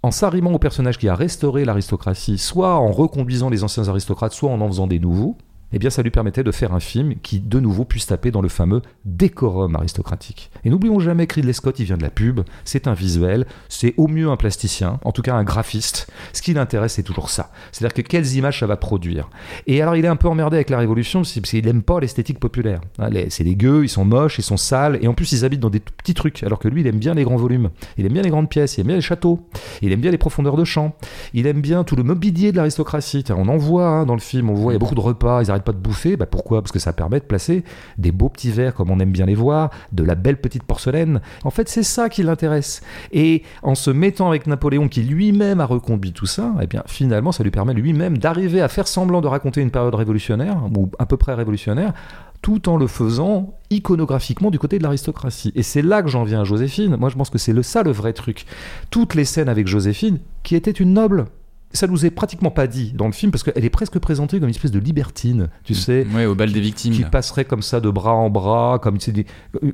en 0.04 0.12
s'arrimant 0.12 0.52
au 0.52 0.60
personnage 0.60 0.98
qui 0.98 1.08
a 1.08 1.16
restauré 1.16 1.66
l'aristocratie, 1.66 2.38
soit 2.38 2.76
en 2.76 2.92
reconduisant 2.92 3.50
les 3.50 3.64
anciens 3.64 3.88
aristocrates, 3.88 4.34
soit 4.34 4.50
en 4.50 4.62
en 4.62 4.68
faisant 4.68 4.88
des 4.88 5.00
nouveaux, 5.00 5.38
eh 5.74 5.80
bien 5.80 5.90
ça 5.90 6.02
lui 6.02 6.12
permettait 6.12 6.44
de 6.44 6.52
faire 6.52 6.74
un 6.74 6.80
film 6.80 7.16
qui 7.22 7.40
de 7.40 7.60
nouveau 7.60 7.86
puisse 7.86 8.08
taper 8.08 8.32
dans 8.32 8.42
le 8.42 8.50
fameux 8.50 8.82
décorum 9.06 9.76
aristocratique. 9.76 10.52
Et 10.64 10.70
n'oublions 10.70 11.00
jamais 11.00 11.28
que 11.28 11.36
Ridley 11.36 11.54
Scott, 11.54 11.80
il 11.80 11.86
vient 11.86 11.98
de 11.98 12.04
la 12.04 12.10
pub, 12.10 12.42
c'est 12.66 12.88
un 12.88 12.94
visuel, 12.94 13.46
c'est 13.70 13.94
au 13.98 14.08
mieux 14.08 14.30
un 14.30 14.38
plasticien, 14.38 15.00
en 15.04 15.12
tout 15.12 15.22
cas 15.22 15.36
un 15.36 15.44
graphiste. 15.44 16.12
Ce 16.34 16.42
qui 16.42 16.54
l'intéresse, 16.54 16.94
c'est 16.94 17.04
toujours 17.04 17.30
ça. 17.30 17.52
C'est-à-dire 17.72 17.94
que 17.94 18.02
quelles 18.02 18.36
images 18.36 18.60
ça 18.60 18.68
va 18.68 18.78
produire. 18.78 19.30
Et 19.68 19.82
alors 19.82 19.96
il 19.96 20.06
est 20.06 20.10
un 20.10 20.16
peu 20.16 20.28
emmerdé 20.28 20.58
avec 20.58 20.70
la 20.70 20.78
Révolution, 20.78 21.22
parce 21.22 21.40
qu'il 21.42 21.66
n'aime 21.66 21.84
pas 21.84 22.00
l'esthétique 22.00 22.40
populaire. 22.40 22.82
Hein, 23.00 23.10
c'est 23.30 23.44
des 23.44 23.56
gueux, 23.56 23.84
ils 23.84 23.90
sont 23.90 24.06
moches, 24.06 24.40
ils 24.40 24.44
sont 24.44 24.58
sales, 24.58 25.00
et 25.02 25.08
en 25.08 25.14
plus 25.14 25.32
ils 25.32 25.46
habitent 25.46 25.60
dans 25.60 25.70
des 25.70 25.80
petits 25.80 26.14
trucs, 26.14 26.44
alors 26.44 26.60
que 26.60 26.68
lui, 26.68 26.82
il 26.82 26.88
aime 26.88 27.00
bien 27.00 27.14
les 27.14 27.24
grands 27.24 27.38
volumes, 27.38 27.70
il 27.98 28.06
aime 28.06 28.14
bien 28.14 28.22
les 28.22 28.30
grandes 28.30 28.50
pièces, 28.50 28.78
il 28.78 28.82
aime 28.82 28.88
bien 28.88 28.96
les 28.96 29.02
châteaux, 29.02 29.48
il 29.82 29.92
aime 29.92 30.02
bien 30.02 30.12
les 30.12 30.18
profondeurs 30.18 30.58
de 30.58 30.66
champ, 30.66 30.96
il 31.34 31.48
aime 31.48 31.62
bien 31.62 31.84
tout 31.84 31.96
le 31.96 32.04
mobilier 32.04 32.52
de 32.52 32.58
l'aristocratie. 32.58 33.24
On 33.30 33.48
en 33.48 33.58
voit 33.58 33.88
hein, 33.88 34.06
dans 34.06 34.16
le 34.16 34.20
film, 34.20 34.50
on 34.50 34.54
voit, 34.54 34.74
il 34.74 34.76
y 34.76 34.78
a 34.78 34.80
beaucoup 34.80 34.96
de 34.96 35.00
repas, 35.00 35.44
ils 35.44 35.52
pas 35.62 35.72
de 35.72 35.78
bouffer. 35.78 36.18
Bah 36.18 36.26
pourquoi? 36.26 36.62
Parce 36.62 36.72
que 36.72 36.80
ça 36.80 36.94
permet 36.94 37.20
de 37.20 37.26
placer 37.26 37.64
des 37.98 38.12
beaux 38.12 38.30
petits 38.30 38.52
verres 38.52 38.74
comme 38.74 38.90
on 38.90 39.00
aime 39.00 39.12
bien 39.12 39.26
les 39.26 39.36
voir, 39.36 39.70
de 39.92 40.04
la 40.04 40.16
belle 40.16 40.40
petite 40.40 40.64
porcelaine. 40.64 41.22
En 41.44 41.50
fait, 41.50 41.70
c'est 41.70 41.84
ça 41.84 42.10
qui 42.10 42.24
l'intéresse. 42.24 42.82
Et 43.12 43.44
en 43.64 43.76
se 43.76 43.92
mettant 43.92 44.28
avec 44.28 44.48
Napoléon, 44.48 44.88
qui 44.88 45.02
lui-même 45.02 45.60
a 45.60 45.66
reconduit 45.66 46.14
tout 46.14 46.26
ça, 46.26 46.54
eh 46.62 46.68
bien 46.68 46.84
finalement, 46.86 47.32
ça 47.32 47.44
lui 47.44 47.52
permet 47.52 47.74
lui-même 47.74 48.18
d'arriver 48.18 48.62
à 48.62 48.68
faire 48.68 48.88
semblant 48.88 49.22
de 49.22 49.28
raconter 49.28 49.62
une 49.62 49.72
période 49.72 49.96
révolutionnaire, 49.96 50.58
ou 50.76 50.90
à 51.00 51.06
peu 51.06 51.18
près 51.18 51.34
révolutionnaire, 51.34 51.94
tout 52.42 52.70
en 52.70 52.78
le 52.78 52.88
faisant 52.88 53.54
iconographiquement 53.70 54.50
du 54.50 54.60
côté 54.60 54.78
de 54.78 54.84
l'aristocratie. 54.84 55.52
Et 55.56 55.64
c'est 55.64 55.82
là 55.82 56.02
que 56.02 56.10
j'en 56.10 56.24
viens 56.24 56.42
à 56.42 56.44
Joséphine. 56.44 56.96
Moi, 56.98 57.10
je 57.10 57.16
pense 57.16 57.30
que 57.30 57.38
c'est 57.38 57.54
le, 57.54 57.64
ça 57.64 57.84
le 57.84 57.92
vrai 57.92 58.14
truc. 58.14 58.46
Toutes 58.90 59.14
les 59.14 59.26
scènes 59.26 59.50
avec 59.50 59.68
Joséphine, 59.68 60.20
qui 60.44 60.56
était 60.56 60.72
une 60.72 60.94
noble, 60.94 61.26
ça 61.74 61.88
nous 61.88 62.06
est 62.06 62.12
pratiquement 62.12 62.52
pas 62.52 62.68
dit 62.68 62.94
dans 62.94 63.06
le 63.06 63.12
film 63.12 63.32
parce 63.32 63.44
qu'elle 63.44 63.64
est 63.64 63.70
presque 63.70 64.00
présentée 64.00 64.40
comme 64.40 64.50
une 64.50 64.56
espèce 64.56 64.72
de 64.72 64.80
libertine, 64.80 65.50
tu 65.64 65.74
mm. 65.74 65.76
sais. 65.76 66.08
Ouais, 66.14 66.26
au 66.26 66.36
bal 66.36 66.52
des 66.52 66.60
victimes. 66.60 66.94
Qui 66.94 67.04
passerait 67.04 67.46
comme 67.46 67.62
ça 67.62 67.80
de 67.80 67.90
bras 67.90 68.14
en 68.14 68.30
bras, 68.30 68.80
comme 68.82 68.98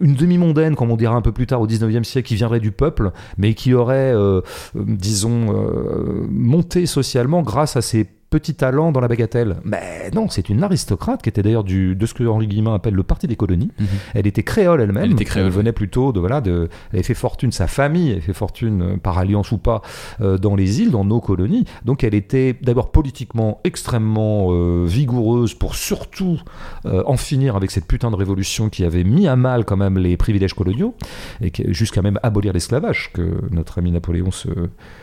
une 0.02 0.16
demi-mondaine, 0.16 0.76
comme 0.76 0.92
on 0.92 0.98
dira 0.98 1.16
un 1.16 1.22
peu 1.22 1.32
plus 1.32 1.48
tard 1.48 1.62
au 1.62 1.68
19e 1.68 2.04
siècle, 2.04 2.28
qui 2.28 2.36
viendrait 2.36 2.60
du 2.60 2.72
peuple, 2.72 3.12
mais 3.38 3.54
qui 3.54 3.74
aurait, 3.74 4.14
euh, 4.14 4.42
euh, 4.76 4.84
disons, 4.86 5.54
euh, 5.54 6.26
monté 6.30 6.86
socialement 6.86 7.42
grâce 7.42 7.76
à 7.76 7.82
ses 7.82 8.08
petit 8.30 8.56
talent 8.56 8.92
dans 8.92 9.00
la 9.00 9.08
bagatelle. 9.08 9.58
Mais 9.64 10.12
non, 10.14 10.28
c'est 10.30 10.50
une 10.50 10.64
aristocrate 10.64 11.22
qui 11.22 11.30
était 11.30 11.44
d'ailleurs 11.44 11.64
du 11.64 11.96
de 11.96 12.06
ce 12.06 12.14
que 12.14 12.24
Henri 12.26 12.48
Guillemin 12.48 12.76
appelle 12.76 12.94
le 12.94 13.04
parti 13.04 13.28
des 13.28 13.36
colonies. 13.36 13.72
Mhm. 13.80 13.88
Elle 14.16 14.28
était 14.28 14.44
créole 14.44 14.82
elle-même. 14.82 15.04
Elle 15.04 15.12
était 15.14 15.26
créole. 15.26 15.50
venait 15.50 15.72
plutôt 15.72 16.12
de 16.12 16.20
voilà 16.20 16.42
de. 16.42 16.70
Elle 16.92 16.98
avait 16.98 17.04
fait 17.04 17.14
fortune 17.14 17.52
sa 17.52 17.68
famille, 17.68 18.12
elle 18.12 18.22
fait 18.22 18.34
fortune 18.34 18.82
euh, 18.82 18.98
par 18.98 19.18
alliance 19.18 19.52
ou 19.52 19.58
pas 19.58 19.82
euh, 20.22 20.38
dans 20.38 20.56
les 20.56 20.82
îles, 20.82 20.92
dans 20.92 21.06
nos 21.06 21.22
colonies. 21.22 21.66
Donc 21.86 22.04
elle 22.04 22.16
était 22.16 22.56
d'abord 22.62 22.92
politiquement 22.92 23.62
extrêmement 23.64 24.48
euh, 24.52 24.86
vigoureuse 24.86 25.54
pour 25.54 25.76
surtout 25.76 26.40
en 26.84 27.18
finir 27.18 27.56
avec 27.56 27.72
cette 27.72 27.86
putain 27.86 28.12
de 28.12 28.16
révolution 28.16 28.70
qui 28.70 28.84
avait 28.84 29.04
mis 29.04 29.28
à 29.28 29.36
mal 29.36 29.66
quand 29.66 29.78
même 29.78 29.98
les 29.98 30.16
privilèges 30.18 30.54
coloniaux 30.54 30.96
et 31.42 31.52
jusqu'à 31.74 32.02
même 32.02 32.20
abolir 32.24 32.54
l'esclavage 32.54 33.12
que 33.14 33.42
notre 33.52 33.80
ami 33.80 33.92
Napoléon 33.92 34.32
se 34.32 34.50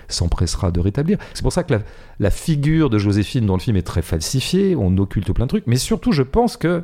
s'empressera 0.09 0.71
de 0.71 0.81
rétablir. 0.81 1.19
C'est 1.35 1.43
pour 1.43 1.53
ça 1.53 1.63
que 1.63 1.75
la, 2.19 2.31
figure 2.31 2.91
de 2.91 2.99
Joséphine 2.99 3.47
dans 3.47 3.55
le 3.55 3.61
film 3.61 3.77
est 3.77 3.83
très 3.83 4.03
falsifiée, 4.03 4.77
on 4.77 4.97
occulte 4.99 5.33
plein 5.33 5.47
de 5.47 5.49
trucs, 5.49 5.67
mais 5.67 5.77
surtout 5.77 6.13
je 6.13 6.23
pense 6.23 6.57
que 6.57 6.83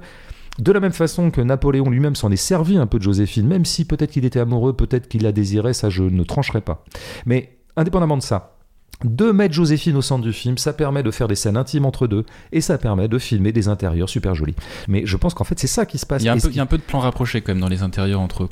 de 0.58 0.72
la 0.72 0.80
même 0.80 0.92
façon 0.92 1.30
que 1.30 1.40
Napoléon 1.40 1.88
lui-même 1.88 2.16
s'en 2.16 2.30
est 2.30 2.36
servi 2.36 2.76
un 2.76 2.86
peu 2.86 2.98
de 2.98 3.02
Joséphine, 3.04 3.46
même 3.46 3.64
si 3.64 3.84
peut-être 3.84 4.10
qu'il 4.10 4.24
était 4.24 4.40
amoureux, 4.40 4.74
peut-être 4.74 5.08
qu'il 5.08 5.22
la 5.22 5.32
désirait, 5.32 5.72
ça 5.72 5.88
je 5.88 6.02
ne 6.02 6.22
trancherai 6.22 6.60
pas. 6.60 6.84
Mais 7.26 7.58
indépendamment 7.76 8.16
de 8.16 8.22
ça, 8.22 8.56
de 9.04 9.30
mettre 9.30 9.54
Joséphine 9.54 9.96
au 9.96 10.02
centre 10.02 10.22
du 10.22 10.32
film, 10.32 10.58
ça 10.58 10.72
permet 10.72 11.02
de 11.02 11.10
faire 11.10 11.28
des 11.28 11.34
scènes 11.34 11.56
intimes 11.56 11.86
entre 11.86 12.06
deux 12.06 12.24
et 12.52 12.60
ça 12.60 12.76
permet 12.76 13.08
de 13.08 13.18
filmer 13.18 13.52
des 13.52 13.68
intérieurs 13.68 14.08
super 14.08 14.34
jolis. 14.34 14.56
Mais 14.88 15.06
je 15.06 15.16
pense 15.16 15.34
qu'en 15.34 15.44
fait 15.44 15.58
c'est 15.58 15.66
ça 15.66 15.86
qui 15.86 15.98
se 15.98 16.06
passe. 16.06 16.22
Il 16.22 16.26
y, 16.26 16.28
a 16.28 16.34
un 16.34 16.38
peu, 16.38 16.48
il 16.48 16.56
y 16.56 16.60
a 16.60 16.62
un 16.62 16.66
peu 16.66 16.78
de 16.78 16.82
plans 16.82 17.00
rapprochés 17.00 17.40
quand 17.40 17.52
même 17.52 17.60
dans 17.60 17.68
les 17.68 17.82
intérieurs 17.82 18.20
entre 18.20 18.44
eux. 18.44 18.48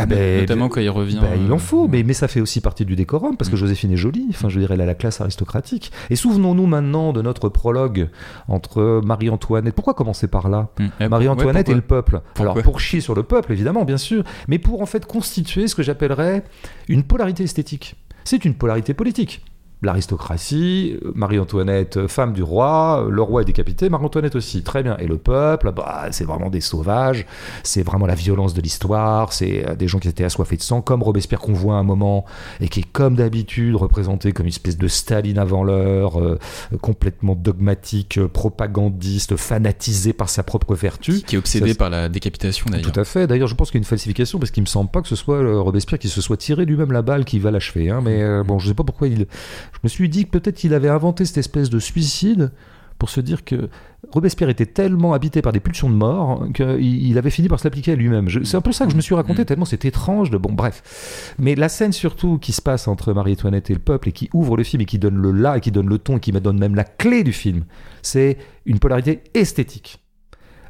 Ah 0.00 0.06
ben, 0.06 0.40
Notamment 0.40 0.68
quand 0.68 0.80
il 0.80 0.88
revient. 0.88 1.18
Ben, 1.20 1.38
il 1.44 1.52
en 1.52 1.58
faut, 1.58 1.86
mais, 1.86 2.02
mais 2.02 2.14
ça 2.14 2.26
fait 2.26 2.40
aussi 2.40 2.60
partie 2.60 2.86
du 2.86 2.96
décorum, 2.96 3.36
parce 3.36 3.50
que 3.50 3.56
mm. 3.56 3.58
Joséphine 3.58 3.92
est 3.92 3.96
jolie, 3.96 4.26
enfin 4.30 4.48
je 4.48 4.58
dirais, 4.58 4.74
elle 4.74 4.80
a 4.80 4.86
la 4.86 4.94
classe 4.94 5.20
aristocratique. 5.20 5.92
Et 6.08 6.16
souvenons-nous 6.16 6.66
maintenant 6.66 7.12
de 7.12 7.20
notre 7.20 7.48
prologue 7.50 8.08
entre 8.48 9.02
Marie-Antoinette. 9.04 9.74
Pourquoi 9.74 9.94
commencer 9.94 10.26
par 10.26 10.48
là 10.48 10.70
mm. 10.78 10.86
eh, 11.00 11.08
Marie-Antoinette 11.08 11.68
et 11.68 11.74
le 11.74 11.82
peuple. 11.82 12.22
Alors 12.38 12.62
pour 12.62 12.80
chier 12.80 13.00
sur 13.00 13.14
le 13.14 13.22
peuple, 13.22 13.52
évidemment, 13.52 13.84
bien 13.84 13.98
sûr, 13.98 14.24
mais 14.48 14.58
pour 14.58 14.80
en 14.80 14.86
fait 14.86 15.04
constituer 15.04 15.68
ce 15.68 15.74
que 15.74 15.82
j'appellerais 15.82 16.44
une 16.88 17.02
polarité 17.02 17.44
esthétique. 17.44 17.96
C'est 18.24 18.44
une 18.44 18.54
polarité 18.54 18.94
politique 18.94 19.42
l'aristocratie, 19.82 20.98
Marie-Antoinette, 21.14 22.06
femme 22.06 22.32
du 22.32 22.42
roi, 22.42 23.06
le 23.08 23.22
roi 23.22 23.42
est 23.42 23.44
décapité, 23.46 23.88
Marie-Antoinette 23.88 24.36
aussi, 24.36 24.62
très 24.62 24.82
bien. 24.82 24.96
Et 24.98 25.06
le 25.06 25.16
peuple, 25.16 25.72
bah, 25.72 26.08
c'est 26.10 26.24
vraiment 26.24 26.50
des 26.50 26.60
sauvages, 26.60 27.26
c'est 27.62 27.82
vraiment 27.82 28.06
la 28.06 28.14
violence 28.14 28.52
de 28.54 28.60
l'histoire, 28.60 29.32
c'est 29.32 29.66
euh, 29.66 29.74
des 29.74 29.88
gens 29.88 29.98
qui 29.98 30.08
étaient 30.08 30.24
assoiffés 30.24 30.56
de 30.56 30.62
sang, 30.62 30.82
comme 30.82 31.02
Robespierre 31.02 31.40
qu'on 31.40 31.54
voit 31.54 31.76
à 31.76 31.78
un 31.78 31.82
moment, 31.82 32.26
et 32.60 32.68
qui 32.68 32.80
est 32.80 32.90
comme 32.92 33.16
d'habitude 33.16 33.74
représenté 33.76 34.32
comme 34.32 34.46
une 34.46 34.52
espèce 34.52 34.76
de 34.76 34.88
Staline 34.88 35.38
avant 35.38 35.64
l'heure, 35.64 36.20
euh, 36.20 36.38
complètement 36.82 37.34
dogmatique, 37.34 38.18
euh, 38.18 38.28
propagandiste, 38.28 39.36
fanatisé 39.36 40.12
par 40.12 40.28
sa 40.28 40.42
propre 40.42 40.74
vertu. 40.74 41.22
Qui 41.22 41.36
est 41.36 41.38
obsédé 41.38 41.74
par 41.74 41.88
la 41.88 42.08
décapitation 42.08 42.66
d'ailleurs. 42.68 42.92
Tout 42.92 43.00
à 43.00 43.04
fait, 43.04 43.26
d'ailleurs 43.26 43.48
je 43.48 43.54
pense 43.54 43.70
qu'il 43.70 43.78
y 43.78 43.80
a 43.80 43.84
une 43.84 43.88
falsification, 43.88 44.38
parce 44.38 44.50
qu'il 44.50 44.62
me 44.62 44.68
semble 44.68 44.90
pas 44.90 45.00
que 45.00 45.08
ce 45.08 45.16
soit 45.16 45.40
Robespierre 45.60 45.98
qui 45.98 46.08
se 46.08 46.20
soit 46.20 46.36
tiré 46.36 46.66
lui-même 46.66 46.92
la 46.92 47.02
balle 47.02 47.24
qui 47.24 47.38
va 47.38 47.50
l'achever, 47.50 47.88
hein, 47.88 48.00
mais 48.04 48.42
bon, 48.44 48.58
je 48.58 48.68
sais 48.68 48.74
pas 48.74 48.84
pourquoi 48.84 49.08
il 49.08 49.26
je 49.72 49.78
me 49.82 49.88
suis 49.88 50.08
dit 50.08 50.24
que 50.26 50.30
peut-être 50.30 50.56
qu'il 50.56 50.74
avait 50.74 50.88
inventé 50.88 51.24
cette 51.24 51.38
espèce 51.38 51.70
de 51.70 51.78
suicide 51.78 52.52
pour 53.00 53.10
se 53.10 53.20
dire 53.20 53.44
que 53.44 53.68
Robespierre 54.12 54.50
était 54.50 54.66
tellement 54.66 55.14
habité 55.14 55.42
par 55.42 55.52
des 55.52 55.58
pulsions 55.58 55.88
de 55.88 55.94
mort 55.94 56.46
qu'il 56.54 57.18
avait 57.18 57.30
fini 57.30 57.48
par 57.48 57.58
se 57.58 57.64
l'appliquer 57.64 57.92
à 57.92 57.94
lui-même. 57.96 58.28
C'est 58.44 58.56
un 58.56 58.60
peu 58.60 58.72
ça 58.72 58.84
que 58.84 58.92
je 58.92 58.96
me 58.96 59.00
suis 59.00 59.14
raconté, 59.14 59.42
mm. 59.42 59.44
tellement 59.46 59.64
c'est 59.64 59.84
étrange. 59.84 60.30
De... 60.30 60.36
Bon, 60.36 60.52
bref. 60.52 61.34
Mais 61.38 61.54
la 61.54 61.68
scène 61.68 61.92
surtout 61.92 62.38
qui 62.38 62.52
se 62.52 62.62
passe 62.62 62.86
entre 62.86 63.12
Marie-Antoinette 63.12 63.70
et 63.70 63.74
le 63.74 63.80
peuple 63.80 64.10
et 64.10 64.12
qui 64.12 64.28
ouvre 64.32 64.56
le 64.56 64.62
film 64.62 64.82
et 64.82 64.84
qui 64.84 64.98
donne 64.98 65.16
le 65.16 65.32
là 65.32 65.56
et 65.56 65.60
qui 65.60 65.72
donne 65.72 65.88
le 65.88 65.98
ton 65.98 66.18
et 66.18 66.20
qui 66.20 66.32
me 66.32 66.40
donne 66.40 66.58
même 66.58 66.74
la 66.74 66.84
clé 66.84 67.24
du 67.24 67.32
film, 67.32 67.64
c'est 68.02 68.36
une 68.66 68.78
polarité 68.78 69.22
esthétique. 69.34 69.98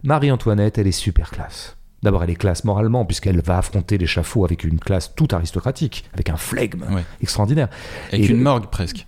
Marie-Antoinette, 0.04 0.78
elle 0.78 0.86
est 0.86 0.92
super 0.92 1.30
classe. 1.30 1.76
D'abord, 2.02 2.24
elle 2.24 2.30
est 2.30 2.36
classe 2.36 2.64
moralement, 2.64 3.04
puisqu'elle 3.04 3.40
va 3.40 3.58
affronter 3.58 3.98
l'échafaud 3.98 4.44
avec 4.44 4.64
une 4.64 4.78
classe 4.78 5.14
toute 5.14 5.32
aristocratique, 5.32 6.04
avec 6.14 6.30
un 6.30 6.36
flegme 6.36 6.84
extraordinaire. 7.20 7.68
Avec 8.12 8.28
une 8.28 8.40
morgue 8.40 8.66
presque. 8.66 9.06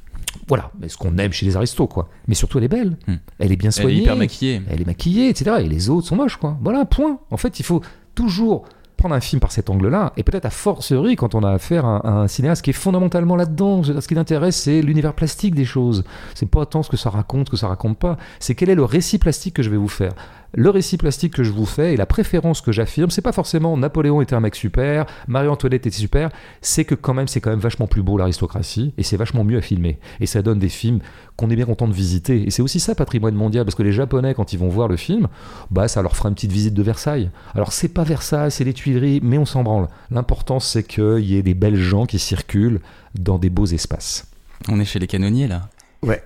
Voilà, 0.48 0.70
ce 0.88 0.96
qu'on 0.96 1.16
aime 1.18 1.32
chez 1.32 1.46
les 1.46 1.56
aristos, 1.56 1.86
quoi. 1.86 2.08
Mais 2.26 2.34
surtout, 2.34 2.58
elle 2.58 2.64
est 2.64 2.68
belle. 2.68 2.96
Hmm. 3.06 3.16
Elle 3.38 3.52
est 3.52 3.56
bien 3.56 3.70
soignée. 3.70 3.92
Elle 3.92 3.98
est 3.98 4.02
hyper 4.02 4.16
maquillée. 4.16 4.62
Elle 4.68 4.80
est 4.80 4.86
maquillée, 4.86 5.28
etc. 5.28 5.56
Et 5.60 5.68
les 5.68 5.90
autres 5.90 6.08
sont 6.08 6.16
moches, 6.16 6.36
quoi. 6.36 6.58
Voilà, 6.62 6.84
point. 6.84 7.18
En 7.30 7.36
fait, 7.36 7.60
il 7.60 7.62
faut 7.64 7.82
toujours 8.14 8.64
prendre 8.96 9.14
un 9.16 9.20
film 9.20 9.40
par 9.40 9.50
cet 9.50 9.68
angle-là, 9.68 10.12
et 10.16 10.22
peut-être 10.22 10.44
à 10.44 10.50
forcerie 10.50 11.16
quand 11.16 11.34
on 11.34 11.42
a 11.42 11.50
affaire 11.50 11.84
à 11.84 12.08
un, 12.08 12.28
cinéaste 12.28 12.62
qui 12.62 12.70
est 12.70 12.74
fondamentalement 12.74 13.34
là-dedans. 13.34 13.82
Ce 13.82 14.06
qui 14.06 14.14
l'intéresse, 14.14 14.56
c'est 14.56 14.80
l'univers 14.80 15.14
plastique 15.14 15.56
des 15.56 15.64
choses. 15.64 16.04
C'est 16.34 16.48
pas 16.48 16.66
tant 16.66 16.84
ce 16.84 16.90
que 16.90 16.96
ça 16.96 17.10
raconte, 17.10 17.48
ce 17.48 17.50
que 17.50 17.56
ça 17.56 17.66
raconte 17.66 17.98
pas. 17.98 18.16
C'est 18.38 18.54
quel 18.54 18.70
est 18.70 18.76
le 18.76 18.84
récit 18.84 19.18
plastique 19.18 19.54
que 19.54 19.62
je 19.62 19.70
vais 19.70 19.76
vous 19.76 19.88
faire 19.88 20.12
le 20.54 20.70
récit 20.70 20.98
plastique 20.98 21.34
que 21.34 21.44
je 21.44 21.50
vous 21.50 21.66
fais 21.66 21.94
et 21.94 21.96
la 21.96 22.06
préférence 22.06 22.60
que 22.60 22.72
j'affirme, 22.72 23.10
c'est 23.10 23.22
pas 23.22 23.32
forcément 23.32 23.76
Napoléon 23.76 24.20
était 24.20 24.34
un 24.34 24.40
mec 24.40 24.54
super, 24.54 25.06
Marie-Antoinette 25.28 25.86
était 25.86 25.96
super, 25.96 26.30
c'est 26.60 26.84
que 26.84 26.94
quand 26.94 27.14
même 27.14 27.28
c'est 27.28 27.40
quand 27.40 27.50
même 27.50 27.60
vachement 27.60 27.86
plus 27.86 28.02
beau 28.02 28.18
l'aristocratie 28.18 28.92
et 28.98 29.02
c'est 29.02 29.16
vachement 29.16 29.44
mieux 29.44 29.58
à 29.58 29.62
filmer 29.62 29.98
et 30.20 30.26
ça 30.26 30.42
donne 30.42 30.58
des 30.58 30.68
films 30.68 31.00
qu'on 31.36 31.50
est 31.50 31.56
bien 31.56 31.64
content 31.64 31.88
de 31.88 31.94
visiter 31.94 32.46
et 32.46 32.50
c'est 32.50 32.62
aussi 32.62 32.80
ça 32.80 32.94
patrimoine 32.94 33.34
mondial 33.34 33.64
parce 33.64 33.74
que 33.74 33.82
les 33.82 33.92
Japonais 33.92 34.34
quand 34.34 34.52
ils 34.52 34.58
vont 34.58 34.68
voir 34.68 34.88
le 34.88 34.96
film, 34.96 35.28
bah 35.70 35.88
ça 35.88 36.02
leur 36.02 36.16
fera 36.16 36.28
une 36.28 36.34
petite 36.34 36.52
visite 36.52 36.74
de 36.74 36.82
Versailles. 36.82 37.30
Alors 37.54 37.72
c'est 37.72 37.88
pas 37.88 38.04
Versailles, 38.04 38.50
c'est 38.50 38.64
les 38.64 38.74
Tuileries, 38.74 39.20
mais 39.22 39.38
on 39.38 39.46
s'en 39.46 39.62
branle. 39.62 39.88
L'important 40.10 40.60
c'est 40.60 40.82
qu'il 40.82 41.20
y 41.20 41.36
ait 41.36 41.42
des 41.42 41.54
belles 41.54 41.76
gens 41.76 42.06
qui 42.06 42.18
circulent 42.18 42.80
dans 43.14 43.38
des 43.38 43.50
beaux 43.50 43.66
espaces. 43.66 44.26
On 44.68 44.78
est 44.80 44.84
chez 44.84 44.98
les 44.98 45.06
canonniers 45.06 45.48
là. 45.48 45.62
Ouais, 46.02 46.22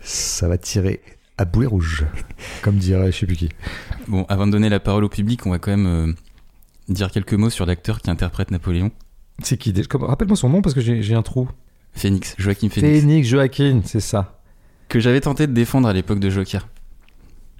ça 0.00 0.48
va 0.48 0.58
tirer 0.58 1.00
à 1.38 1.44
boulet 1.44 1.66
rouge, 1.66 2.04
comme 2.62 2.76
dirait 2.76 3.12
je 3.12 3.18
sais 3.18 3.26
plus 3.26 3.36
qui. 3.36 3.48
Bon, 4.08 4.24
avant 4.28 4.46
de 4.46 4.52
donner 4.52 4.68
la 4.68 4.80
parole 4.80 5.04
au 5.04 5.08
public, 5.08 5.46
on 5.46 5.50
va 5.50 5.58
quand 5.58 5.70
même 5.70 5.86
euh, 5.86 6.12
dire 6.88 7.10
quelques 7.10 7.34
mots 7.34 7.50
sur 7.50 7.66
l'acteur 7.66 8.00
qui 8.00 8.10
interprète 8.10 8.50
Napoléon. 8.50 8.90
C'est 9.42 9.58
qui 9.58 9.74
Rappelle-moi 9.92 10.36
son 10.36 10.48
nom 10.48 10.62
parce 10.62 10.74
que 10.74 10.80
j'ai 10.80 11.14
un 11.14 11.22
trou. 11.22 11.48
Phoenix, 11.92 12.34
Joaquin 12.38 12.68
Phoenix. 12.68 13.00
Phoenix, 13.00 13.28
Joaquin, 13.28 13.80
c'est 13.84 14.00
ça. 14.00 14.38
Que 14.88 15.00
j'avais 15.00 15.20
tenté 15.20 15.46
de 15.46 15.52
défendre 15.52 15.88
à 15.88 15.92
l'époque 15.92 16.20
de 16.20 16.30
Joker. 16.30 16.66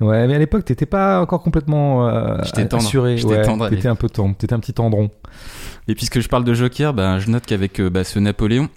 Ouais, 0.01 0.27
mais 0.27 0.35
à 0.35 0.39
l'époque, 0.39 0.64
t'étais 0.64 0.87
pas 0.87 1.20
encore 1.22 1.43
complètement 1.43 2.07
euh, 2.09 2.37
assuré. 2.72 3.16
J'étais 3.16 3.43
tendre. 3.43 3.68
T'étais 3.70 3.89
un 3.89 3.95
peu 3.95 4.09
tendre, 4.09 4.37
t'étais 4.37 4.53
un 4.53 4.61
petit 4.61 4.74
tendron. 4.74 5.11
Et 5.89 5.95
puisque 5.95 6.20
je 6.20 6.29
parle 6.29 6.45
de 6.45 6.53
Joker, 6.53 6.93
bah, 6.93 7.18
je 7.18 7.31
note 7.31 7.47
qu'avec 7.47 7.81
euh, 7.81 7.89
bah, 7.89 8.05
ce 8.05 8.18
Napoléon, 8.18 8.68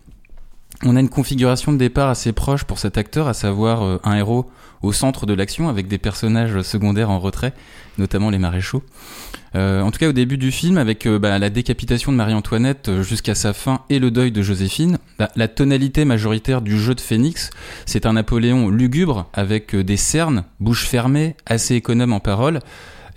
On 0.83 0.95
a 0.95 0.99
une 0.99 1.09
configuration 1.09 1.73
de 1.73 1.77
départ 1.77 2.09
assez 2.09 2.31
proche 2.31 2.63
pour 2.63 2.79
cet 2.79 2.97
acteur, 2.97 3.27
à 3.27 3.33
savoir 3.33 3.83
euh, 3.83 3.99
un 4.03 4.15
héros 4.15 4.49
au 4.81 4.93
centre 4.93 5.25
de 5.25 5.33
l'action 5.33 5.67
avec 5.69 5.87
des 5.87 5.97
personnages 5.97 6.61
secondaires 6.61 7.09
en 7.09 7.19
retrait, 7.19 7.53
notamment 7.97 8.29
les 8.29 8.37
maréchaux. 8.37 8.83
Euh, 9.55 9.81
en 9.81 9.91
tout 9.91 9.99
cas, 9.99 10.09
au 10.09 10.13
début 10.13 10.37
du 10.37 10.51
film, 10.51 10.77
avec 10.77 11.05
euh, 11.05 11.19
bah, 11.19 11.39
la 11.39 11.49
décapitation 11.49 12.11
de 12.11 12.17
Marie-Antoinette 12.17 12.89
euh, 12.89 13.03
jusqu'à 13.03 13.35
sa 13.35 13.53
fin 13.53 13.81
et 13.89 13.99
le 13.99 14.11
deuil 14.11 14.31
de 14.31 14.41
Joséphine, 14.41 14.99
bah, 15.17 15.29
la 15.35 15.47
tonalité 15.47 16.05
majoritaire 16.05 16.61
du 16.61 16.79
jeu 16.79 16.95
de 16.95 17.01
Phénix, 17.01 17.49
c'est 17.85 18.05
un 18.05 18.13
Napoléon 18.13 18.69
lugubre 18.69 19.27
avec 19.33 19.75
des 19.75 19.97
cernes, 19.97 20.43
bouche 20.59 20.85
fermée, 20.85 21.35
assez 21.45 21.75
économe 21.75 22.13
en 22.13 22.19
paroles. 22.19 22.59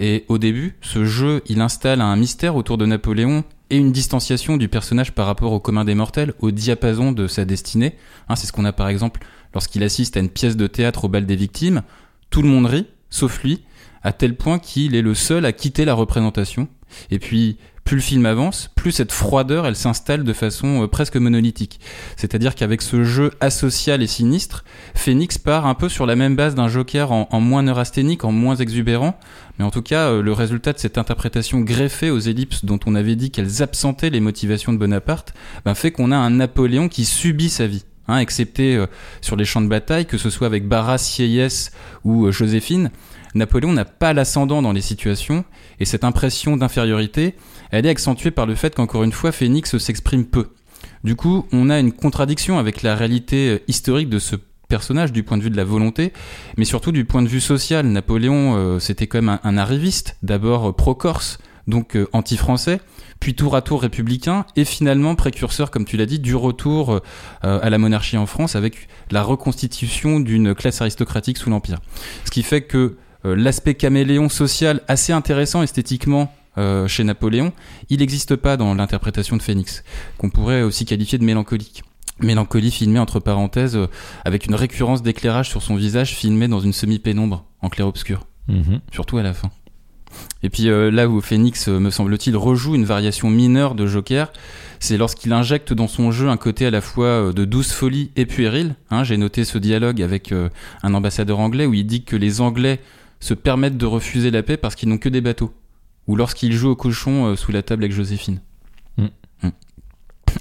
Et 0.00 0.24
au 0.28 0.38
début, 0.38 0.76
ce 0.80 1.04
jeu, 1.04 1.42
il 1.46 1.60
installe 1.60 2.00
un 2.00 2.16
mystère 2.16 2.56
autour 2.56 2.78
de 2.78 2.86
Napoléon 2.86 3.44
et 3.72 3.76
une 3.78 3.90
distanciation 3.90 4.58
du 4.58 4.68
personnage 4.68 5.12
par 5.12 5.24
rapport 5.24 5.50
au 5.50 5.58
commun 5.58 5.86
des 5.86 5.94
mortels, 5.94 6.34
au 6.40 6.50
diapason 6.50 7.10
de 7.10 7.26
sa 7.26 7.46
destinée. 7.46 7.96
Hein, 8.28 8.36
c'est 8.36 8.46
ce 8.46 8.52
qu'on 8.52 8.66
a 8.66 8.72
par 8.72 8.88
exemple 8.88 9.22
lorsqu'il 9.54 9.82
assiste 9.82 10.18
à 10.18 10.20
une 10.20 10.28
pièce 10.28 10.58
de 10.58 10.66
théâtre 10.66 11.06
au 11.06 11.08
bal 11.08 11.24
des 11.24 11.36
victimes. 11.36 11.80
Tout 12.28 12.42
le 12.42 12.48
monde 12.48 12.66
rit, 12.66 12.86
sauf 13.08 13.42
lui, 13.42 13.62
à 14.02 14.12
tel 14.12 14.36
point 14.36 14.58
qu'il 14.58 14.94
est 14.94 15.00
le 15.00 15.14
seul 15.14 15.46
à 15.46 15.54
quitter 15.54 15.86
la 15.86 15.94
représentation. 15.94 16.68
Et 17.10 17.18
puis, 17.18 17.56
plus 17.84 17.96
le 17.96 18.02
film 18.02 18.26
avance, 18.26 18.70
plus 18.76 18.92
cette 18.92 19.12
froideur, 19.12 19.66
elle 19.66 19.76
s'installe 19.76 20.24
de 20.24 20.32
façon 20.32 20.84
euh, 20.84 20.86
presque 20.86 21.16
monolithique. 21.16 21.80
C'est-à-dire 22.16 22.54
qu'avec 22.54 22.80
ce 22.80 23.04
jeu 23.04 23.32
asocial 23.40 24.02
et 24.02 24.06
sinistre, 24.06 24.64
Phoenix 24.94 25.38
part 25.38 25.66
un 25.66 25.74
peu 25.74 25.88
sur 25.88 26.06
la 26.06 26.16
même 26.16 26.36
base 26.36 26.54
d'un 26.54 26.68
Joker 26.68 27.10
en, 27.10 27.40
moins 27.40 27.62
neurasthénique, 27.62 28.24
en 28.24 28.32
moins 28.32 28.56
exubérant, 28.56 29.18
mais 29.58 29.64
en 29.64 29.70
tout 29.70 29.82
cas, 29.82 30.08
euh, 30.08 30.22
le 30.22 30.32
résultat 30.32 30.72
de 30.72 30.78
cette 30.78 30.96
interprétation 30.96 31.60
greffée 31.60 32.10
aux 32.10 32.20
ellipses 32.20 32.64
dont 32.64 32.78
on 32.86 32.94
avait 32.94 33.16
dit 33.16 33.30
qu'elles 33.30 33.62
absentaient 33.62 34.10
les 34.10 34.20
motivations 34.20 34.72
de 34.72 34.78
Bonaparte, 34.78 35.34
ben, 35.64 35.74
fait 35.74 35.90
qu'on 35.90 36.12
a 36.12 36.16
un 36.16 36.30
Napoléon 36.30 36.88
qui 36.88 37.04
subit 37.04 37.50
sa 37.50 37.66
vie. 37.66 37.84
Hein, 38.08 38.18
excepté 38.18 38.76
euh, 38.76 38.86
sur 39.20 39.36
les 39.36 39.44
champs 39.44 39.60
de 39.60 39.68
bataille, 39.68 40.06
que 40.06 40.18
ce 40.18 40.28
soit 40.28 40.48
avec 40.48 40.66
Barras, 40.66 40.98
Sieyès 40.98 41.70
ou 42.04 42.32
Joséphine, 42.32 42.90
Napoléon 43.34 43.72
n'a 43.72 43.84
pas 43.84 44.12
l'ascendant 44.12 44.62
dans 44.62 44.72
les 44.72 44.80
situations, 44.80 45.44
et 45.80 45.84
cette 45.84 46.04
impression 46.04 46.56
d'infériorité, 46.56 47.34
elle 47.70 47.86
est 47.86 47.90
accentuée 47.90 48.30
par 48.30 48.46
le 48.46 48.54
fait 48.54 48.74
qu'encore 48.74 49.04
une 49.04 49.12
fois, 49.12 49.32
Phénix 49.32 49.76
s'exprime 49.78 50.26
peu. 50.26 50.48
Du 51.04 51.16
coup, 51.16 51.46
on 51.52 51.70
a 51.70 51.78
une 51.78 51.92
contradiction 51.92 52.58
avec 52.58 52.82
la 52.82 52.94
réalité 52.94 53.50
euh, 53.50 53.58
historique 53.68 54.08
de 54.08 54.18
ce 54.18 54.36
personnage 54.68 55.12
du 55.12 55.22
point 55.22 55.36
de 55.36 55.42
vue 55.42 55.50
de 55.50 55.56
la 55.56 55.64
volonté, 55.64 56.12
mais 56.56 56.64
surtout 56.64 56.92
du 56.92 57.04
point 57.04 57.22
de 57.22 57.28
vue 57.28 57.40
social. 57.40 57.86
Napoléon, 57.86 58.56
euh, 58.56 58.78
c'était 58.78 59.06
quand 59.06 59.20
même 59.20 59.38
un, 59.42 59.56
arriviste, 59.58 60.16
d'abord 60.22 60.68
euh, 60.68 60.72
pro-corse, 60.72 61.38
donc 61.68 61.96
anti-français, 62.12 62.80
puis 63.20 63.34
tour 63.34 63.54
à 63.54 63.62
tour 63.62 63.82
républicain, 63.82 64.46
et 64.56 64.64
finalement 64.64 65.14
précurseur, 65.14 65.70
comme 65.70 65.84
tu 65.84 65.96
l'as 65.96 66.06
dit, 66.06 66.18
du 66.18 66.34
retour 66.34 67.00
à 67.42 67.70
la 67.70 67.78
monarchie 67.78 68.16
en 68.16 68.26
France 68.26 68.56
avec 68.56 68.88
la 69.12 69.22
reconstitution 69.22 70.18
d'une 70.18 70.56
classe 70.56 70.80
aristocratique 70.80 71.38
sous 71.38 71.50
l'Empire. 71.50 71.78
Ce 72.24 72.32
qui 72.32 72.42
fait 72.42 72.62
que 72.62 72.96
l'aspect 73.24 73.74
caméléon 73.74 74.28
social 74.28 74.80
assez 74.88 75.12
intéressant 75.12 75.62
esthétiquement 75.62 76.32
euh, 76.58 76.86
chez 76.86 77.02
Napoléon, 77.02 77.52
il 77.88 78.00
n'existe 78.00 78.36
pas 78.36 78.58
dans 78.58 78.74
l'interprétation 78.74 79.36
de 79.36 79.42
Phénix, 79.42 79.84
qu'on 80.18 80.28
pourrait 80.28 80.62
aussi 80.62 80.84
qualifier 80.84 81.16
de 81.18 81.24
mélancolique. 81.24 81.82
Mélancolie 82.20 82.70
filmée 82.70 82.98
entre 82.98 83.20
parenthèses, 83.20 83.76
euh, 83.76 83.86
avec 84.26 84.46
une 84.46 84.54
récurrence 84.54 85.02
d'éclairage 85.02 85.48
sur 85.48 85.62
son 85.62 85.76
visage 85.76 86.14
filmé 86.14 86.48
dans 86.48 86.60
une 86.60 86.74
semi-pénombre, 86.74 87.46
en 87.62 87.70
clair-obscur. 87.70 88.26
Mhm. 88.48 88.80
Surtout 88.92 89.16
à 89.16 89.22
la 89.22 89.32
fin. 89.32 89.50
Et 90.42 90.50
puis 90.50 90.64
là 90.66 91.08
où 91.08 91.22
Phoenix, 91.22 91.68
me 91.68 91.88
semble-t-il, 91.88 92.36
rejoue 92.36 92.74
une 92.74 92.84
variation 92.84 93.30
mineure 93.30 93.74
de 93.74 93.86
Joker, 93.86 94.30
c'est 94.78 94.98
lorsqu'il 94.98 95.32
injecte 95.32 95.72
dans 95.72 95.88
son 95.88 96.10
jeu 96.10 96.28
un 96.28 96.36
côté 96.36 96.66
à 96.66 96.70
la 96.70 96.82
fois 96.82 97.32
de 97.32 97.46
douce 97.46 97.72
folie 97.72 98.10
et 98.14 98.26
puéril. 98.26 98.74
Hein, 98.90 99.04
J'ai 99.04 99.16
noté 99.16 99.46
ce 99.46 99.56
dialogue 99.56 100.02
avec 100.02 100.34
un 100.82 100.92
ambassadeur 100.94 101.38
anglais 101.38 101.64
où 101.64 101.72
il 101.72 101.86
dit 101.86 102.04
que 102.04 102.14
les 102.14 102.42
Anglais 102.42 102.80
se 103.22 103.34
permettent 103.34 103.78
de 103.78 103.86
refuser 103.86 104.30
la 104.30 104.42
paix 104.42 104.56
parce 104.56 104.74
qu'ils 104.74 104.88
n'ont 104.88 104.98
que 104.98 105.08
des 105.08 105.20
bateaux. 105.20 105.54
Ou 106.08 106.16
lorsqu'ils 106.16 106.52
jouent 106.52 106.70
au 106.70 106.76
cochon 106.76 107.26
euh, 107.26 107.36
sous 107.36 107.52
la 107.52 107.62
table 107.62 107.84
avec 107.84 107.94
Joséphine. 107.94 108.40
Mm. 108.98 109.04
Mm. 109.44 109.48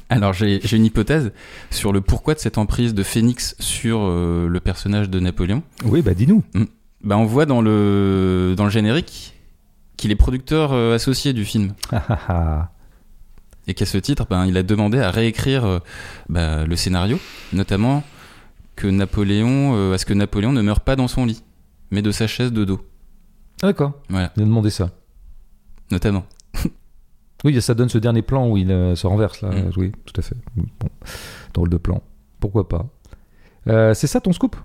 Alors 0.09 0.33
j'ai 0.33 0.75
une 0.75 0.85
hypothèse 0.85 1.31
sur 1.69 1.93
le 1.93 2.01
pourquoi 2.01 2.33
de 2.33 2.39
cette 2.39 2.57
emprise 2.57 2.95
de 2.95 3.03
Phénix 3.03 3.55
sur 3.59 3.99
euh, 4.01 4.47
le 4.47 4.59
personnage 4.59 5.11
de 5.11 5.19
Napoléon. 5.19 5.61
Oui, 5.85 6.01
bah 6.01 6.15
dis-nous. 6.15 6.43
Mm. 6.55 6.63
Bah, 7.03 7.17
on 7.17 7.25
voit 7.25 7.45
dans 7.45 7.61
le, 7.61 8.55
dans 8.57 8.63
le 8.65 8.71
générique 8.71 9.35
qu'il 9.95 10.09
est 10.09 10.15
producteur 10.15 10.73
euh, 10.73 10.95
associé 10.95 11.33
du 11.33 11.45
film. 11.45 11.73
Et 13.67 13.75
qu'à 13.75 13.85
ce 13.85 13.99
titre, 13.99 14.25
ben, 14.27 14.47
il 14.47 14.57
a 14.57 14.63
demandé 14.63 14.97
à 14.97 15.11
réécrire 15.11 15.81
bah, 16.29 16.65
le 16.65 16.75
scénario, 16.75 17.19
notamment 17.53 18.03
que 18.75 18.87
Napoléon, 18.87 19.93
à 19.93 19.99
ce 19.99 20.05
que 20.07 20.15
Napoléon 20.15 20.51
ne 20.51 20.63
meure 20.63 20.79
pas 20.79 20.95
dans 20.95 21.07
son 21.07 21.27
lit 21.27 21.43
mais 21.91 22.01
de 22.01 22.11
sa 22.11 22.27
chaise 22.27 22.51
de 22.51 22.65
dos. 22.65 22.81
Ah, 23.61 23.67
d'accord. 23.67 23.93
Voilà. 24.09 24.31
Il 24.37 24.43
a 24.43 24.45
demandé 24.45 24.69
ça. 24.69 24.89
Notamment. 25.91 26.25
oui, 27.43 27.61
ça 27.61 27.73
donne 27.73 27.89
ce 27.89 27.97
dernier 27.97 28.21
plan 28.21 28.49
où 28.49 28.57
il 28.57 28.71
euh, 28.71 28.95
se 28.95 29.05
renverse 29.05 29.41
là. 29.41 29.49
Mm. 29.49 29.71
Oui, 29.77 29.91
tout 30.05 30.19
à 30.19 30.23
fait. 30.23 30.35
Bon, 30.55 30.65
drôle 31.53 31.69
de 31.69 31.77
plan. 31.77 32.01
Pourquoi 32.39 32.67
pas 32.67 32.87
euh, 33.67 33.93
C'est 33.93 34.07
ça 34.07 34.21
ton 34.21 34.33
scoop? 34.33 34.55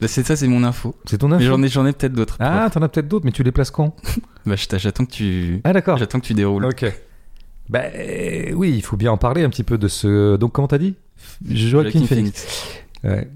Bah, 0.00 0.08
c'est 0.08 0.24
ça, 0.24 0.36
c'est 0.36 0.48
mon 0.48 0.64
info. 0.64 0.94
C'est 1.04 1.18
ton 1.18 1.30
info. 1.30 1.40
Mais 1.40 1.46
j'en 1.46 1.62
ai, 1.62 1.68
j'en 1.68 1.84
ai 1.84 1.92
peut-être 1.92 2.14
d'autres. 2.14 2.36
Ah, 2.40 2.70
t'en 2.72 2.80
as 2.80 2.88
peut-être 2.88 3.08
d'autres, 3.08 3.26
mais 3.26 3.32
tu 3.32 3.42
les 3.42 3.52
places 3.52 3.70
quand? 3.70 3.94
Bah, 4.46 4.54
j'attends 4.56 5.04
que 5.04 5.10
tu. 5.10 5.60
Ah, 5.64 5.74
d'accord. 5.74 5.98
J'attends 5.98 6.18
que 6.18 6.24
tu 6.24 6.32
déroules. 6.32 6.64
Ok. 6.64 6.86
Bah, 7.68 7.82
oui, 8.54 8.72
il 8.74 8.80
faut 8.80 8.96
bien 8.96 9.12
en 9.12 9.18
parler 9.18 9.44
un 9.44 9.50
petit 9.50 9.64
peu 9.64 9.76
de 9.76 9.86
ce. 9.86 10.36
Donc, 10.36 10.52
comment 10.52 10.66
t'as 10.66 10.78
dit? 10.78 10.96
Joaquin 11.46 12.06
Phoenix. 12.06 12.46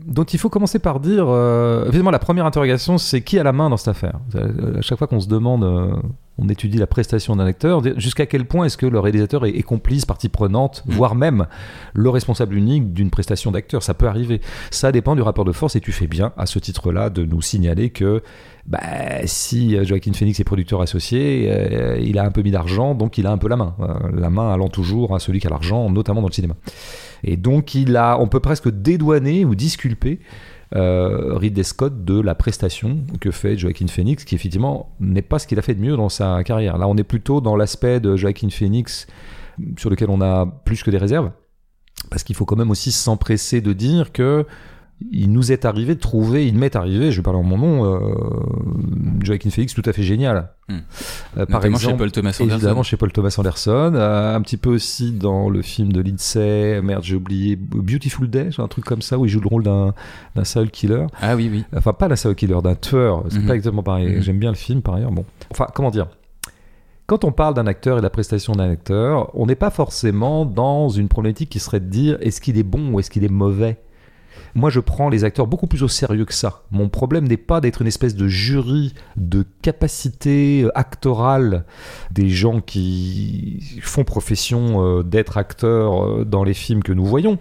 Donc 0.07 0.35
il 0.35 0.39
faut 0.39 0.51
commencer 0.51 0.79
par 0.79 1.01
dire, 1.01 1.27
euh, 1.29 1.87
évidemment 1.87 2.11
la 2.11 2.19
première 2.19 2.45
interrogation 2.45 2.99
c'est 2.99 3.23
qui 3.23 3.39
a 3.39 3.43
la 3.43 3.53
main 3.53 3.71
dans 3.71 3.79
cette 3.79 3.89
affaire? 3.89 4.21
À 4.35 4.83
chaque 4.83 4.99
fois 4.99 5.07
qu'on 5.07 5.21
se 5.21 5.29
demande, 5.29 5.65
euh, 5.65 5.97
on 6.37 6.49
étudie 6.51 6.77
la 6.77 6.87
prestation 6.87 7.35
d'un 7.37 7.47
acteur, 7.47 7.83
jusqu'à 7.99 8.27
quel 8.27 8.45
point 8.45 8.67
est-ce 8.67 8.77
que 8.77 8.85
le 8.85 9.01
réalisateur 9.01 9.47
est, 9.47 9.63
complice, 9.63 10.05
partie 10.05 10.29
prenante, 10.29 10.83
mm. 10.85 10.93
voire 10.93 11.15
même 11.15 11.47
le 11.95 12.11
responsable 12.11 12.57
unique 12.57 12.93
d'une 12.93 13.09
prestation 13.09 13.53
d'acteur. 13.53 13.83
Ça 13.83 13.95
peut 13.95 14.07
arriver. 14.07 14.43
Ça 14.71 14.93
dépend 14.93 15.15
du 15.17 15.23
rapport 15.23 15.47
de 15.47 15.53
force 15.53 15.77
et 15.77 15.81
tu 15.81 15.93
fais 15.93 16.09
bien 16.09 16.33
à 16.37 16.45
ce 16.45 16.59
titre-là 16.59 17.09
de 17.09 17.25
nous 17.25 17.41
signaler 17.41 17.89
que 17.89 18.23
bah, 18.67 18.81
si 19.25 19.83
Joaquin 19.85 20.13
Phoenix 20.13 20.41
est 20.41 20.45
producteur 20.45 20.83
associé, 20.83 21.49
euh, 21.51 21.99
il 22.03 22.19
a 22.19 22.25
un 22.25 22.31
peu 22.31 22.43
mis 22.43 22.51
d'argent, 22.51 22.95
donc 22.95 23.17
il 23.17 23.27
a 23.27 23.33
un 23.33 23.39
peu 23.39 23.49
la 23.49 23.57
main. 23.57 23.75
la 24.13 24.29
main 24.29 24.53
allant 24.53 24.69
toujours 24.69 25.15
à 25.15 25.21
celui 25.21 25.41
qui 25.41 25.47
a 25.47 25.51
l'argent, 25.51 25.89
notamment 25.89 26.21
dans 26.21 26.29
le 26.29 26.35
cinéma. 26.35 26.55
Et 27.25 27.37
donc, 27.37 27.75
il 27.75 27.97
a, 27.97 28.19
on 28.19 28.29
peut 28.29 28.41
presque 28.41 28.69
dédouaner 28.69 29.45
ou 29.45 29.55
disculper 29.55 30.21
euh, 30.75 31.37
Ridley 31.37 31.63
Scott 31.63 32.05
de 32.05 32.21
la 32.21 32.35
prestation 32.35 32.99
que 33.21 33.31
fait 33.31 33.57
Joaquin 33.57 33.87
Phoenix, 33.87 34.25
qui 34.25 34.35
effectivement 34.35 34.95
n'est 35.01 35.23
pas 35.23 35.39
ce 35.39 35.47
qu'il 35.47 35.59
a 35.59 35.63
fait 35.63 35.75
de 35.75 35.81
mieux 35.81 35.97
dans 35.97 36.09
sa 36.09 36.43
carrière. 36.45 36.79
Là, 36.79 36.89
on 36.89 36.97
est 36.97 37.05
plutôt 37.05 37.41
dans 37.41 37.57
l'aspect 37.57 38.01
de 38.01 38.17
Joaquin 38.17 38.51
Phoenix 38.51 39.07
sur 39.79 39.89
lequel 39.91 40.11
on 40.11 40.21
a 40.21 40.47
plus 40.65 40.83
que 40.83 40.91
des 40.91 40.99
réserves, 40.99 41.31
parce 42.11 42.25
qu'il 42.25 42.35
faut 42.35 42.45
quand 42.45 42.57
même 42.57 42.71
aussi 42.71 42.91
s'empresser 42.93 43.61
de 43.61 43.73
dire 43.73 44.13
que 44.13 44.47
il 45.11 45.33
nous 45.33 45.53
est 45.53 45.65
arrivé 45.65 45.95
de 45.95 46.01
trouver, 46.01 46.47
il 46.47 46.57
m'est 46.57 46.77
arrivé, 46.77 47.11
je 47.11 47.17
vais 47.17 47.23
parler 47.23 47.39
en 47.39 47.43
mon 47.43 47.59
nom, 47.59 47.85
euh, 47.85 48.15
Joaquin 49.23 49.51
Phoenix 49.51 49.75
tout 49.75 49.83
à 49.85 49.93
fait 49.93 50.03
génial. 50.03 50.51
Hmm. 50.69 50.79
Euh, 51.37 51.47
par 51.47 51.65
exemple, 51.65 51.85
chez 51.85 51.95
Paul 51.95 52.13
Thomas 52.13 52.31
Anderson. 52.31 52.57
Évidemment 52.57 52.83
chez 52.83 52.97
Paul 52.97 53.13
Thomas 53.13 53.35
Anderson, 53.37 53.93
euh, 53.95 54.35
un 54.35 54.41
petit 54.41 54.57
peu 54.57 54.71
aussi 54.71 55.13
dans 55.13 55.51
le 55.51 55.63
film 55.63 55.93
de 55.93 56.01
Lindsay, 56.01 56.81
merde 56.83 57.03
j'ai 57.05 57.17
oublié, 57.17 57.57
Beautiful 57.57 58.29
Day, 58.31 58.51
un 58.57 58.69
truc 58.69 58.85
comme 58.85 59.03
ça 59.03 59.19
où 59.19 59.27
il 59.27 59.29
joue 59.29 59.41
le 59.41 59.49
rôle 59.49 59.63
d'un 59.63 59.95
serial 60.45 60.71
killer. 60.71 61.07
Ah 61.21 61.37
oui 61.37 61.49
oui. 61.51 61.65
Enfin 61.77 61.93
pas 61.93 62.09
d'un 62.09 62.17
serial 62.17 62.37
killer, 62.37 62.63
d'un 62.63 62.75
tueur, 62.75 63.25
c'est 63.29 63.41
mhm. 63.41 63.47
pas 63.47 63.55
exactement 63.55 63.83
pareil. 63.83 64.17
Mhm. 64.17 64.23
J'aime 64.23 64.39
bien 64.39 64.51
le 64.51 64.57
film 64.57 64.81
par 64.81 64.95
ailleurs. 64.95 65.13
Bon, 65.13 65.25
enfin 65.51 65.67
comment 65.75 65.91
dire? 65.91 66.09
Quand 67.07 67.25
on 67.25 67.33
parle 67.33 67.53
d'un 67.53 67.67
acteur 67.67 67.99
et 67.99 68.01
de 68.01 68.03
la 68.03 68.11
prestation 68.11 68.55
d'un 68.55 68.71
acteur, 68.71 69.31
on 69.35 69.45
n'est 69.45 69.57
pas 69.57 69.69
forcément 69.69 70.47
dans 70.47 70.89
une 70.89 71.09
problématique 71.09 71.51
qui 71.51 71.61
serait 71.61 71.81
de 71.81 71.91
dire 71.91 72.17
est-ce 72.23 72.41
qu'il 72.41 72.57
est 72.57 72.63
bon 72.63 72.93
ou 72.93 73.01
est-ce 73.01 73.11
qu'il 73.11 73.25
est 73.25 73.31
mauvais? 73.31 73.79
Moi, 74.57 74.71
je 74.71 74.79
prends 74.79 75.09
les 75.09 75.25
acteurs 75.25 75.49
beaucoup 75.49 75.67
plus 75.67 75.83
au 75.83 75.89
sérieux 75.89 76.25
que 76.25 76.33
ça. 76.33 76.63
Mon 76.71 76.89
problème 76.89 77.27
n'est 77.27 77.37
pas 77.37 77.61
d'être 77.61 77.83
une 77.83 77.89
espèce 77.89 78.15
de 78.15 78.29
jury 78.29 78.95
de 79.17 79.45
capacité 79.63 80.63
euh, 80.63 80.71
actorale 80.79 81.65
des 82.13 82.29
gens 82.29 82.61
qui 82.61 83.81
font 83.83 84.05
profession 84.05 84.85
euh, 84.85 85.03
d'être 85.03 85.39
acteurs 85.39 86.05
euh, 86.05 86.25
dans 86.25 86.45
les 86.45 86.55
films 86.55 86.85
que 86.85 86.93
nous 86.93 87.05
voyons. 87.05 87.39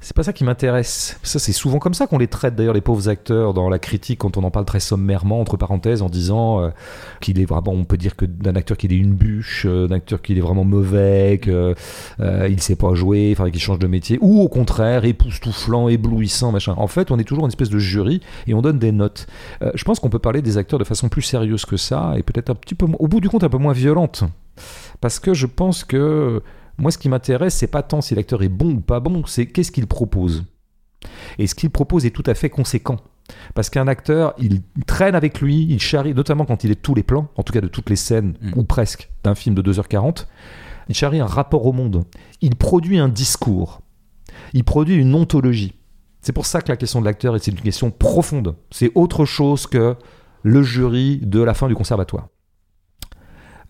C'est 0.00 0.14
pas 0.14 0.22
ça 0.22 0.32
qui 0.32 0.44
m'intéresse. 0.44 1.18
Ça, 1.24 1.40
c'est 1.40 1.52
souvent 1.52 1.80
comme 1.80 1.94
ça 1.94 2.06
qu'on 2.06 2.18
les 2.18 2.28
traite 2.28 2.54
d'ailleurs, 2.54 2.74
les 2.74 2.80
pauvres 2.80 3.08
acteurs, 3.08 3.52
dans 3.52 3.68
la 3.68 3.80
critique, 3.80 4.20
quand 4.20 4.36
on 4.36 4.44
en 4.44 4.52
parle 4.52 4.66
très 4.66 4.80
sommairement, 4.80 5.40
entre 5.40 5.56
parenthèses, 5.56 6.02
en 6.02 6.08
disant 6.08 6.70
qu'il 7.20 7.40
est 7.40 7.46
vraiment, 7.46 7.72
on 7.72 7.84
peut 7.84 7.96
dire 7.96 8.14
que 8.14 8.26
d'un 8.26 8.54
acteur 8.54 8.76
qu'il 8.76 8.92
est 8.92 8.98
une 8.98 9.14
bûche, 9.14 9.66
d'un 9.66 9.90
acteur 9.92 10.20
qu'il 10.20 10.36
est 10.36 10.42
vraiment 10.42 10.64
mauvais, 10.64 11.40
qu'il 11.42 11.54
ne 12.18 12.58
sait 12.58 12.76
pas 12.76 12.92
jouer, 12.94 13.34
qu'il 13.50 13.60
change 13.62 13.78
de 13.78 13.86
métier, 13.86 14.18
ou 14.20 14.42
au 14.42 14.48
contraire, 14.48 15.06
époustouflant, 15.06 15.88
éblouissant 15.88 16.43
machin. 16.52 16.74
En 16.76 16.86
fait, 16.86 17.10
on 17.10 17.18
est 17.18 17.24
toujours 17.24 17.44
une 17.44 17.50
espèce 17.50 17.70
de 17.70 17.78
jury 17.78 18.20
et 18.46 18.54
on 18.54 18.62
donne 18.62 18.78
des 18.78 18.92
notes. 18.92 19.26
Euh, 19.62 19.70
je 19.74 19.84
pense 19.84 20.00
qu'on 20.00 20.10
peut 20.10 20.18
parler 20.18 20.42
des 20.42 20.58
acteurs 20.58 20.78
de 20.78 20.84
façon 20.84 21.08
plus 21.08 21.22
sérieuse 21.22 21.64
que 21.64 21.76
ça 21.76 22.14
et 22.16 22.22
peut-être 22.22 22.50
un 22.50 22.54
petit 22.54 22.74
peu, 22.74 22.86
au 22.98 23.08
bout 23.08 23.20
du 23.20 23.28
compte, 23.28 23.44
un 23.44 23.48
peu 23.48 23.58
moins 23.58 23.72
violente. 23.72 24.24
Parce 25.00 25.18
que 25.18 25.34
je 25.34 25.46
pense 25.46 25.84
que 25.84 26.42
moi, 26.78 26.90
ce 26.90 26.98
qui 26.98 27.08
m'intéresse, 27.08 27.54
c'est 27.54 27.66
pas 27.66 27.82
tant 27.82 28.00
si 28.00 28.14
l'acteur 28.14 28.42
est 28.42 28.48
bon 28.48 28.72
ou 28.74 28.80
pas 28.80 29.00
bon, 29.00 29.24
c'est 29.26 29.46
qu'est-ce 29.46 29.72
qu'il 29.72 29.86
propose. 29.86 30.44
Et 31.38 31.46
ce 31.46 31.54
qu'il 31.54 31.70
propose 31.70 32.06
est 32.06 32.10
tout 32.10 32.22
à 32.26 32.34
fait 32.34 32.50
conséquent. 32.50 32.96
Parce 33.54 33.70
qu'un 33.70 33.88
acteur, 33.88 34.34
il 34.38 34.60
traîne 34.86 35.14
avec 35.14 35.40
lui, 35.40 35.66
il 35.70 35.80
charrie, 35.80 36.14
notamment 36.14 36.44
quand 36.44 36.64
il 36.64 36.70
est 36.70 36.74
de 36.74 36.80
tous 36.80 36.94
les 36.94 37.02
plans, 37.02 37.28
en 37.36 37.42
tout 37.42 37.52
cas 37.52 37.60
de 37.62 37.68
toutes 37.68 37.88
les 37.90 37.96
scènes, 37.96 38.34
Mm. 38.40 38.52
ou 38.56 38.64
presque, 38.64 39.08
d'un 39.22 39.34
film 39.34 39.54
de 39.54 39.62
2h40, 39.62 40.26
il 40.88 40.94
charrie 40.94 41.20
un 41.20 41.26
rapport 41.26 41.64
au 41.64 41.72
monde. 41.72 42.04
Il 42.42 42.54
produit 42.56 42.98
un 42.98 43.08
discours. 43.08 43.80
Il 44.52 44.64
produit 44.64 44.96
une 44.96 45.14
ontologie. 45.14 45.72
C'est 46.24 46.32
pour 46.32 46.46
ça 46.46 46.62
que 46.62 46.70
la 46.72 46.76
question 46.76 47.00
de 47.00 47.04
l'acteur 47.04 47.36
est 47.36 47.46
une 47.46 47.54
question 47.60 47.90
profonde. 47.90 48.56
C'est 48.70 48.90
autre 48.94 49.26
chose 49.26 49.66
que 49.66 49.94
le 50.42 50.62
jury 50.62 51.18
de 51.22 51.42
la 51.42 51.52
fin 51.54 51.68
du 51.68 51.74
conservatoire. 51.74 52.28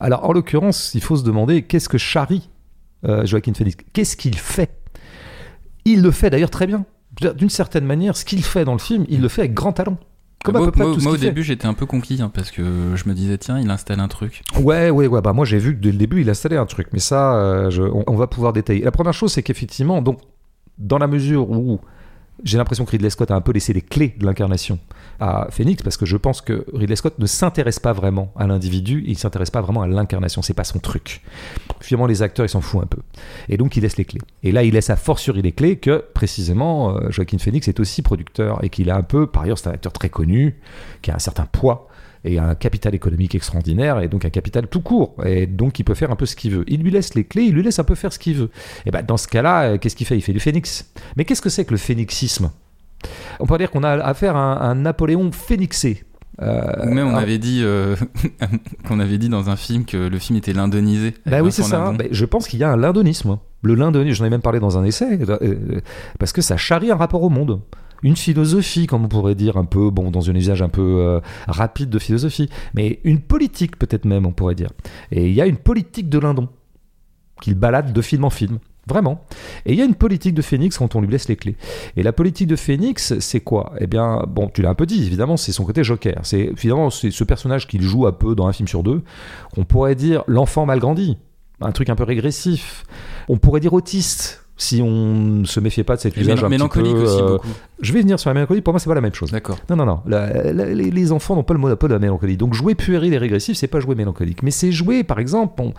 Alors, 0.00 0.28
en 0.28 0.32
l'occurrence, 0.32 0.92
il 0.94 1.00
faut 1.02 1.16
se 1.16 1.24
demander 1.24 1.62
qu'est-ce 1.62 1.88
que 1.88 1.98
charrie 1.98 2.48
euh, 3.06 3.26
Joaquin 3.26 3.54
Phoenix 3.54 3.76
Qu'est-ce 3.92 4.16
qu'il 4.16 4.36
fait? 4.38 4.70
Il 5.84 6.00
le 6.02 6.10
fait 6.12 6.30
d'ailleurs 6.30 6.50
très 6.50 6.66
bien. 6.68 6.84
D'une 7.36 7.50
certaine 7.50 7.84
manière, 7.84 8.16
ce 8.16 8.24
qu'il 8.24 8.42
fait 8.44 8.64
dans 8.64 8.72
le 8.72 8.78
film, 8.78 9.04
il 9.08 9.20
le 9.20 9.28
fait 9.28 9.42
avec 9.42 9.54
grand 9.54 9.72
talent. 9.72 9.98
Comme 10.44 10.56
à 10.56 10.58
moi, 10.60 10.66
peu 10.68 10.72
près 10.72 10.84
moi- 10.84 10.94
tout 10.94 11.00
ce 11.00 11.04
moi, 11.04 11.14
au 11.14 11.16
fait. 11.18 11.26
début, 11.26 11.42
j'étais 11.42 11.66
un 11.66 11.74
peu 11.74 11.86
conquis 11.86 12.20
hein, 12.22 12.30
parce 12.32 12.50
que 12.50 12.92
je 12.94 13.08
me 13.08 13.14
disais, 13.14 13.36
tiens, 13.38 13.58
il 13.58 13.70
installe 13.70 13.98
un 14.00 14.08
truc. 14.08 14.42
Ouais, 14.60 14.90
ouais, 14.90 15.06
ouais. 15.06 15.20
Bah 15.22 15.32
moi, 15.32 15.44
j'ai 15.44 15.58
vu 15.58 15.74
que 15.74 15.80
dès 15.80 15.90
le 15.92 15.98
début, 15.98 16.20
il 16.20 16.30
installait 16.30 16.56
un 16.56 16.66
truc, 16.66 16.88
mais 16.92 16.98
ça, 17.00 17.34
euh, 17.36 17.70
je- 17.70 17.82
on, 17.82 18.04
on 18.06 18.14
va 18.16 18.26
pouvoir 18.26 18.52
détailler. 18.52 18.82
La 18.82 18.90
première 18.92 19.14
chose, 19.14 19.32
c'est 19.32 19.42
qu'effectivement, 19.42 20.02
donc, 20.02 20.20
dans 20.78 20.98
la 20.98 21.06
mesure 21.06 21.50
où 21.50 21.80
j'ai 22.42 22.58
l'impression 22.58 22.84
que 22.84 22.90
Ridley 22.90 23.10
Scott 23.10 23.30
a 23.30 23.36
un 23.36 23.40
peu 23.40 23.52
laissé 23.52 23.72
les 23.72 23.80
clés 23.80 24.14
de 24.18 24.26
l'incarnation 24.26 24.78
à 25.20 25.46
Phoenix, 25.50 25.82
parce 25.82 25.96
que 25.96 26.04
je 26.04 26.16
pense 26.16 26.40
que 26.40 26.66
Ridley 26.74 26.96
Scott 26.96 27.18
ne 27.18 27.26
s'intéresse 27.26 27.78
pas 27.78 27.92
vraiment 27.92 28.32
à 28.36 28.46
l'individu, 28.46 29.04
il 29.06 29.16
s'intéresse 29.16 29.50
pas 29.50 29.60
vraiment 29.60 29.82
à 29.82 29.86
l'incarnation. 29.86 30.42
C'est 30.42 30.54
pas 30.54 30.64
son 30.64 30.80
truc. 30.80 31.22
Finalement, 31.80 32.06
les 32.06 32.22
acteurs, 32.22 32.44
ils 32.44 32.50
s'en 32.50 32.60
foutent 32.60 32.82
un 32.82 32.86
peu. 32.86 33.00
Et 33.48 33.56
donc, 33.56 33.76
il 33.76 33.82
laisse 33.82 33.96
les 33.96 34.04
clés. 34.04 34.20
Et 34.42 34.50
là, 34.50 34.64
il 34.64 34.74
laisse 34.74 34.90
à 34.90 34.96
fortiori 34.96 35.42
les 35.42 35.52
clés 35.52 35.76
que, 35.76 36.04
précisément, 36.14 36.96
euh, 36.96 37.10
Joaquin 37.10 37.38
Phoenix 37.38 37.68
est 37.68 37.78
aussi 37.78 38.02
producteur 38.02 38.62
et 38.64 38.68
qu'il 38.68 38.90
a 38.90 38.96
un 38.96 39.02
peu, 39.02 39.26
par 39.26 39.42
ailleurs, 39.42 39.58
c'est 39.58 39.68
un 39.68 39.72
acteur 39.72 39.92
très 39.92 40.08
connu, 40.08 40.56
qui 41.02 41.10
a 41.10 41.14
un 41.14 41.20
certain 41.20 41.46
poids 41.46 41.88
et 42.24 42.38
un 42.38 42.54
capital 42.54 42.94
économique 42.94 43.34
extraordinaire 43.34 44.00
et 44.00 44.08
donc 44.08 44.24
un 44.24 44.30
capital 44.30 44.66
tout 44.66 44.80
court 44.80 45.14
et 45.24 45.46
donc 45.46 45.78
il 45.78 45.84
peut 45.84 45.94
faire 45.94 46.10
un 46.10 46.16
peu 46.16 46.26
ce 46.26 46.36
qu'il 46.36 46.52
veut. 46.52 46.64
Il 46.68 46.82
lui 46.82 46.90
laisse 46.90 47.14
les 47.14 47.24
clés, 47.24 47.44
il 47.44 47.54
lui 47.54 47.62
laisse 47.62 47.78
un 47.78 47.84
peu 47.84 47.94
faire 47.94 48.12
ce 48.12 48.18
qu'il 48.18 48.34
veut. 48.34 48.50
Et 48.86 48.90
ben 48.90 49.02
dans 49.02 49.16
ce 49.16 49.28
cas-là, 49.28 49.64
euh, 49.64 49.78
qu'est-ce 49.78 49.96
qu'il 49.96 50.06
fait? 50.06 50.16
Il 50.16 50.22
fait 50.22 50.32
du 50.32 50.40
phénix. 50.40 50.90
Mais 51.16 51.24
qu'est-ce 51.24 51.42
que 51.42 51.50
c'est 51.50 51.64
que 51.64 51.72
le 51.72 51.78
phénixisme? 51.78 52.50
On 53.40 53.46
peut 53.46 53.58
dire 53.58 53.70
qu'on 53.70 53.82
a 53.82 53.90
affaire 53.90 54.36
à 54.36 54.64
un, 54.64 54.70
un 54.70 54.74
Napoléon 54.76 55.30
phénixé. 55.32 56.04
Euh, 56.42 56.86
même 56.86 57.06
on 57.06 57.14
avait 57.14 57.38
dit 57.38 57.60
euh, 57.62 57.94
qu'on 58.88 58.98
avait 58.98 59.18
dit 59.18 59.28
dans 59.28 59.50
un 59.50 59.56
film 59.56 59.84
que 59.84 59.96
le 59.96 60.18
film 60.18 60.36
était 60.36 60.52
lindonisé. 60.52 61.14
Bah 61.26 61.42
oui, 61.42 61.52
c'est 61.52 61.62
ça. 61.62 61.78
Lindon. 61.78 61.96
Bah, 61.96 62.04
je 62.10 62.24
pense 62.24 62.48
qu'il 62.48 62.58
y 62.58 62.64
a 62.64 62.72
un 62.72 62.76
lindonisme. 62.76 63.38
Le 63.62 63.74
lindonisme, 63.74 64.16
j'en 64.16 64.24
ai 64.24 64.30
même 64.30 64.42
parlé 64.42 64.58
dans 64.58 64.76
un 64.76 64.84
essai, 64.84 65.18
parce 66.18 66.32
que 66.32 66.42
ça 66.42 66.56
charrie 66.56 66.90
un 66.90 66.96
rapport 66.96 67.22
au 67.22 67.30
monde. 67.30 67.60
Une 68.04 68.16
philosophie, 68.16 68.86
comme 68.86 69.06
on 69.06 69.08
pourrait 69.08 69.34
dire, 69.34 69.56
un 69.56 69.64
peu, 69.64 69.90
bon, 69.90 70.10
dans 70.10 70.30
un 70.30 70.34
usage 70.34 70.62
un 70.62 70.68
peu 70.68 70.98
euh, 71.00 71.20
rapide 71.48 71.88
de 71.88 71.98
philosophie, 71.98 72.50
mais 72.74 73.00
une 73.02 73.20
politique 73.20 73.78
peut-être 73.78 74.04
même, 74.04 74.26
on 74.26 74.32
pourrait 74.32 74.54
dire. 74.54 74.70
Et 75.10 75.26
il 75.26 75.34
y 75.34 75.40
a 75.40 75.46
une 75.46 75.56
politique 75.56 76.10
de 76.10 76.18
Lindon, 76.18 76.48
qu'il 77.40 77.54
balade 77.54 77.92
de 77.92 78.02
film 78.02 78.24
en 78.24 78.30
film. 78.30 78.58
Vraiment. 78.86 79.24
Et 79.64 79.72
il 79.72 79.78
y 79.78 79.82
a 79.82 79.86
une 79.86 79.94
politique 79.94 80.34
de 80.34 80.42
Phoenix 80.42 80.76
quand 80.76 80.94
on 80.94 81.00
lui 81.00 81.08
laisse 81.08 81.28
les 81.28 81.36
clés. 81.36 81.56
Et 81.96 82.02
la 82.02 82.12
politique 82.12 82.48
de 82.48 82.56
Phoenix, 82.56 83.18
c'est 83.18 83.40
quoi? 83.40 83.72
Eh 83.80 83.86
bien, 83.86 84.22
bon, 84.28 84.48
tu 84.48 84.60
l'as 84.60 84.68
un 84.68 84.74
peu 84.74 84.84
dit, 84.84 85.02
évidemment, 85.06 85.38
c'est 85.38 85.52
son 85.52 85.64
côté 85.64 85.82
Joker. 85.82 86.20
C'est 86.22 86.52
finalement 86.56 86.90
c'est 86.90 87.10
ce 87.10 87.24
personnage 87.24 87.66
qu'il 87.66 87.80
joue 87.80 88.06
un 88.06 88.12
peu 88.12 88.34
dans 88.34 88.46
un 88.46 88.52
film 88.52 88.68
sur 88.68 88.82
deux, 88.82 89.02
qu'on 89.54 89.64
pourrait 89.64 89.94
dire 89.94 90.22
l'enfant 90.26 90.66
mal 90.66 90.80
grandi, 90.80 91.16
un 91.62 91.72
truc 91.72 91.88
un 91.88 91.94
peu 91.94 92.04
régressif. 92.04 92.84
On 93.28 93.38
pourrait 93.38 93.60
dire 93.60 93.72
autiste 93.72 94.43
si 94.56 94.80
on 94.82 95.14
ne 95.40 95.44
se 95.44 95.58
méfiait 95.60 95.82
pas 95.84 95.96
de 95.96 96.00
cet 96.00 96.16
Et 96.16 96.20
usage 96.20 96.44
un 96.44 96.48
mélancolique 96.48 96.92
petit 96.94 97.00
peu, 97.02 97.08
aussi 97.08 97.20
euh, 97.22 97.28
beaucoup. 97.28 97.48
Je 97.80 97.92
vais 97.92 98.00
venir 98.02 98.20
sur 98.20 98.30
la 98.30 98.34
mélancolie. 98.34 98.60
Pour 98.60 98.72
moi, 98.72 98.78
c'est 98.80 98.88
pas 98.88 98.94
la 98.94 99.00
même 99.00 99.14
chose. 99.14 99.30
D'accord. 99.32 99.58
Non, 99.68 99.76
non, 99.76 99.84
non. 99.86 100.00
La- 100.06 100.52
la- 100.52 100.72
les, 100.74 100.90
les 100.90 101.12
enfants 101.12 101.34
n'ont 101.34 101.42
pas 101.42 101.54
le 101.54 101.60
monopole 101.60 101.90
de 101.90 101.94
la 101.94 102.00
mélancolie. 102.00 102.36
Donc 102.36 102.54
jouer 102.54 102.74
puéril 102.74 103.12
et 103.14 103.18
régressif, 103.18 103.56
c'est 103.56 103.66
pas 103.66 103.80
jouer 103.80 103.94
mélancolique. 103.96 104.42
Mais 104.44 104.50
c'est 104.52 104.70
jouer, 104.70 105.02
par 105.02 105.18
exemple, 105.18 105.54
bon, 105.56 105.74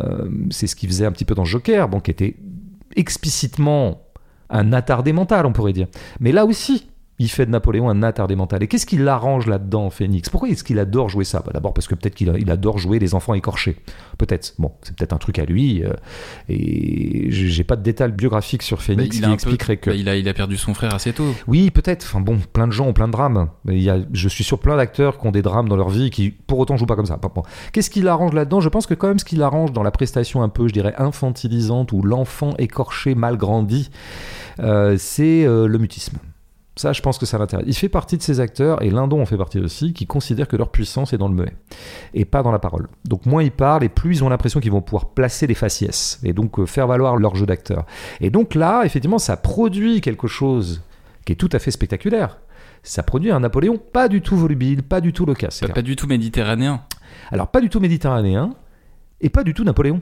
euh, 0.00 0.28
c'est 0.50 0.66
ce 0.66 0.74
qu'il 0.76 0.88
faisait 0.88 1.06
un 1.06 1.12
petit 1.12 1.24
peu 1.24 1.34
dans 1.36 1.44
Joker, 1.44 1.88
bon, 1.88 2.00
qui 2.00 2.10
était 2.10 2.36
explicitement 2.96 4.02
un 4.48 4.72
attardé 4.72 5.12
mental, 5.12 5.46
on 5.46 5.52
pourrait 5.52 5.72
dire. 5.72 5.86
Mais 6.18 6.32
là 6.32 6.44
aussi, 6.44 6.88
il 7.20 7.28
fait 7.28 7.44
de 7.46 7.50
Napoléon 7.50 7.88
un 7.90 8.02
attardé 8.02 8.34
mental. 8.34 8.62
Et 8.62 8.66
qu'est-ce 8.66 8.86
qui 8.86 8.96
l'arrange 8.96 9.46
là-dedans, 9.46 9.90
Phoenix 9.90 10.28
Pourquoi 10.30 10.48
est-ce 10.48 10.64
qu'il 10.64 10.78
adore 10.78 11.08
jouer 11.10 11.24
ça? 11.24 11.42
Bah, 11.44 11.52
D'abord 11.54 11.74
parce 11.74 11.86
que 11.86 11.94
peut-être 11.94 12.14
qu'il 12.14 12.50
adore 12.50 12.78
jouer 12.78 12.98
les 12.98 13.14
enfants 13.14 13.34
écorchés. 13.34 13.76
Peut-être. 14.18 14.54
Bon, 14.58 14.72
c'est 14.82 14.96
peut-être 14.96 15.12
un 15.12 15.18
truc 15.18 15.38
à 15.38 15.44
lui. 15.44 15.84
euh, 15.84 15.92
et 16.48 17.26
j'ai 17.30 17.62
pas 17.64 17.76
de 17.76 17.82
détails 17.82 18.12
biographiques 18.12 18.62
sur 18.62 18.82
Phoenix 18.82 19.16
il, 19.16 19.20
qui 19.20 19.26
peu- 19.26 19.32
expliquerait 19.34 19.76
que. 19.76 19.90
il, 19.90 20.08
a, 20.08 20.16
il 20.16 20.28
a 20.28 20.34
perdu 20.34 20.56
son 20.56 20.74
frère 20.74 20.94
assez 20.94 21.12
tôt. 21.12 21.34
Oui, 21.46 21.70
peut-être. 21.70 22.04
Enfin 22.06 22.20
bon, 22.20 22.38
plein 22.52 22.66
de 22.66 22.72
gens 22.72 22.86
ont 22.86 22.92
plein 22.92 23.06
de 23.06 23.12
drames. 23.12 23.48
Mais 23.64 23.76
il 23.76 23.82
y 23.82 23.90
a, 23.90 23.98
je 24.12 24.28
suis 24.28 24.42
sûr 24.44 24.58
plein 24.58 24.76
d'acteurs 24.76 25.18
qui 25.18 25.26
ont 25.26 25.30
des 25.30 25.42
drames 25.42 25.68
dans 25.68 25.76
leur 25.76 25.90
vie 25.90 26.06
et 26.06 26.10
qui 26.10 26.30
pour 26.30 26.58
autant 26.58 26.76
jouent 26.76 26.86
pas 26.86 26.96
comme 26.96 27.06
ça. 27.06 27.16
Bon. 27.18 27.42
Qu'est-ce 27.72 27.90
qui 27.90 28.00
l'arrange 28.02 28.32
là-dedans? 28.32 28.60
Je 28.60 28.68
pense 28.70 28.86
que 28.86 28.94
quand 28.94 29.08
même 29.08 29.18
ce 29.18 29.24
qui 29.26 29.36
l'arrange 29.36 29.72
dans 29.72 29.82
la 29.82 29.90
prestation 29.90 30.42
un 30.42 30.48
peu, 30.48 30.68
je 30.68 30.72
dirais, 30.72 30.94
infantilisante 30.98 31.92
ou 31.92 32.02
l'enfant 32.02 32.54
écorché, 32.58 33.14
mal 33.14 33.36
grandi, 33.36 33.90
euh, 34.60 34.96
c'est 34.98 35.44
euh, 35.44 35.66
le 35.66 35.78
mutisme. 35.78 36.16
Ça, 36.76 36.92
je 36.92 37.02
pense 37.02 37.18
que 37.18 37.26
ça 37.26 37.36
l'intéresse. 37.36 37.66
Il 37.68 37.74
fait 37.74 37.88
partie 37.88 38.16
de 38.16 38.22
ces 38.22 38.40
acteurs, 38.40 38.82
et 38.82 38.90
Lindon 38.90 39.20
en 39.20 39.26
fait 39.26 39.36
partie 39.36 39.58
aussi, 39.58 39.92
qui 39.92 40.06
considèrent 40.06 40.48
que 40.48 40.56
leur 40.56 40.70
puissance 40.70 41.12
est 41.12 41.18
dans 41.18 41.28
le 41.28 41.34
muet, 41.34 41.52
et 42.14 42.24
pas 42.24 42.42
dans 42.42 42.52
la 42.52 42.58
parole. 42.58 42.88
Donc 43.04 43.26
moins 43.26 43.42
ils 43.42 43.50
parlent, 43.50 43.84
et 43.84 43.88
plus 43.88 44.18
ils 44.18 44.24
ont 44.24 44.28
l'impression 44.28 44.60
qu'ils 44.60 44.70
vont 44.70 44.80
pouvoir 44.80 45.10
placer 45.10 45.46
des 45.46 45.54
faciès, 45.54 46.20
et 46.24 46.32
donc 46.32 46.58
euh, 46.58 46.66
faire 46.66 46.86
valoir 46.86 47.16
leur 47.16 47.34
jeu 47.34 47.44
d'acteur. 47.44 47.84
Et 48.20 48.30
donc 48.30 48.54
là, 48.54 48.82
effectivement, 48.84 49.18
ça 49.18 49.36
produit 49.36 50.00
quelque 50.00 50.28
chose 50.28 50.82
qui 51.26 51.32
est 51.32 51.36
tout 51.36 51.50
à 51.52 51.58
fait 51.58 51.70
spectaculaire. 51.70 52.38
Ça 52.82 53.02
produit 53.02 53.30
un 53.30 53.40
Napoléon 53.40 53.76
pas 53.76 54.08
du 54.08 54.22
tout 54.22 54.36
volubile, 54.36 54.82
pas 54.82 55.02
du 55.02 55.12
tout 55.12 55.26
loquace. 55.26 55.60
Pas, 55.60 55.68
pas 55.68 55.82
du 55.82 55.96
tout 55.96 56.06
méditerranéen. 56.06 56.82
Alors 57.30 57.48
pas 57.48 57.60
du 57.60 57.68
tout 57.68 57.80
méditerranéen, 57.80 58.54
et 59.20 59.28
pas 59.28 59.44
du 59.44 59.54
tout 59.54 59.64
Napoléon. 59.64 59.98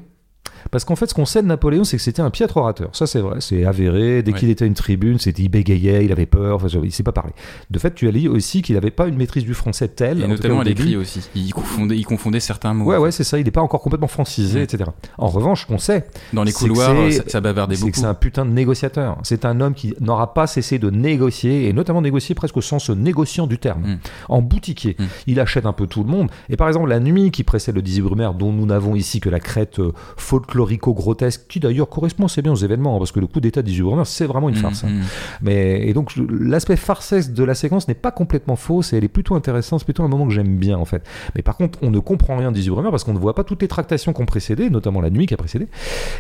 Parce 0.71 0.85
qu'en 0.85 0.97
fait, 0.97 1.07
ce 1.07 1.15
qu'on 1.15 1.25
sait 1.25 1.43
de 1.43 1.47
Napoléon, 1.47 1.85
c'est 1.85 1.97
que 1.97 2.03
c'était 2.03 2.23
un 2.23 2.31
piètre 2.31 2.57
orateur. 2.57 2.91
Ça, 2.93 3.07
c'est 3.07 3.21
vrai, 3.21 3.41
c'est 3.41 3.65
avéré. 3.65 4.23
Dès 4.23 4.33
Ouais. 4.33 4.39
qu'il 4.39 4.51
était 4.51 4.65
à 4.65 4.67
une 4.67 4.75
tribune, 4.75 5.19
c'était 5.19 5.43
il 5.43 5.49
bégayait, 5.49 6.05
il 6.05 6.13
avait 6.13 6.27
peur. 6.27 6.57
Enfin, 6.57 6.67
il 6.83 6.93
sait 6.93 7.03
pas 7.03 7.13
parler. 7.13 7.33
De 7.71 7.79
fait, 7.79 7.95
tu 7.95 8.09
as 8.09 8.13
dit 8.13 8.29
aussi 8.29 8.63
qu'il 8.63 8.75
n'avait 8.75 8.91
pas 8.91 9.07
une 9.09 9.17
maîtrise 9.17 9.45
du 9.45 9.55
français 9.55 9.89
telle. 9.89 10.23
Et 10.23 10.27
notamment 10.27 10.61
à 10.61 10.65
l'écrit 10.65 10.97
aussi. 10.97 11.29
Il 11.35 11.53
confondait, 11.53 11.97
il 11.97 12.05
confondait 12.07 12.41
certains 12.41 12.75
mots. 12.75 12.85
Ouais, 12.87 12.97
ouais, 12.97 13.11
c'est 13.11 13.25
ça. 13.25 13.39
Il 13.39 13.45
n'est 13.45 13.51
pas 13.51 13.63
encore 13.63 13.81
complètement 13.83 14.09
francisé, 14.09 14.59
Ouais. 14.59 14.65
etc. 14.65 14.91
En 15.17 15.29
revanche, 15.29 15.67
qu'on 15.67 15.79
sait, 15.79 16.07
Dans 16.33 16.43
les 16.45 16.53
couloirs, 16.53 16.95
c'est- 17.11 17.19
ça, 17.19 17.23
ça 17.29 17.41
bavardait 17.41 17.75
c'est 17.75 17.83
que 17.83 17.87
beaucoup. 17.87 18.01
c'est 18.01 18.07
un 18.07 18.15
putain 18.15 18.45
de 18.45 18.51
négociateur. 18.51 19.19
C'est 19.23 19.45
un 19.45 19.61
homme 19.61 19.75
qui 19.75 19.95
n'aura 20.01 20.35
pas 20.35 20.47
cessé 20.47 20.79
de 20.79 20.91
négocier, 20.91 21.69
et 21.69 21.73
notamment 21.73 22.03
négocier 22.03 22.35
presque 22.35 22.57
au 22.57 22.61
sens 22.61 22.91
négociant 22.91 23.47
du 23.47 23.59
terme. 23.59 23.83
Mm. 23.83 23.99
En 24.29 24.43
boutiquier. 24.43 24.97
Mm. 24.99 25.05
Il 25.27 25.41
achète 25.41 25.67
un 25.67 25.73
peu 25.73 25.87
tout 25.87 26.03
le 26.03 26.09
monde. 26.11 26.31
Et 26.49 26.57
par 26.57 26.69
exemple, 26.69 26.89
la 26.89 27.01
nuit 27.01 27.31
qui 27.31 27.45
précède 27.45 27.75
le 27.75 27.83
18 27.83 28.03
Brumaire, 28.03 28.35
dont 28.35 28.53
nous 28.53 28.67
n'avons 28.67 28.95
ici 28.95 29.21
que 29.21 29.29
la 29.29 29.41
crête 29.41 29.79
euh, 29.79 29.93
folklorico-grotesque, 30.49 31.43
qui 31.49 31.61
d'ailleurs 31.61 31.89
correspond 31.89 32.27
assez 32.27 32.43
bien 32.43 32.53
aux 32.53 32.57
événements, 32.57 32.97
hein, 32.97 32.99
parce 32.99 33.13
que 33.13 33.21
le 33.21 33.27
coup 33.27 33.41
d'état 33.41 33.63
18 33.63 33.83
Brumaire, 33.83 34.07
c'est 34.07 34.27
vraiment 34.27 34.49
une 34.49 34.57
Mm, 34.57 34.59
farce. 34.59 34.85
hein. 34.85 34.89
mm. 34.89 35.03
Mais, 35.43 35.87
et 35.89 35.93
donc, 35.95 36.13
l'aspect 36.17 36.77
farcesque 36.77 37.33
de 37.33 37.45
la 37.45 37.55
séquence 37.55 37.89
n'est 37.89 37.95
pas 37.95 38.11
complètement 38.11 38.57
fausse, 38.57 38.93
et 38.93 38.97
elle 38.97 39.05
est 39.05 39.09
plutôt 39.09 39.35
intéressante. 39.35 39.81
C'est 39.81 39.85
plutôt 39.85 40.03
un 40.03 40.09
moment 40.09 40.27
que 40.27 40.33
j'aime 40.33 40.57
bien, 40.57 40.79
en 40.79 40.85
fait. 40.85 41.03
Mais 41.35 41.43
par 41.43 41.57
contre, 41.57 41.79
on 41.83 41.91
ne 41.91 41.99
comprend 41.99 42.37
rien 42.37 42.51
18 42.53 42.71
Brumaire 42.71 42.91
parce 42.91 43.05
qu'on 43.05 43.13
ne 43.15 43.19
voit 43.19 43.35
pas 43.35 43.45
toutes 43.45 43.63
les 43.63 43.69
tractations 43.69 44.13
qui 44.13 44.21
ont 44.23 44.27
précédé, 44.27 44.71
notamment 44.71 45.01
la 45.01 45.11
nuit 45.11 45.27
qui 45.27 45.35
a 45.35 45.37
précédé, 45.37 45.69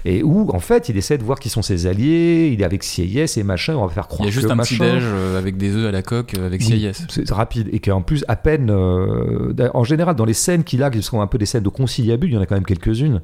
et 0.04 0.22
où, 0.22 0.50
en 0.52 0.60
fait, 0.60 0.88
il 0.88 0.96
essaie 0.96 1.18
de 1.18 1.24
voir 1.24 1.38
qui 1.38 1.48
sont 1.48 1.62
ses 1.62 1.86
alliés, 1.86 2.50
il 2.52 2.60
est 2.60 2.64
avec 2.64 2.82
Sieyès 2.84 3.36
et 3.36 3.42
machin, 3.42 3.74
on 3.76 3.86
va 3.86 3.92
faire 3.92 4.04
Il 4.10 4.14
croire 4.14 4.26
y 4.26 4.28
a 4.28 4.32
juste 4.32 4.50
un 4.50 4.56
petit 4.56 4.74
machin- 4.78 4.94
déj 4.94 5.02
euh, 5.04 5.38
avec 5.38 5.56
des 5.56 5.74
œufs 5.74 5.86
à 5.88 5.92
la 5.92 6.02
coque 6.02 6.34
euh, 6.38 6.46
avec 6.46 6.62
CIS. 6.62 7.06
C'est 7.08 7.30
rapide 7.30 7.68
et 7.72 7.80
qu'en 7.80 8.02
plus 8.02 8.24
à 8.28 8.36
peine, 8.36 8.70
euh, 8.70 9.52
en 9.74 9.84
général 9.84 10.16
dans 10.16 10.24
les 10.24 10.32
scènes 10.34 10.64
qu'il 10.64 10.82
a, 10.82 10.90
qui 10.90 11.02
sont 11.02 11.20
un 11.20 11.26
peu 11.26 11.38
des 11.38 11.46
scènes 11.46 11.62
de 11.62 11.68
conciliabule, 11.68 12.30
il 12.30 12.34
y 12.34 12.38
en 12.38 12.40
a 12.40 12.46
quand 12.46 12.54
même 12.54 12.64
quelques-unes 12.64 13.20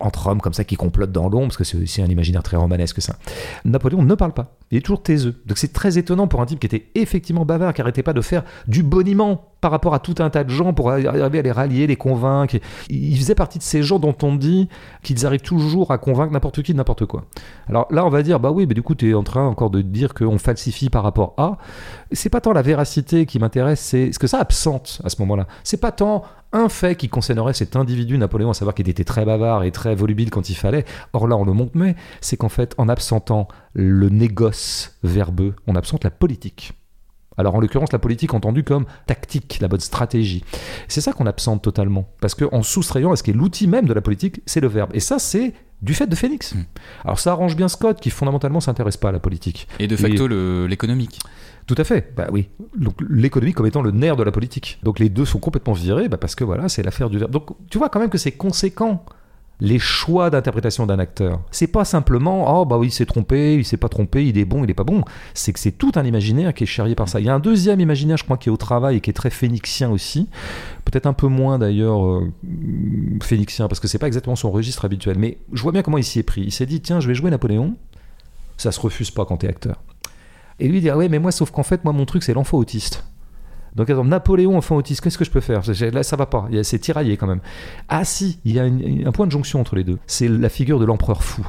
entre 0.00 0.28
comme 0.40 0.52
ça 0.52 0.64
qui 0.64 0.76
complotent 0.76 1.12
dans 1.12 1.28
l'ombre, 1.28 1.48
parce 1.48 1.56
que 1.56 1.64
c'est 1.64 1.76
aussi 1.76 2.02
un 2.02 2.06
imaginaire 2.06 2.42
très 2.42 2.56
romanesque 2.56 3.00
ça. 3.00 3.16
Napoléon 3.64 4.02
ne 4.02 4.14
parle 4.14 4.32
pas, 4.32 4.56
il 4.70 4.78
est 4.78 4.80
toujours 4.80 5.02
taiseux. 5.02 5.40
Donc 5.46 5.58
c'est 5.58 5.72
très 5.72 5.98
étonnant 5.98 6.26
pour 6.28 6.40
un 6.40 6.46
type 6.46 6.60
qui 6.60 6.66
était 6.66 6.86
effectivement 6.94 7.44
bavard, 7.44 7.72
qui 7.74 7.80
arrêtait 7.80 8.02
pas 8.02 8.12
de 8.12 8.20
faire 8.20 8.44
du 8.66 8.82
boniment 8.82 9.52
par 9.60 9.70
rapport 9.70 9.94
à 9.94 9.98
tout 9.98 10.14
un 10.20 10.30
tas 10.30 10.44
de 10.44 10.50
gens 10.50 10.72
pour 10.72 10.90
arriver 10.90 11.38
à 11.38 11.42
les 11.42 11.52
rallier, 11.52 11.86
les 11.86 11.96
convaincre. 11.96 12.56
Il 12.88 13.16
faisait 13.16 13.34
partie 13.34 13.58
de 13.58 13.64
ces 13.64 13.82
gens 13.82 13.98
dont 13.98 14.14
on 14.22 14.34
dit 14.34 14.68
qu'ils 15.02 15.26
arrivent 15.26 15.40
toujours 15.40 15.90
à 15.90 15.98
convaincre 15.98 16.32
n'importe 16.32 16.62
qui 16.62 16.72
de 16.72 16.78
n'importe 16.78 17.06
quoi. 17.06 17.24
Alors 17.68 17.86
là, 17.90 18.06
on 18.06 18.10
va 18.10 18.22
dire, 18.22 18.38
bah 18.38 18.50
oui, 18.50 18.66
mais 18.66 18.74
du 18.74 18.82
coup, 18.82 18.94
tu 18.94 19.10
es 19.10 19.14
en 19.14 19.24
train 19.24 19.46
encore 19.46 19.70
de 19.70 19.82
dire 19.82 20.14
qu'on 20.14 20.38
falsifie 20.38 20.90
par 20.90 21.02
rapport 21.02 21.34
à. 21.36 21.58
C'est 22.12 22.30
pas 22.30 22.40
tant 22.40 22.52
la 22.52 22.62
véracité 22.62 23.26
qui 23.26 23.38
m'intéresse, 23.38 23.80
c'est 23.80 24.12
ce 24.12 24.18
que 24.18 24.26
ça 24.26 24.38
absente 24.38 25.00
à 25.04 25.08
ce 25.08 25.20
moment-là. 25.22 25.46
C'est 25.64 25.80
pas 25.80 25.92
tant 25.92 26.22
un 26.52 26.68
fait 26.68 26.96
qui 26.96 27.08
concernerait 27.08 27.54
cet 27.54 27.76
individu 27.76 28.18
Napoléon, 28.18 28.50
à 28.50 28.54
savoir 28.54 28.74
qu'il 28.74 28.88
était 28.88 29.04
très 29.04 29.24
bavard 29.24 29.64
et 29.64 29.70
très 29.70 29.94
volubile 29.94 30.30
quand 30.30 30.48
il 30.48 30.54
fallait. 30.54 30.84
Or 31.12 31.28
là, 31.28 31.36
on 31.36 31.44
le 31.44 31.52
montre, 31.52 31.72
mais 31.74 31.94
c'est 32.20 32.36
qu'en 32.36 32.48
fait, 32.48 32.74
en 32.78 32.88
absentant 32.88 33.48
le 33.74 34.08
négoce 34.08 34.98
verbeux, 35.02 35.54
on 35.66 35.76
absente 35.76 36.04
la 36.04 36.10
politique. 36.10 36.72
Alors 37.38 37.54
en 37.54 37.60
l'occurrence, 37.60 37.92
la 37.92 38.00
politique 38.00 38.34
entendue 38.34 38.64
comme 38.64 38.84
tactique, 39.06 39.58
la 39.60 39.68
bonne 39.68 39.80
stratégie. 39.80 40.44
C'est 40.88 41.00
ça 41.00 41.12
qu'on 41.12 41.26
absente 41.26 41.62
totalement. 41.62 42.08
Parce 42.20 42.34
qu'en 42.34 42.62
soustrayant 42.62 43.12
à 43.12 43.16
ce 43.16 43.22
qui 43.22 43.30
est 43.30 43.34
l'outil 43.34 43.68
même 43.68 43.86
de 43.86 43.94
la 43.94 44.00
politique, 44.00 44.42
c'est 44.44 44.60
le 44.60 44.66
verbe. 44.66 44.90
Et 44.92 45.00
ça, 45.00 45.20
c'est 45.20 45.54
du 45.80 45.94
fait 45.94 46.08
de 46.08 46.16
Phoenix. 46.16 46.54
Mm. 46.54 46.64
Alors 47.04 47.20
ça 47.20 47.30
arrange 47.30 47.54
bien 47.54 47.68
Scott, 47.68 48.00
qui 48.00 48.10
fondamentalement 48.10 48.60
s'intéresse 48.60 48.96
pas 48.96 49.10
à 49.10 49.12
la 49.12 49.20
politique. 49.20 49.68
Et 49.78 49.86
de 49.86 49.96
facto, 49.96 50.26
l'économique. 50.66 51.20
Tout 51.68 51.74
à 51.76 51.84
fait, 51.84 52.12
bah 52.16 52.28
oui. 52.32 52.48
Donc 52.76 52.94
l'économie 53.10 53.52
comme 53.52 53.66
étant 53.66 53.82
le 53.82 53.90
nerf 53.90 54.16
de 54.16 54.22
la 54.22 54.32
politique. 54.32 54.78
Donc 54.82 54.98
les 54.98 55.10
deux 55.10 55.26
sont 55.26 55.38
complètement 55.38 55.74
virés, 55.74 56.08
bah, 56.08 56.16
parce 56.16 56.34
que 56.34 56.42
voilà, 56.42 56.70
c'est 56.70 56.82
l'affaire 56.82 57.10
du 57.10 57.18
verbe. 57.18 57.30
Donc 57.30 57.50
tu 57.68 57.76
vois 57.76 57.90
quand 57.90 58.00
même 58.00 58.08
que 58.08 58.16
c'est 58.16 58.32
conséquent 58.32 59.04
les 59.60 59.78
choix 59.78 60.30
d'interprétation 60.30 60.86
d'un 60.86 60.98
acteur. 60.98 61.42
C'est 61.50 61.66
pas 61.66 61.84
simplement 61.84 62.58
oh 62.58 62.64
bah 62.64 62.78
oui, 62.78 62.86
il 62.86 62.90
s'est 62.90 63.04
trompé, 63.04 63.56
il 63.56 63.66
s'est 63.66 63.76
pas 63.76 63.90
trompé, 63.90 64.26
il 64.26 64.38
est 64.38 64.46
bon, 64.46 64.64
il 64.64 64.70
est 64.70 64.74
pas 64.74 64.84
bon. 64.84 65.04
C'est 65.34 65.52
que 65.52 65.58
c'est 65.58 65.72
tout 65.72 65.92
un 65.96 66.04
imaginaire 66.04 66.54
qui 66.54 66.64
est 66.64 66.66
charrié 66.66 66.94
par 66.94 67.06
ça. 67.06 67.20
Il 67.20 67.26
y 67.26 67.28
a 67.28 67.34
un 67.34 67.40
deuxième 67.40 67.80
imaginaire, 67.80 68.16
je 68.16 68.24
crois, 68.24 68.38
qui 68.38 68.48
est 68.48 68.52
au 68.52 68.56
travail 68.56 68.96
et 68.96 69.00
qui 69.02 69.10
est 69.10 69.14
très 69.14 69.30
phénixien 69.30 69.90
aussi. 69.90 70.30
Peut-être 70.86 71.06
un 71.06 71.12
peu 71.12 71.26
moins 71.26 71.58
d'ailleurs 71.58 72.02
euh, 72.02 72.32
phénixien 73.22 73.68
parce 73.68 73.80
que 73.80 73.88
c'est 73.88 73.98
pas 73.98 74.06
exactement 74.06 74.36
son 74.36 74.50
registre 74.50 74.86
habituel. 74.86 75.18
Mais 75.18 75.36
je 75.52 75.62
vois 75.62 75.72
bien 75.72 75.82
comment 75.82 75.98
il 75.98 76.04
s'y 76.04 76.18
est 76.18 76.22
pris. 76.22 76.44
Il 76.44 76.52
s'est 76.52 76.66
dit 76.66 76.80
tiens, 76.80 77.00
je 77.00 77.08
vais 77.08 77.14
jouer 77.14 77.30
Napoléon. 77.30 77.76
Ça 78.56 78.72
se 78.72 78.80
refuse 78.80 79.10
pas 79.10 79.26
quand 79.26 79.36
t'es 79.36 79.48
acteur. 79.48 79.82
Et 80.60 80.68
lui 80.68 80.80
dit 80.80 80.90
ah 80.90 80.96
ouais 80.96 81.08
mais 81.08 81.18
moi 81.18 81.32
sauf 81.32 81.50
qu'en 81.50 81.62
fait 81.62 81.84
moi 81.84 81.92
mon 81.92 82.04
truc 82.04 82.22
c'est 82.22 82.34
l'enfant 82.34 82.58
autiste. 82.58 83.04
Donc 83.74 83.90
attends, 83.90 84.04
Napoléon 84.04 84.56
enfant 84.56 84.76
autiste, 84.76 85.02
qu'est-ce 85.02 85.18
que 85.18 85.24
je 85.24 85.30
peux 85.30 85.40
faire? 85.40 85.62
Là 85.92 86.02
ça 86.02 86.16
va 86.16 86.26
pas, 86.26 86.48
c'est 86.62 86.78
tiraillé 86.78 87.16
quand 87.16 87.26
même. 87.26 87.40
Ah 87.88 88.04
si, 88.04 88.40
il 88.44 88.52
y 88.52 88.58
a 88.58 88.64
un 88.64 89.12
point 89.12 89.26
de 89.26 89.32
jonction 89.32 89.60
entre 89.60 89.76
les 89.76 89.84
deux. 89.84 89.98
C'est 90.06 90.28
la 90.28 90.48
figure 90.48 90.80
de 90.80 90.84
l'empereur 90.84 91.22
fou. 91.22 91.46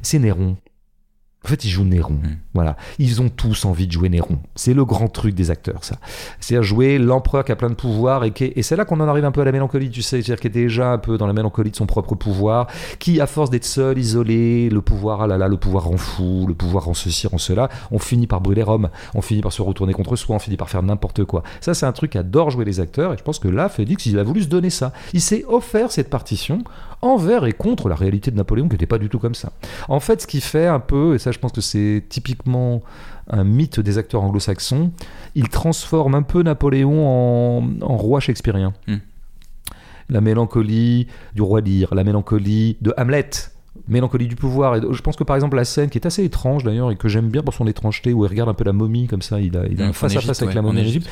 C'est 0.00 0.18
Néron. 0.18 0.56
En 1.44 1.48
fait, 1.48 1.64
ils 1.64 1.70
jouent 1.70 1.84
Néron. 1.84 2.14
Mm. 2.14 2.36
Voilà. 2.54 2.76
Ils 2.98 3.20
ont 3.20 3.28
tous 3.28 3.64
envie 3.64 3.86
de 3.86 3.92
jouer 3.92 4.08
Néron. 4.08 4.38
C'est 4.54 4.74
le 4.74 4.84
grand 4.84 5.08
truc 5.08 5.34
des 5.34 5.50
acteurs, 5.50 5.82
ça. 5.84 5.96
C'est-à-dire 6.38 6.62
jouer 6.62 6.98
l'empereur 6.98 7.44
qui 7.44 7.50
a 7.52 7.56
plein 7.56 7.70
de 7.70 7.74
pouvoir 7.74 8.22
et, 8.24 8.30
qui 8.30 8.44
est- 8.44 8.52
et 8.56 8.62
c'est 8.62 8.76
là 8.76 8.84
qu'on 8.84 9.00
en 9.00 9.08
arrive 9.08 9.24
un 9.24 9.32
peu 9.32 9.40
à 9.40 9.44
la 9.44 9.50
mélancolie, 9.52 9.90
tu 9.90 10.02
sais, 10.02 10.22
c'est-à-dire 10.22 10.38
qui 10.40 10.46
est 10.46 10.50
déjà 10.50 10.92
un 10.92 10.98
peu 10.98 11.18
dans 11.18 11.26
la 11.26 11.32
mélancolie 11.32 11.70
de 11.72 11.76
son 11.76 11.86
propre 11.86 12.14
pouvoir, 12.14 12.68
qui, 13.00 13.20
à 13.20 13.26
force 13.26 13.50
d'être 13.50 13.64
seul, 13.64 13.98
isolé, 13.98 14.68
le 14.70 14.80
pouvoir, 14.82 15.22
ah 15.22 15.26
là 15.26 15.36
là, 15.36 15.48
le 15.48 15.56
pouvoir 15.56 15.84
rend 15.84 15.96
fou, 15.96 16.44
le 16.46 16.54
pouvoir 16.54 16.84
rend 16.84 16.94
ceci, 16.94 17.26
rend 17.26 17.38
cela, 17.38 17.68
on 17.90 17.98
finit 17.98 18.26
par 18.28 18.40
brûler 18.40 18.62
Rome, 18.62 18.88
on 19.14 19.22
finit 19.22 19.40
par 19.40 19.52
se 19.52 19.62
retourner 19.62 19.94
contre 19.94 20.14
soi, 20.14 20.36
on 20.36 20.38
finit 20.38 20.56
par 20.56 20.70
faire 20.70 20.82
n'importe 20.82 21.24
quoi. 21.24 21.42
Ça, 21.60 21.74
c'est 21.74 21.86
un 21.86 21.92
truc 21.92 22.12
qu'adorent 22.12 22.50
jouer 22.50 22.64
les 22.64 22.78
acteurs 22.78 23.12
et 23.14 23.16
je 23.18 23.22
pense 23.24 23.38
que 23.40 23.48
là, 23.48 23.68
Félix, 23.68 24.06
il 24.06 24.18
a 24.18 24.22
voulu 24.22 24.42
se 24.42 24.48
donner 24.48 24.70
ça. 24.70 24.92
Il 25.12 25.20
s'est 25.20 25.44
offert 25.48 25.90
cette 25.90 26.08
partition 26.10 26.62
envers 27.00 27.46
et 27.46 27.52
contre 27.52 27.88
la 27.88 27.96
réalité 27.96 28.30
de 28.30 28.36
Napoléon 28.36 28.68
qui 28.68 28.74
n'était 28.74 28.86
pas 28.86 28.98
du 28.98 29.08
tout 29.08 29.18
comme 29.18 29.34
ça. 29.34 29.50
En 29.88 29.98
fait, 29.98 30.22
ce 30.22 30.26
qui 30.28 30.40
fait 30.40 30.66
un 30.68 30.78
peu, 30.78 31.14
et 31.16 31.18
ça 31.18 31.31
je 31.32 31.38
pense 31.38 31.52
que 31.52 31.60
c'est 31.60 32.04
typiquement 32.08 32.82
un 33.28 33.44
mythe 33.44 33.80
des 33.80 33.98
acteurs 33.98 34.22
anglo-saxons, 34.22 34.92
il 35.34 35.48
transforme 35.48 36.14
un 36.14 36.22
peu 36.22 36.42
Napoléon 36.42 37.06
en, 37.06 37.64
en 37.80 37.96
roi 37.96 38.20
shakespearien. 38.20 38.72
Hmm. 38.86 38.98
La 40.08 40.20
mélancolie 40.20 41.06
du 41.34 41.42
roi 41.42 41.60
Lear, 41.60 41.94
la 41.94 42.04
mélancolie 42.04 42.76
de 42.80 42.92
Hamlet, 42.96 43.30
mélancolie 43.88 44.28
du 44.28 44.36
pouvoir. 44.36 44.76
Et 44.76 44.80
je 44.90 45.02
pense 45.02 45.16
que 45.16 45.24
par 45.24 45.36
exemple 45.36 45.56
la 45.56 45.64
scène 45.64 45.90
qui 45.90 45.98
est 45.98 46.06
assez 46.06 46.24
étrange 46.24 46.64
d'ailleurs 46.64 46.90
et 46.90 46.96
que 46.96 47.08
j'aime 47.08 47.28
bien 47.28 47.42
pour 47.42 47.54
son 47.54 47.66
étrangeté 47.66 48.12
où 48.12 48.24
il 48.24 48.28
regarde 48.28 48.48
un 48.48 48.54
peu 48.54 48.64
la 48.64 48.72
momie 48.72 49.06
comme 49.06 49.22
ça, 49.22 49.40
il 49.40 49.56
a, 49.56 49.66
il 49.66 49.78
face 49.92 50.16
à 50.16 50.20
face 50.20 50.42
avec 50.42 50.50
ouais, 50.50 50.54
la 50.54 50.62
momie 50.62 50.80
en. 50.80 50.84
Égypte, 50.84 51.08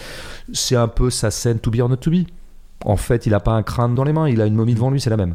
c'est 0.52 0.76
un 0.76 0.88
peu 0.88 1.10
sa 1.10 1.30
scène 1.30 1.58
to 1.58 1.70
be 1.70 1.80
or 1.80 1.88
not 1.88 1.96
to 1.96 2.10
be. 2.10 2.24
En 2.86 2.96
fait, 2.96 3.26
il 3.26 3.30
n'a 3.30 3.40
pas 3.40 3.52
un 3.52 3.62
crâne 3.62 3.94
dans 3.94 4.04
les 4.04 4.12
mains, 4.14 4.26
il 4.28 4.40
a 4.40 4.46
une 4.46 4.54
momie 4.54 4.72
devant 4.74 4.90
lui, 4.90 5.00
c'est 5.02 5.10
la 5.10 5.18
même. 5.18 5.34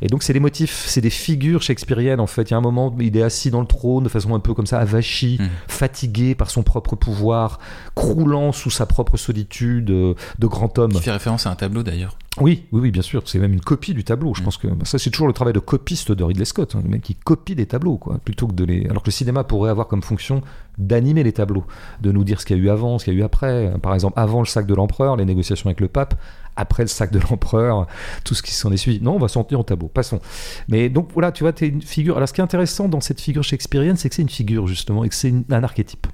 Et 0.00 0.06
donc, 0.06 0.22
c'est 0.22 0.32
des 0.32 0.38
motifs, 0.40 0.84
c'est 0.86 1.00
des 1.00 1.10
figures 1.10 1.60
shakespeariennes, 1.60 2.20
en 2.20 2.28
fait. 2.28 2.42
Il 2.42 2.52
y 2.52 2.54
a 2.54 2.56
un 2.56 2.60
moment 2.60 2.94
il 3.00 3.16
est 3.16 3.22
assis 3.22 3.50
dans 3.50 3.60
le 3.60 3.66
trône 3.66 4.04
de 4.04 4.08
façon 4.08 4.32
un 4.34 4.38
peu 4.40 4.54
comme 4.54 4.66
ça, 4.66 4.78
avachi, 4.78 5.38
Mhm. 5.40 5.48
fatigué 5.66 6.34
par 6.36 6.50
son 6.50 6.62
propre 6.62 6.94
pouvoir, 6.94 7.58
croulant 7.96 8.52
sous 8.52 8.70
sa 8.70 8.86
propre 8.86 9.16
solitude 9.16 9.90
euh, 9.90 10.14
de 10.38 10.46
grand 10.46 10.78
homme. 10.78 10.92
Qui 10.92 11.02
fait 11.02 11.10
référence 11.10 11.46
à 11.46 11.50
un 11.50 11.56
tableau 11.56 11.82
d'ailleurs. 11.82 12.16
Oui, 12.40 12.64
oui, 12.72 12.80
oui, 12.82 12.90
bien 12.90 13.02
sûr. 13.02 13.22
C'est 13.26 13.38
même 13.38 13.52
une 13.52 13.60
copie 13.60 13.94
du 13.94 14.02
tableau. 14.02 14.34
Je 14.34 14.40
Mm. 14.40 14.44
pense 14.44 14.56
que 14.56 14.66
bah, 14.66 14.84
ça, 14.84 14.98
c'est 14.98 15.10
toujours 15.10 15.28
le 15.28 15.32
travail 15.32 15.52
de 15.52 15.60
copiste 15.60 16.10
de 16.12 16.24
Ridley 16.24 16.44
Scott, 16.44 16.74
hein, 16.74 16.80
le 16.82 16.90
mec 16.90 17.02
qui 17.02 17.14
copie 17.14 17.54
des 17.54 17.66
tableaux, 17.66 17.96
quoi, 17.96 18.18
plutôt 18.24 18.46
que 18.48 18.52
de 18.54 18.64
les. 18.64 18.86
Alors 18.88 19.02
que 19.02 19.08
le 19.08 19.12
cinéma 19.12 19.44
pourrait 19.44 19.70
avoir 19.70 19.86
comme 19.88 20.02
fonction 20.02 20.42
d'animer 20.78 21.22
les 21.22 21.32
tableaux, 21.32 21.64
de 22.02 22.10
nous 22.10 22.24
dire 22.24 22.40
ce 22.40 22.46
qu'il 22.46 22.56
y 22.56 22.60
a 22.60 22.62
eu 22.62 22.68
avant, 22.70 22.98
ce 22.98 23.04
qu'il 23.04 23.14
y 23.14 23.16
a 23.16 23.20
eu 23.20 23.22
après. 23.24 23.72
Par 23.82 23.94
exemple, 23.94 24.14
avant 24.18 24.40
le 24.40 24.46
sac 24.46 24.66
de 24.66 24.74
l'empereur, 24.74 25.16
les 25.16 25.24
négociations 25.24 25.66
avec 25.68 25.80
le 25.80 25.86
pape. 25.88 26.14
Après 26.56 26.84
le 26.84 26.88
sac 26.88 27.10
de 27.10 27.18
l'empereur, 27.18 27.86
tout 28.24 28.34
ce 28.34 28.42
qui 28.42 28.52
s'en 28.52 28.70
est 28.72 28.76
suivi. 28.76 29.00
Non, 29.00 29.16
on 29.16 29.18
va 29.18 29.28
s'en 29.28 29.42
tenir 29.44 29.60
au 29.60 29.64
tableau. 29.64 29.88
Passons. 29.88 30.20
Mais 30.68 30.88
donc 30.88 31.10
voilà, 31.12 31.32
tu 31.32 31.42
vois, 31.42 31.52
t'es 31.52 31.68
une 31.68 31.82
figure. 31.82 32.16
Alors, 32.16 32.28
ce 32.28 32.32
qui 32.32 32.40
est 32.40 32.44
intéressant 32.44 32.88
dans 32.88 33.00
cette 33.00 33.20
figure 33.20 33.42
shakespearienne, 33.42 33.96
c'est 33.96 34.08
que 34.08 34.14
c'est 34.14 34.22
une 34.22 34.28
figure 34.28 34.66
justement 34.66 35.04
et 35.04 35.08
que 35.08 35.14
c'est 35.14 35.34
un 35.50 35.62
archétype. 35.64 36.06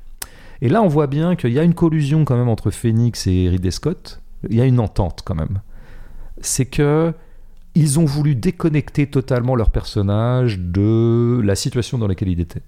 Et 0.63 0.69
là, 0.69 0.83
on 0.83 0.89
voit 0.89 1.07
bien 1.07 1.37
qu'il 1.37 1.53
y 1.53 1.59
a 1.59 1.63
une 1.63 1.75
collusion 1.75 2.25
quand 2.25 2.37
même 2.37 2.49
entre 2.49 2.71
Phoenix 2.71 3.27
et 3.27 3.49
Ridley 3.49 3.71
Scott. 3.71 4.21
Il 4.49 4.57
y 4.57 4.61
a 4.61 4.67
une 4.67 4.81
entente 4.81 5.23
quand 5.25 5.35
même. 5.35 5.61
C'est 6.41 6.67
que 6.67 7.13
ils 7.75 7.99
ont 8.01 8.05
voulu 8.05 8.35
déconnecter 8.35 9.07
totalement 9.07 9.55
leur 9.55 9.71
personnage 9.71 10.59
de 10.59 11.41
la 11.45 11.55
situation 11.55 11.99
dans 11.99 12.09
laquelle 12.09 12.29
il 12.29 12.41
était. 12.41 12.63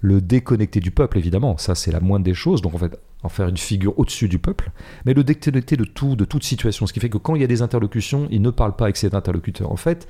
Le 0.00 0.20
déconnecter 0.20 0.80
du 0.80 0.90
peuple, 0.90 1.18
évidemment, 1.18 1.56
ça 1.58 1.74
c'est 1.74 1.90
la 1.90 2.00
moindre 2.00 2.24
des 2.24 2.34
choses. 2.34 2.62
Donc 2.62 2.74
en 2.74 2.78
fait, 2.78 2.98
en 3.22 3.28
faire 3.28 3.48
une 3.48 3.56
figure 3.56 3.98
au-dessus 3.98 4.28
du 4.28 4.38
peuple, 4.38 4.70
mais 5.04 5.14
le 5.14 5.24
déconnecter 5.24 5.76
de 5.76 5.84
tout, 5.84 6.16
de 6.16 6.24
toute 6.24 6.44
situation. 6.44 6.86
Ce 6.86 6.92
qui 6.92 7.00
fait 7.00 7.08
que 7.08 7.18
quand 7.18 7.34
il 7.34 7.40
y 7.40 7.44
a 7.44 7.48
des 7.48 7.62
interlocutions, 7.62 8.28
il 8.30 8.42
ne 8.42 8.50
parle 8.50 8.76
pas 8.76 8.84
avec 8.84 8.96
ses 8.96 9.14
interlocuteurs. 9.14 9.72
En 9.72 9.76
fait, 9.76 10.06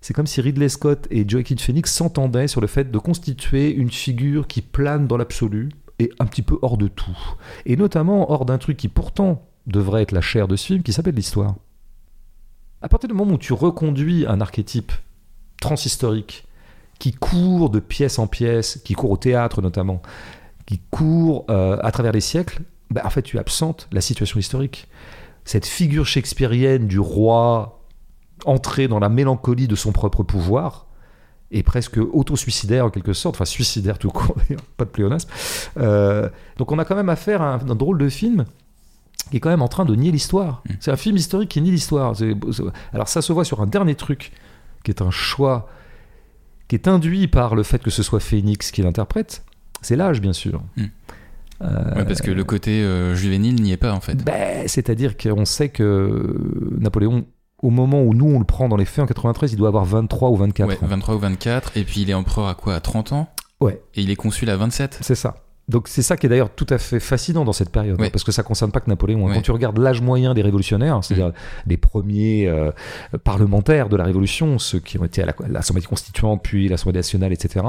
c'est 0.00 0.14
comme 0.14 0.26
si 0.26 0.40
Ridley 0.40 0.68
Scott 0.68 1.06
et 1.10 1.28
Joaquin 1.28 1.56
Phoenix 1.56 1.92
s'entendaient 1.92 2.48
sur 2.48 2.60
le 2.60 2.66
fait 2.66 2.90
de 2.90 2.98
constituer 2.98 3.72
une 3.72 3.90
figure 3.90 4.46
qui 4.46 4.60
plane 4.60 5.06
dans 5.06 5.16
l'absolu 5.16 5.70
et 5.98 6.10
un 6.18 6.26
petit 6.26 6.42
peu 6.42 6.58
hors 6.62 6.76
de 6.76 6.88
tout. 6.88 7.16
Et 7.66 7.76
notamment 7.76 8.30
hors 8.30 8.44
d'un 8.44 8.58
truc 8.58 8.76
qui 8.76 8.88
pourtant 8.88 9.46
devrait 9.66 10.02
être 10.02 10.12
la 10.12 10.20
chair 10.20 10.48
de 10.48 10.56
ce 10.56 10.66
film, 10.66 10.82
qui 10.82 10.92
s'appelle 10.92 11.14
l'histoire. 11.14 11.54
À 12.82 12.88
partir 12.88 13.08
du 13.08 13.14
moment 13.14 13.32
où 13.32 13.38
tu 13.38 13.52
reconduis 13.52 14.26
un 14.26 14.40
archétype 14.40 14.92
transhistorique 15.60 16.46
qui 16.98 17.12
court 17.12 17.70
de 17.70 17.80
pièce 17.80 18.18
en 18.18 18.26
pièce, 18.26 18.80
qui 18.84 18.92
court 18.92 19.10
au 19.10 19.16
théâtre 19.16 19.62
notamment, 19.62 20.02
qui 20.66 20.80
court 20.90 21.44
euh, 21.50 21.78
à 21.82 21.92
travers 21.92 22.12
les 22.12 22.20
siècles, 22.20 22.62
bah, 22.90 23.02
en 23.04 23.10
fait 23.10 23.22
tu 23.22 23.38
absentes 23.38 23.88
la 23.92 24.00
situation 24.00 24.38
historique. 24.38 24.88
Cette 25.44 25.66
figure 25.66 26.06
shakespearienne 26.06 26.86
du 26.86 26.98
roi 26.98 27.82
entré 28.46 28.88
dans 28.88 28.98
la 28.98 29.08
mélancolie 29.08 29.68
de 29.68 29.76
son 29.76 29.92
propre 29.92 30.22
pouvoir, 30.22 30.86
et 31.50 31.62
presque 31.62 31.98
auto-suicidaire 31.98 32.86
en 32.86 32.90
quelque 32.90 33.12
sorte, 33.12 33.36
enfin 33.36 33.44
suicidaire 33.44 33.98
tout 33.98 34.10
court 34.10 34.36
pas 34.76 34.84
de 34.84 34.90
pléonasme. 34.90 35.30
Euh, 35.78 36.28
donc 36.58 36.72
on 36.72 36.78
a 36.78 36.84
quand 36.84 36.96
même 36.96 37.08
affaire 37.08 37.42
à 37.42 37.54
un, 37.54 37.70
un 37.70 37.74
drôle 37.74 37.98
de 37.98 38.08
film 38.08 38.44
qui 39.30 39.36
est 39.36 39.40
quand 39.40 39.50
même 39.50 39.62
en 39.62 39.68
train 39.68 39.84
de 39.84 39.94
nier 39.94 40.10
l'histoire. 40.10 40.62
Mm. 40.68 40.72
C'est 40.80 40.90
un 40.90 40.96
film 40.96 41.16
historique 41.16 41.50
qui 41.50 41.60
nie 41.60 41.70
l'histoire. 41.70 42.14
Alors 42.92 43.08
ça 43.08 43.22
se 43.22 43.32
voit 43.32 43.44
sur 43.44 43.60
un 43.60 43.66
dernier 43.66 43.94
truc 43.94 44.32
qui 44.82 44.90
est 44.90 45.00
un 45.00 45.10
choix 45.10 45.68
qui 46.68 46.76
est 46.76 46.88
induit 46.88 47.28
par 47.28 47.54
le 47.54 47.62
fait 47.62 47.82
que 47.82 47.90
ce 47.90 48.02
soit 48.02 48.20
Phoenix 48.20 48.70
qui 48.70 48.82
l'interprète. 48.82 49.44
C'est 49.84 49.96
l'âge 49.96 50.20
bien 50.20 50.32
sûr. 50.32 50.62
Mm. 50.76 50.82
Euh, 51.62 51.94
Ouais, 51.96 52.04
parce 52.04 52.20
que 52.20 52.30
le 52.32 52.42
côté 52.44 52.82
euh, 52.82 53.14
juvénile 53.14 53.54
n'y 53.62 53.70
est 53.72 53.76
pas 53.76 53.92
en 53.92 54.00
fait. 54.00 54.16
ben, 54.24 54.66
C'est-à-dire 54.66 55.16
qu'on 55.16 55.44
sait 55.44 55.68
que 55.68 56.36
Napoléon, 56.78 57.26
au 57.62 57.70
moment 57.70 58.02
où 58.02 58.12
nous 58.12 58.26
on 58.26 58.38
le 58.40 58.44
prend 58.44 58.68
dans 58.68 58.76
les 58.76 58.84
faits 58.84 59.04
en 59.04 59.06
93, 59.06 59.52
il 59.52 59.56
doit 59.56 59.68
avoir 59.68 59.84
23 59.84 60.30
ou 60.30 60.36
24 60.36 60.68
Ouais, 60.68 60.74
ans. 60.82 60.86
23 60.86 61.14
ou 61.14 61.18
24, 61.18 61.76
et 61.76 61.84
puis 61.84 62.00
il 62.02 62.10
est 62.10 62.14
empereur 62.14 62.48
à 62.48 62.54
quoi 62.54 62.74
À 62.74 62.80
30 62.80 63.12
ans? 63.12 63.28
Ouais. 63.60 63.80
Et 63.94 64.02
il 64.02 64.10
est 64.10 64.16
consul 64.16 64.50
à 64.50 64.56
27 64.56 64.98
C'est 65.00 65.14
ça. 65.14 65.36
Donc 65.68 65.88
c'est 65.88 66.02
ça 66.02 66.16
qui 66.18 66.26
est 66.26 66.28
d'ailleurs 66.28 66.50
tout 66.50 66.66
à 66.68 66.76
fait 66.78 67.00
fascinant 67.00 67.44
dans 67.44 67.52
cette 67.54 67.70
période, 67.70 67.96
hein, 67.98 68.10
parce 68.12 68.22
que 68.24 68.32
ça 68.32 68.42
concerne 68.42 68.70
pas 68.70 68.80
que 68.80 68.90
Napoléon. 68.90 69.26
hein. 69.28 69.30
Quand 69.36 69.40
tu 69.42 69.50
regardes 69.50 69.78
l'âge 69.78 70.02
moyen 70.02 70.34
des 70.34 70.42
révolutionnaires, 70.42 71.02
c'est-à-dire 71.02 71.32
les 71.66 71.76
premiers 71.78 72.46
euh, 72.48 72.70
parlementaires 73.22 73.88
de 73.88 73.96
la 73.96 74.04
Révolution, 74.04 74.58
ceux 74.58 74.78
qui 74.80 74.98
ont 74.98 75.04
été 75.04 75.22
à 75.22 75.26
la- 75.26 75.34
l'Assemblée 75.48 75.82
constituante, 75.82 76.40
puis 76.42 76.68
l'Assemblée 76.68 76.98
nationale, 76.98 77.32
etc., 77.32 77.64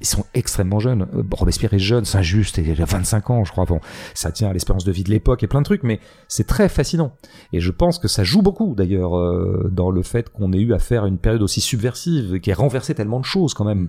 ils 0.00 0.06
sont 0.06 0.24
extrêmement 0.34 0.78
jeunes. 0.80 1.06
Euh, 1.14 1.22
Robespierre 1.32 1.72
est 1.74 1.78
jeune, 1.78 2.04
Saint-Just, 2.04 2.58
il 2.58 2.80
a 2.82 2.84
25 2.84 3.30
ans, 3.30 3.44
je 3.44 3.52
crois. 3.52 3.64
Bon, 3.64 3.80
ça 4.14 4.32
tient 4.32 4.48
à 4.50 4.52
l'espérance 4.52 4.84
de 4.84 4.92
vie 4.92 5.04
de 5.04 5.10
l'époque 5.10 5.42
et 5.42 5.46
plein 5.46 5.60
de 5.60 5.64
trucs, 5.64 5.82
mais 5.82 6.00
c'est 6.28 6.46
très 6.46 6.68
fascinant. 6.68 7.12
Et 7.52 7.60
je 7.60 7.70
pense 7.70 7.98
que 7.98 8.08
ça 8.08 8.24
joue 8.24 8.42
beaucoup, 8.42 8.74
d'ailleurs, 8.76 9.16
euh, 9.16 9.68
dans 9.72 9.90
le 9.90 10.02
fait 10.02 10.28
qu'on 10.30 10.52
ait 10.52 10.58
eu 10.60 10.72
affaire 10.74 11.04
à 11.04 11.08
une 11.08 11.18
période 11.18 11.42
aussi 11.42 11.60
subversive, 11.60 12.40
qui 12.40 12.52
a 12.52 12.54
renversé 12.54 12.94
tellement 12.94 13.20
de 13.20 13.24
choses 13.24 13.54
quand 13.54 13.64
même. 13.64 13.88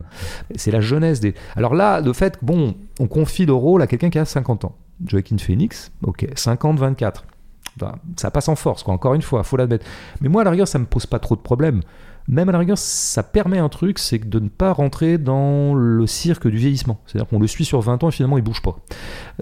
C'est 0.55 0.71
la 0.71 0.81
jeunesse 0.81 1.19
des. 1.19 1.33
Alors 1.55 1.75
là, 1.75 2.01
le 2.01 2.13
fait 2.13 2.37
que, 2.37 2.45
bon, 2.45 2.75
on 2.99 3.07
confie 3.07 3.40
le 3.45 3.53
rôle 3.53 3.81
à 3.81 3.87
quelqu'un 3.87 4.09
qui 4.09 4.19
a 4.19 4.25
50 4.25 4.65
ans. 4.65 4.75
Joaquin 5.05 5.37
Phoenix, 5.37 5.91
ok, 6.03 6.27
50, 6.35 6.77
24. 6.79 7.25
Ben, 7.77 7.95
Ça 8.17 8.29
passe 8.31 8.49
en 8.49 8.55
force, 8.55 8.83
quoi, 8.83 8.93
encore 8.93 9.13
une 9.13 9.21
fois, 9.21 9.43
faut 9.43 9.57
l'admettre. 9.57 9.85
Mais 10.19 10.29
moi, 10.29 10.41
à 10.41 10.45
la 10.45 10.51
rigueur, 10.51 10.67
ça 10.67 10.77
me 10.79 10.85
pose 10.85 11.05
pas 11.05 11.19
trop 11.19 11.35
de 11.35 11.41
problèmes. 11.41 11.81
Même 12.27 12.49
à 12.49 12.51
la 12.51 12.59
rigueur, 12.59 12.77
ça 12.77 13.23
permet 13.23 13.57
un 13.57 13.67
truc, 13.69 13.97
c'est 13.97 14.19
de 14.29 14.39
ne 14.39 14.47
pas 14.47 14.73
rentrer 14.73 15.17
dans 15.17 15.73
le 15.73 16.05
cirque 16.05 16.47
du 16.47 16.57
vieillissement. 16.57 16.99
C'est-à-dire 17.07 17.27
qu'on 17.27 17.39
le 17.39 17.47
suit 17.47 17.65
sur 17.65 17.81
20 17.81 18.03
ans 18.03 18.09
et 18.09 18.11
finalement 18.11 18.37
il 18.37 18.43
bouge 18.43 18.61
pas. 18.61 18.75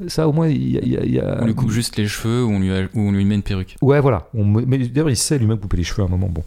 Ça, 0.07 0.30
au 0.30 0.32
moins, 0.32 0.48
il 0.48 0.69
y 0.72 0.78
a. 0.98 1.03
il 1.03 1.11
y 1.14 1.19
a- 1.19 1.40
On 1.41 1.45
lui 1.45 1.56
coupe 1.56 1.72
juste 1.72 1.98
les 1.98 2.07
cheveux 2.07 2.44
ou 2.45 2.52
on 2.52 2.60
lui, 2.60 2.72
ou 2.72 2.99
on 3.02 3.11
lui 3.11 3.26
met 3.26 3.36
une 3.36 3.44
perruque. 3.44 3.76
Ouais, 3.82 3.99
voilà. 3.99 4.30
On 4.34 4.45
me- 4.45 4.65
Mais 4.65 4.78
d'ailleurs, 4.78 5.10
il 5.10 5.18
sait 5.18 5.38
lui-même 5.38 5.60
couper 5.60 5.76
les 5.78 5.84
cheveux 5.84 6.03
à 6.03 6.06
un 6.06 6.10
moment. 6.10 6.30
Bon. 6.30 6.44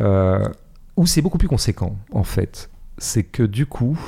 Euh, 0.00 0.48
où 0.96 1.06
c'est 1.06 1.22
beaucoup 1.22 1.38
plus 1.38 1.48
conséquent, 1.48 1.96
en 2.12 2.22
fait. 2.24 2.70
C'est 2.98 3.24
que 3.24 3.42
du 3.42 3.66
coup, 3.66 3.98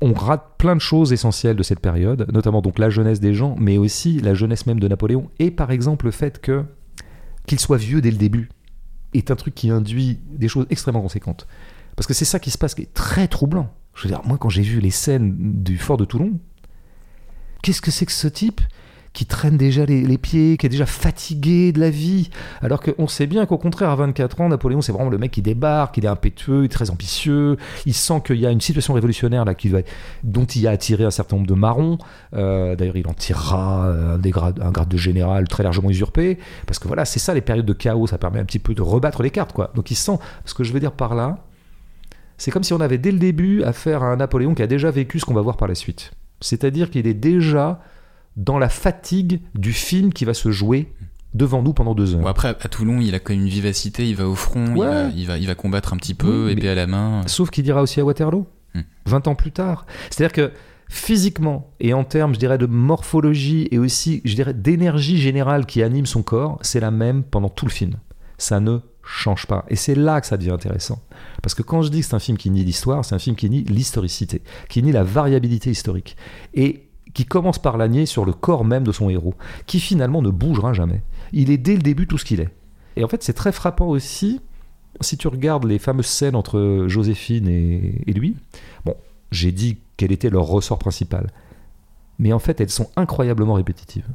on 0.00 0.12
rate 0.12 0.56
plein 0.58 0.76
de 0.76 0.80
choses 0.80 1.12
essentielles 1.12 1.56
de 1.56 1.62
cette 1.62 1.80
période, 1.80 2.28
notamment 2.32 2.62
donc 2.62 2.78
la 2.78 2.90
jeunesse 2.90 3.20
des 3.20 3.34
gens, 3.34 3.56
mais 3.58 3.78
aussi 3.78 4.20
la 4.20 4.34
jeunesse 4.34 4.66
même 4.66 4.80
de 4.80 4.88
Napoléon, 4.88 5.30
et 5.38 5.50
par 5.50 5.70
exemple 5.70 6.06
le 6.06 6.12
fait 6.12 6.40
que 6.40 6.64
qu'il 7.46 7.58
soit 7.58 7.78
vieux 7.78 8.00
dès 8.00 8.10
le 8.10 8.16
début 8.16 8.50
est 9.14 9.30
un 9.30 9.36
truc 9.36 9.54
qui 9.54 9.70
induit 9.70 10.20
des 10.30 10.48
choses 10.48 10.66
extrêmement 10.70 11.00
conséquentes. 11.00 11.46
Parce 11.96 12.06
que 12.06 12.14
c'est 12.14 12.24
ça 12.24 12.38
qui 12.38 12.50
se 12.50 12.58
passe 12.58 12.74
qui 12.74 12.82
est 12.82 12.94
très 12.94 13.26
troublant. 13.26 13.72
Je 13.94 14.04
veux 14.04 14.10
dire, 14.10 14.20
moi, 14.24 14.38
quand 14.38 14.50
j'ai 14.50 14.62
vu 14.62 14.80
les 14.80 14.90
scènes 14.90 15.34
du 15.64 15.78
fort 15.78 15.96
de 15.96 16.04
Toulon, 16.04 16.38
qu'est-ce 17.62 17.80
que 17.80 17.90
c'est 17.90 18.06
que 18.06 18.12
ce 18.12 18.28
type? 18.28 18.60
Qui 19.12 19.26
traîne 19.26 19.56
déjà 19.56 19.84
les, 19.84 20.18
pieds, 20.18 20.56
qui 20.56 20.66
est 20.66 20.68
déjà 20.68 20.86
fatigué 20.86 21.72
de 21.72 21.80
la 21.80 21.90
vie, 21.90 22.30
alors 22.62 22.80
qu'on 22.80 23.08
sait 23.08 23.26
bien 23.26 23.46
qu'au 23.46 23.58
contraire, 23.58 23.90
à 23.90 23.96
24 23.96 24.40
ans, 24.40 24.48
Napoléon, 24.48 24.80
c'est 24.80 24.92
vraiment 24.92 25.10
le 25.10 25.18
mec 25.18 25.30
qui 25.32 25.42
débarque, 25.42 25.96
il 25.96 26.04
est 26.04 26.08
impétueux, 26.08 26.62
il 26.62 26.64
est 26.66 26.68
très 26.68 26.90
ambitieux, 26.90 27.56
il 27.86 27.94
sent 27.94 28.22
qu'il 28.24 28.36
y 28.36 28.46
a 28.46 28.50
une 28.50 28.60
situation 28.60 28.94
révolutionnaire 28.94 29.44
là, 29.44 29.54
qui 29.54 29.72
dont 30.22 30.44
il 30.44 30.66
a 30.66 30.70
attiré 30.70 31.04
un 31.04 31.10
certain 31.10 31.36
nombre 31.36 31.48
de 31.48 31.54
marrons. 31.54 31.98
Euh, 32.34 32.76
d'ailleurs, 32.76 32.96
il 32.96 33.08
en 33.08 33.14
tirera 33.14 33.86
un, 33.86 34.14
un 34.14 34.70
grade 34.70 34.88
de 34.88 34.96
général 34.96 35.48
très 35.48 35.62
largement 35.62 35.90
usurpé, 35.90 36.38
parce 36.66 36.78
que 36.78 36.88
voilà, 36.88 37.04
c'est 37.04 37.18
ça 37.18 37.34
les 37.34 37.40
périodes 37.40 37.66
de 37.66 37.72
chaos, 37.72 38.06
ça 38.06 38.18
permet 38.18 38.40
un 38.40 38.44
petit 38.44 38.58
peu 38.58 38.74
de 38.74 38.82
rebattre 38.82 39.22
les 39.22 39.30
cartes, 39.30 39.52
quoi. 39.52 39.70
Donc 39.74 39.90
il 39.90 39.96
sent, 39.96 40.18
ce 40.44 40.54
que 40.54 40.64
je 40.64 40.72
veux 40.72 40.80
dire 40.80 40.92
par 40.92 41.14
là, 41.14 41.38
c'est 42.38 42.52
comme 42.52 42.62
si 42.62 42.72
on 42.72 42.80
avait 42.80 42.98
dès 42.98 43.10
le 43.10 43.18
début 43.18 43.64
affaire 43.64 44.02
à 44.02 44.06
un 44.06 44.16
Napoléon 44.16 44.54
qui 44.54 44.62
a 44.62 44.68
déjà 44.68 44.90
vécu 44.90 45.18
ce 45.18 45.24
qu'on 45.24 45.34
va 45.34 45.42
voir 45.42 45.56
par 45.56 45.66
la 45.66 45.74
suite. 45.74 46.12
C'est-à-dire 46.40 46.88
qu'il 46.88 47.06
est 47.08 47.14
déjà 47.14 47.80
dans 48.38 48.58
la 48.58 48.70
fatigue 48.70 49.42
du 49.54 49.74
film 49.74 50.12
qui 50.12 50.24
va 50.24 50.32
se 50.32 50.50
jouer 50.50 50.92
devant 51.34 51.62
nous 51.62 51.74
pendant 51.74 51.94
deux 51.94 52.14
heures. 52.14 52.26
après, 52.26 52.48
à 52.48 52.54
Toulon, 52.54 53.00
il 53.00 53.14
a 53.14 53.18
quand 53.18 53.34
même 53.34 53.42
une 53.42 53.48
vivacité, 53.48 54.08
il 54.08 54.16
va 54.16 54.26
au 54.26 54.34
front, 54.34 54.74
il, 55.14 55.26
va, 55.26 55.36
il, 55.36 55.46
va, 55.46 55.54
combattre 55.54 55.92
un 55.92 55.98
petit 55.98 56.14
peu, 56.14 56.50
épée 56.50 56.70
à 56.70 56.74
la 56.74 56.86
main. 56.86 57.22
Sauf 57.26 57.50
qu'il 57.50 57.64
dira 57.64 57.82
aussi 57.82 58.00
à 58.00 58.04
Waterloo, 58.04 58.46
20 59.04 59.26
hmm. 59.26 59.30
ans 59.30 59.34
plus 59.34 59.52
tard. 59.52 59.84
C'est-à-dire 60.10 60.32
que 60.32 60.52
physiquement 60.88 61.70
et 61.80 61.92
en 61.92 62.04
termes, 62.04 62.32
je 62.32 62.38
dirais, 62.38 62.56
de 62.56 62.66
morphologie 62.66 63.68
et 63.70 63.78
aussi, 63.78 64.22
je 64.24 64.34
dirais, 64.34 64.54
d'énergie 64.54 65.18
générale 65.18 65.66
qui 65.66 65.82
anime 65.82 66.06
son 66.06 66.22
corps, 66.22 66.58
c'est 66.62 66.80
la 66.80 66.90
même 66.90 67.24
pendant 67.24 67.50
tout 67.50 67.66
le 67.66 67.70
film. 67.70 67.96
Ça 68.38 68.60
ne 68.60 68.78
change 69.02 69.46
pas. 69.46 69.64
Et 69.68 69.76
c'est 69.76 69.94
là 69.94 70.20
que 70.20 70.26
ça 70.26 70.36
devient 70.36 70.50
intéressant. 70.50 71.02
Parce 71.42 71.54
que 71.54 71.62
quand 71.62 71.82
je 71.82 71.90
dis 71.90 72.00
que 72.00 72.06
c'est 72.06 72.14
un 72.14 72.20
film 72.20 72.38
qui 72.38 72.50
nie 72.50 72.64
l'histoire, 72.64 73.04
c'est 73.04 73.14
un 73.14 73.18
film 73.18 73.36
qui 73.36 73.50
nie 73.50 73.64
l'historicité, 73.64 74.42
qui 74.68 74.82
nie 74.82 74.92
la 74.92 75.02
variabilité 75.02 75.70
historique. 75.70 76.16
Et 76.54 76.87
qui 77.18 77.26
commence 77.26 77.58
par 77.58 77.78
l'agner 77.78 78.06
sur 78.06 78.24
le 78.24 78.32
corps 78.32 78.64
même 78.64 78.84
de 78.84 78.92
son 78.92 79.10
héros, 79.10 79.34
qui 79.66 79.80
finalement 79.80 80.22
ne 80.22 80.30
bougera 80.30 80.72
jamais. 80.72 81.02
Il 81.32 81.50
est 81.50 81.58
dès 81.58 81.74
le 81.74 81.82
début 81.82 82.06
tout 82.06 82.16
ce 82.16 82.24
qu'il 82.24 82.38
est. 82.38 82.50
Et 82.94 83.02
en 83.02 83.08
fait, 83.08 83.24
c'est 83.24 83.32
très 83.32 83.50
frappant 83.50 83.88
aussi, 83.88 84.40
si 85.00 85.16
tu 85.16 85.26
regardes 85.26 85.64
les 85.64 85.80
fameuses 85.80 86.06
scènes 86.06 86.36
entre 86.36 86.84
Joséphine 86.86 87.48
et, 87.48 88.12
lui. 88.12 88.36
Bon, 88.84 88.94
j'ai 89.32 89.50
dit 89.50 89.78
quel 89.96 90.12
était 90.12 90.30
leur 90.30 90.44
ressort 90.44 90.78
principal. 90.78 91.32
Mais 92.20 92.32
en 92.32 92.38
fait, 92.38 92.60
elles 92.60 92.70
sont 92.70 92.88
incroyablement 92.94 93.54
répétitives 93.54 94.06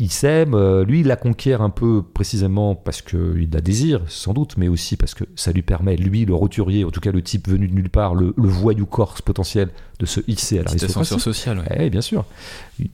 il 0.00 0.10
s'aime, 0.10 0.54
euh, 0.54 0.82
lui 0.82 1.00
il 1.00 1.06
la 1.06 1.16
conquiert 1.16 1.60
un 1.60 1.68
peu 1.68 2.02
précisément 2.02 2.74
parce 2.74 3.02
qu'il 3.02 3.50
la 3.52 3.60
désire, 3.60 4.00
sans 4.08 4.32
doute, 4.32 4.56
mais 4.56 4.66
aussi 4.66 4.96
parce 4.96 5.12
que 5.12 5.24
ça 5.36 5.52
lui 5.52 5.60
permet, 5.60 5.94
lui 5.94 6.24
le 6.24 6.34
roturier, 6.34 6.84
en 6.86 6.90
tout 6.90 7.00
cas 7.00 7.12
le 7.12 7.20
type 7.20 7.46
venu 7.46 7.68
de 7.68 7.74
nulle 7.74 7.90
part, 7.90 8.14
le, 8.14 8.32
voyou 8.36 8.86
corse 8.86 9.20
potentiel, 9.20 9.68
de 9.98 10.06
se 10.06 10.20
hisser 10.26 10.58
à 10.58 10.62
l'aristocratie. 10.62 11.10
C'était 11.10 11.20
social, 11.20 11.58
ouais. 11.58 11.76
Eh, 11.78 11.90
bien 11.90 12.00
sûr. 12.00 12.24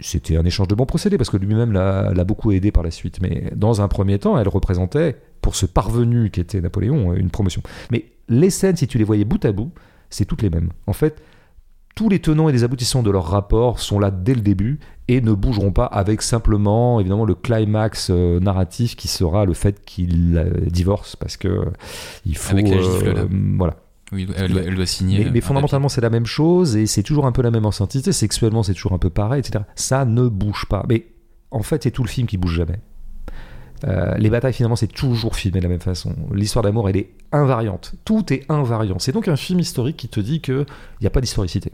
C'était 0.01 0.37
un 0.37 0.45
échange 0.45 0.67
de 0.67 0.75
bons 0.75 0.85
procédés 0.85 1.17
parce 1.17 1.31
que 1.31 1.37
lui-même 1.37 1.73
l'a 1.73 2.25
beaucoup 2.25 2.51
aidé 2.51 2.73
par 2.73 2.83
la 2.83 2.91
suite. 2.91 3.21
Mais 3.23 3.53
dans 3.55 3.81
un 3.81 3.87
premier 3.87 4.19
temps, 4.19 4.37
elle 4.37 4.49
représentait, 4.49 5.17
pour 5.41 5.55
ce 5.55 5.65
parvenu 5.65 6.31
qui 6.31 6.41
était 6.41 6.61
Napoléon, 6.61 7.15
une 7.15 7.31
promotion. 7.31 7.63
Mais 7.93 8.07
les 8.29 8.51
scènes, 8.51 8.77
si 8.77 8.89
tu 8.89 8.99
les 8.99 9.05
voyais 9.05 9.25
bout 9.25 9.45
à 9.45 9.53
bout, 9.53 9.71
c'est 10.11 10.25
toutes 10.25 10.43
les 10.43 10.51
mêmes. 10.51 10.71
En 10.89 10.93
fait, 10.93 11.23
tous 11.97 12.11
les 12.11 12.21
tenants 12.21 12.49
et 12.49 12.53
les 12.53 12.63
aboutissants 12.63 13.03
de 13.03 13.11
leur 13.11 13.25
rapport 13.25 13.81
sont 13.81 13.99
là 13.99 14.13
dès 14.13 14.35
le 14.35 14.43
début 14.43 14.79
et 15.09 15.21
ne 15.23 15.33
bougeront 15.33 15.73
pas 15.73 15.87
avec 15.87 16.21
simplement 16.21 17.01
évidemment 17.01 17.25
le 17.25 17.35
climax 17.35 18.11
euh, 18.11 18.39
narratif 18.39 18.97
qui 18.97 19.09
sera 19.09 19.47
le 19.47 19.55
fait 19.55 19.83
qu'ils 19.85 20.37
euh, 20.37 20.51
divorcent 20.67 21.17
parce 21.19 21.39
que 21.39 21.65
il 22.27 22.37
faut 22.37 22.53
avec 22.53 22.69
la 22.69 22.81
gifle, 22.81 23.09
euh, 23.17 23.27
voilà 23.57 23.77
oui, 24.13 24.29
elle, 24.37 24.77
doit 24.77 24.87
signer. 24.87 25.29
Mais, 25.33 25.41
fondamentalement, 25.41 25.89
c'est 25.89 26.01
la 26.01 26.11
même 26.11 26.27
chose 26.27 26.77
et 26.77 26.87
c'est 26.87 27.03
toujours 27.03 27.27
un 27.27 27.33
peu 27.33 27.43
la 27.43 27.51
même 27.51 27.67
ancienneté. 27.67 28.13
Sexuellement, 28.13 28.63
c'est 28.63 28.73
toujours 28.73 28.93
un 28.93 28.99
peu 28.99 29.11
pareil, 29.11 29.41
etc. 29.41 29.65
Ça 29.75 30.05
ne 30.05 30.29
bouge 30.29 30.67
pas. 30.71 30.85
Mais 30.89 31.07
en 31.51 31.65
fait, 31.65 31.83
c'est 31.83 31.91
tout 31.91 32.05
le 32.05 32.09
film 32.09 32.29
qui 32.29 32.37
bouge 32.37 32.55
jamais. 32.55 32.79
Euh, 33.85 34.15
les 34.17 34.31
batailles, 34.31 34.53
finalement, 34.53 34.77
c'est 34.77 34.87
toujours 34.87 35.37
filmé 35.37 35.61
de 35.61 35.65
la 35.65 35.69
même 35.69 35.81
façon. 35.81 36.15
L'histoire 36.33 36.63
d'amour, 36.63 36.89
elle 36.89 36.97
est 36.97 37.11
invariante. 37.33 37.95
Tout 38.05 38.33
est 38.33 38.45
invariant. 38.51 38.99
C'est 38.99 39.13
donc 39.13 39.29
un 39.29 39.37
film 39.37 39.61
historique 39.61 39.97
qui 39.97 40.09
te 40.09 40.21
dit 40.21 40.41
qu'il 40.41 40.67
n'y 41.01 41.07
a 41.07 41.11
pas 41.11 41.21
d'historicité. 41.21 41.73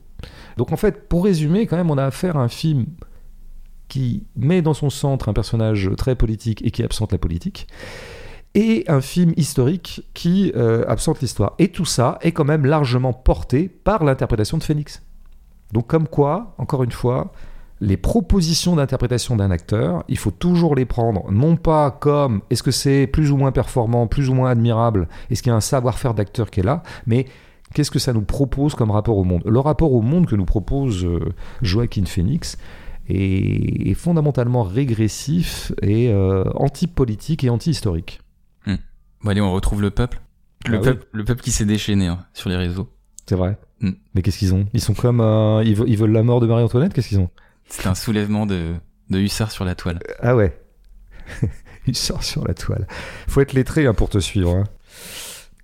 Donc, 0.57 0.73
en 0.73 0.77
fait, 0.77 1.09
pour 1.09 1.24
résumer, 1.24 1.66
quand 1.66 1.77
même, 1.77 1.91
on 1.91 1.99
a 1.99 2.05
affaire 2.05 2.37
à 2.37 2.43
un 2.43 2.49
film 2.49 2.87
qui 3.89 4.24
met 4.37 4.62
dans 4.62 4.74
son 4.74 4.91
centre 4.91 5.29
un 5.29 5.33
personnage 5.35 5.91
très 5.97 6.15
politique 6.15 6.65
et 6.65 6.70
qui 6.70 6.83
absente 6.83 7.12
la 7.12 7.19
politique, 7.19 7.66
et 8.55 8.85
un 8.89 9.01
film 9.01 9.33
historique 9.37 10.03
qui 10.15 10.53
euh, 10.57 10.85
absente 10.89 11.20
l'histoire. 11.20 11.55
Et 11.59 11.69
tout 11.69 11.85
ça 11.85 12.19
est 12.23 12.33
quand 12.33 12.45
même 12.45 12.66
largement 12.66 13.12
porté 13.12 13.69
par 13.69 14.05
l'interprétation 14.05 14.59
de 14.59 14.62
Phoenix. 14.62 15.03
Donc, 15.73 15.87
comme 15.87 16.09
quoi, 16.09 16.55
encore 16.59 16.83
une 16.83 16.93
fois, 16.93 17.33
les 17.83 17.97
propositions 17.97 18.77
d'interprétation 18.77 19.35
d'un 19.35 19.51
acteur, 19.51 20.05
il 20.07 20.17
faut 20.17 20.31
toujours 20.31 20.77
les 20.77 20.85
prendre, 20.85 21.29
non 21.33 21.57
pas 21.57 21.91
comme 21.91 22.41
est-ce 22.49 22.63
que 22.63 22.71
c'est 22.71 23.09
plus 23.09 23.33
ou 23.33 23.37
moins 23.37 23.51
performant, 23.51 24.07
plus 24.07 24.29
ou 24.29 24.35
moins 24.35 24.51
admirable, 24.51 25.09
est-ce 25.31 25.43
qu'il 25.43 25.51
y 25.51 25.53
a 25.53 25.57
un 25.57 25.61
savoir-faire 25.61 26.15
d'acteur 26.15 26.53
qui 26.53 26.61
est 26.61 26.63
là, 26.63 26.85
mais 27.07 27.27
qu'est-ce 27.75 27.91
que 27.91 27.99
ça 27.99 28.13
nous 28.13 28.23
propose 28.23 28.77
comme 28.77 28.93
rapport 28.93 29.17
au 29.17 29.25
monde? 29.25 29.43
Le 29.45 29.59
rapport 29.59 29.93
au 29.93 30.01
monde 30.01 30.27
que 30.27 30.37
nous 30.37 30.45
propose 30.45 31.05
euh, 31.05 31.35
Joaquin 31.61 32.05
Phoenix 32.05 32.57
est, 33.09 33.95
fondamentalement 33.95 34.63
régressif 34.63 35.73
et 35.83 36.09
euh, 36.09 36.45
anti-politique 36.55 37.43
et 37.43 37.51
anti-historique. 37.51 38.21
Hmm. 38.65 38.77
Bon, 39.25 39.31
allez, 39.31 39.41
on 39.41 39.53
retrouve 39.53 39.83
le 39.83 39.91
peuple. 39.91 40.23
Le, 40.67 40.81
peuple, 40.81 41.05
le 41.11 41.25
peuple 41.25 41.43
qui 41.43 41.51
s'est 41.51 41.65
déchaîné 41.65 42.07
hein, 42.07 42.21
sur 42.33 42.49
les 42.49 42.57
réseaux. 42.57 42.89
C'est 43.27 43.35
vrai. 43.35 43.59
Hmm. 43.81 43.91
Mais 44.15 44.23
qu'est-ce 44.23 44.39
qu'ils 44.39 44.55
ont? 44.55 44.67
Ils 44.73 44.81
sont 44.81 44.95
comme. 44.95 45.21
Euh, 45.21 45.65
ils, 45.65 45.97
veulent 45.97 46.13
la 46.13 46.23
mort 46.23 46.41
de 46.41 46.47
Marie-Antoinette? 46.47 46.95
Qu'est-ce 46.95 47.09
qu'ils 47.09 47.19
ont? 47.19 47.31
C'est 47.73 47.86
un 47.86 47.94
soulèvement 47.94 48.44
de, 48.44 48.74
de 49.09 49.19
hussards 49.19 49.51
sur 49.51 49.65
la 49.65 49.74
toile. 49.74 49.99
Ah 50.20 50.36
ouais. 50.36 50.61
hussards 51.86 52.23
sur 52.23 52.47
la 52.47 52.53
toile. 52.53 52.86
Faut 53.28 53.40
être 53.40 53.55
lettré 53.55 53.86
hein, 53.86 53.94
pour 53.94 54.11
te 54.11 54.19
suivre. 54.19 54.55
Hein. 54.55 54.65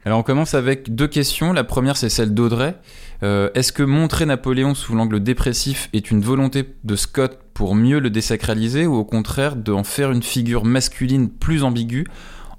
Alors 0.06 0.20
on 0.20 0.22
commence 0.22 0.54
avec 0.54 0.94
deux 0.94 1.06
questions. 1.06 1.52
La 1.52 1.64
première 1.64 1.98
c'est 1.98 2.08
celle 2.08 2.32
d'Audrey. 2.32 2.74
Euh, 3.22 3.50
est-ce 3.54 3.72
que 3.72 3.82
montrer 3.82 4.24
Napoléon 4.24 4.74
sous 4.74 4.94
l'angle 4.94 5.22
dépressif 5.22 5.90
est 5.92 6.10
une 6.10 6.22
volonté 6.22 6.64
de 6.82 6.96
Scott 6.96 7.40
pour 7.52 7.74
mieux 7.74 7.98
le 7.98 8.08
désacraliser 8.08 8.86
ou 8.86 8.94
au 8.94 9.04
contraire 9.04 9.54
d'en 9.54 9.84
faire 9.84 10.10
une 10.10 10.22
figure 10.22 10.64
masculine 10.64 11.28
plus 11.28 11.62
ambiguë, 11.62 12.06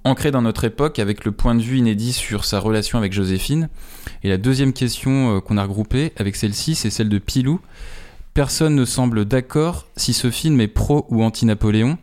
ancrée 0.04 0.30
dans 0.30 0.44
notre 0.44 0.66
époque 0.66 1.00
avec 1.00 1.26
le 1.26 1.32
point 1.32 1.56
de 1.56 1.62
vue 1.62 1.78
inédit 1.78 2.14
sur 2.14 2.46
sa 2.46 2.60
relation 2.60 3.00
avec 3.00 3.14
Joséphine? 3.14 3.70
Et 4.22 4.30
la 4.30 4.38
deuxième 4.38 4.74
question 4.74 5.38
euh, 5.38 5.40
qu'on 5.40 5.58
a 5.58 5.64
regroupée 5.64 6.14
avec 6.18 6.36
celle-ci 6.36 6.76
c'est 6.76 6.92
celle 6.92 7.10
de 7.10 7.18
Pilou. 7.18 7.60
Personne 8.40 8.74
ne 8.74 8.86
semble 8.86 9.26
d'accord 9.26 9.86
si 9.98 10.14
ce 10.14 10.32
film 10.32 10.62
est 10.62 10.70
pro 10.70 11.06
ou 11.10 11.24
anti-Napoléon. 11.24 11.98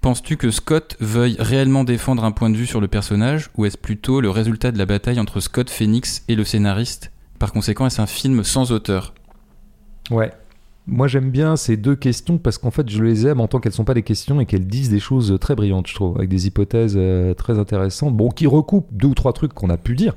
Penses-tu 0.00 0.38
que 0.38 0.50
Scott 0.50 0.96
veuille 1.00 1.36
réellement 1.38 1.84
défendre 1.84 2.24
un 2.24 2.32
point 2.32 2.48
de 2.48 2.56
vue 2.56 2.64
sur 2.64 2.80
le 2.80 2.88
personnage 2.88 3.50
ou 3.58 3.66
est-ce 3.66 3.76
plutôt 3.76 4.22
le 4.22 4.30
résultat 4.30 4.72
de 4.72 4.78
la 4.78 4.86
bataille 4.86 5.20
entre 5.20 5.38
Scott 5.38 5.68
Phoenix 5.68 6.24
et 6.28 6.34
le 6.34 6.44
scénariste? 6.44 7.12
Par 7.38 7.52
conséquent, 7.52 7.84
est-ce 7.84 8.00
un 8.00 8.06
film 8.06 8.42
sans 8.42 8.72
auteur? 8.72 9.12
Ouais. 10.10 10.32
Moi 10.86 11.08
j'aime 11.08 11.30
bien 11.30 11.56
ces 11.56 11.76
deux 11.76 11.94
questions 11.94 12.38
parce 12.38 12.56
qu'en 12.56 12.70
fait 12.70 12.88
je 12.88 13.04
les 13.04 13.26
aime 13.26 13.42
en 13.42 13.46
tant 13.46 13.60
qu'elles 13.60 13.72
ne 13.72 13.76
sont 13.76 13.84
pas 13.84 13.92
des 13.92 14.02
questions 14.02 14.40
et 14.40 14.46
qu'elles 14.46 14.66
disent 14.66 14.88
des 14.88 14.98
choses 14.98 15.36
très 15.42 15.54
brillantes, 15.54 15.88
je 15.88 15.94
trouve, 15.94 16.16
avec 16.16 16.30
des 16.30 16.46
hypothèses 16.46 16.94
euh, 16.96 17.34
très 17.34 17.58
intéressantes, 17.58 18.16
bon, 18.16 18.30
qui 18.30 18.46
recoupent 18.46 18.88
deux 18.92 19.08
ou 19.08 19.14
trois 19.14 19.34
trucs 19.34 19.52
qu'on 19.52 19.68
a 19.68 19.76
pu 19.76 19.94
dire. 19.94 20.14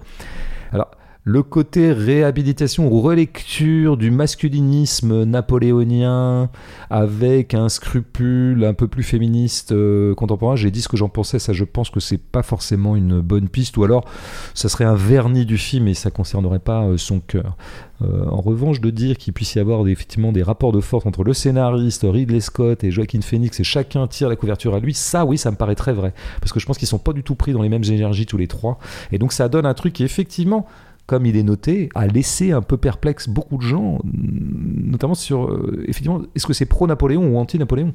Alors, 0.71 0.89
le 1.25 1.43
côté 1.43 1.91
réhabilitation 1.91 2.91
ou 2.91 3.01
relecture 3.01 3.97
du 3.97 4.09
masculinisme 4.09 5.25
napoléonien 5.25 6.49
avec 6.89 7.53
un 7.53 7.67
scrupule 7.67 8.63
un 8.63 8.73
peu 8.73 8.87
plus 8.87 9.03
féministe 9.03 9.73
euh, 9.73 10.15
contemporain. 10.15 10.55
J'ai 10.55 10.71
dit 10.71 10.81
ce 10.81 10.87
que 10.87 10.95
j'en 10.95 11.09
pensais, 11.09 11.37
ça 11.37 11.51
je 11.51 11.65
pense 11.65 11.89
que 11.89 11.99
c'est 11.99 12.17
pas 12.17 12.41
forcément 12.41 12.95
une 12.95 13.19
bonne 13.19 13.49
piste, 13.49 13.75
ou 13.77 13.83
alors 13.83 14.05
ça 14.53 14.69
serait 14.69 14.85
un 14.85 14.95
vernis 14.95 15.45
du 15.45 15.57
film 15.57 15.87
et 15.89 15.93
ça 15.93 16.09
concernerait 16.09 16.59
pas 16.59 16.83
euh, 16.83 16.97
son 16.97 17.19
cœur. 17.19 17.57
Euh, 18.01 18.25
en 18.29 18.39
revanche, 18.39 18.79
de 18.79 18.89
dire 18.89 19.17
qu'il 19.17 19.33
puisse 19.33 19.55
y 19.55 19.59
avoir 19.59 19.85
effectivement 19.87 20.31
des 20.31 20.41
rapports 20.41 20.71
de 20.71 20.79
force 20.79 21.05
entre 21.05 21.25
le 21.25 21.33
scénariste, 21.33 22.05
Ridley 22.09 22.39
Scott 22.39 22.83
et 22.85 22.91
Joaquin 22.91 23.19
Phoenix, 23.21 23.59
et 23.59 23.65
chacun 23.65 24.07
tire 24.07 24.29
la 24.29 24.37
couverture 24.37 24.73
à 24.73 24.79
lui, 24.79 24.93
ça 24.93 25.25
oui, 25.25 25.37
ça 25.37 25.51
me 25.51 25.57
paraît 25.57 25.75
très 25.75 25.91
vrai. 25.91 26.13
Parce 26.39 26.53
que 26.53 26.61
je 26.61 26.65
pense 26.65 26.77
qu'ils 26.77 26.87
sont 26.87 26.97
pas 26.97 27.11
du 27.11 27.23
tout 27.23 27.35
pris 27.35 27.51
dans 27.51 27.61
les 27.61 27.69
mêmes 27.69 27.83
énergies 27.83 28.25
tous 28.25 28.37
les 28.37 28.47
trois. 28.47 28.79
Et 29.11 29.17
donc 29.17 29.33
ça 29.33 29.49
donne 29.49 29.65
un 29.65 29.73
truc 29.73 29.93
qui 29.93 30.03
effectivement 30.03 30.65
comme 31.09 31.25
il 31.25 31.35
est 31.37 31.43
noté, 31.43 31.89
a 31.95 32.05
laissé 32.05 32.51
un 32.51 32.61
peu 32.61 32.77
perplexe 32.77 33.27
beaucoup 33.27 33.57
de 33.57 33.63
gens, 33.63 33.97
notamment 34.03 35.15
sur, 35.15 35.45
euh, 35.45 35.83
effectivement, 35.87 36.21
est-ce 36.35 36.45
que 36.45 36.53
c'est 36.53 36.67
pro-Napoléon 36.67 37.33
ou 37.33 37.39
anti-Napoléon? 37.39 37.93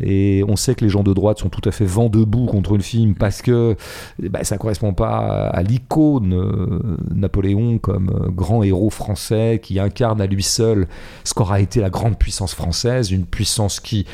Et 0.00 0.42
on 0.48 0.56
sait 0.56 0.74
que 0.74 0.84
les 0.84 0.90
gens 0.90 1.04
de 1.04 1.12
droite 1.12 1.38
sont 1.38 1.50
tout 1.50 1.60
à 1.68 1.70
fait 1.70 1.84
vent 1.84 2.08
debout 2.08 2.46
contre 2.46 2.76
le 2.76 2.82
film 2.82 3.14
parce 3.14 3.42
que 3.42 3.76
bah, 4.18 4.42
ça 4.42 4.56
ne 4.56 4.60
correspond 4.60 4.92
pas 4.92 5.46
à 5.46 5.62
l'icône 5.62 6.32
euh, 6.32 6.96
Napoléon 7.14 7.78
comme 7.78 8.10
euh, 8.10 8.28
grand 8.28 8.64
héros 8.64 8.90
français 8.90 9.60
qui 9.62 9.78
incarne 9.78 10.20
à 10.20 10.26
lui 10.26 10.42
seul 10.42 10.88
ce 11.22 11.34
qu'aura 11.34 11.60
été 11.60 11.80
la 11.80 11.90
grande 11.90 12.18
puissance 12.18 12.54
française, 12.54 13.12
une 13.12 13.24
puissance 13.24 13.78
qui 13.78 14.04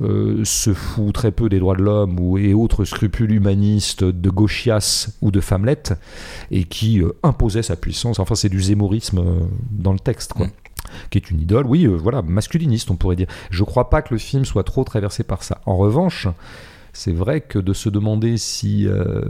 se 0.00 0.74
fout 0.74 1.14
très 1.14 1.30
peu 1.30 1.48
des 1.48 1.60
droits 1.60 1.76
de 1.76 1.82
l'homme 1.82 2.18
ou 2.18 2.36
et 2.36 2.52
autres 2.52 2.84
scrupules 2.84 3.30
humanistes 3.30 4.02
de 4.02 4.30
gauchias 4.30 5.10
ou 5.20 5.30
de 5.30 5.40
femmelette 5.40 5.92
et 6.50 6.64
qui 6.64 7.00
imposait 7.22 7.62
sa 7.62 7.76
puissance 7.76 7.91
puissance. 7.92 8.18
Enfin, 8.18 8.34
c'est 8.34 8.48
du 8.48 8.62
zémorisme 8.62 9.18
euh, 9.18 9.40
dans 9.70 9.92
le 9.92 9.98
texte, 9.98 10.32
quoi. 10.32 10.46
Qui 11.10 11.18
est 11.18 11.30
une 11.30 11.40
idole, 11.40 11.66
oui, 11.66 11.84
euh, 11.84 11.94
voilà, 11.94 12.22
masculiniste, 12.22 12.90
on 12.90 12.96
pourrait 12.96 13.16
dire. 13.16 13.28
Je 13.50 13.62
crois 13.64 13.90
pas 13.90 14.02
que 14.02 14.14
le 14.14 14.18
film 14.18 14.44
soit 14.44 14.64
trop 14.64 14.82
traversé 14.82 15.22
par 15.22 15.42
ça. 15.42 15.60
En 15.66 15.76
revanche, 15.76 16.26
c'est 16.94 17.12
vrai 17.12 17.40
que 17.40 17.58
de 17.58 17.72
se 17.72 17.88
demander 17.88 18.36
si 18.36 18.86
euh, 18.86 19.22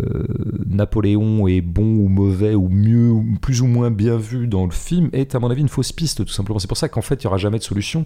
Napoléon 0.66 1.47
est 1.47 1.60
bon 1.60 1.84
ou 1.97 2.09
mauvais 2.09 2.55
ou 2.55 2.68
mieux 2.68 3.10
ou 3.10 3.24
plus 3.40 3.62
ou 3.62 3.66
moins 3.66 3.90
bien 3.90 4.16
vu 4.16 4.47
dans 4.47 4.64
le 4.64 4.70
film 4.72 5.10
est 5.12 5.34
à 5.34 5.39
mon 5.39 5.51
avis 5.51 5.60
une 5.60 5.68
fausse 5.68 5.93
piste 5.93 6.24
tout 6.24 6.32
simplement. 6.32 6.59
C'est 6.59 6.66
pour 6.68 6.76
ça 6.76 6.89
qu'en 6.89 7.02
fait 7.02 7.22
il 7.22 7.26
n'y 7.26 7.28
aura 7.28 7.36
jamais 7.39 7.59
de 7.59 7.62
solution 7.62 8.05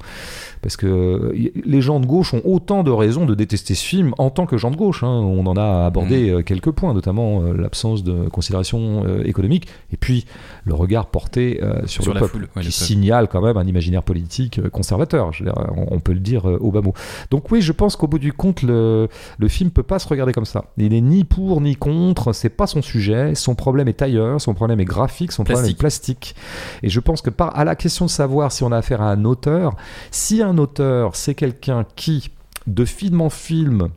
parce 0.63 0.77
que 0.77 0.87
euh, 0.87 1.51
les 1.65 1.81
gens 1.81 2.01
de 2.01 2.07
gauche 2.07 2.35
ont 2.35 2.43
autant 2.45 2.83
de 2.83 2.91
raisons 2.91 3.25
de 3.25 3.35
détester 3.35 3.75
ce 3.75 3.85
film 3.85 4.13
en 4.19 4.31
tant 4.31 4.47
que 4.47 4.57
gens 4.59 4.71
de 4.71 4.77
gauche. 4.77 5.03
hein. 5.03 5.09
On 5.09 5.47
en 5.47 5.57
a 5.57 5.87
abordé 5.87 6.29
euh, 6.31 6.43
quelques 6.43 6.71
points, 6.71 6.93
notamment 6.95 7.43
euh, 7.43 7.55
l'absence 7.55 8.05
de 8.05 8.29
considération 8.29 9.05
euh, 9.07 9.23
économique 9.25 9.69
et 9.93 9.97
puis 9.97 10.27
le 10.65 10.75
regard 10.75 11.07
porté 11.07 11.61
sur, 11.87 12.03
Sur 12.03 12.15
le 12.15 12.21
peuple 12.21 12.33
foule, 12.33 12.49
ouais, 12.57 12.63
qui 12.63 12.73
signale 12.73 13.29
quand 13.29 13.41
même 13.41 13.57
un 13.57 13.67
imaginaire 13.67 14.03
politique 14.03 14.61
conservateur. 14.71 15.33
Je 15.33 15.45
veux 15.45 15.51
dire, 15.51 15.59
on, 15.77 15.95
on 15.95 16.01
peut 16.01 16.13
le 16.13 16.21
dire 16.21 16.45
au 16.45 16.71
bas 16.73 16.81
mot. 16.83 16.93
Donc 17.31 17.51
oui, 17.51 17.63
je 17.63 17.73
pense 17.73 17.97
qu'au 17.97 18.07
bout 18.09 18.19
du 18.19 18.33
compte, 18.33 18.63
le, 18.63 19.09
le 19.39 19.46
film 19.49 19.71
peut 19.71 19.83
pas 19.83 19.99
se 19.99 20.09
regarder 20.09 20.33
comme 20.33 20.45
ça. 20.45 20.67
Il 20.77 20.95
est 20.95 21.01
ni 21.01 21.25
pour 21.25 21.61
ni 21.61 21.77
contre, 21.77 22.33
c'est 22.33 22.49
pas 22.49 22.67
son 22.67 22.83
sujet. 22.83 23.35
Son 23.35 23.55
problème 23.55 23.89
est 23.89 24.03
ailleurs, 24.03 24.41
son 24.41 24.55
problème 24.55 24.81
est 24.81 24.85
graphique, 24.85 25.33
son 25.33 25.45
problème 25.45 25.67
est 25.67 25.79
plastique. 25.79 26.35
Et 26.83 26.89
je 26.89 27.01
pense 27.01 27.23
que 27.23 27.31
par, 27.31 27.57
à 27.57 27.65
la 27.65 27.77
question 27.77 28.07
de 28.07 28.11
savoir 28.11 28.53
si 28.53 28.65
on 28.65 28.73
a 28.73 28.79
affaire 28.79 29.03
à 29.03 29.11
un 29.11 29.25
auteur, 29.25 29.77
si 30.11 30.43
un 30.43 30.59
auteur 30.59 31.17
c'est 31.17 31.35
quelqu'un 31.35 31.85
qui, 31.97 32.31
de 32.67 32.85
film 32.85 33.21
en 33.21 33.31
film, 33.31 33.89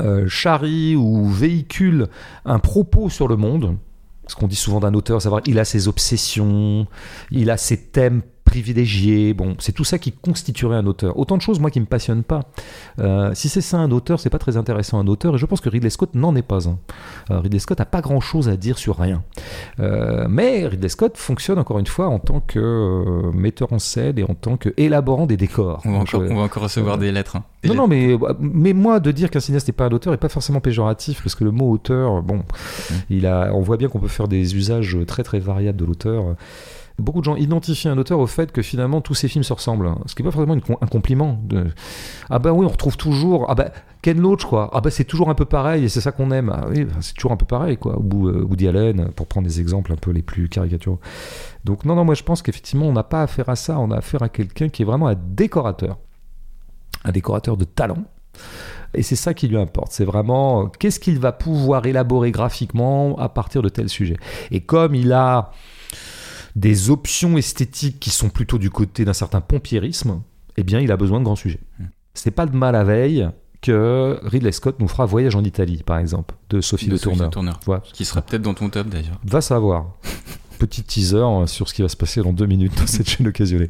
euh, 0.00 0.26
charrie 0.28 0.94
ou 0.94 1.26
véhicule 1.26 2.08
un 2.44 2.58
propos 2.58 3.08
sur 3.08 3.28
le 3.28 3.36
monde, 3.36 3.76
ce 4.26 4.34
qu'on 4.34 4.46
dit 4.46 4.56
souvent 4.56 4.80
d'un 4.80 4.94
auteur, 4.94 5.22
savoir 5.22 5.40
il 5.46 5.58
a 5.58 5.64
ses 5.64 5.88
obsessions, 5.88 6.86
il 7.30 7.50
a 7.50 7.56
ses 7.56 7.78
thèmes 7.78 8.22
privilégiés. 8.46 9.34
Bon, 9.34 9.54
c'est 9.58 9.72
tout 9.72 9.84
ça 9.84 9.98
qui 9.98 10.12
constituerait 10.12 10.76
un 10.76 10.86
auteur. 10.86 11.18
Autant 11.18 11.36
de 11.36 11.42
choses, 11.42 11.60
moi, 11.60 11.70
qui 11.70 11.80
me 11.80 11.84
passionnent 11.84 12.22
pas. 12.22 12.40
Euh, 13.00 13.32
si 13.34 13.50
c'est 13.50 13.60
ça 13.60 13.76
un 13.76 13.90
auteur, 13.90 14.18
c'est 14.20 14.30
pas 14.30 14.38
très 14.38 14.56
intéressant 14.56 14.98
un 14.98 15.06
auteur, 15.06 15.34
et 15.34 15.38
je 15.38 15.44
pense 15.44 15.60
que 15.60 15.68
Ridley 15.68 15.90
Scott 15.90 16.14
n'en 16.14 16.34
est 16.34 16.42
pas 16.42 16.66
un. 16.68 16.78
Euh, 17.30 17.40
Ridley 17.40 17.58
Scott 17.58 17.78
a 17.80 17.84
pas 17.84 18.00
grand 18.00 18.20
chose 18.20 18.48
à 18.48 18.56
dire 18.56 18.78
sur 18.78 18.96
rien. 18.98 19.22
Euh, 19.80 20.26
mais 20.30 20.66
Ridley 20.66 20.88
Scott 20.88 21.18
fonctionne 21.18 21.58
encore 21.58 21.78
une 21.78 21.86
fois 21.86 22.08
en 22.08 22.18
tant 22.18 22.40
que 22.40 23.30
metteur 23.34 23.72
en 23.72 23.78
scène 23.78 24.18
et 24.18 24.22
en 24.24 24.34
tant 24.34 24.56
que 24.56 24.70
élaborant 24.78 25.26
des 25.26 25.36
décors. 25.36 25.82
On 25.84 25.92
va, 25.92 25.98
Donc, 25.98 26.08
encore, 26.14 26.22
on 26.30 26.34
va 26.36 26.42
encore 26.42 26.62
recevoir 26.62 26.96
des 26.96 27.12
lettres. 27.12 27.36
hein. 27.36 27.44
Des 27.62 27.68
non, 27.74 27.86
lettres. 27.88 28.18
non, 28.22 28.32
mais, 28.32 28.36
mais 28.40 28.72
moi, 28.72 29.00
de 29.00 29.10
dire 29.10 29.30
qu'un 29.30 29.40
cinéaste 29.40 29.66
n'est 29.68 29.72
pas 29.74 29.86
un 29.86 29.90
auteur 29.90 30.12
n'est 30.12 30.16
pas 30.18 30.28
forcément 30.28 30.60
péjoratif, 30.60 31.22
parce 31.22 31.34
que 31.34 31.44
le 31.44 31.50
mot 31.50 31.70
auteur, 31.70 32.22
bon, 32.22 32.42
il 33.10 33.26
a, 33.26 33.50
on 33.52 33.60
voit 33.60 33.76
bien 33.76 33.88
qu'on 33.88 33.98
peut 33.98 34.08
faire 34.08 34.28
des 34.28 34.54
usages 34.56 34.96
très 35.06 35.22
très 35.24 35.40
variables 35.40 35.78
de 35.78 35.84
l'auteur. 35.84 36.36
Beaucoup 36.98 37.20
de 37.20 37.24
gens 37.24 37.36
identifient 37.36 37.88
un 37.88 37.98
auteur 37.98 38.18
au 38.18 38.26
fait 38.26 38.52
que 38.52 38.62
finalement 38.62 39.02
tous 39.02 39.12
ses 39.12 39.28
films 39.28 39.44
se 39.44 39.52
ressemblent, 39.52 39.94
ce 40.06 40.14
qui 40.14 40.22
n'est 40.22 40.28
pas 40.28 40.32
forcément 40.32 40.58
un 40.80 40.86
compliment. 40.86 41.38
Ah 42.30 42.38
bah 42.38 42.52
oui, 42.52 42.64
on 42.64 42.70
retrouve 42.70 42.96
toujours. 42.96 43.46
Ah 43.50 43.54
bah 43.54 43.70
Ken 44.00 44.18
Loach 44.18 44.46
quoi. 44.46 44.70
Ah 44.72 44.80
bah 44.80 44.90
c'est 44.90 45.04
toujours 45.04 45.28
un 45.28 45.34
peu 45.34 45.44
pareil 45.44 45.84
et 45.84 45.88
c'est 45.90 46.00
ça 46.00 46.10
qu'on 46.10 46.30
aime. 46.30 46.50
Ah 46.50 46.66
oui, 46.70 46.84
bah, 46.84 46.94
c'est 47.00 47.14
toujours 47.14 47.32
un 47.32 47.36
peu 47.36 47.44
pareil 47.44 47.76
quoi. 47.76 47.98
Ou 47.98 48.28
euh, 48.28 48.42
Woody 48.48 48.68
Allen, 48.68 49.10
pour 49.14 49.26
prendre 49.26 49.46
des 49.46 49.60
exemples 49.60 49.92
un 49.92 49.96
peu 49.96 50.10
les 50.10 50.22
plus 50.22 50.48
caricaturaux. 50.48 50.98
Donc 51.64 51.84
non 51.84 51.94
non, 51.96 52.04
moi 52.06 52.14
je 52.14 52.22
pense 52.22 52.40
qu'effectivement 52.40 52.86
on 52.86 52.92
n'a 52.92 53.02
pas 53.02 53.22
affaire 53.22 53.50
à 53.50 53.56
ça. 53.56 53.78
On 53.78 53.90
a 53.90 53.98
affaire 53.98 54.22
à 54.22 54.30
quelqu'un 54.30 54.70
qui 54.70 54.80
est 54.80 54.86
vraiment 54.86 55.08
un 55.08 55.16
décorateur, 55.16 55.98
un 57.04 57.12
décorateur 57.12 57.58
de 57.58 57.64
talent. 57.64 58.04
Et 58.94 59.02
c'est 59.02 59.16
ça 59.16 59.34
qui 59.34 59.48
lui 59.48 59.58
importe. 59.58 59.92
C'est 59.92 60.06
vraiment 60.06 60.62
euh, 60.62 60.66
qu'est-ce 60.78 60.98
qu'il 60.98 61.18
va 61.18 61.32
pouvoir 61.32 61.84
élaborer 61.84 62.30
graphiquement 62.30 63.16
à 63.18 63.28
partir 63.28 63.60
de 63.60 63.68
tel 63.68 63.90
sujet. 63.90 64.16
Et 64.50 64.60
comme 64.60 64.94
il 64.94 65.12
a 65.12 65.50
des 66.56 66.90
options 66.90 67.36
esthétiques 67.36 68.00
qui 68.00 68.10
sont 68.10 68.30
plutôt 68.30 68.58
du 68.58 68.70
côté 68.70 69.04
d'un 69.04 69.12
certain 69.12 69.42
pompiérisme, 69.42 70.22
eh 70.56 70.64
bien, 70.64 70.80
il 70.80 70.90
a 70.90 70.96
besoin 70.96 71.20
de 71.20 71.24
grands 71.24 71.36
sujets. 71.36 71.60
C'est 72.14 72.30
pas 72.30 72.46
de 72.46 72.56
mal 72.56 72.74
à 72.74 72.82
veille 72.82 73.28
que 73.60 74.18
Ridley 74.22 74.52
Scott 74.52 74.80
nous 74.80 74.88
fera 74.88 75.04
Voyage 75.04 75.36
en 75.36 75.44
Italie, 75.44 75.82
par 75.84 75.98
exemple, 75.98 76.34
de 76.48 76.62
Sophie 76.62 76.86
de 76.86 76.92
de, 76.92 76.96
Sophie 76.96 77.30
Tourneur. 77.30 77.60
Qui 77.92 78.06
sera 78.06 78.22
peut-être 78.22 78.42
dans 78.42 78.54
ton 78.54 78.70
top 78.70 78.88
d'ailleurs. 78.88 79.20
Va 79.24 79.40
savoir. 79.40 79.92
Petit 80.58 80.82
teaser 80.82 81.18
euh, 81.18 81.46
sur 81.46 81.68
ce 81.68 81.74
qui 81.74 81.82
va 81.82 81.88
se 81.88 81.96
passer 81.98 82.22
dans 82.22 82.32
deux 82.32 82.46
minutes 82.46 82.74
dans 82.78 82.86
cette 82.86 83.06
chaîne 83.06 83.28
occasionnée. 83.28 83.68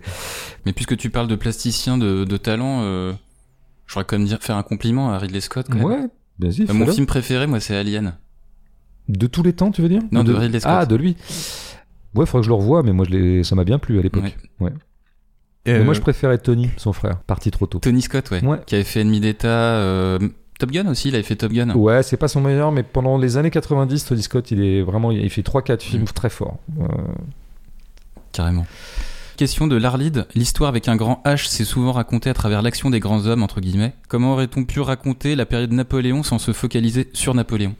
Mais 0.64 0.72
puisque 0.72 0.96
tu 0.96 1.10
parles 1.10 1.26
de 1.26 1.34
plasticien 1.34 1.98
de, 1.98 2.24
de 2.24 2.36
talent, 2.36 2.82
euh, 2.82 3.12
je 3.86 3.94
voudrais 3.94 4.04
quand 4.04 4.16
même 4.16 4.28
dire, 4.28 4.38
faire 4.40 4.56
un 4.56 4.62
compliment 4.62 5.10
à 5.10 5.18
Ridley 5.18 5.40
Scott. 5.40 5.66
Quand 5.68 5.78
même. 5.78 5.86
Ouais, 5.86 6.08
vas-y. 6.38 6.72
Mon 6.72 6.86
film 6.86 7.06
préféré, 7.06 7.48
moi, 7.48 7.58
c'est 7.58 7.74
Alien. 7.74 8.16
De 9.08 9.26
tous 9.26 9.42
les 9.42 9.54
temps, 9.54 9.72
tu 9.72 9.82
veux 9.82 9.88
dire? 9.88 10.02
Non, 10.12 10.20
Ou 10.20 10.24
de 10.24 10.34
Ridley 10.34 10.60
Scott. 10.60 10.72
Ah, 10.72 10.86
de 10.86 10.94
lui. 10.94 11.16
Ouais, 12.16 12.26
faudrait 12.26 12.40
que 12.40 12.44
je 12.46 12.50
le 12.50 12.54
revoie, 12.54 12.82
mais 12.82 12.92
moi, 12.92 13.06
je 13.08 13.42
ça 13.42 13.54
m'a 13.54 13.64
bien 13.64 13.78
plu 13.78 13.98
à 13.98 14.02
l'époque. 14.02 14.36
Ouais. 14.60 14.72
Euh, 15.68 15.84
moi, 15.84 15.94
je 15.94 16.00
préférais 16.00 16.38
Tony, 16.38 16.70
son 16.76 16.92
frère, 16.92 17.18
parti 17.26 17.50
trop 17.50 17.66
tôt. 17.66 17.78
Tony 17.80 18.00
Scott, 18.02 18.30
ouais, 18.30 18.44
Ouais. 18.44 18.58
qui 18.66 18.74
avait 18.76 18.84
fait 18.84 19.00
Ennemi 19.00 19.20
d'État. 19.20 19.48
euh, 19.48 20.18
Top 20.58 20.70
Gun 20.70 20.86
aussi, 20.88 21.08
il 21.08 21.14
avait 21.14 21.24
fait 21.24 21.36
Top 21.36 21.52
Gun. 21.52 21.70
Ouais, 21.74 22.02
c'est 22.02 22.16
pas 22.16 22.28
son 22.28 22.40
meilleur, 22.40 22.70
mais 22.72 22.82
pendant 22.82 23.18
les 23.18 23.36
années 23.36 23.50
90, 23.50 24.04
Tony 24.06 24.22
Scott, 24.22 24.50
il 24.52 24.62
est 24.64 24.82
vraiment, 24.82 25.10
il 25.12 25.28
fait 25.28 25.42
3-4 25.42 25.82
films 25.82 26.04
Mm. 26.04 26.14
très 26.14 26.30
forts. 26.30 26.58
Euh, 26.80 26.86
Carrément. 28.32 28.66
Question 29.36 29.66
de 29.66 29.76
Larlid. 29.76 30.26
L'histoire 30.34 30.68
avec 30.70 30.88
un 30.88 30.96
grand 30.96 31.20
H 31.26 31.48
s'est 31.48 31.64
souvent 31.64 31.92
racontée 31.92 32.30
à 32.30 32.34
travers 32.34 32.62
l'action 32.62 32.88
des 32.88 33.00
grands 33.00 33.26
hommes, 33.26 33.42
entre 33.42 33.60
guillemets. 33.60 33.92
Comment 34.08 34.32
aurait-on 34.32 34.64
pu 34.64 34.80
raconter 34.80 35.34
la 35.36 35.44
période 35.46 35.72
Napoléon 35.72 36.22
sans 36.22 36.38
se 36.38 36.52
focaliser 36.52 37.10
sur 37.12 37.34
Napoléon? 37.34 37.74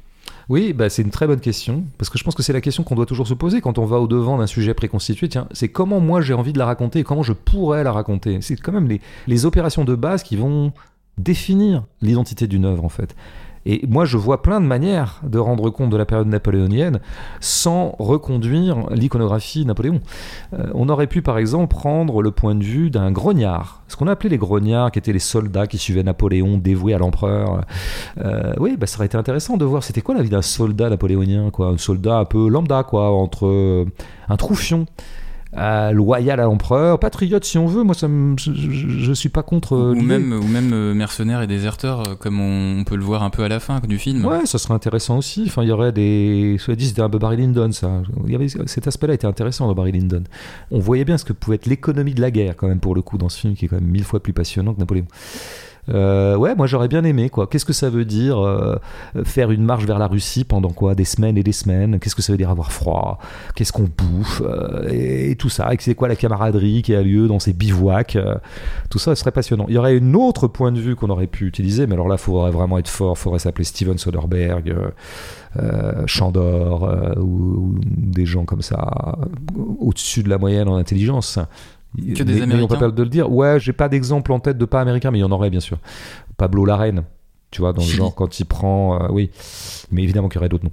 Oui, 0.49 0.73
bah, 0.73 0.89
c'est 0.89 1.03
une 1.03 1.11
très 1.11 1.27
bonne 1.27 1.41
question, 1.41 1.85
parce 1.99 2.09
que 2.09 2.19
je 2.19 2.25
pense 2.25 2.37
que 2.37 2.43
c'est 2.43 2.53
la 2.53 2.61
question 2.61 2.85
qu'on 2.85 2.95
doit 2.95 3.07
toujours 3.07 3.27
se 3.27 3.35
poser 3.35 3.61
quand 3.61 3.79
on 3.79 3.85
va 3.85 3.99
au 3.99 4.07
devant 4.07 4.39
d'un 4.39 4.47
sujet 4.47 4.75
préconstitué. 4.75 5.29
Tiens, 5.29 5.49
c'est 5.51 5.69
comment 5.69 5.99
moi 5.99 6.21
j'ai 6.21 6.35
envie 6.35 6.53
de 6.53 6.59
la 6.59 6.67
raconter 6.67 7.01
et 7.01 7.05
comment 7.05 7.25
je 7.25 7.33
pourrais 7.33 7.83
la 7.83 7.91
raconter. 7.91 8.41
C'est 8.43 8.57
quand 8.57 8.73
même 8.73 8.89
les, 8.89 9.01
les 9.27 9.45
opérations 9.45 9.85
de 9.85 9.95
base 9.97 10.23
qui 10.23 10.37
vont 10.37 10.73
définir 11.19 11.85
l'identité 12.01 12.47
d'une 12.47 12.65
œuvre 12.65 12.85
en 12.85 12.89
fait. 12.89 13.17
Et 13.67 13.85
moi, 13.89 14.05
je 14.05 14.17
vois 14.17 14.43
plein 14.43 14.61
de 14.61 14.67
manières 14.67 15.21
de 15.25 15.39
rendre 15.39 15.69
compte 15.71 15.91
de 15.91 15.97
la 15.97 16.07
période 16.07 16.29
napoléonienne 16.29 17.01
sans 17.41 17.97
reconduire 17.99 18.89
l'iconographie 18.91 19.67
Napoléon. 19.67 20.01
Euh, 20.55 20.67
on 20.75 20.89
aurait 20.89 21.09
pu, 21.09 21.21
par 21.21 21.37
exemple, 21.37 21.75
prendre 21.75 22.23
le 22.23 22.31
point 22.31 22.55
de 22.55 22.63
vue 22.63 22.91
d'un 22.91 23.11
grognard. 23.11 23.83
Ce 23.89 23.97
qu'on 23.97 24.07
appelait 24.07 24.31
les 24.31 24.39
grognards, 24.39 24.93
qui 24.93 25.01
étaient 25.01 25.13
les 25.13 25.19
soldats 25.19 25.67
qui 25.67 25.79
suivaient 25.79 26.05
Napoléon, 26.05 26.59
dévoués 26.59 26.95
à 26.95 26.99
l'empereur. 26.99 27.63
Euh, 28.19 28.55
oui, 28.59 28.77
bah, 28.79 28.87
ça 28.87 28.99
aurait 28.99 29.07
été 29.07 29.17
intéressant 29.17 29.57
de 29.57 29.65
voir 29.65 29.83
c'était 29.83 30.01
quoi 30.01 30.15
la 30.15 30.23
vie 30.23 30.31
d'un 30.31 30.43
soldat 30.43 30.89
napoléonien, 30.89 31.51
quoi. 31.51 31.69
Un 31.69 31.79
soldat 31.79 32.19
un 32.19 32.25
peu 32.25 32.49
lambda, 32.49 32.85
quoi, 32.85 33.11
entre 33.11 33.47
euh, 33.47 33.85
un 34.29 34.37
troufion. 34.37 34.87
Euh, 35.59 35.91
loyal 35.93 36.41
à 36.41 36.45
l'empereur, 36.45 36.99
patriote 36.99 37.45
si 37.45 37.59
on 37.59 37.67
veut. 37.67 37.83
Moi, 37.83 37.95
ça 37.95 38.09
me- 38.09 38.37
je, 38.39 38.53
je, 38.53 39.13
suis 39.13 39.29
pas 39.29 39.43
contre. 39.43 39.75
euh, 39.75 39.95
Ou 39.95 40.03
même, 40.03 40.33
ou 40.33 40.47
même 40.47 40.73
euh, 40.73 40.95
mercenaires 40.95 41.43
et 41.43 41.47
déserteurs, 41.47 42.01
euh, 42.07 42.15
comme 42.15 42.41
on, 42.41 42.81
on 42.81 42.85
peut 42.85 42.97
le 42.97 43.05
voir 43.05 43.23
un 43.23 43.31
peu 43.31 43.43
à 43.43 43.49
la 43.49 43.61
fin 43.61 43.81
du 43.81 43.99
film. 43.99 44.25
Ouais, 44.25 44.45
ça 44.47 44.59
serait 44.59 44.75
intéressant 44.75 45.19
aussi. 45.19 45.45
Enfin, 45.47 45.63
il 45.63 45.69
y 45.69 45.73
aurait 45.73 45.93
des. 45.93 46.57
Soit 46.59 46.75
dit, 46.75 46.87
c'était 46.87 47.03
un 47.03 47.11
peu 47.11 47.19
Barry 47.19 47.37
Lyndon, 47.39 47.73
ça. 47.73 48.03
Il 48.27 48.33
y 48.33 48.35
avait... 48.35 48.49
Cet 48.49 48.87
aspect-là 48.87 49.15
était 49.15 49.27
intéressant 49.27 49.67
dans 49.67 49.75
Barry 49.75 49.93
Lyndon. 49.93 50.25
On 50.71 50.79
voyait 50.79 51.05
bien 51.05 51.19
ce 51.19 51.25
que 51.25 51.33
pouvait 51.33 51.57
être 51.57 51.67
l'économie 51.67 52.15
de 52.15 52.21
la 52.21 52.31
guerre, 52.31 52.55
quand 52.57 52.69
même, 52.69 52.81
pour 52.81 52.95
le 52.95 53.03
coup, 53.03 53.19
dans 53.19 53.29
ce 53.29 53.39
film, 53.39 53.55
qui 53.55 53.65
est 53.65 53.69
quand 53.69 53.81
même 53.81 53.91
mille 53.91 54.05
fois 54.05 54.21
plus 54.23 54.33
passionnant 54.33 54.75
que 54.75 54.81
Napoléon. 54.81 55.07
Euh, 55.89 56.37
ouais, 56.37 56.55
moi 56.55 56.67
j'aurais 56.67 56.89
bien 56.89 57.05
aimé 57.05 57.31
quoi. 57.31 57.47
Qu'est-ce 57.47 57.65
que 57.65 57.73
ça 57.73 57.91
veut 57.91 58.05
dire 58.05 58.39
euh, 58.39 58.77
faire 59.25 59.51
une 59.51 59.63
marche 59.63 59.85
vers 59.85 59.99
la 59.99 60.07
Russie 60.07 60.45
pendant 60.45 60.71
quoi? 60.71 60.95
Des 60.95 61.05
semaines 61.05 61.37
et 61.39 61.43
des 61.43 61.53
semaines. 61.53 61.99
Qu'est-ce 62.01 62.17
que 62.17 62.23
ça 62.23 62.33
veut 62.33 62.39
dire 62.39 62.51
avoir 62.51 62.73
froid? 62.73 63.19
Qu'est-ce 63.55 63.73
qu'on 63.73 63.89
bouffe 63.97 64.43
euh, 64.45 64.89
et, 64.91 65.37
tout 65.37 65.49
ça. 65.49 65.73
Et 65.73 65.77
c'est 65.79 65.95
quoi 65.95 66.09
la 66.09 66.17
camaraderie 66.17 66.83
qui 66.83 66.95
a 66.95 67.03
lieu 67.03 67.29
dans 67.29 67.39
ces 67.39 67.53
bivouacs 67.53 68.19
Tout 68.91 68.99
ça 68.99 69.15
serait 69.15 69.31
passionnant. 69.31 69.67
Il 69.69 69.75
y 69.75 69.79
aurait 69.79 69.97
une 69.97 70.17
autre 70.17 70.49
point 70.49 70.73
de 70.73 70.81
vue 70.81 70.97
qu'on 70.97 71.11
aurait 71.11 71.27
pu 71.27 71.47
utiliser, 71.47 71.87
mais 71.87 71.95
alors 71.95 72.09
là, 72.09 72.17
il 72.17 72.23
faudrait 72.23 72.51
vraiment 72.51 72.79
être 72.79 72.89
fort. 72.89 73.15
Il 73.17 73.21
faudrait 73.21 73.39
s'appeler 73.39 73.65
Steven 73.65 73.99
Soderbergh. 73.99 74.75
Chandor 76.05 77.17
ou, 77.17 77.77
des 77.83 78.27
gens 78.27 78.45
comme 78.45 78.61
ça 78.61 79.17
au-dessus 79.81 80.23
de 80.23 80.29
la 80.29 80.37
moyenne 80.37 80.69
en 80.69 80.77
intelligence. 80.77 81.39
Que 81.97 82.23
des 82.23 82.43
Américains 82.43 82.77
pas 82.77 82.91
de 82.91 83.03
le 83.03 83.09
dire. 83.09 83.31
Ouais, 83.31 83.59
j'ai 83.59 83.73
pas 83.73 83.89
d'exemple 83.89 84.33
en 84.33 84.41
tête 84.41 84.59
de 84.59 84.65
pas 84.65 84.81
américain, 84.81 85.11
mais 85.11 85.19
il 85.19 85.23
y 85.23 85.25
en 85.25 85.33
aurait 85.33 85.51
bien 85.51 85.61
sûr. 85.61 85.79
Pablo 86.37 86.65
Larraine, 86.65 87.05
tu 87.51 87.61
vois, 87.61 87.73
dans 87.73 87.83
le 87.83 87.89
genre 87.89 88.15
quand 88.15 88.39
il 88.39 88.45
prend, 88.45 89.03
euh, 89.03 89.09
oui, 89.11 89.31
mais 89.91 90.03
évidemment 90.03 90.29
qu'il 90.29 90.37
y 90.37 90.41
aurait 90.41 90.49
d'autres 90.49 90.65
noms. 90.65 90.73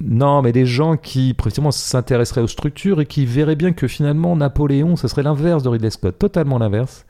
Non, 0.00 0.42
mais 0.42 0.52
des 0.52 0.66
gens 0.66 0.96
qui 0.96 1.34
précisément 1.34 1.70
s'intéresseraient 1.70 2.40
aux 2.40 2.48
structures 2.48 3.00
et 3.00 3.06
qui 3.06 3.24
verraient 3.26 3.56
bien 3.56 3.72
que 3.72 3.86
finalement 3.86 4.34
Napoléon, 4.36 4.96
ce 4.96 5.08
serait 5.08 5.22
l'inverse 5.22 5.62
de 5.62 5.68
Ridley 5.68 5.90
Scott, 5.90 6.18
totalement 6.18 6.58
l'inverse, 6.58 7.06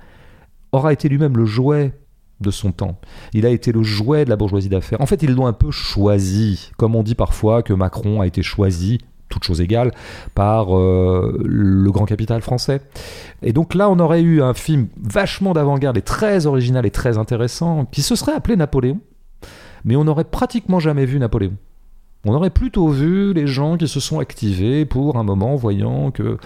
aura 0.72 0.92
été 0.92 1.08
lui-même 1.08 1.36
le 1.36 1.46
jouet 1.46 1.92
de 2.40 2.50
son 2.50 2.72
temps. 2.72 2.98
Il 3.32 3.46
a 3.46 3.50
été 3.50 3.72
le 3.72 3.82
jouet 3.82 4.24
de 4.24 4.30
la 4.30 4.36
bourgeoisie 4.36 4.68
d'affaires. 4.68 5.00
En 5.00 5.06
fait, 5.06 5.22
ils 5.22 5.32
l'ont 5.32 5.46
un 5.46 5.52
peu 5.52 5.70
choisi, 5.70 6.70
comme 6.76 6.94
on 6.96 7.02
dit 7.02 7.14
parfois 7.14 7.62
que 7.62 7.72
Macron 7.72 8.20
a 8.20 8.26
été 8.26 8.42
choisi, 8.42 8.98
toute 9.32 9.44
chose 9.44 9.60
égale, 9.60 9.92
par 10.34 10.76
euh, 10.76 11.40
le 11.44 11.90
grand 11.90 12.04
capital 12.04 12.42
français. 12.42 12.80
Et 13.42 13.52
donc 13.52 13.74
là, 13.74 13.90
on 13.90 13.98
aurait 13.98 14.22
eu 14.22 14.42
un 14.42 14.54
film 14.54 14.88
vachement 15.02 15.52
d'avant-garde 15.52 15.96
et 15.96 16.02
très 16.02 16.46
original 16.46 16.86
et 16.86 16.90
très 16.90 17.18
intéressant, 17.18 17.86
qui 17.86 18.02
se 18.02 18.14
serait 18.14 18.34
appelé 18.34 18.56
Napoléon, 18.56 19.00
mais 19.84 19.96
on 19.96 20.04
n'aurait 20.04 20.24
pratiquement 20.24 20.78
jamais 20.78 21.06
vu 21.06 21.18
Napoléon. 21.18 21.54
On 22.24 22.34
aurait 22.34 22.50
plutôt 22.50 22.88
vu 22.88 23.32
les 23.32 23.48
gens 23.48 23.76
qui 23.76 23.88
se 23.88 23.98
sont 23.98 24.20
activés 24.20 24.84
pour 24.84 25.16
un 25.16 25.24
moment, 25.24 25.56
voyant 25.56 26.12
que 26.12 26.22
eux 26.22 26.38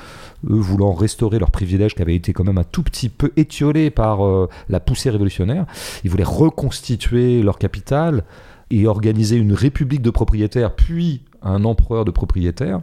voulant 0.44 0.94
restaurer 0.94 1.38
leurs 1.38 1.50
privilèges 1.50 1.94
qui 1.94 2.00
avaient 2.00 2.14
été 2.14 2.32
quand 2.32 2.44
même 2.44 2.56
un 2.56 2.64
tout 2.64 2.82
petit 2.82 3.10
peu 3.10 3.30
étiolés 3.36 3.90
par 3.90 4.24
euh, 4.24 4.48
la 4.70 4.80
poussée 4.80 5.10
révolutionnaire, 5.10 5.66
ils 6.02 6.10
voulaient 6.10 6.24
reconstituer 6.24 7.42
leur 7.42 7.58
capital 7.58 8.24
et 8.70 8.86
organiser 8.86 9.36
une 9.36 9.52
république 9.52 10.02
de 10.02 10.10
propriétaires, 10.10 10.74
puis 10.74 11.22
un 11.48 11.64
empereur 11.64 12.05
de 12.05 12.10
propriétaires. 12.10 12.81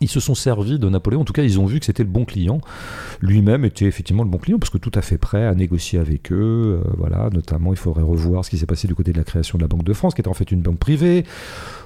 Ils 0.00 0.08
se 0.08 0.20
sont 0.20 0.34
servis 0.34 0.78
de 0.78 0.88
Napoléon, 0.88 1.22
en 1.22 1.24
tout 1.24 1.32
cas 1.32 1.42
ils 1.42 1.58
ont 1.58 1.66
vu 1.66 1.80
que 1.80 1.86
c'était 1.86 2.02
le 2.02 2.10
bon 2.10 2.24
client. 2.24 2.60
Lui-même 3.20 3.64
était 3.64 3.86
effectivement 3.86 4.22
le 4.22 4.28
bon 4.28 4.38
client 4.38 4.58
parce 4.58 4.70
que 4.70 4.78
tout 4.78 4.92
à 4.94 5.02
fait 5.02 5.18
prêt 5.18 5.44
à 5.44 5.54
négocier 5.54 5.98
avec 5.98 6.30
eux. 6.30 6.82
Euh, 6.84 6.90
voilà, 6.98 7.30
notamment 7.32 7.72
il 7.72 7.78
faudrait 7.78 8.02
revoir 8.02 8.44
ce 8.44 8.50
qui 8.50 8.58
s'est 8.58 8.66
passé 8.66 8.86
du 8.86 8.94
côté 8.94 9.12
de 9.12 9.18
la 9.18 9.24
création 9.24 9.58
de 9.58 9.62
la 9.62 9.68
Banque 9.68 9.84
de 9.84 9.92
France, 9.94 10.14
qui 10.14 10.20
était 10.20 10.28
en 10.28 10.34
fait 10.34 10.52
une 10.52 10.60
banque 10.60 10.78
privée. 10.78 11.24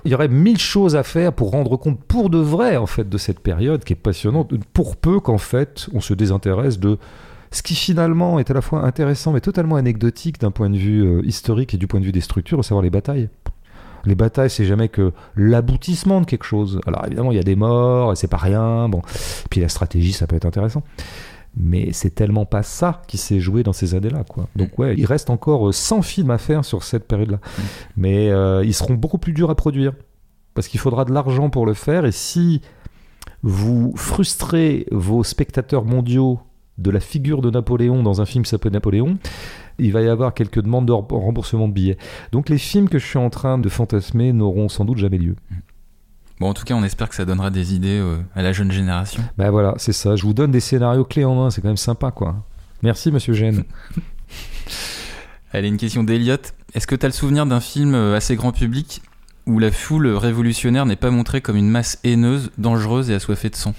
Il 0.04 0.10
y 0.10 0.14
aurait 0.14 0.28
mille 0.28 0.58
choses 0.58 0.96
à 0.96 1.04
faire 1.04 1.32
pour 1.32 1.52
rendre 1.52 1.76
compte 1.76 2.00
pour 2.00 2.28
de 2.28 2.38
vrai 2.38 2.76
en 2.76 2.86
fait 2.86 3.08
de 3.08 3.18
cette 3.18 3.40
période 3.40 3.84
qui 3.84 3.92
est 3.92 3.96
passionnante, 3.96 4.52
pour 4.72 4.96
peu 4.96 5.20
qu'en 5.20 5.38
fait 5.38 5.88
on 5.94 6.00
se 6.00 6.12
désintéresse 6.12 6.78
de 6.80 6.98
ce 7.52 7.62
qui 7.62 7.74
finalement 7.74 8.38
est 8.38 8.50
à 8.50 8.54
la 8.54 8.62
fois 8.62 8.84
intéressant 8.84 9.32
mais 9.32 9.40
totalement 9.40 9.76
anecdotique 9.76 10.40
d'un 10.40 10.50
point 10.50 10.70
de 10.70 10.76
vue 10.76 11.02
euh, 11.02 11.24
historique 11.24 11.74
et 11.74 11.76
du 11.76 11.86
point 11.86 12.00
de 12.00 12.04
vue 12.04 12.12
des 12.12 12.20
structures, 12.20 12.58
à 12.58 12.62
savoir 12.62 12.82
les 12.82 12.90
batailles. 12.90 13.28
Les 14.04 14.14
batailles, 14.14 14.50
c'est 14.50 14.64
jamais 14.64 14.88
que 14.88 15.12
l'aboutissement 15.36 16.20
de 16.20 16.26
quelque 16.26 16.44
chose. 16.44 16.80
Alors 16.86 17.06
évidemment, 17.06 17.32
il 17.32 17.36
y 17.36 17.40
a 17.40 17.44
des 17.44 17.56
morts, 17.56 18.12
et 18.12 18.16
c'est 18.16 18.28
pas 18.28 18.36
rien. 18.36 18.88
Bon, 18.88 19.02
puis 19.50 19.60
la 19.60 19.68
stratégie, 19.68 20.12
ça 20.12 20.26
peut 20.26 20.36
être 20.36 20.46
intéressant. 20.46 20.82
Mais 21.56 21.92
c'est 21.92 22.14
tellement 22.14 22.46
pas 22.46 22.62
ça 22.62 23.02
qui 23.06 23.18
s'est 23.18 23.38
joué 23.38 23.62
dans 23.62 23.74
ces 23.74 23.94
années-là, 23.94 24.24
quoi. 24.24 24.48
Donc 24.56 24.78
ouais, 24.78 24.94
il 24.96 25.04
reste 25.04 25.28
encore 25.28 25.72
100 25.72 26.02
films 26.02 26.30
à 26.30 26.38
faire 26.38 26.64
sur 26.64 26.82
cette 26.82 27.06
période-là. 27.06 27.38
Mais 27.96 28.30
euh, 28.30 28.64
ils 28.64 28.74
seront 28.74 28.94
beaucoup 28.94 29.18
plus 29.18 29.32
durs 29.32 29.50
à 29.50 29.54
produire. 29.54 29.92
Parce 30.54 30.68
qu'il 30.68 30.80
faudra 30.80 31.04
de 31.04 31.12
l'argent 31.12 31.50
pour 31.50 31.66
le 31.66 31.74
faire. 31.74 32.04
Et 32.04 32.12
si 32.12 32.60
vous 33.42 33.92
frustrez 33.96 34.86
vos 34.90 35.24
spectateurs 35.24 35.84
mondiaux 35.84 36.40
de 36.78 36.90
la 36.90 37.00
figure 37.00 37.42
de 37.42 37.50
Napoléon 37.50 38.02
dans 38.02 38.20
un 38.20 38.26
film 38.26 38.44
qui 38.44 38.50
s'appelle 38.50 38.72
Napoléon, 38.72 39.18
il 39.78 39.92
va 39.92 40.02
y 40.02 40.08
avoir 40.08 40.34
quelques 40.34 40.60
demandes 40.60 40.86
de 40.86 40.92
remboursement 40.92 41.68
de 41.68 41.72
billets. 41.72 41.98
Donc 42.32 42.48
les 42.48 42.58
films 42.58 42.88
que 42.88 42.98
je 42.98 43.06
suis 43.06 43.18
en 43.18 43.30
train 43.30 43.58
de 43.58 43.68
fantasmer 43.68 44.32
n'auront 44.32 44.68
sans 44.68 44.84
doute 44.84 44.98
jamais 44.98 45.18
lieu. 45.18 45.36
Bon, 46.40 46.48
en 46.48 46.54
tout 46.54 46.64
cas, 46.64 46.74
on 46.74 46.82
espère 46.82 47.08
que 47.08 47.14
ça 47.14 47.24
donnera 47.24 47.50
des 47.50 47.74
idées 47.74 48.00
euh, 48.00 48.18
à 48.34 48.42
la 48.42 48.52
jeune 48.52 48.72
génération. 48.72 49.22
Ben 49.38 49.50
voilà, 49.50 49.74
c'est 49.76 49.92
ça. 49.92 50.16
Je 50.16 50.24
vous 50.24 50.34
donne 50.34 50.50
des 50.50 50.60
scénarios 50.60 51.04
clés 51.04 51.24
en 51.24 51.34
main, 51.34 51.50
c'est 51.50 51.60
quand 51.60 51.68
même 51.68 51.76
sympa, 51.76 52.10
quoi. 52.10 52.44
Merci, 52.82 53.12
monsieur 53.12 53.32
Gênes. 53.32 53.62
Allez, 55.52 55.68
une 55.68 55.76
question 55.76 56.02
d'Eliott. 56.02 56.54
Est-ce 56.74 56.86
que 56.86 56.96
tu 56.96 57.06
as 57.06 57.08
le 57.08 57.12
souvenir 57.12 57.46
d'un 57.46 57.60
film 57.60 57.94
euh, 57.94 58.16
assez 58.16 58.34
grand 58.34 58.52
public 58.52 59.02
où 59.46 59.58
la 59.58 59.70
foule 59.70 60.08
révolutionnaire 60.08 60.86
n'est 60.86 60.96
pas 60.96 61.10
montrée 61.10 61.42
comme 61.42 61.56
une 61.56 61.68
masse 61.68 61.98
haineuse, 62.02 62.50
dangereuse 62.58 63.10
et 63.10 63.14
assoiffée 63.14 63.50
de 63.50 63.56
sang? 63.56 63.74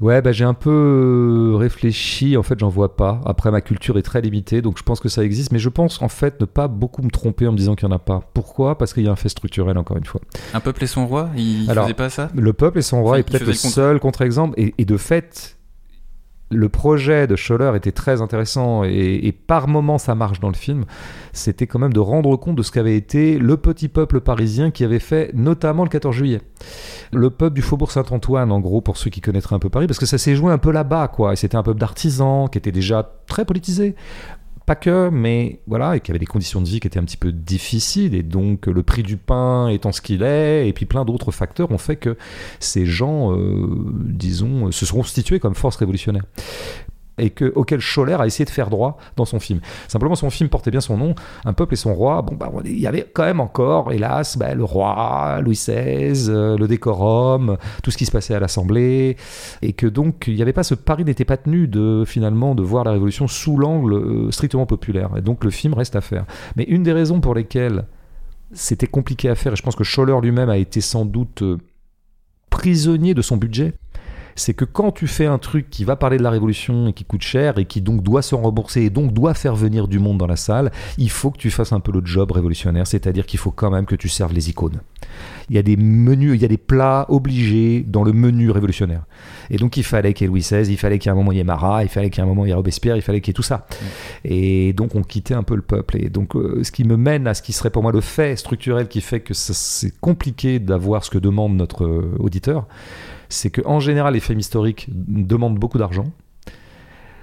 Ouais, 0.00 0.20
bah, 0.22 0.32
j'ai 0.32 0.44
un 0.44 0.54
peu 0.54 0.70
euh, 0.70 1.56
réfléchi. 1.56 2.36
En 2.36 2.42
fait, 2.42 2.58
j'en 2.58 2.68
vois 2.68 2.96
pas. 2.96 3.20
Après, 3.24 3.50
ma 3.50 3.60
culture 3.60 3.96
est 3.98 4.02
très 4.02 4.20
limitée, 4.20 4.60
donc 4.62 4.78
je 4.78 4.82
pense 4.82 5.00
que 5.00 5.08
ça 5.08 5.24
existe. 5.24 5.52
Mais 5.52 5.58
je 5.58 5.68
pense 5.68 6.02
en 6.02 6.08
fait 6.08 6.40
ne 6.40 6.46
pas 6.46 6.68
beaucoup 6.68 7.02
me 7.02 7.10
tromper 7.10 7.46
en 7.46 7.52
me 7.52 7.56
disant 7.56 7.74
qu'il 7.74 7.88
n'y 7.88 7.94
en 7.94 7.96
a 7.96 8.00
pas. 8.00 8.20
Pourquoi? 8.34 8.76
Parce 8.76 8.92
qu'il 8.92 9.04
y 9.04 9.08
a 9.08 9.12
un 9.12 9.16
fait 9.16 9.28
structurel, 9.28 9.78
encore 9.78 9.96
une 9.96 10.04
fois. 10.04 10.20
Un 10.52 10.60
peuple 10.60 10.84
et 10.84 10.86
son 10.86 11.06
roi? 11.06 11.30
Il 11.36 11.70
Alors, 11.70 11.84
faisait 11.84 11.94
pas 11.94 12.10
ça? 12.10 12.28
Le 12.34 12.52
peuple 12.52 12.78
et 12.78 12.82
son 12.82 13.02
roi 13.02 13.18
est 13.18 13.22
peut-être 13.22 13.46
le 13.46 13.52
seul 13.52 14.00
contre-exemple. 14.00 14.54
Et, 14.58 14.74
et, 14.78 14.84
de 14.84 14.96
fait, 14.96 15.56
le 16.54 16.68
projet 16.68 17.26
de 17.26 17.36
Scholler 17.36 17.72
était 17.76 17.92
très 17.92 18.22
intéressant 18.22 18.84
et, 18.84 19.32
par 19.46 19.68
moments 19.68 19.98
ça 19.98 20.14
marche 20.14 20.40
dans 20.40 20.48
le 20.48 20.54
film. 20.54 20.84
C'était 21.32 21.66
quand 21.66 21.78
même 21.78 21.92
de 21.92 22.00
rendre 22.00 22.36
compte 22.36 22.56
de 22.56 22.62
ce 22.62 22.70
qu'avait 22.70 22.96
été 22.96 23.38
le 23.38 23.56
petit 23.56 23.88
peuple 23.88 24.20
parisien 24.20 24.70
qui 24.70 24.84
avait 24.84 24.98
fait 24.98 25.30
notamment 25.34 25.82
le 25.82 25.88
14 25.88 26.14
juillet. 26.14 26.40
Le 27.12 27.30
peuple 27.30 27.54
du 27.54 27.62
Faubourg 27.62 27.90
Saint-Antoine, 27.90 28.52
en 28.52 28.60
gros, 28.60 28.80
pour 28.80 28.96
ceux 28.96 29.10
qui 29.10 29.20
connaîtraient 29.20 29.56
un 29.56 29.58
peu 29.58 29.70
Paris, 29.70 29.86
parce 29.86 29.98
que 29.98 30.06
ça 30.06 30.18
s'est 30.18 30.36
joué 30.36 30.52
un 30.52 30.58
peu 30.58 30.70
là-bas, 30.70 31.08
quoi. 31.08 31.32
Et 31.32 31.36
c'était 31.36 31.56
un 31.56 31.62
peuple 31.62 31.80
d'artisans 31.80 32.48
qui 32.48 32.58
était 32.58 32.72
déjà 32.72 33.08
très 33.26 33.44
politisé 33.44 33.94
pas 34.66 34.74
que, 34.74 35.10
mais 35.10 35.60
voilà, 35.66 35.96
et 35.96 36.00
qu'il 36.00 36.08
y 36.08 36.12
avait 36.12 36.18
des 36.18 36.26
conditions 36.26 36.60
de 36.60 36.66
vie 36.66 36.80
qui 36.80 36.86
étaient 36.86 36.98
un 36.98 37.04
petit 37.04 37.16
peu 37.16 37.32
difficiles, 37.32 38.14
et 38.14 38.22
donc 38.22 38.66
le 38.66 38.82
prix 38.82 39.02
du 39.02 39.16
pain 39.16 39.68
étant 39.68 39.92
ce 39.92 40.00
qu'il 40.00 40.22
est, 40.22 40.68
et 40.68 40.72
puis 40.72 40.86
plein 40.86 41.04
d'autres 41.04 41.32
facteurs 41.32 41.70
ont 41.70 41.78
fait 41.78 41.96
que 41.96 42.16
ces 42.60 42.86
gens, 42.86 43.32
euh, 43.36 43.66
disons, 44.04 44.72
se 44.72 44.86
sont 44.86 44.96
constitués 44.96 45.38
comme 45.38 45.54
force 45.54 45.76
révolutionnaire 45.76 46.24
et 47.18 47.30
que, 47.30 47.52
auquel 47.54 47.80
Scholler 47.80 48.16
a 48.18 48.26
essayé 48.26 48.44
de 48.44 48.50
faire 48.50 48.70
droit 48.70 48.98
dans 49.16 49.24
son 49.24 49.38
film. 49.38 49.60
Simplement, 49.88 50.14
son 50.14 50.30
film 50.30 50.48
portait 50.48 50.70
bien 50.70 50.80
son 50.80 50.96
nom, 50.96 51.14
Un 51.44 51.52
peuple 51.52 51.74
et 51.74 51.76
son 51.76 51.94
roi. 51.94 52.22
Bon, 52.22 52.34
bah, 52.34 52.50
il 52.64 52.78
y 52.78 52.86
avait 52.86 53.06
quand 53.12 53.24
même 53.24 53.40
encore, 53.40 53.92
hélas, 53.92 54.36
bah, 54.36 54.54
le 54.54 54.64
roi, 54.64 55.40
Louis 55.42 55.54
XVI, 55.54 56.28
euh, 56.28 56.56
le 56.56 56.66
décorum, 56.66 57.56
tout 57.82 57.90
ce 57.90 57.96
qui 57.96 58.06
se 58.06 58.10
passait 58.10 58.34
à 58.34 58.40
l'Assemblée, 58.40 59.16
et 59.62 59.72
que 59.72 59.86
donc 59.86 60.24
il 60.26 60.34
n'y 60.34 60.42
avait 60.42 60.52
pas 60.52 60.62
ce 60.62 60.74
pari 60.74 61.04
n'était 61.04 61.24
pas 61.24 61.36
tenu 61.36 61.68
de 61.68 62.04
finalement 62.06 62.54
de 62.54 62.62
voir 62.62 62.84
la 62.84 62.92
Révolution 62.92 63.28
sous 63.28 63.56
l'angle 63.56 63.94
euh, 63.94 64.30
strictement 64.30 64.66
populaire. 64.66 65.10
Et 65.16 65.20
donc 65.20 65.44
le 65.44 65.50
film 65.50 65.74
reste 65.74 65.96
à 65.96 66.00
faire. 66.00 66.24
Mais 66.56 66.64
une 66.64 66.82
des 66.82 66.92
raisons 66.92 67.20
pour 67.20 67.34
lesquelles 67.34 67.84
c'était 68.52 68.86
compliqué 68.86 69.28
à 69.28 69.34
faire, 69.34 69.52
et 69.52 69.56
je 69.56 69.62
pense 69.62 69.76
que 69.76 69.84
Scholler 69.84 70.16
lui-même 70.22 70.50
a 70.50 70.56
été 70.56 70.80
sans 70.80 71.04
doute 71.04 71.42
euh, 71.42 71.58
prisonnier 72.50 73.14
de 73.14 73.22
son 73.22 73.36
budget, 73.36 73.74
c'est 74.36 74.54
que 74.54 74.64
quand 74.64 74.92
tu 74.92 75.06
fais 75.06 75.26
un 75.26 75.38
truc 75.38 75.70
qui 75.70 75.84
va 75.84 75.96
parler 75.96 76.18
de 76.18 76.22
la 76.22 76.30
révolution 76.30 76.88
et 76.88 76.92
qui 76.92 77.04
coûte 77.04 77.22
cher 77.22 77.58
et 77.58 77.64
qui 77.64 77.80
donc 77.80 78.02
doit 78.02 78.22
se 78.22 78.34
rembourser 78.34 78.82
et 78.82 78.90
donc 78.90 79.12
doit 79.12 79.34
faire 79.34 79.54
venir 79.54 79.88
du 79.88 79.98
monde 79.98 80.18
dans 80.18 80.26
la 80.26 80.36
salle, 80.36 80.72
il 80.98 81.10
faut 81.10 81.30
que 81.30 81.38
tu 81.38 81.50
fasses 81.50 81.72
un 81.72 81.80
peu 81.80 81.92
le 81.92 82.04
job 82.04 82.32
révolutionnaire, 82.32 82.86
c'est-à-dire 82.86 83.26
qu'il 83.26 83.38
faut 83.38 83.50
quand 83.50 83.70
même 83.70 83.86
que 83.86 83.96
tu 83.96 84.08
serves 84.08 84.32
les 84.32 84.50
icônes. 84.50 84.80
Il 85.50 85.56
y 85.56 85.58
a 85.58 85.62
des 85.62 85.76
menus, 85.76 86.34
il 86.34 86.42
y 86.42 86.44
a 86.44 86.48
des 86.48 86.56
plats 86.56 87.06
obligés 87.08 87.84
dans 87.86 88.02
le 88.02 88.12
menu 88.12 88.50
révolutionnaire. 88.50 89.04
Et 89.50 89.56
donc 89.56 89.76
il 89.76 89.84
fallait 89.84 90.14
qu'il 90.14 90.24
y 90.24 90.26
ait 90.26 90.30
Louis 90.30 90.40
XVI, 90.40 90.70
il 90.70 90.78
fallait 90.78 90.98
qu'il 90.98 91.08
y 91.08 91.10
ait 91.10 91.12
un 91.12 91.16
moment 91.16 91.32
il 91.32 91.38
y 91.38 91.40
ait 91.40 91.44
Marat, 91.44 91.82
il 91.82 91.88
fallait 91.88 92.10
qu'il 92.10 92.22
y 92.22 92.26
ait 92.26 92.26
un 92.26 92.28
moment 92.28 92.44
il 92.44 92.48
y 92.48 92.50
ait 92.52 92.54
Robespierre, 92.54 92.96
il 92.96 93.02
fallait 93.02 93.20
qu'il 93.20 93.30
y 93.30 93.32
ait 93.32 93.34
tout 93.34 93.42
ça. 93.42 93.66
Et 94.24 94.72
donc 94.72 94.94
on 94.94 95.02
quittait 95.02 95.34
un 95.34 95.42
peu 95.42 95.54
le 95.54 95.62
peuple. 95.62 96.02
Et 96.02 96.08
donc 96.08 96.34
euh, 96.36 96.62
ce 96.64 96.72
qui 96.72 96.84
me 96.84 96.96
mène 96.96 97.26
à 97.26 97.34
ce 97.34 97.42
qui 97.42 97.52
serait 97.52 97.70
pour 97.70 97.82
moi 97.82 97.92
le 97.92 98.00
fait 98.00 98.36
structurel 98.36 98.88
qui 98.88 99.00
fait 99.00 99.20
que 99.20 99.34
c'est 99.34 99.92
compliqué 100.00 100.58
d'avoir 100.58 101.04
ce 101.04 101.10
que 101.10 101.18
demande 101.18 101.56
notre 101.56 101.84
euh, 101.84 102.16
auditeur, 102.18 102.66
c'est 103.28 103.50
qu'en 103.50 103.80
général, 103.80 104.14
les 104.14 104.20
films 104.20 104.40
historiques 104.40 104.88
demandent 104.90 105.58
beaucoup 105.58 105.78
d'argent, 105.78 106.06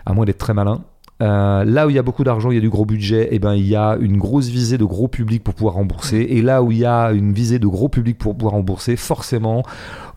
à 0.06 0.14
moins 0.14 0.26
d'être 0.26 0.38
très 0.38 0.53
malin. 0.53 0.84
Euh, 1.22 1.64
là 1.64 1.86
où 1.86 1.90
il 1.91 1.95
y 1.95 1.99
a 1.99 2.03
beaucoup 2.03 2.23
d'argent, 2.23 2.49
il 2.49 2.56
y 2.56 2.57
a 2.57 2.61
du 2.61 2.69
gros 2.69 2.86
budget, 2.86 3.26
et 3.26 3.36
eh 3.36 3.40
ben 3.40 3.53
il 3.53 3.68
y 3.68 3.76
a 3.76 3.95
une 3.99 4.18
grosse 4.18 4.48
visée 4.48 4.80
de 4.80 4.86
gros 4.86 5.07
public 5.07 5.44
pour 5.44 5.53
pouvoir 5.53 5.76
rembourser. 5.76 6.18
Et 6.18 6.41
là 6.41 6.64
où 6.64 6.72
il 6.72 6.80
y 6.80 6.86
a 6.86 7.11
une 7.11 7.32
visée 7.32 7.60
de 7.60 7.68
gros 7.68 7.90
public 7.90 8.18
pour 8.18 8.36
pouvoir 8.36 8.56
rembourser, 8.56 8.95
forcément, 8.95 9.64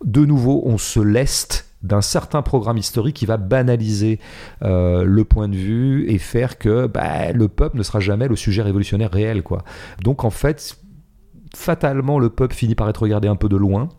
de 0.03 0.25
nouveau, 0.25 0.63
on 0.65 0.77
se 0.77 0.99
leste 0.99 1.65
d'un 1.83 2.01
certain 2.01 2.41
programme 2.41 2.77
historique 2.77 3.15
qui 3.15 3.27
va 3.27 3.37
banaliser 3.37 4.19
euh, 4.63 5.03
le 5.03 5.23
point 5.23 5.47
de 5.47 5.55
vue 5.55 6.09
et 6.09 6.17
faire 6.17 6.57
que 6.57 6.87
bah, 6.87 7.31
le 7.31 7.47
peuple 7.47 7.77
ne 7.77 7.83
sera 7.83 7.99
jamais 7.99 8.27
le 8.27 8.35
sujet 8.35 8.63
révolutionnaire 8.63 9.11
réel. 9.11 9.43
Quoi. 9.43 9.63
Donc 10.01 10.23
en 10.23 10.31
fait, 10.31 10.77
fatalement, 11.55 12.19
le 12.19 12.29
peuple 12.29 12.55
finit 12.55 12.75
par 12.75 12.89
être 12.89 13.01
regardé 13.01 13.27
un 13.27 13.35
peu 13.35 13.49
de 13.49 13.55
loin. 13.55 13.89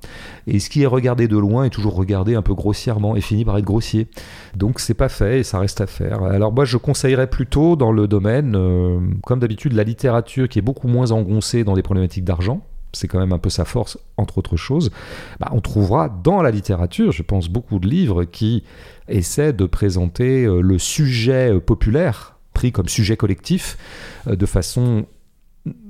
Et 0.47 0.61
ce 0.61 0.71
qui 0.71 0.83
est 0.83 0.87
regardé 0.87 1.27
de 1.29 1.37
loin 1.37 1.65
est 1.65 1.71
toujours 1.71 1.95
regardé 1.95 2.35
un 2.35 2.43
peu 2.43 2.55
grossièrement 2.55 3.17
et 3.17 3.21
finit 3.21 3.45
par 3.45 3.59
être 3.59 3.65
grossier. 3.65 4.09
Donc 4.55 4.79
c'est 4.81 4.95
pas 4.95 5.09
fait 5.09 5.41
et 5.41 5.43
ça 5.43 5.59
reste 5.59 5.81
à 5.81 5.87
faire. 5.87 6.23
Alors 6.23 6.53
moi, 6.53 6.65
je 6.65 6.77
conseillerais 6.77 7.29
plutôt 7.29 7.77
dans 7.77 7.93
le 7.93 8.07
domaine, 8.07 8.55
euh, 8.57 9.01
comme 9.25 9.41
d'habitude, 9.41 9.73
la 9.73 9.85
littérature 9.85 10.49
qui 10.49 10.59
est 10.59 10.63
beaucoup 10.63 10.89
moins 10.89 11.13
engoncée 11.13 11.65
dans 11.65 11.75
des 11.75 11.83
problématiques 11.83 12.25
d'argent 12.25 12.63
c'est 12.93 13.09
quand 13.09 13.19
même 13.19 13.35
un 13.35 13.39
peu 13.39 13.51
sa 13.51 13.67
force, 13.67 13.99
entre 14.17 14.39
autres 14.39 14.57
choses, 14.57 14.91
bah, 15.39 15.51
on 15.53 15.61
trouvera 15.61 16.09
dans 16.09 16.41
la 16.41 16.51
littérature, 16.51 17.13
je 17.13 17.23
pense, 17.23 17.51
beaucoup 17.51 17.79
de 17.79 17.87
livres 17.87 18.25
qui 18.25 18.65
essaient 19.07 19.53
de 19.53 19.67
présenter 19.67 20.47
euh, 20.47 20.63
le 20.63 20.79
sujet 20.79 21.53
euh, 21.53 21.61
populaire, 21.61 22.39
pris 22.55 22.73
comme 22.73 22.89
sujet 22.89 23.19
collectif, 23.19 23.77
de 24.27 24.47
façon 24.47 25.05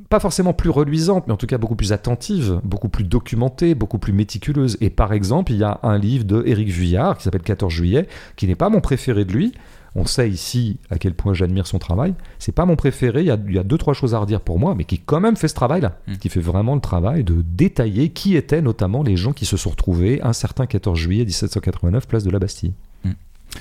pas 0.09 0.21
forcément 0.21 0.53
plus 0.53 0.71
reluisante, 0.71 1.27
mais 1.27 1.33
en 1.33 1.37
tout 1.37 1.47
cas 1.47 1.59
beaucoup 1.59 1.77
plus 1.77 1.93
attentive, 1.93 2.61
beaucoup 2.65 2.89
plus 2.89 3.05
documentée, 3.05 3.75
beaucoup 3.75 3.99
plus 3.99 4.13
méticuleuse. 4.13 4.77
Et 4.81 4.91
par 4.91 5.13
exemple, 5.13 5.53
il 5.53 5.59
y 5.59 5.65
a 5.65 5.81
un 5.83 5.99
livre 5.99 6.25
de 6.25 6.43
Éric 6.47 6.69
Vuillard 6.69 7.17
qui 7.19 7.25
s'appelle 7.25 7.43
14 7.43 7.73
juillet, 7.73 8.09
qui 8.37 8.47
n'est 8.47 8.55
pas 8.55 8.69
mon 8.69 8.81
préféré 8.81 9.25
de 9.25 9.33
lui. 9.33 9.53
On 9.99 10.05
sait 10.05 10.29
ici 10.29 10.79
à 10.91 10.99
quel 10.99 11.15
point 11.15 11.33
j'admire 11.33 11.67
son 11.67 11.79
travail. 11.79 12.15
C'est 12.39 12.53
pas 12.53 12.67
mon 12.67 12.77
préféré. 12.77 13.23
Il 13.23 13.27
y, 13.27 13.31
a, 13.31 13.39
il 13.49 13.55
y, 13.55 13.59
a, 13.59 13.63
deux 13.63 13.79
trois 13.79 13.95
choses 13.95 14.15
à 14.15 14.19
redire 14.19 14.43
pour 14.43 14.59
moi, 14.59 14.75
mais 14.77 14.85
qui 14.85 14.99
quand 14.99 15.21
même 15.21 15.37
fait 15.37 15.49
ce 15.49 15.55
travail-là, 15.55 15.99
mmh. 16.07 16.17
qui 16.17 16.29
fait 16.29 16.41
vraiment 16.41 16.75
le 16.75 16.83
travail 16.83 17.25
de 17.25 17.43
détailler 17.43 18.11
qui 18.11 18.37
étaient 18.37 18.61
notamment 18.61 19.03
les 19.03 19.17
gens 19.17 19.33
qui 19.33 19.47
se 19.47 19.57
sont 19.57 19.71
retrouvés 19.71 20.21
un 20.23 20.35
certain 20.35 20.67
14 20.67 20.99
juillet 20.99 21.25
1789, 21.25 22.07
place 22.07 22.25
de 22.25 22.31
la 22.31 22.39
Bastille. 22.39 22.75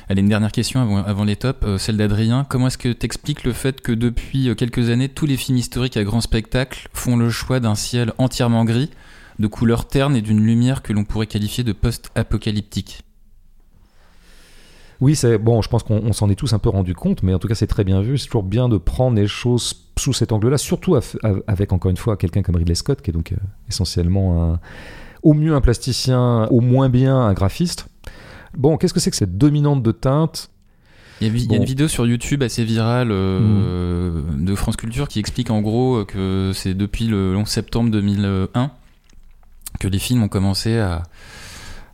Allez, 0.10 0.22
une 0.22 0.30
dernière 0.30 0.52
question 0.52 1.04
avant, 1.06 1.24
les 1.24 1.36
tops, 1.36 1.60
euh, 1.64 1.78
celle 1.78 1.98
d'Adrien. 1.98 2.46
Comment 2.48 2.68
est-ce 2.68 2.78
que 2.78 2.92
tu 2.92 3.06
expliques 3.06 3.44
le 3.44 3.54
fait 3.54 3.82
que 3.82 3.92
depuis 3.92 4.50
euh, 4.50 4.56
quelques 4.56 4.90
années, 4.90 5.10
tous 5.10 5.26
les 5.26 5.38
films 5.38 5.58
historiques 5.58 5.98
à 5.98 6.04
grand 6.04 6.22
spectacle 6.22 6.88
font 6.94 7.18
le 7.18 7.30
choix 7.30 7.60
d'un 7.60 7.76
ciel 7.76 8.14
entièrement 8.18 8.66
gris, 8.66 8.92
de 9.40 9.48
couleur 9.48 9.88
terne 9.88 10.16
et 10.16 10.22
d'une 10.22 10.42
lumière 10.42 10.82
que 10.82 10.94
l'on 10.94 11.04
pourrait 11.04 11.28
qualifier 11.28 11.64
de 11.64 11.74
post-apocalyptique? 11.74 13.02
Oui, 15.02 15.16
c'est 15.16 15.38
bon. 15.38 15.62
Je 15.62 15.70
pense 15.70 15.84
qu'on 15.84 15.98
on 15.98 16.14
s'en 16.14 16.30
est 16.30 16.36
tous 16.36 16.54
un 16.54 16.60
peu 16.60 16.70
rendu 16.70 16.96
compte, 16.96 17.24
mais 17.24 17.34
en 17.34 17.40
tout 17.40 17.48
cas, 17.48 17.56
c'est 17.56 17.68
très 17.68 17.84
bien 17.84 18.02
vu. 18.02 18.18
C'est 18.18 18.28
toujours 18.28 18.44
bien 18.44 18.70
de 18.70 18.78
prendre 18.78 19.18
les 19.18 19.28
choses 19.28 19.86
sous 19.98 20.14
cet 20.14 20.32
angle-là, 20.32 20.58
surtout 20.58 20.98
avec 21.48 21.74
encore 21.74 21.92
une 21.92 21.98
fois 21.98 22.18
quelqu'un 22.18 22.42
comme 22.42 22.56
Ridley 22.56 22.76
Scott, 22.76 23.02
qui 23.02 23.10
est 23.10 23.14
donc 23.14 23.32
euh, 23.32 23.38
essentiellement 23.70 24.54
un, 24.54 24.60
au 25.24 25.34
mieux 25.34 25.56
un 25.56 25.62
plasticien, 25.62 26.48
au 26.50 26.62
moins 26.62 26.90
bien 26.90 27.18
un 27.18 27.34
graphiste. 27.34 27.88
Bon, 28.58 28.78
qu'est-ce 28.78 28.94
que 28.94 29.00
c'est 29.00 29.12
que 29.12 29.18
cette 29.18 29.38
dominante 29.38 29.84
de 29.84 29.92
teinte 29.92 30.50
Il 31.22 31.28
y, 31.28 31.30
a, 31.30 31.34
vi- 31.34 31.44
il 31.44 31.52
y 31.52 31.56
a 31.56 31.58
Bon. 31.58 31.64
Une 31.64 31.66
vidéo 31.68 31.88
sur 31.88 32.06
YouTube 32.06 32.44
assez 32.44 32.64
virale 32.64 33.10
euh, 33.12 34.22
de 34.38 34.56
France 34.56 34.76
Culture 34.78 35.08
qui 35.08 35.20
explique 35.20 35.50
en 35.52 35.62
gros 35.62 36.06
que 36.06 36.52
c'est 36.54 36.74
depuis 36.74 37.08
le 37.08 37.36
11 37.38 37.48
septembre 37.48 37.92
2001 37.92 38.72
que 39.80 39.88
les 39.88 40.00
films 40.00 40.24
ont 40.24 40.30
commencé 40.30 40.78
à, 40.78 41.04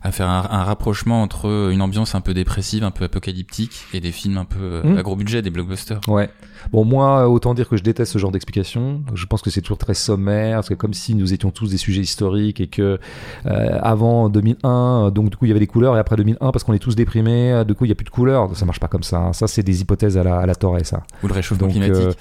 à 0.02 0.12
faire 0.12 0.28
un, 0.28 0.46
un 0.50 0.64
rapprochement 0.64 1.22
entre 1.22 1.70
une 1.72 1.82
ambiance 1.82 2.14
un 2.14 2.20
peu 2.20 2.32
dépressive, 2.34 2.84
un 2.84 2.90
peu 2.92 3.04
apocalyptique 3.04 3.72
et 3.92 4.00
des 4.00 4.12
films 4.12 4.38
un 4.38 4.44
peu 4.44 4.58
euh, 4.60 4.82
Mm. 4.84 4.98
à 4.98 5.02
gros 5.02 5.16
budget, 5.16 5.42
des 5.42 5.50
blockbusters. 5.50 6.00
Ouais. 6.08 6.30
Bon, 6.70 6.84
moi, 6.84 7.28
autant 7.28 7.54
dire 7.54 7.68
que 7.68 7.76
je 7.76 7.82
déteste 7.82 8.12
ce 8.12 8.18
genre 8.18 8.30
d'explication. 8.30 9.02
Je 9.14 9.26
pense 9.26 9.42
que 9.42 9.50
c'est 9.50 9.60
toujours 9.62 9.78
très 9.78 9.94
sommaire. 9.94 10.62
C'est 10.64 10.76
comme 10.76 10.94
si 10.94 11.14
nous 11.14 11.32
étions 11.32 11.50
tous 11.50 11.70
des 11.70 11.76
sujets 11.76 12.02
historiques 12.02 12.60
et 12.60 12.66
que 12.68 12.98
euh, 13.46 13.78
avant 13.82 14.28
2001, 14.28 15.10
donc 15.10 15.30
du 15.30 15.36
coup, 15.36 15.44
il 15.46 15.48
y 15.48 15.50
avait 15.50 15.60
des 15.60 15.66
couleurs 15.66 15.96
et 15.96 15.98
après 15.98 16.16
2001, 16.16 16.52
parce 16.52 16.64
qu'on 16.64 16.72
est 16.72 16.78
tous 16.78 16.94
déprimés, 16.96 17.64
du 17.66 17.74
coup, 17.74 17.84
il 17.84 17.88
n'y 17.88 17.92
a 17.92 17.96
plus 17.96 18.04
de 18.04 18.10
couleurs. 18.10 18.54
Ça 18.56 18.64
marche 18.64 18.80
pas 18.80 18.88
comme 18.88 19.02
ça. 19.02 19.18
hein. 19.18 19.32
Ça, 19.32 19.46
c'est 19.46 19.62
des 19.62 19.80
hypothèses 19.80 20.16
à 20.18 20.22
la, 20.22 20.38
à 20.38 20.46
la 20.46 20.54
Torre, 20.54 20.78
ça. 20.84 21.02
Ou 21.22 21.28
le 21.28 21.34
réchauffement 21.34 21.66
Donc, 21.66 21.76
climatique. 21.76 22.02
euh, 22.04 22.12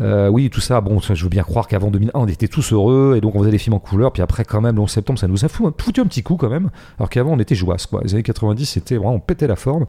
euh, 0.00 0.28
oui, 0.28 0.50
tout 0.50 0.60
ça. 0.60 0.80
Bon, 0.80 0.98
je 1.00 1.22
veux 1.22 1.28
bien 1.28 1.42
croire 1.42 1.66
qu'avant 1.68 1.90
2001, 1.90 2.10
on 2.14 2.26
était 2.26 2.48
tous 2.48 2.72
heureux 2.72 3.14
et 3.16 3.20
donc 3.20 3.34
on 3.34 3.40
faisait 3.40 3.50
des 3.50 3.58
films 3.58 3.74
en 3.74 3.78
couleur. 3.80 4.12
Puis 4.12 4.22
après, 4.22 4.44
quand 4.44 4.60
même, 4.60 4.76
le 4.76 4.82
11 4.82 4.90
septembre, 4.90 5.18
ça 5.18 5.28
nous 5.28 5.44
a 5.44 5.48
fou- 5.48 5.72
foutu 5.80 6.00
un 6.00 6.06
petit 6.06 6.22
coup 6.22 6.36
quand 6.36 6.48
même. 6.50 6.70
Alors 6.98 7.08
qu'avant, 7.10 7.32
on 7.32 7.38
était 7.38 7.54
jouasse, 7.54 7.86
quoi. 7.86 8.00
Les 8.04 8.14
années 8.14 8.22
90, 8.22 8.64
c'était 8.66 8.96
vraiment, 8.96 9.14
on 9.14 9.20
pétait 9.20 9.46
la 9.46 9.56
forme. 9.56 9.86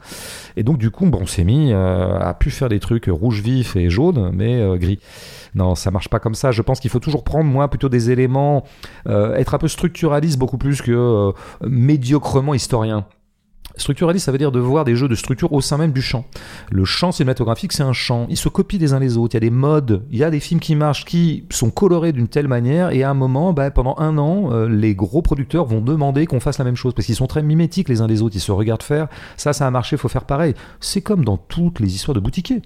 Et 0.58 0.64
donc, 0.64 0.78
du 0.78 0.90
coup, 0.92 1.06
bon, 1.06 1.20
on 1.22 1.26
s'est 1.28 1.44
mis 1.44 1.72
euh, 1.74 2.18
à 2.20 2.34
pu 2.34 2.50
faire 2.52 2.70
des 2.70 2.80
trucs 2.80 3.06
rouge 3.08 3.42
vif 3.42 3.76
jaune, 3.88 4.32
mais 4.34 4.62
euh, 4.62 4.76
gris. 4.76 5.00
Non, 5.56 5.76
ça 5.76 5.92
marche 5.92 6.10
pas 6.10 6.20
comme 6.20 6.36
ça. 6.36 6.52
Je 6.52 6.62
pense 6.62 6.80
qu'il 6.80 6.92
faut 6.92 7.00
toujours 7.00 7.24
prendre, 7.24 7.50
moi, 7.50 7.68
plutôt 7.70 7.90
des 7.90 8.12
éléments, 8.12 8.64
euh, 9.08 9.36
être 9.36 9.54
un 9.54 9.58
peu 9.58 9.68
structuraliste 9.68 10.38
beaucoup 10.38 10.58
plus 10.58 10.82
que 10.82 10.92
euh, 10.92 11.32
médiocrement 11.68 12.54
historien. 12.54 13.06
Structuraliste, 13.80 14.26
ça 14.26 14.32
veut 14.32 14.38
dire 14.38 14.52
de 14.52 14.60
voir 14.60 14.86
des 14.86 14.96
jeux 14.96 15.08
de 15.08 15.16
structure 15.16 15.52
au 15.54 15.62
sein 15.62 15.78
même 15.78 15.92
du 15.92 16.02
champ. 16.02 16.26
Le 16.72 16.86
champ 16.86 17.12
cinématographique, 17.12 17.72
c'est 17.72 17.84
un 17.84 17.94
champ. 17.94 18.28
Ils 18.30 18.38
se 18.38 18.50
copient 18.50 18.80
les 18.80 18.94
uns 18.94 19.00
les 19.00 19.18
autres. 19.18 19.36
Il 19.36 19.38
y 19.38 19.46
a 19.46 19.50
des 19.50 19.50
modes, 19.50 20.04
il 20.12 20.18
y 20.18 20.24
a 20.24 20.30
des 20.30 20.40
films 20.40 20.60
qui 20.60 20.76
marchent, 20.76 21.06
qui 21.06 21.46
sont 21.50 21.70
colorés 21.70 22.12
d'une 22.12 22.28
telle 22.28 22.48
manière. 22.48 22.92
Et 22.92 23.04
à 23.04 23.10
un 23.10 23.14
moment, 23.14 23.54
bah, 23.54 23.72
pendant 23.72 23.96
un 23.98 24.18
an, 24.18 24.50
euh, 24.52 24.68
les 24.68 24.96
gros 24.96 25.22
producteurs 25.22 25.66
vont 25.66 25.82
demander 25.82 26.26
qu'on 26.26 26.40
fasse 26.40 26.58
la 26.58 26.66
même 26.66 26.76
chose 26.76 26.94
parce 26.94 27.06
qu'ils 27.06 27.16
sont 27.16 27.28
très 27.28 27.44
mimétiques 27.44 27.90
les 27.90 28.02
uns 28.02 28.08
des 28.08 28.22
autres. 28.22 28.36
Ils 28.36 28.42
se 28.42 28.52
regardent 28.52 28.84
faire. 28.84 29.08
Ça, 29.38 29.54
ça 29.54 29.66
a 29.66 29.72
marché, 29.72 29.98
faut 29.98 30.10
faire 30.10 30.26
pareil. 30.26 30.54
C'est 30.80 31.02
comme 31.02 31.26
dans 31.26 31.38
toutes 31.38 31.80
les 31.80 31.96
histoires 31.96 32.16
de 32.16 32.20
boutiquiers. 32.20 32.62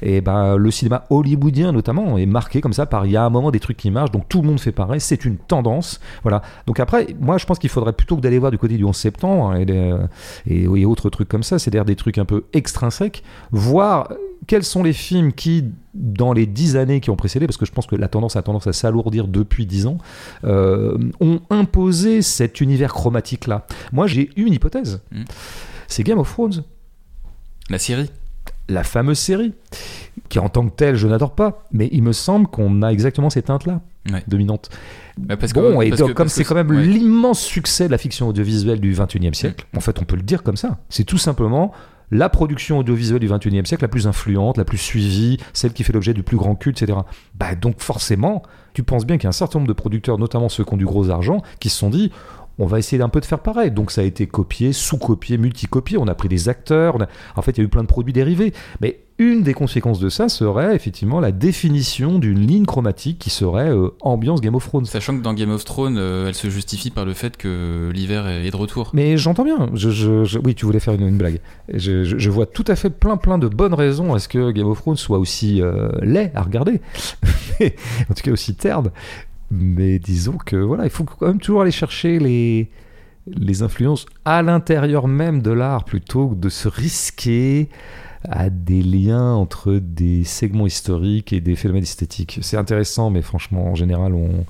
Et 0.00 0.20
ben, 0.20 0.56
le 0.56 0.70
cinéma 0.70 1.04
hollywoodien 1.10 1.72
notamment 1.72 2.18
est 2.18 2.26
marqué 2.26 2.60
comme 2.60 2.72
ça 2.72 2.86
par 2.86 3.06
il 3.06 3.12
y 3.12 3.16
a 3.16 3.24
un 3.24 3.30
moment 3.30 3.50
des 3.50 3.60
trucs 3.60 3.76
qui 3.76 3.90
marchent, 3.90 4.10
donc 4.10 4.28
tout 4.28 4.42
le 4.42 4.48
monde 4.48 4.60
fait 4.60 4.72
pareil. 4.72 5.00
C'est 5.00 5.24
une 5.24 5.36
tendance. 5.36 6.00
Voilà. 6.22 6.42
Donc 6.66 6.80
après, 6.80 7.08
moi, 7.20 7.38
je 7.38 7.46
pense 7.46 7.58
qu'il 7.58 7.70
faudrait 7.70 7.92
plutôt 7.92 8.16
que 8.16 8.20
d'aller 8.20 8.38
voir 8.38 8.50
du 8.50 8.58
côté 8.58 8.76
du 8.76 8.84
11 8.84 8.94
septembre 8.94 9.52
hein, 9.52 9.60
et, 10.46 10.51
et 10.60 10.84
autres 10.84 11.10
trucs 11.10 11.28
comme 11.28 11.42
ça, 11.42 11.58
c'est-à-dire 11.58 11.84
des 11.84 11.96
trucs 11.96 12.18
un 12.18 12.24
peu 12.24 12.44
extrinsèques, 12.52 13.22
voir 13.50 14.12
quels 14.46 14.64
sont 14.64 14.82
les 14.82 14.92
films 14.92 15.32
qui, 15.32 15.64
dans 15.94 16.32
les 16.32 16.46
dix 16.46 16.76
années 16.76 17.00
qui 17.00 17.10
ont 17.10 17.16
précédé, 17.16 17.46
parce 17.46 17.56
que 17.56 17.64
je 17.66 17.72
pense 17.72 17.86
que 17.86 17.94
la 17.96 18.08
tendance 18.08 18.34
a 18.36 18.42
tendance 18.42 18.66
à 18.66 18.72
s'alourdir 18.72 19.28
depuis 19.28 19.66
dix 19.66 19.86
ans, 19.86 19.98
euh, 20.44 20.98
ont 21.20 21.40
imposé 21.50 22.22
cet 22.22 22.60
univers 22.60 22.92
chromatique-là. 22.92 23.66
Moi, 23.92 24.06
j'ai 24.06 24.30
une 24.36 24.52
hypothèse. 24.52 25.00
Mm. 25.12 25.22
C'est 25.86 26.02
Game 26.02 26.18
of 26.18 26.30
Thrones 26.32 26.64
La 27.70 27.78
série. 27.78 28.10
la 28.68 28.82
fameuse 28.82 29.18
série, 29.18 29.52
qui 30.28 30.38
en 30.38 30.48
tant 30.48 30.66
que 30.68 30.74
telle, 30.74 30.96
je 30.96 31.06
n'adore 31.06 31.34
pas, 31.34 31.64
mais 31.72 31.88
il 31.92 32.02
me 32.02 32.12
semble 32.12 32.46
qu'on 32.48 32.82
a 32.82 32.88
exactement 32.92 33.30
ces 33.30 33.42
teintes-là 33.42 33.80
Ouais. 34.10 34.24
dominantes. 34.26 34.68
Parce 35.38 35.52
que- 35.52 35.60
bon, 35.60 35.80
et 35.82 35.90
parce 35.90 36.00
donc, 36.00 36.08
que- 36.10 36.14
comme 36.14 36.28
c'est 36.28 36.44
quand 36.44 36.54
même 36.54 36.70
ouais. 36.70 36.82
l'immense 36.84 37.40
succès 37.40 37.86
de 37.86 37.90
la 37.92 37.98
fiction 37.98 38.28
audiovisuelle 38.28 38.80
du 38.80 38.92
21e 38.94 39.34
siècle, 39.34 39.66
en 39.76 39.80
fait, 39.80 40.00
on 40.00 40.04
peut 40.04 40.16
le 40.16 40.22
dire 40.22 40.42
comme 40.42 40.56
ça. 40.56 40.78
C'est 40.88 41.04
tout 41.04 41.18
simplement 41.18 41.72
la 42.10 42.28
production 42.28 42.78
audiovisuelle 42.78 43.20
du 43.20 43.28
21e 43.28 43.64
siècle 43.66 43.84
la 43.84 43.88
plus 43.88 44.06
influente, 44.06 44.58
la 44.58 44.64
plus 44.64 44.78
suivie, 44.78 45.38
celle 45.54 45.72
qui 45.72 45.82
fait 45.82 45.92
l'objet 45.94 46.12
du 46.14 46.22
plus 46.22 46.36
grand 46.36 46.54
culte, 46.54 46.82
etc. 46.82 46.98
Bah, 47.34 47.54
donc 47.54 47.80
forcément, 47.80 48.42
tu 48.74 48.82
penses 48.82 49.06
bien 49.06 49.16
qu'il 49.16 49.24
y 49.24 49.26
a 49.26 49.30
un 49.30 49.32
certain 49.32 49.58
nombre 49.58 49.68
de 49.68 49.72
producteurs, 49.74 50.18
notamment 50.18 50.48
ceux 50.48 50.64
qui 50.64 50.74
ont 50.74 50.76
du 50.78 50.84
gros 50.84 51.08
argent, 51.10 51.42
qui 51.60 51.68
se 51.70 51.76
sont 51.78 51.88
dit 51.90 52.10
on 52.58 52.66
va 52.66 52.78
essayer 52.78 52.98
d'un 52.98 53.08
peu 53.08 53.18
de 53.20 53.24
faire 53.24 53.38
pareil. 53.38 53.70
Donc 53.70 53.90
ça 53.90 54.02
a 54.02 54.04
été 54.04 54.26
copié, 54.26 54.74
sous-copié, 54.74 55.38
multi-copié. 55.38 55.96
On 55.96 56.06
a 56.06 56.14
pris 56.14 56.28
des 56.28 56.50
acteurs. 56.50 56.96
on 56.96 57.00
a- 57.00 57.08
En 57.34 57.40
fait, 57.40 57.52
il 57.52 57.58
y 57.58 57.60
a 57.62 57.64
eu 57.64 57.68
plein 57.68 57.80
de 57.82 57.88
produits 57.88 58.12
dérivés. 58.12 58.52
Mais 58.82 59.01
une 59.18 59.42
des 59.42 59.54
conséquences 59.54 60.00
de 60.00 60.08
ça 60.08 60.28
serait 60.28 60.74
effectivement 60.74 61.20
la 61.20 61.32
définition 61.32 62.18
d'une 62.18 62.40
ligne 62.46 62.64
chromatique 62.66 63.18
qui 63.18 63.30
serait 63.30 63.70
euh, 63.70 63.88
ambiance 64.00 64.40
Game 64.40 64.54
of 64.54 64.66
Thrones. 64.66 64.84
Sachant 64.86 65.16
que 65.16 65.22
dans 65.22 65.34
Game 65.34 65.50
of 65.50 65.64
Thrones, 65.64 65.96
euh, 65.98 66.26
elle 66.28 66.34
se 66.34 66.48
justifie 66.50 66.90
par 66.90 67.04
le 67.04 67.12
fait 67.14 67.36
que 67.36 67.90
l'hiver 67.94 68.26
est 68.28 68.50
de 68.50 68.56
retour. 68.56 68.90
Mais 68.94 69.16
j'entends 69.16 69.44
bien. 69.44 69.68
Je, 69.74 69.90
je- 69.90 70.24
je- 70.24 70.38
Oui, 70.38 70.54
tu 70.54 70.64
voulais 70.66 70.80
faire 70.80 70.94
une, 70.94 71.06
une 71.06 71.18
blague. 71.18 71.40
Je, 71.72 72.28
vois 72.30 72.46
tout 72.46 72.64
à 72.68 72.74
fait 72.76 72.90
plein 72.90 73.16
plein 73.16 73.38
de 73.38 73.48
bonnes 73.48 73.74
raisons 73.74 74.14
à 74.14 74.18
ce 74.18 74.28
que 74.28 74.50
Game 74.50 74.66
of 74.66 74.80
Thrones 74.80 74.96
soit 74.96 75.18
aussi 75.18 75.60
euh, 75.62 75.88
laid 76.02 76.30
à 76.34 76.42
regarder. 76.42 76.80
En 77.60 78.14
tout 78.14 78.22
cas 78.24 78.32
aussi 78.32 78.54
terne. 78.54 78.90
Mais 79.50 79.98
disons 79.98 80.38
que 80.44 80.56
voilà, 80.56 80.84
il 80.84 80.90
faut 80.90 81.04
quand 81.04 81.26
même 81.26 81.38
toujours 81.38 81.62
aller 81.62 81.70
chercher 81.70 82.18
les, 82.18 82.70
les 83.26 83.62
influences 83.62 84.06
à 84.24 84.42
l'intérieur 84.42 85.06
même 85.08 85.42
de 85.42 85.50
l'art 85.50 85.84
plutôt 85.84 86.28
que 86.30 86.34
de 86.36 86.48
se 86.48 86.68
risquer 86.68 87.68
à 88.28 88.50
des 88.50 88.82
liens 88.82 89.32
entre 89.34 89.74
des 89.74 90.24
segments 90.24 90.66
historiques 90.66 91.32
et 91.32 91.40
des 91.40 91.56
phénomènes 91.56 91.82
esthétiques. 91.82 92.38
C'est 92.42 92.56
intéressant, 92.56 93.10
mais 93.10 93.22
franchement, 93.22 93.66
en 93.66 93.74
général, 93.74 94.14
on, 94.14 94.44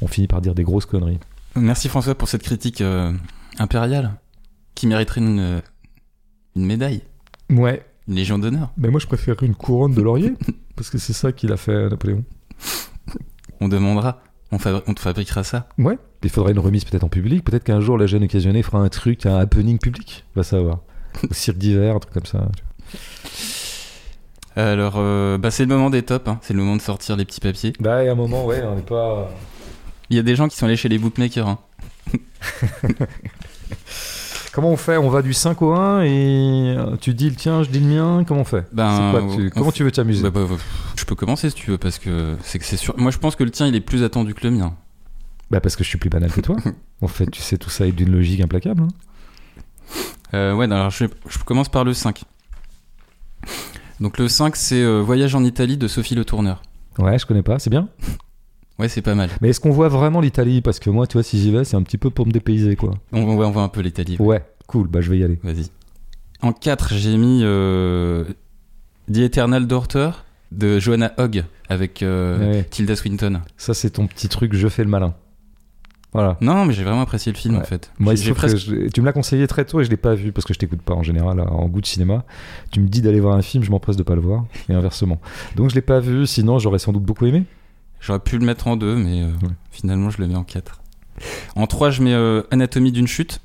on 0.00 0.06
finit 0.06 0.26
par 0.26 0.40
dire 0.40 0.54
des 0.54 0.64
grosses 0.64 0.86
conneries. 0.86 1.18
Merci 1.54 1.88
François 1.88 2.14
pour 2.14 2.28
cette 2.28 2.42
critique 2.42 2.80
euh, 2.80 3.12
impériale 3.58 4.14
qui 4.74 4.86
mériterait 4.86 5.20
une, 5.20 5.62
une 6.56 6.64
médaille, 6.66 7.02
Ouais, 7.50 7.84
une 8.08 8.14
légion 8.14 8.38
d'honneur. 8.38 8.72
Mais 8.78 8.88
moi, 8.88 8.98
je 8.98 9.06
préférerais 9.06 9.46
une 9.46 9.54
couronne 9.54 9.94
de 9.94 10.00
laurier, 10.00 10.32
parce 10.76 10.88
que 10.90 10.96
c'est 10.98 11.12
ça 11.12 11.30
qu'il 11.32 11.52
a 11.52 11.56
fait, 11.58 11.88
Napoléon. 11.90 12.24
On 13.60 13.68
demandera, 13.68 14.20
on, 14.50 14.56
fabri- 14.56 14.82
on 14.86 14.94
te 14.94 15.00
fabriquera 15.00 15.44
ça. 15.44 15.68
Ouais. 15.78 15.98
Il 16.24 16.30
faudrait 16.30 16.52
une 16.52 16.58
remise 16.58 16.84
peut-être 16.84 17.04
en 17.04 17.08
public. 17.08 17.44
Peut-être 17.44 17.64
qu'un 17.64 17.80
jour, 17.80 17.98
la 17.98 18.06
jeune 18.06 18.24
occasionnée 18.24 18.62
fera 18.62 18.78
un 18.78 18.88
truc, 18.88 19.26
un 19.26 19.36
happening 19.36 19.78
public. 19.78 20.24
Va 20.34 20.42
savoir. 20.42 20.80
Au 21.30 21.34
cirque 21.34 21.58
d'hiver, 21.58 21.96
un 21.96 21.98
truc 21.98 22.14
comme 22.14 22.26
ça. 22.26 22.48
Alors, 24.56 24.94
euh, 24.98 25.38
bah, 25.38 25.50
c'est 25.50 25.64
le 25.64 25.68
moment 25.74 25.88
des 25.90 26.02
tops, 26.02 26.28
hein. 26.28 26.38
c'est 26.42 26.52
le 26.52 26.60
moment 26.60 26.76
de 26.76 26.82
sortir 26.82 27.16
les 27.16 27.24
petits 27.24 27.40
papiers. 27.40 27.72
Bah, 27.80 28.02
il 28.02 28.06
y 28.06 28.08
a 28.08 28.12
un 28.12 28.16
moment, 28.16 28.44
ouais, 28.44 28.62
on 28.64 28.76
n'est 28.76 28.82
pas. 28.82 29.30
Il 30.10 30.16
y 30.16 30.18
a 30.18 30.22
des 30.22 30.36
gens 30.36 30.46
qui 30.48 30.56
sont 30.56 30.66
allés 30.66 30.76
chez 30.76 30.88
les 30.90 30.98
bookmakers. 30.98 31.48
hein. 31.48 31.58
Comment 34.52 34.70
on 34.72 34.76
fait? 34.76 34.98
On 34.98 35.08
va 35.08 35.22
du 35.22 35.32
5 35.32 35.62
au 35.62 35.72
1 35.72 36.02
et 36.02 36.74
euh, 36.76 36.96
tu 37.00 37.14
dis 37.14 37.30
le 37.30 37.36
tien, 37.36 37.62
je 37.62 37.70
dis 37.70 37.80
le 37.80 37.86
mien. 37.86 38.22
Comment 38.28 38.42
on 38.42 38.44
fait? 38.44 38.66
Ben, 38.72 38.90
C'est 39.14 39.18
quoi, 39.18 39.34
tu- 39.34 39.46
on 39.46 39.58
Comment 39.60 39.72
tu 39.72 39.82
veux 39.84 39.90
t'amuser? 39.90 40.22
Bah, 40.22 40.28
bah, 40.30 40.46
bah, 40.50 40.56
je 40.94 41.04
peux 41.06 41.14
commencer 41.14 41.48
si 41.48 41.56
tu 41.56 41.70
veux, 41.70 41.78
parce 41.78 41.98
que 41.98 42.36
c'est 42.42 42.58
que 42.58 42.64
c'est 42.66 42.76
sûr. 42.76 42.94
Moi, 42.98 43.10
je 43.10 43.16
pense 43.16 43.34
que 43.34 43.44
le 43.44 43.50
tien, 43.50 43.66
il 43.66 43.74
est 43.74 43.80
plus 43.80 44.02
attendu 44.04 44.34
que 44.34 44.46
le 44.46 44.50
mien. 44.50 44.74
Bah, 45.50 45.60
parce 45.60 45.74
que 45.74 45.84
je 45.84 45.88
suis 45.88 45.96
plus 45.98 46.10
banal 46.10 46.30
que 46.30 46.42
toi. 46.42 46.56
en 47.00 47.08
fait, 47.08 47.30
tu 47.30 47.40
sais, 47.40 47.56
tout 47.56 47.70
ça 47.70 47.86
est 47.86 47.92
d'une 47.92 48.12
logique 48.12 48.42
implacable. 48.42 48.82
hein. 48.82 48.88
Euh, 50.34 50.54
ouais, 50.54 50.66
alors 50.66 50.90
je, 50.90 51.06
je 51.28 51.38
commence 51.38 51.70
par 51.70 51.84
le 51.84 51.94
5. 51.94 52.22
Donc 54.00 54.18
le 54.18 54.28
5, 54.28 54.56
c'est 54.56 54.82
euh, 54.82 55.00
Voyage 55.00 55.34
en 55.34 55.44
Italie 55.44 55.76
de 55.76 55.86
Sophie 55.88 56.14
Le 56.14 56.24
Tourneur. 56.24 56.62
Ouais, 56.98 57.18
je 57.18 57.26
connais 57.26 57.42
pas, 57.42 57.58
c'est 57.58 57.70
bien. 57.70 57.88
Ouais, 58.78 58.88
c'est 58.88 59.02
pas 59.02 59.14
mal. 59.14 59.28
Mais 59.42 59.50
est-ce 59.50 59.60
qu'on 59.60 59.70
voit 59.70 59.88
vraiment 59.88 60.20
l'Italie? 60.20 60.60
Parce 60.62 60.80
que 60.80 60.88
moi, 60.88 61.06
tu 61.06 61.12
vois, 61.12 61.22
si 61.22 61.38
j'y 61.38 61.52
vais, 61.52 61.62
c'est 61.62 61.76
un 61.76 61.82
petit 61.82 61.98
peu 61.98 62.08
pour 62.08 62.26
me 62.26 62.32
dépayser, 62.32 62.74
quoi. 62.74 62.94
On, 63.12 63.20
on 63.20 63.36
voit, 63.36 63.46
on 63.46 63.50
voit 63.50 63.62
un 63.62 63.68
peu 63.68 63.80
l'Italie. 63.82 64.16
Ouais, 64.18 64.42
cool, 64.66 64.88
bah 64.88 65.02
je 65.02 65.10
vais 65.10 65.18
y 65.18 65.24
aller. 65.24 65.38
Vas-y. 65.44 65.66
En 66.40 66.52
4, 66.52 66.94
j'ai 66.94 67.16
mis 67.18 67.42
euh, 67.44 68.24
The 69.12 69.18
Eternal 69.18 69.66
Daughter 69.66 70.10
de 70.52 70.80
Joanna 70.80 71.12
Hogg 71.18 71.44
avec 71.68 72.02
euh, 72.02 72.52
Ouais. 72.54 72.64
Tilda 72.64 72.96
Swinton. 72.96 73.42
Ça, 73.58 73.74
c'est 73.74 73.90
ton 73.90 74.06
petit 74.06 74.28
truc, 74.28 74.54
je 74.54 74.66
fais 74.68 74.82
le 74.82 74.90
malin. 74.90 75.14
Voilà. 76.12 76.36
Non, 76.42 76.64
mais 76.66 76.74
j'ai 76.74 76.84
vraiment 76.84 77.00
apprécié 77.00 77.32
le 77.32 77.38
film 77.38 77.54
Ouais. 77.54 77.60
en 77.62 77.64
fait. 77.64 77.90
Moi, 77.98 78.14
J'ai 78.14 78.34
presque- 78.34 78.58
je- 78.58 78.88
tu 78.88 79.00
me 79.00 79.06
l'as 79.06 79.12
conseillé 79.14 79.46
très 79.46 79.64
tôt 79.64 79.80
et 79.80 79.84
je 79.84 79.90
l'ai 79.90 79.96
pas 79.96 80.14
vu 80.14 80.30
parce 80.32 80.44
que 80.44 80.52
je 80.52 80.58
t'écoute 80.58 80.82
pas 80.82 80.92
en 80.94 81.02
général 81.02 81.40
en 81.40 81.66
goût 81.68 81.80
de 81.80 81.86
cinéma. 81.86 82.24
Tu 82.70 82.80
me 82.80 82.88
dis 82.88 83.00
d'aller 83.00 83.20
voir 83.20 83.34
un 83.34 83.40
film, 83.42 83.64
je 83.64 83.70
m'empresse 83.70 83.96
de 83.96 84.02
pas 84.02 84.14
le 84.14 84.20
voir 84.20 84.44
et 84.68 84.74
inversement. 84.74 85.18
Donc 85.56 85.70
je 85.70 85.74
l'ai 85.74 85.80
pas 85.80 86.00
vu, 86.00 86.26
sinon 86.26 86.58
j'aurais 86.58 86.78
sans 86.78 86.92
doute 86.92 87.02
beaucoup 87.04 87.24
aimé. 87.26 87.44
J'aurais 88.00 88.18
pu 88.18 88.36
le 88.36 88.44
mettre 88.44 88.66
en 88.68 88.76
2, 88.76 88.94
mais 88.96 89.22
euh, 89.22 89.26
Ouais. 89.42 89.54
finalement 89.70 90.10
je 90.10 90.18
le 90.20 90.26
mets 90.26 90.34
en 90.36 90.44
4. 90.44 90.82
En 91.56 91.66
3, 91.66 91.90
je 91.90 92.02
mets 92.02 92.12
euh, 92.14 92.42
Anatomie 92.50 92.92
d'une 92.92 93.06
chute 93.06 93.40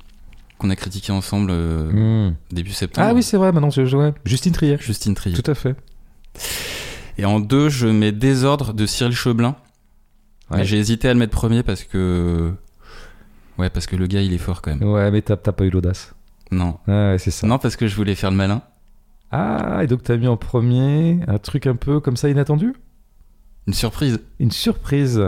qu'on 0.58 0.68
a 0.70 0.76
critiqué 0.76 1.12
ensemble 1.12 1.50
euh, 1.52 2.28
Hmm. 2.30 2.34
début 2.50 2.72
septembre. 2.72 3.06
Ah 3.10 3.14
oui, 3.14 3.22
c'est 3.22 3.36
vrai, 3.38 3.50
maintenant 3.52 3.70
je 3.70 3.86
jouais. 3.86 4.12
Justine 4.24 4.52
Trier. 4.52 4.76
Justine 4.78 5.14
Trier. 5.14 5.36
Tout 5.40 5.48
à 5.50 5.54
fait. 5.54 5.74
Et 7.16 7.24
en 7.24 7.40
2, 7.40 7.68
je 7.68 7.86
mets 7.86 8.12
Désordre 8.12 8.72
de 8.74 8.84
Cyril 8.86 9.12
Chaublin. 9.14 9.56
Ouais. 10.50 10.64
J'ai 10.64 10.78
hésité 10.78 11.08
à 11.08 11.12
le 11.12 11.18
mettre 11.18 11.32
premier 11.32 11.62
parce 11.62 11.84
que. 11.84 12.52
Ouais, 13.58 13.70
parce 13.70 13.86
que 13.86 13.96
le 13.96 14.06
gars 14.06 14.22
il 14.22 14.32
est 14.32 14.38
fort 14.38 14.62
quand 14.62 14.74
même. 14.74 14.88
Ouais, 14.88 15.10
mais 15.10 15.22
t'as 15.22 15.36
pas 15.36 15.64
eu 15.64 15.70
l'audace. 15.70 16.14
Non. 16.50 16.78
Ouais, 16.86 17.16
c'est 17.18 17.30
ça. 17.30 17.46
Non, 17.46 17.58
parce 17.58 17.76
que 17.76 17.86
je 17.86 17.96
voulais 17.96 18.14
faire 18.14 18.30
le 18.30 18.36
malin. 18.36 18.62
Ah, 19.30 19.80
et 19.82 19.86
donc 19.86 20.02
t'as 20.02 20.16
mis 20.16 20.26
en 20.26 20.36
premier 20.38 21.18
un 21.26 21.38
truc 21.38 21.66
un 21.66 21.76
peu 21.76 22.00
comme 22.00 22.16
ça 22.16 22.30
inattendu? 22.30 22.74
Une 23.66 23.74
surprise. 23.74 24.20
Une 24.38 24.50
surprise. 24.50 25.22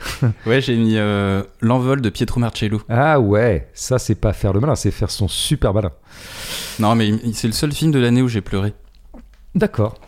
Ouais, 0.46 0.62
j'ai 0.62 0.76
mis 0.76 0.96
euh, 0.96 1.42
l'envol 1.60 2.00
de 2.00 2.08
Pietro 2.08 2.40
Marcello. 2.40 2.80
Ah 2.88 3.20
ouais, 3.20 3.68
ça 3.74 3.98
c'est 3.98 4.14
pas 4.14 4.32
faire 4.32 4.54
le 4.54 4.60
malin, 4.60 4.74
c'est 4.74 4.90
faire 4.90 5.10
son 5.10 5.28
super 5.28 5.74
malin. 5.74 5.92
Non, 6.78 6.94
mais 6.94 7.12
c'est 7.34 7.48
le 7.48 7.52
seul 7.52 7.72
film 7.72 7.90
de 7.90 7.98
l'année 7.98 8.22
où 8.22 8.28
j'ai 8.28 8.40
pleuré. 8.40 8.72
D'accord. 9.54 10.00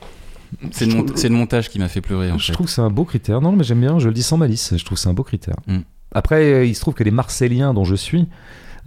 C'est 0.71 0.87
le, 0.87 0.95
mont- 0.95 1.37
montage 1.39 1.69
qui 1.71 1.79
m'a 1.79 1.89
fait 1.89 2.01
pleurer, 2.01 2.31
en 2.31 2.39
Je 2.39 2.47
fait. 2.47 2.53
trouve 2.53 2.67
que 2.67 2.73
c'est 2.73 2.81
un 2.83 2.91
beau 2.91 3.05
critère. 3.05 3.41
Non, 3.41 3.53
mais 3.53 3.65
j'aime 3.65 3.81
bien, 3.81 3.99
je 3.99 4.09
le 4.09 4.15
dis 4.15 4.23
sans 4.23 4.37
malice, 4.37 4.75
je 4.77 4.85
trouve 4.85 4.97
que 4.97 5.03
c'est 5.03 5.09
un 5.09 5.15
beau 5.15 5.23
critère. 5.25 5.57
Mm. 5.67 5.79
Après, 6.15 6.43
euh, 6.45 6.65
il 6.67 6.75
se 6.75 6.81
trouve 6.81 6.95
que 6.95 7.05
les 7.05 7.11
Marséliens 7.11 7.73
dont 7.75 7.85
je 7.85 7.95
suis, 7.95 8.29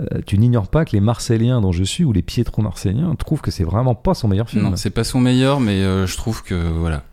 euh, 0.01 0.21
tu 0.25 0.37
n'ignores 0.37 0.67
pas 0.67 0.85
que 0.85 0.91
les 0.91 0.99
Marséliens 0.99 1.61
dont 1.61 1.71
je 1.71 1.83
suis, 1.83 2.03
ou 2.03 2.11
les 2.13 2.21
Pietro 2.21 2.61
Marséliens, 2.61 3.15
trouvent 3.15 3.41
que 3.41 3.49
c'est 3.51 3.63
vraiment 3.63 3.95
pas 3.95 4.13
son 4.13 4.27
meilleur 4.27 4.49
film. 4.49 4.63
Non, 4.63 4.75
c'est 4.75 4.89
pas 4.91 5.03
son 5.03 5.19
meilleur, 5.19 5.59
mais 5.59 5.81
euh, 5.81 6.05
je 6.05 6.17
trouve 6.17 6.43
que 6.43 6.53
voilà. 6.55 7.03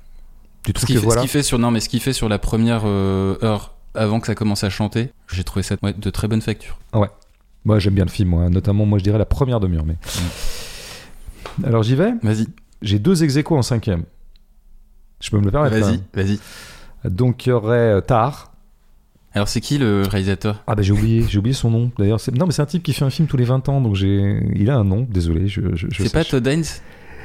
tu 0.64 0.70
Ce 0.70 0.72
trouves 0.74 0.86
qu'il 0.86 0.96
que 0.96 1.00
fait, 1.00 1.06
voilà 1.06 1.20
ce 1.20 1.24
qu'il 1.26 1.30
fait 1.30 1.42
sur 1.42 1.58
non, 1.58 1.70
mais 1.70 1.80
ce 1.80 1.88
qu'il 1.88 2.00
fait 2.00 2.12
sur 2.12 2.28
la 2.28 2.38
première 2.38 2.82
euh, 2.84 3.36
heure 3.42 3.74
avant 3.94 4.20
que 4.20 4.26
ça 4.26 4.34
commence 4.34 4.64
à 4.64 4.70
chanter, 4.70 5.10
j'ai 5.32 5.44
trouvé 5.44 5.62
ça 5.62 5.76
ouais, 5.82 5.92
de 5.92 6.10
très 6.10 6.28
bonne 6.28 6.40
facture. 6.42 6.78
Moi, 7.64 7.78
j'aime 7.78 7.94
bien 7.94 8.04
le 8.04 8.10
film, 8.10 8.30
moi. 8.30 8.50
notamment, 8.50 8.84
moi, 8.86 8.98
je 8.98 9.04
dirais 9.04 9.18
la 9.18 9.24
première 9.26 9.60
demi-heure. 9.60 9.84
Mais... 9.86 9.96
Alors, 11.64 11.82
j'y 11.82 11.94
vais. 11.94 12.12
Vas-y, 12.22 12.46
J'ai 12.82 12.98
deux 12.98 13.22
ex 13.22 13.36
en 13.50 13.62
cinquième. 13.62 14.04
Je 15.22 15.30
peux 15.30 15.38
me 15.38 15.44
le 15.46 15.50
permettre 15.50 15.74
vas-y, 15.78 15.94
hein. 15.94 16.00
vas-y. 16.12 16.38
Donc, 17.10 17.46
il 17.46 17.48
y 17.48 17.52
aurait 17.52 17.76
euh, 17.94 18.00
Tar. 18.02 18.52
Alors 19.34 19.48
c'est 19.48 19.62
qui 19.62 19.78
le 19.78 20.02
réalisateur? 20.02 20.62
Ah, 20.66 20.74
bah, 20.74 20.82
j'ai 20.82 20.92
oublié, 20.92 21.24
j'ai 21.26 21.38
oublié 21.38 21.54
son 21.54 21.70
nom. 21.70 21.90
D'ailleurs, 21.98 22.20
c'est- 22.20 22.36
non, 22.36 22.44
mais 22.44 22.52
c'est 22.52 22.60
un 22.60 22.66
type 22.66 22.82
qui 22.82 22.92
fait 22.92 23.06
un 23.06 23.10
film 23.10 23.26
tous 23.28 23.38
les 23.38 23.44
20 23.44 23.66
ans, 23.70 23.80
donc 23.80 23.94
j'ai. 23.94 24.42
Il 24.54 24.68
a 24.68 24.76
un 24.76 24.84
nom, 24.84 25.06
désolé. 25.08 25.48
Je, 25.48 25.62
je, 25.74 25.86
je 25.90 26.02
C'est 26.02 26.12
pas. 26.12 26.22
Todd 26.22 26.46
Haynes? 26.46 26.64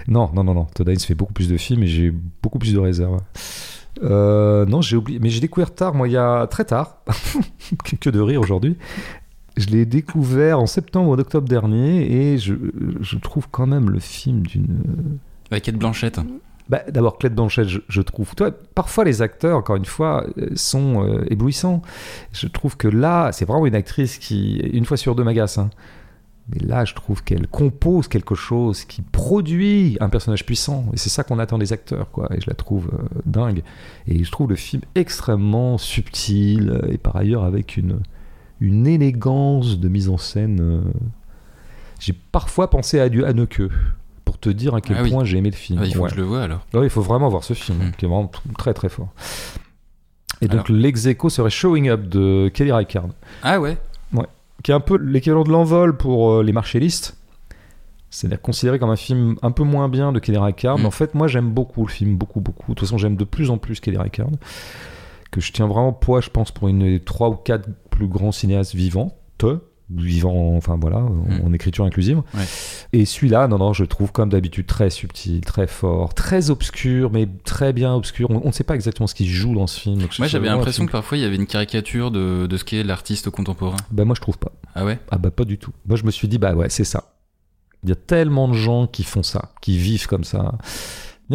Non, 0.07 0.29
non, 0.33 0.45
non, 0.45 0.53
non. 0.53 0.65
Todd 0.73 0.87
Haynes 0.87 0.99
fait 1.01 1.15
beaucoup 1.15 1.33
plus 1.33 1.49
de 1.49 1.57
films 1.57 1.83
et 1.83 1.87
j'ai 1.87 2.13
beaucoup 2.41 2.59
plus 2.59 2.73
de 2.73 2.79
réserves. 2.79 3.19
Euh, 4.03 4.65
non, 4.67 4.81
j'ai 4.81 4.95
oublié. 4.95 5.19
Mais 5.19 5.29
j'ai 5.29 5.41
découvert 5.41 5.75
tard, 5.75 5.93
moi, 5.95 6.07
il 6.07 6.11
y 6.13 6.17
a 6.17 6.47
très 6.47 6.63
tard. 6.63 6.99
que 7.99 8.09
de 8.09 8.19
rire 8.21 8.39
aujourd'hui. 8.39 8.77
Je 9.57 9.65
l'ai 9.67 9.85
découvert 9.85 10.59
en 10.59 10.67
septembre 10.67 11.09
ou 11.09 11.13
en 11.13 11.19
octobre 11.19 11.49
dernier 11.49 12.09
et 12.33 12.37
je, 12.37 12.53
je 13.01 13.17
trouve 13.17 13.47
quand 13.49 13.65
même 13.65 13.89
le 13.89 13.99
film 13.99 14.45
d'une. 14.45 15.17
Avec 15.51 15.63
Kate 15.63 15.75
Blanchett. 15.75 16.19
Bah, 16.69 16.81
D'abord, 16.89 17.17
Claire 17.17 17.33
Blanchett, 17.33 17.67
je, 17.67 18.01
trouve. 18.01 18.35
Toi, 18.35 18.51
parfois, 18.75 19.03
les 19.03 19.21
acteurs, 19.21 19.57
encore 19.57 19.75
une 19.77 19.85
fois, 19.85 20.25
euh, 20.37 20.49
sont 20.55 21.05
euh, 21.05 21.25
éblouissants. 21.29 21.81
Je 22.33 22.47
trouve 22.47 22.75
que 22.77 22.87
là, 22.87 23.31
c'est 23.31 23.45
vraiment 23.45 23.65
une 23.65 23.75
actrice 23.75 24.17
qui, 24.17 24.57
une 24.57 24.85
fois 24.85 24.97
sur 24.97 25.15
deux, 25.15 25.23
m'agace. 25.23 25.57
hein. 25.57 25.69
Mais 26.49 26.65
là, 26.65 26.85
je 26.85 26.93
trouve 26.93 27.23
qu'elle 27.23 27.47
compose 27.47 28.07
quelque 28.07 28.35
chose 28.35 28.85
qui 28.85 29.01
produit 29.01 29.97
un 29.99 30.09
personnage 30.09 30.45
puissant. 30.45 30.85
Et 30.93 30.97
c'est 30.97 31.09
ça 31.09 31.23
qu'on 31.23 31.39
attend 31.39 31.57
des 31.57 31.73
acteurs, 31.73 32.09
quoi. 32.11 32.29
Et 32.35 32.41
je 32.41 32.49
la 32.49 32.55
trouve 32.55 32.89
euh, 32.93 33.19
dingue. 33.25 33.63
Et 34.07 34.23
je 34.23 34.31
trouve 34.31 34.49
le 34.49 34.55
film 34.55 34.81
extrêmement 34.95 35.77
subtil 35.77 36.81
et 36.89 36.97
par 36.97 37.15
ailleurs 37.17 37.43
avec 37.43 37.75
une, 37.75 37.99
une 38.61 38.87
élégance 38.87 39.79
de 39.79 39.87
mise 39.89 40.09
en 40.09 40.17
scène. 40.17 40.83
J'ai 41.99 42.13
parfois 42.13 42.69
pensé 42.69 42.99
à 42.99 43.09
du 43.09 43.25
Haneke 43.25 43.63
pour 44.39 44.51
te 44.51 44.55
dire 44.55 44.75
à 44.75 44.81
quel 44.81 44.97
Ah 44.97 45.03
oui. 45.03 45.11
point 45.11 45.23
j'ai 45.25 45.37
aimé 45.37 45.49
le 45.49 45.55
film. 45.55 45.79
Ah, 45.81 45.85
il 45.85 45.93
faut 45.93 46.01
Ouais. 46.03 46.09
que 46.09 46.15
je 46.15 46.19
le 46.21 46.25
vois 46.27 46.41
alors. 46.43 46.59
Ah 46.73 46.79
oui, 46.79 46.85
il 46.85 46.89
faut 46.89 47.01
vraiment 47.01 47.29
voir 47.29 47.43
ce 47.43 47.53
film, 47.53 47.77
Mm. 47.79 47.91
qui 47.97 48.05
est 48.05 48.07
vraiment 48.07 48.31
très 48.57 48.73
très 48.73 48.89
fort. 48.89 49.09
Et 50.41 50.47
donc 50.47 50.69
l'ex 50.69 51.01
serait 51.29 51.49
Showing 51.49 51.89
Up 51.89 52.07
de 52.07 52.49
Kelly 52.53 52.71
Reichardt, 52.71 53.09
Ah 53.43 53.59
ouais 53.59 53.77
qui 54.63 54.71
est 54.71 54.73
un 54.73 54.79
peu 54.79 54.97
l'équivalent 54.97 55.43
de 55.43 55.51
l'envol 55.51 55.95
pour 55.97 56.31
euh, 56.31 56.43
les 56.43 56.51
marchellistes. 56.51 57.15
C'est-à-dire 58.09 58.41
considéré 58.41 58.79
comme 58.79 58.89
un 58.89 58.95
film 58.95 59.35
un 59.43 59.51
peu 59.51 59.63
moins 59.63 59.87
bien 59.87 60.11
de 60.11 60.17
Kelly 60.19 60.37
Reichardt. 60.39 60.79
Mais 60.79 60.87
en 60.87 60.91
fait, 60.91 61.13
moi 61.13 61.27
j'aime 61.27 61.51
beaucoup 61.51 61.85
le 61.85 61.91
film, 61.91 62.17
beaucoup, 62.17 62.39
beaucoup. 62.41 62.63
De 62.63 62.67
toute 62.75 62.79
façon, 62.79 62.97
j'aime 62.97 63.15
de 63.15 63.23
plus 63.23 63.51
en 63.51 63.59
plus 63.59 63.79
Kelly 63.79 63.97
Reichardt. 63.97 64.31
Que 65.29 65.41
je 65.41 65.51
tiens 65.51 65.67
vraiment 65.67 65.93
poids, 65.93 66.21
je 66.21 66.31
pense, 66.31 66.51
pour 66.51 66.69
une 66.69 66.79
des 66.79 66.99
trois 66.99 67.29
ou 67.29 67.35
quatre 67.35 67.69
plus 67.91 68.07
grands 68.07 68.31
cinéastes 68.31 68.73
vivants. 68.73 69.15
Vivants, 69.89 70.55
enfin 70.57 70.77
voilà, 70.79 70.97
en, 70.97 71.09
Mm. 71.09 71.41
en 71.45 71.53
écriture 71.53 71.85
inclusive. 71.85 72.17
Ouais. 72.33 72.43
Et 72.93 73.05
celui-là, 73.05 73.47
non, 73.47 73.57
non, 73.57 73.71
je 73.71 73.85
trouve 73.85 74.11
comme 74.11 74.29
d'habitude 74.29 74.65
très 74.67 74.89
subtil, 74.89 75.41
très 75.41 75.65
fort, 75.67 76.13
très 76.13 76.49
obscur, 76.49 77.09
mais 77.11 77.27
très 77.45 77.71
bien 77.71 77.93
obscur. 77.95 78.29
On 78.29 78.47
ne 78.47 78.51
sait 78.51 78.65
pas 78.65 78.75
exactement 78.75 79.07
ce 79.07 79.15
qui 79.15 79.25
se 79.25 79.31
joue 79.31 79.55
dans 79.55 79.67
ce 79.67 79.79
film. 79.79 79.99
Moi 80.19 80.27
j'avais 80.27 80.47
l'impression 80.47 80.85
que 80.85 80.91
parfois 80.91 81.17
il 81.17 81.21
y 81.21 81.25
avait 81.25 81.37
une 81.37 81.45
caricature 81.47 82.11
de, 82.11 82.47
de 82.47 82.57
ce 82.57 82.65
qu'est 82.65 82.83
l'artiste 82.83 83.29
contemporain. 83.29 83.77
Ben 83.91 84.03
moi, 84.03 84.13
je 84.15 84.21
trouve 84.21 84.37
pas. 84.37 84.51
Ah 84.75 84.83
ouais? 84.83 84.99
Ah 85.09 85.17
bah 85.17 85.31
pas 85.31 85.45
du 85.45 85.57
tout. 85.57 85.71
Moi, 85.85 85.95
je 85.97 86.03
me 86.03 86.11
suis 86.11 86.27
dit, 86.27 86.37
bah 86.37 86.53
ouais, 86.53 86.69
c'est 86.69 86.83
ça. 86.83 87.13
Il 87.83 87.89
y 87.89 87.91
a 87.93 87.95
tellement 87.95 88.47
de 88.49 88.53
gens 88.53 88.87
qui 88.87 89.03
font 89.03 89.23
ça, 89.23 89.51
qui 89.61 89.77
vivent 89.77 90.07
comme 90.07 90.23
ça. 90.25 90.55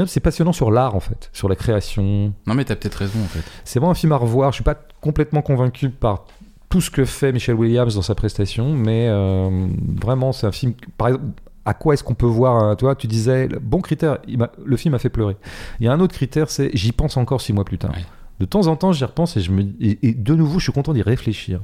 C'est 0.07 0.21
passionnant 0.21 0.53
sur 0.53 0.71
l'art, 0.71 0.95
en 0.95 1.01
fait, 1.01 1.29
sur 1.33 1.49
la 1.49 1.55
création. 1.55 2.33
Non 2.47 2.55
mais 2.55 2.65
t'as 2.65 2.77
peut-être 2.77 2.95
raison 2.97 3.19
en 3.23 3.27
fait. 3.29 3.43
C'est 3.65 3.79
vraiment 3.79 3.93
un 3.93 3.95
film 3.95 4.13
à 4.13 4.17
revoir. 4.17 4.51
Je 4.51 4.57
suis 4.57 4.65
pas 4.65 4.75
complètement 5.03 5.43
convaincu 5.43 5.91
par 5.91 6.25
tout 6.73 6.81
ce 6.81 6.89
que 6.91 7.05
fait 7.05 7.33
Michel 7.33 7.55
Williams 7.55 7.95
dans 7.97 8.01
sa 8.03 8.15
prestation, 8.15 8.73
mais 8.73 9.07
euh, 9.11 9.67
vraiment, 10.03 10.33
c'est 10.33 10.47
un 10.47 10.53
film. 10.53 10.73
Par 10.97 11.09
exemple, 11.09 11.25
à 11.67 11.75
quoi 11.75 11.93
est-ce 11.93 12.03
qu'on 12.03 12.15
peut 12.15 12.25
voir 12.25 12.75
Toi, 12.79 12.97
tu 12.97 13.07
disais, 13.07 13.47
bon 13.61 13.83
critère, 13.83 14.21
il 14.27 14.39
le 14.65 14.77
film 14.79 14.93
m'a 14.93 14.99
fait 14.99 15.11
pleurer. 15.11 15.37
Il 15.81 15.85
y 15.85 15.89
a 15.91 15.93
un 15.93 16.01
autre 16.01 16.15
critère, 16.15 16.49
c'est 16.49 16.71
j'y 16.73 16.93
pense 16.93 17.19
encore 17.19 17.43
six 17.43 17.53
mois 17.53 17.67
plus 17.67 17.77
tard. 17.77 17.91
Ouais. 17.91 18.05
De 18.41 18.47
temps 18.47 18.69
en 18.69 18.77
temps, 18.77 18.91
j'y 18.91 19.05
repense 19.05 19.37
et, 19.37 19.43
je 19.43 19.53
me, 19.53 19.65
et, 19.83 19.99
et 20.09 20.15
de 20.15 20.35
nouveau, 20.35 20.59
je 20.61 20.65
suis 20.65 20.73
content 20.73 20.95
d'y 20.95 21.03
réfléchir. 21.03 21.61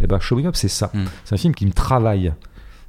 Et 0.00 0.06
ben, 0.06 0.20
Showing 0.20 0.46
Up, 0.46 0.54
c'est 0.54 0.68
ça. 0.68 0.92
Mm. 0.94 1.04
C'est 1.24 1.34
un 1.34 1.38
film 1.38 1.52
qui 1.56 1.66
me 1.66 1.72
travaille, 1.72 2.32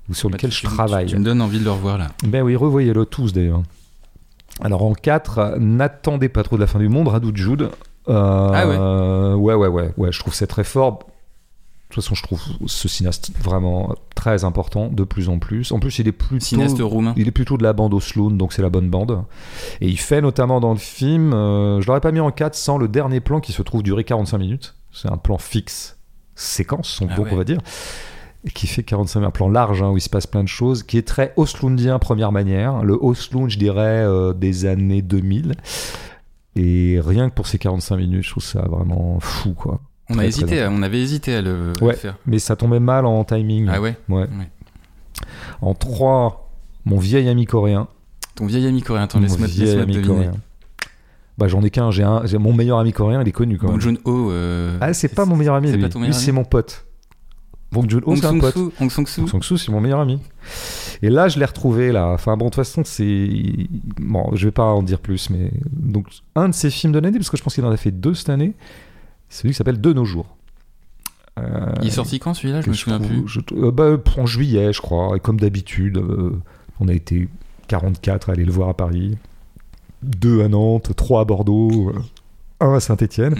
ou 0.08 0.14
sur 0.14 0.30
Bah, 0.30 0.38
lequel 0.38 0.52
tu- 0.52 0.58
je 0.68 0.72
travaille. 0.72 1.08
Tu, 1.08 1.18
me 1.18 1.24
donnes 1.26 1.42
envie 1.42 1.58
de 1.60 1.64
le 1.66 1.72
revoir 1.72 1.98
là. 1.98 2.10
Ben 2.28 2.44
oui, 2.44 2.56
revoyez-le 2.56 3.06
tous 3.08 3.34
d'ailleurs. 3.34 3.64
Alors 4.62 4.84
en 4.84 4.94
4, 4.94 5.56
n'attendez 5.58 6.30
pas 6.30 6.44
trop 6.44 6.58
de 6.58 6.62
la 6.62 6.68
fin 6.68 6.78
du 6.78 6.90
monde, 6.90 7.08
Radou 7.08 7.32
Jude. 7.34 7.70
Euh, 8.08 8.50
Ah 8.54 9.36
ouais 9.36 9.56
Ouais, 9.56 9.68
ouais, 9.68 9.92
ouais, 9.98 10.12
je 10.12 10.20
trouve 10.20 10.36
c'est 10.36 10.48
très 10.48 10.64
fort. 10.64 11.00
De 11.90 11.96
toute 11.96 12.04
façon, 12.04 12.14
je 12.14 12.22
trouve 12.22 12.40
ce 12.68 12.88
cinéaste 12.88 13.32
vraiment 13.42 13.96
très 14.14 14.44
important, 14.44 14.90
de 14.90 15.04
plus 15.04 15.28
en 15.28 15.40
plus. 15.40 15.72
En 15.72 15.80
plus, 15.80 15.98
il 15.98 16.08
est 16.08 16.12
plutôt... 16.12 16.46
Cinéaste 16.46 16.78
roumain. 16.82 17.16
Il 17.18 17.28
est 17.28 17.32
plutôt 17.32 17.58
de 17.58 17.64
la 17.64 17.74
bande 17.74 17.96
Osloon, 17.96 18.30
donc 18.32 18.54
c'est 18.54 18.62
la 18.62 18.70
bonne 18.70 18.92
bande. 18.92 19.24
Et 19.82 19.88
il 19.88 20.00
fait 20.00 20.22
notamment 20.22 20.60
dans 20.60 20.72
le 20.74 20.78
film, 20.78 21.34
euh, 21.34 21.82
je 21.82 21.88
l'aurais 21.88 22.00
pas 22.00 22.12
mis 22.12 22.20
en 22.20 22.30
4 22.30 22.54
sans 22.54 22.78
le 22.78 22.88
dernier 22.88 23.22
plan 23.22 23.40
qui 23.40 23.54
se 23.54 23.64
trouve 23.64 23.82
durer 23.82 24.04
45 24.04 24.38
minutes. 24.38 24.76
C'est 24.92 25.12
un 25.12 25.18
plan 25.18 25.40
fixe, 25.40 25.98
séquence, 26.36 27.02
on, 27.02 27.08
Ah 27.10 27.20
ouais. 27.20 27.30
on 27.32 27.36
va 27.36 27.44
dire, 27.44 27.58
et 28.46 28.52
qui 28.52 28.68
fait 28.68 28.84
45 28.84 29.22
minutes, 29.22 29.30
un 29.30 29.32
plan 29.32 29.50
large 29.50 29.82
hein, 29.82 29.90
où 29.90 29.98
il 29.98 30.02
se 30.02 30.10
passe 30.10 30.28
plein 30.28 30.44
de 30.44 30.48
choses, 30.48 30.84
qui 30.84 31.00
est 31.00 31.08
très 31.08 31.34
Osloondien 31.38 31.98
première 31.98 32.32
manière. 32.32 32.84
Le 32.84 32.94
Osloon, 33.04 33.50
je 33.50 33.58
dirais, 33.58 34.04
euh, 34.06 34.34
des 34.34 34.68
années 34.68 35.02
2000. 35.02 35.56
Et 36.56 37.00
rien 37.04 37.30
que 37.32 37.34
pour 37.34 37.48
ces 37.48 37.58
45 37.58 37.98
minutes, 37.98 38.24
je 38.24 38.30
trouve 38.30 38.44
ça 38.44 38.62
vraiment 38.62 39.20
fou, 39.20 39.54
quoi. 39.56 39.80
On, 40.10 40.18
a 40.18 40.26
hésité, 40.26 40.62
à- 40.62 40.70
on 40.72 40.82
avait 40.82 41.00
hésité 41.02 41.36
à 41.36 41.42
le, 41.42 41.74
à 41.80 41.84
Ouais. 41.84 41.92
le 41.94 41.98
faire. 41.98 42.18
Mais 42.26 42.40
ça 42.40 42.56
tombait 42.56 42.80
mal 42.80 43.06
en 43.06 43.24
timing. 43.24 43.68
Ah 43.72 43.80
ouais 43.82 43.96
Ouais. 44.10 44.22
Ouais. 44.24 44.50
En 45.62 45.74
3, 45.74 46.50
mon 46.86 46.98
vieil 46.98 47.28
ami 47.30 47.46
coréen. 47.46 47.88
Ton 48.36 48.46
vieil 48.46 48.66
ami 48.68 48.82
coréen, 48.82 49.04
attends, 49.04 49.20
laisse-moi 49.20 49.48
vieil 49.48 49.66
laisse-moi 49.66 49.84
ami 49.84 49.94
deviner. 49.94 50.08
coréen. 50.16 50.32
Bah 51.38 51.48
j'en 51.48 51.62
ai 51.64 51.70
qu'un, 51.70 51.92
j'ai 51.92 52.04
un, 52.04 52.26
j'ai 52.26 52.38
mon 52.38 52.54
meilleur 52.54 52.80
ami 52.80 52.92
coréen, 52.92 53.22
il 53.22 53.28
est 53.28 53.32
connu 53.32 53.58
quand 53.58 53.68
Bong 53.68 53.84
même. 53.84 53.98
Joon-ho. 54.04 54.32
euh, 54.32 54.78
Ah 54.82 54.94
c'est 54.94 55.08
pas 55.10 55.26
mon 55.26 55.36
meilleur 55.36 55.56
ami, 55.56 55.72
lui. 55.72 55.88
pas 55.88 56.00
Lui, 56.00 56.14
c'est 56.14 56.32
mon 56.32 56.44
pote. 56.44 56.86
Bong 57.72 57.88
Joon-ho, 57.90 58.12
Hong 58.12 58.18
c'est 58.18 58.26
un 58.26 58.40
pote. 58.40 58.56
Hong 58.82 58.90
Sang-soo. 58.90 59.22
Bong 59.22 59.30
Sang-soo, 59.30 59.58
c'est 59.58 59.72
mon 59.72 59.80
meilleur 59.80 60.00
ami. 60.00 60.20
Et 61.04 61.10
là, 61.10 61.28
je 61.30 61.38
l'ai 61.40 61.46
retrouvé 61.46 61.92
là. 61.92 62.08
Enfin 62.08 62.36
bon, 62.36 62.46
de 62.46 62.50
toute 62.50 62.56
façon, 62.56 62.82
c'est 62.84 63.30
bon, 64.00 64.32
je 64.34 64.46
vais 64.48 64.52
pas 64.52 64.64
en 64.66 64.82
dire 64.84 65.00
plus, 65.00 65.30
mais 65.30 65.52
donc 65.72 66.08
un 66.36 66.50
de 66.50 66.54
ses 66.54 66.72
films 66.72 66.92
de 66.94 67.00
l'année, 67.00 67.18
parce 67.18 67.30
que 67.30 67.38
je 67.38 67.44
pense 67.44 67.54
qu'il 67.54 67.64
en 67.66 67.72
a 67.72 67.78
fait 67.78 67.92
deux 67.92 68.16
cette 68.16 68.30
année. 68.30 68.54
C'est 69.30 69.42
celui 69.44 69.54
qui 69.54 69.58
s'appelle 69.58 69.80
De 69.80 69.94
nos 69.94 70.06
jours. 70.06 70.36
Euh, 71.40 71.72
Il 71.82 71.88
est 71.88 71.92
sorti 71.92 72.20
quand 72.20 72.34
celui-là? 72.34 72.62
Je 72.62 72.70
me 72.70 72.74
souviens 72.74 73.00
trouve- 73.00 73.24
plus. 73.24 73.28
je- 73.28 73.40
euh, 73.56 73.72
bah, 73.72 73.98
en 74.18 74.26
juillet, 74.26 74.74
je 74.74 74.82
crois. 74.82 75.16
Et 75.16 75.20
comme 75.20 75.40
d'habitude, 75.40 75.98
euh, 75.98 76.32
on 76.80 76.88
a 76.88 76.94
été 76.94 77.30
44 77.68 78.30
à 78.30 78.34
aller 78.34 78.44
le 78.46 78.52
voir 78.52 78.70
à 78.70 78.74
Paris, 78.74 79.18
2 80.04 80.44
à 80.44 80.48
Nantes, 80.50 80.92
3 80.96 81.22
à 81.22 81.26
Bordeaux, 81.26 81.94
1 82.60 82.74
à 82.74 82.80
Saint-Étienne. 82.80 83.36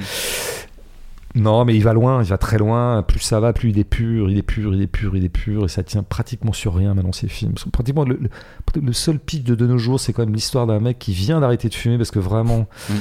Non, 1.36 1.64
mais 1.64 1.76
il 1.76 1.84
va 1.84 1.94
loin, 1.94 2.24
il 2.24 2.28
va 2.28 2.38
très 2.40 2.58
loin. 2.58 3.04
Plus 3.04 3.20
ça 3.20 3.40
va, 3.40 3.54
plus 3.54 3.70
il 3.70 3.78
est 3.78 3.84
pur, 3.84 4.32
il 4.32 4.38
est 4.38 4.42
pur, 4.44 4.74
il 4.74 4.82
est 4.82 4.88
pur, 4.88 5.16
il 5.16 5.24
est 5.24 5.30
pur. 5.30 5.66
Et 5.66 5.68
ça 5.68 5.84
tient 5.84 6.02
pratiquement 6.02 6.54
sur 6.54 6.74
rien 6.74 6.94
maintenant, 6.96 7.12
ces 7.12 7.28
films. 7.28 7.54
Pratiquement 7.72 8.04
le, 8.04 8.18
le, 8.20 8.82
le 8.82 8.94
seul 8.94 9.20
pitch 9.20 9.44
de 9.44 9.54
De 9.56 9.68
nos 9.68 9.78
jours, 9.78 10.00
c'est 10.00 10.12
quand 10.12 10.26
même 10.26 10.34
l'histoire 10.34 10.66
d'un 10.66 10.80
mec 10.80 10.98
qui 10.98 11.14
vient 11.14 11.40
d'arrêter 11.40 11.70
de 11.70 11.76
fumer 11.76 11.98
parce 11.98 12.12
que 12.12 12.20
vraiment, 12.20 12.68
Mm. 12.90 12.94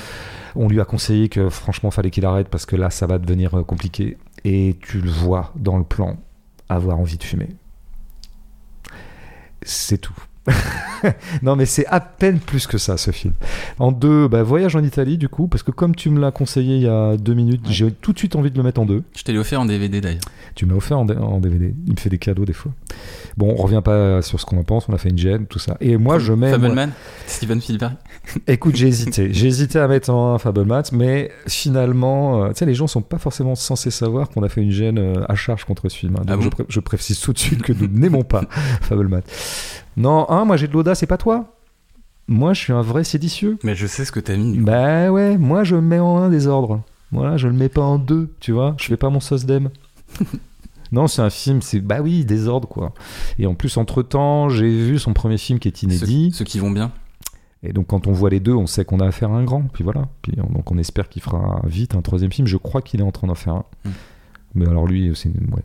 On 0.57 0.69
lui 0.69 0.81
a 0.81 0.85
conseillé 0.85 1.29
que 1.29 1.49
franchement, 1.49 1.91
fallait 1.91 2.11
qu'il 2.11 2.25
arrête 2.27 2.49
parce 2.49 2.67
que 2.67 2.77
là, 2.77 2.91
ça 2.91 3.07
va 3.07 3.19
devenir 3.19 3.55
euh, 3.59 3.63
compliqué. 3.63 4.17
Et 4.45 4.77
tu 4.81 5.01
le 5.01 5.11
vois 5.11 5.53
dans 5.57 5.79
le 5.79 5.85
plan 5.85 6.17
avoir 6.69 6.99
envie 6.99 7.17
de 7.19 7.25
fumer. 7.25 7.49
C'est 9.63 9.99
tout. 9.99 10.15
non, 11.43 11.57
mais 11.57 11.67
c'est 11.67 11.85
à 11.87 12.01
peine 12.01 12.39
plus 12.39 12.67
que 12.67 12.79
ça, 12.79 12.97
ce 12.97 13.11
film. 13.11 13.35
En 13.79 13.93
deux, 13.93 14.29
bah, 14.29 14.43
Voyage 14.43 14.77
en 14.77 14.83
Italie, 14.83 15.19
du 15.19 15.29
coup, 15.29 15.47
parce 15.47 15.63
que 15.63 15.71
comme 15.71 15.95
tu 15.95 16.09
me 16.09 16.19
l'as 16.21 16.31
conseillé 16.31 16.77
il 16.77 16.83
y 16.83 16.89
a 16.89 17.17
deux 17.19 17.35
minutes, 17.35 17.67
Ouais. 17.67 17.73
j'ai 17.73 17.91
tout 17.93 18.13
de 18.15 18.19
suite 18.19 18.35
envie 18.35 18.51
de 18.51 18.57
le 18.57 18.63
mettre 18.63 18.81
en 18.81 18.87
deux. 18.87 19.03
Je 19.15 19.25
te 19.25 19.31
l'ai 19.33 19.39
offert 19.39 19.61
en 19.61 19.67
DVD 19.67 20.01
d'ailleurs. 20.01 20.23
Tu 20.55 20.65
m'as 20.65 20.75
offert 20.75 20.99
en, 20.99 21.07
en 21.09 21.41
DVD. 21.41 21.75
Il 21.87 21.93
me 21.93 21.99
fait 21.99 22.09
des 22.09 22.19
cadeaux 22.19 22.47
des 22.47 22.55
fois. 22.55 22.73
Bon, 23.39 23.55
on 23.57 23.63
revient 23.63 23.81
pas 23.85 24.21
sur 24.21 24.41
ce 24.41 24.45
qu'on 24.45 24.59
en 24.59 24.65
pense, 24.65 24.89
on 24.89 24.93
a 24.93 24.99
fait 24.99 25.11
une 25.11 25.17
gêne, 25.19 25.47
tout 25.47 25.61
ça. 25.61 25.77
Et 25.81 25.97
moi, 25.97 26.19
je 26.19 26.33
mets. 26.33 26.51
Fableman, 26.51 26.91
Steven 27.27 27.61
Spielberg. 27.61 27.93
Écoute, 28.49 28.75
j'ai 28.75 28.89
hésité. 28.89 29.33
J'ai 29.33 29.47
hésité 29.47 29.79
à 29.79 29.87
mettre 29.87 30.11
en 30.11 30.35
un 30.35 30.39
Fableman, 30.39 30.83
mais 30.93 31.31
finalement, 31.47 32.43
euh, 32.43 32.49
tu 32.49 32.57
sais, 32.57 32.67
les 32.67 32.75
gens 32.75 32.89
sont 32.89 33.01
pas 33.01 33.19
forcément 33.19 33.55
censés 33.55 33.93
savoir 33.93 34.29
qu'on 34.29 34.43
a 34.43 34.49
fait 34.49 34.61
une 34.61 34.73
gêne 34.73 34.99
euh, 34.99 35.25
à 35.29 35.37
charge 35.37 35.65
contre 35.65 35.89
ce 35.89 35.97
film. 35.97 36.17
hein. 36.17 36.25
Donc 36.25 36.29
Ah 36.31 36.37
bon 36.37 36.43
je, 36.43 36.49
pré- 36.49 36.65
je 36.69 36.81
précise 36.81 37.21
tout 37.21 37.33
de 37.33 37.39
suite 37.39 37.63
que 37.63 37.73
nous 37.73 37.87
n'aimons 37.93 38.25
pas 38.25 38.43
Fableman. 38.83 39.23
Non, 39.97 40.29
un, 40.31 40.45
moi 40.45 40.57
j'ai 40.57 40.67
de 40.67 40.73
l'audace, 40.73 40.99
c'est 40.99 41.07
pas 41.07 41.17
toi. 41.17 41.55
Moi, 42.27 42.53
je 42.55 42.61
suis 42.61 42.73
un 42.73 42.83
vrai 42.83 43.05
séditieux. 43.05 43.57
Mais 43.63 43.75
je 43.77 43.87
sais 43.87 44.05
ce 44.05 44.11
que 44.13 44.21
t'as 44.21 44.37
mis. 44.37 44.59
Bah 44.59 45.11
ouais, 45.13 45.39
moi 45.39 45.63
je 45.65 45.77
mets 45.77 46.01
en 46.01 46.19
un 46.19 46.29
désordre. 46.29 46.83
Voilà, 47.13 47.37
je 47.37 47.47
le 47.47 47.55
mets 47.55 47.69
pas 47.71 47.81
en 47.83 47.99
deux, 47.99 48.29
tu 48.41 48.51
vois. 48.53 48.75
Je 48.79 48.85
fais 48.87 48.97
pas 48.99 49.09
mon 49.11 49.21
sauce 49.21 49.47
d'aime. 49.47 49.71
Non, 50.93 51.07
c'est 51.07 51.23
un 51.23 51.31
film, 51.31 51.61
c'est 51.63 51.81
bah 51.81 52.01
oui, 52.03 52.25
désordre 52.25 52.69
quoi. 52.69 52.93
Et 53.39 53.47
en 53.47 53.55
plus, 53.55 53.77
entre 53.77 54.03
temps, 54.03 54.49
j'ai 54.49 54.69
vu 54.69 54.99
son 54.99 55.13
premier 55.13 55.39
film 55.39 55.59
qui 55.59 55.69
est 55.69 55.83
inédit. 55.83 56.31
Ceux, 56.33 56.39
ceux 56.39 56.45
qui 56.45 56.59
vont 56.59 56.71
bien. 56.71 56.93
Et 57.63 57.73
donc 57.73 57.89
quand 57.89 58.07
on 58.07 58.13
voit 58.13 58.31
les 58.31 58.41
deux, 58.41 58.55
on 58.55 58.67
sait 58.67 58.85
qu'on 58.85 59.01
a 59.01 59.07
affaire 59.07 59.31
à 59.33 59.37
un 59.37 59.45
grand. 59.45 59.63
Puis 59.73 59.83
voilà. 59.85 60.09
Puis 60.23 60.33
on- 60.39 60.53
donc 60.53 60.71
on 60.71 60.79
espère 60.79 61.09
qu'il 61.09 61.23
fera 61.23 61.61
vite 61.67 61.95
un 61.97 62.03
troisième 62.03 62.33
film. 62.33 62.47
Je 62.47 62.57
crois 62.57 62.83
qu'il 62.83 63.01
est 63.01 63.05
en 63.05 63.11
train 63.11 63.27
d'en 63.27 63.35
faire 63.35 63.55
un. 63.55 63.65
Mm. 63.85 63.91
Mais 64.55 64.69
alors 64.69 64.87
lui, 64.87 65.11
c'est 65.15 65.29
ouais. 65.29 65.63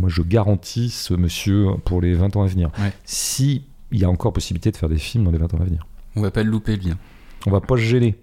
Moi, 0.00 0.08
je 0.08 0.22
garantis 0.22 0.88
ce 0.88 1.12
monsieur 1.14 1.66
pour 1.84 2.00
les 2.00 2.14
20 2.14 2.34
ans 2.36 2.42
à 2.42 2.46
venir. 2.46 2.70
Ouais. 2.78 2.92
Si 3.04 3.64
il 3.92 3.98
y 4.00 4.04
a 4.04 4.10
encore 4.10 4.32
possibilité 4.32 4.70
de 4.70 4.76
faire 4.76 4.88
des 4.88 4.96
films 4.98 5.24
dans 5.24 5.30
les 5.30 5.38
20 5.38 5.52
ans 5.54 5.58
à 5.60 5.64
venir. 5.64 5.86
On 6.16 6.22
va 6.22 6.30
pas 6.30 6.42
le 6.42 6.50
louper, 6.50 6.76
lui. 6.76 6.90
hein. 6.90 6.98
On 7.46 7.50
va 7.50 7.60
pas 7.60 7.76
se 7.76 7.82
gêner. 7.82 8.16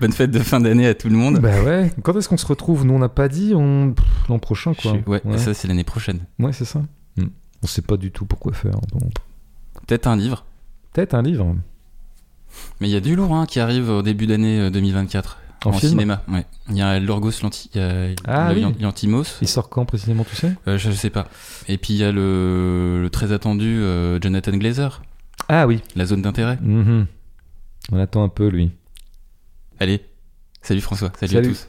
Bonne 0.00 0.12
fête 0.12 0.30
de 0.30 0.38
fin 0.38 0.60
d'année 0.60 0.86
à 0.86 0.94
tout 0.94 1.08
le 1.08 1.16
monde. 1.16 1.38
Bah 1.40 1.62
ouais. 1.62 1.92
Quand 2.02 2.16
est-ce 2.16 2.28
qu'on 2.28 2.36
se 2.36 2.46
retrouve? 2.46 2.84
Nous, 2.84 2.94
on 2.94 2.98
n'a 2.98 3.08
pas 3.08 3.28
dit. 3.28 3.52
On... 3.54 3.94
L'an 4.28 4.38
prochain, 4.38 4.74
quoi. 4.74 4.92
Ouais, 5.06 5.20
ouais. 5.24 5.38
ça 5.38 5.54
c'est 5.54 5.68
l'année 5.68 5.84
prochaine. 5.84 6.20
Ouais, 6.38 6.52
c'est 6.52 6.64
ça. 6.64 6.82
Mm. 7.16 7.24
On 7.62 7.66
sait 7.66 7.82
pas 7.82 7.96
du 7.96 8.10
tout 8.10 8.26
pourquoi 8.26 8.52
faire. 8.52 8.72
Donc, 8.92 9.12
Peut-être 9.86 10.06
un 10.06 10.16
livre. 10.16 10.44
Peut-être 10.92 11.14
un 11.14 11.22
livre. 11.22 11.54
Mais 12.80 12.88
il 12.88 12.92
y 12.92 12.96
a 12.96 13.00
du 13.00 13.16
lourd 13.16 13.34
hein, 13.34 13.46
qui 13.46 13.60
arrive 13.60 13.88
au 13.90 14.02
début 14.02 14.26
d'année 14.26 14.60
euh, 14.60 14.70
2024. 14.70 15.38
En 15.64 15.72
film? 15.72 15.92
cinéma, 15.92 16.22
ouais. 16.28 16.44
Il 16.68 16.76
y 16.76 16.82
a 16.82 17.00
Lorgos 17.00 17.30
Lanti, 17.42 17.70
il 17.74 17.80
y 17.80 17.82
a 17.82 18.08
Ah 18.26 18.52
oui. 18.54 18.64
Lantimos, 18.80 19.24
Il 19.42 19.48
sort 19.48 19.68
quand 19.68 19.84
précisément, 19.84 20.22
tu 20.24 20.36
sais? 20.36 20.52
Euh, 20.68 20.78
je, 20.78 20.90
je 20.90 20.96
sais 20.96 21.10
pas. 21.10 21.26
Et 21.66 21.76
puis 21.76 21.94
il 21.94 21.96
y 21.96 22.04
a 22.04 22.12
le, 22.12 23.00
le 23.02 23.10
très 23.10 23.32
attendu 23.32 23.64
euh, 23.80 24.20
Jonathan 24.20 24.52
Glazer, 24.56 25.02
Ah 25.48 25.66
oui. 25.66 25.82
La 25.96 26.04
zone 26.06 26.22
d'intérêt. 26.22 26.58
Mhm. 26.62 27.06
On 27.90 27.98
attend 27.98 28.22
un 28.22 28.28
peu, 28.28 28.46
lui. 28.48 28.70
Allez, 29.78 30.04
salut 30.62 30.80
François, 30.80 31.12
salut, 31.18 31.32
Salut. 31.32 31.46
à 31.46 31.50
tous. 31.50 31.68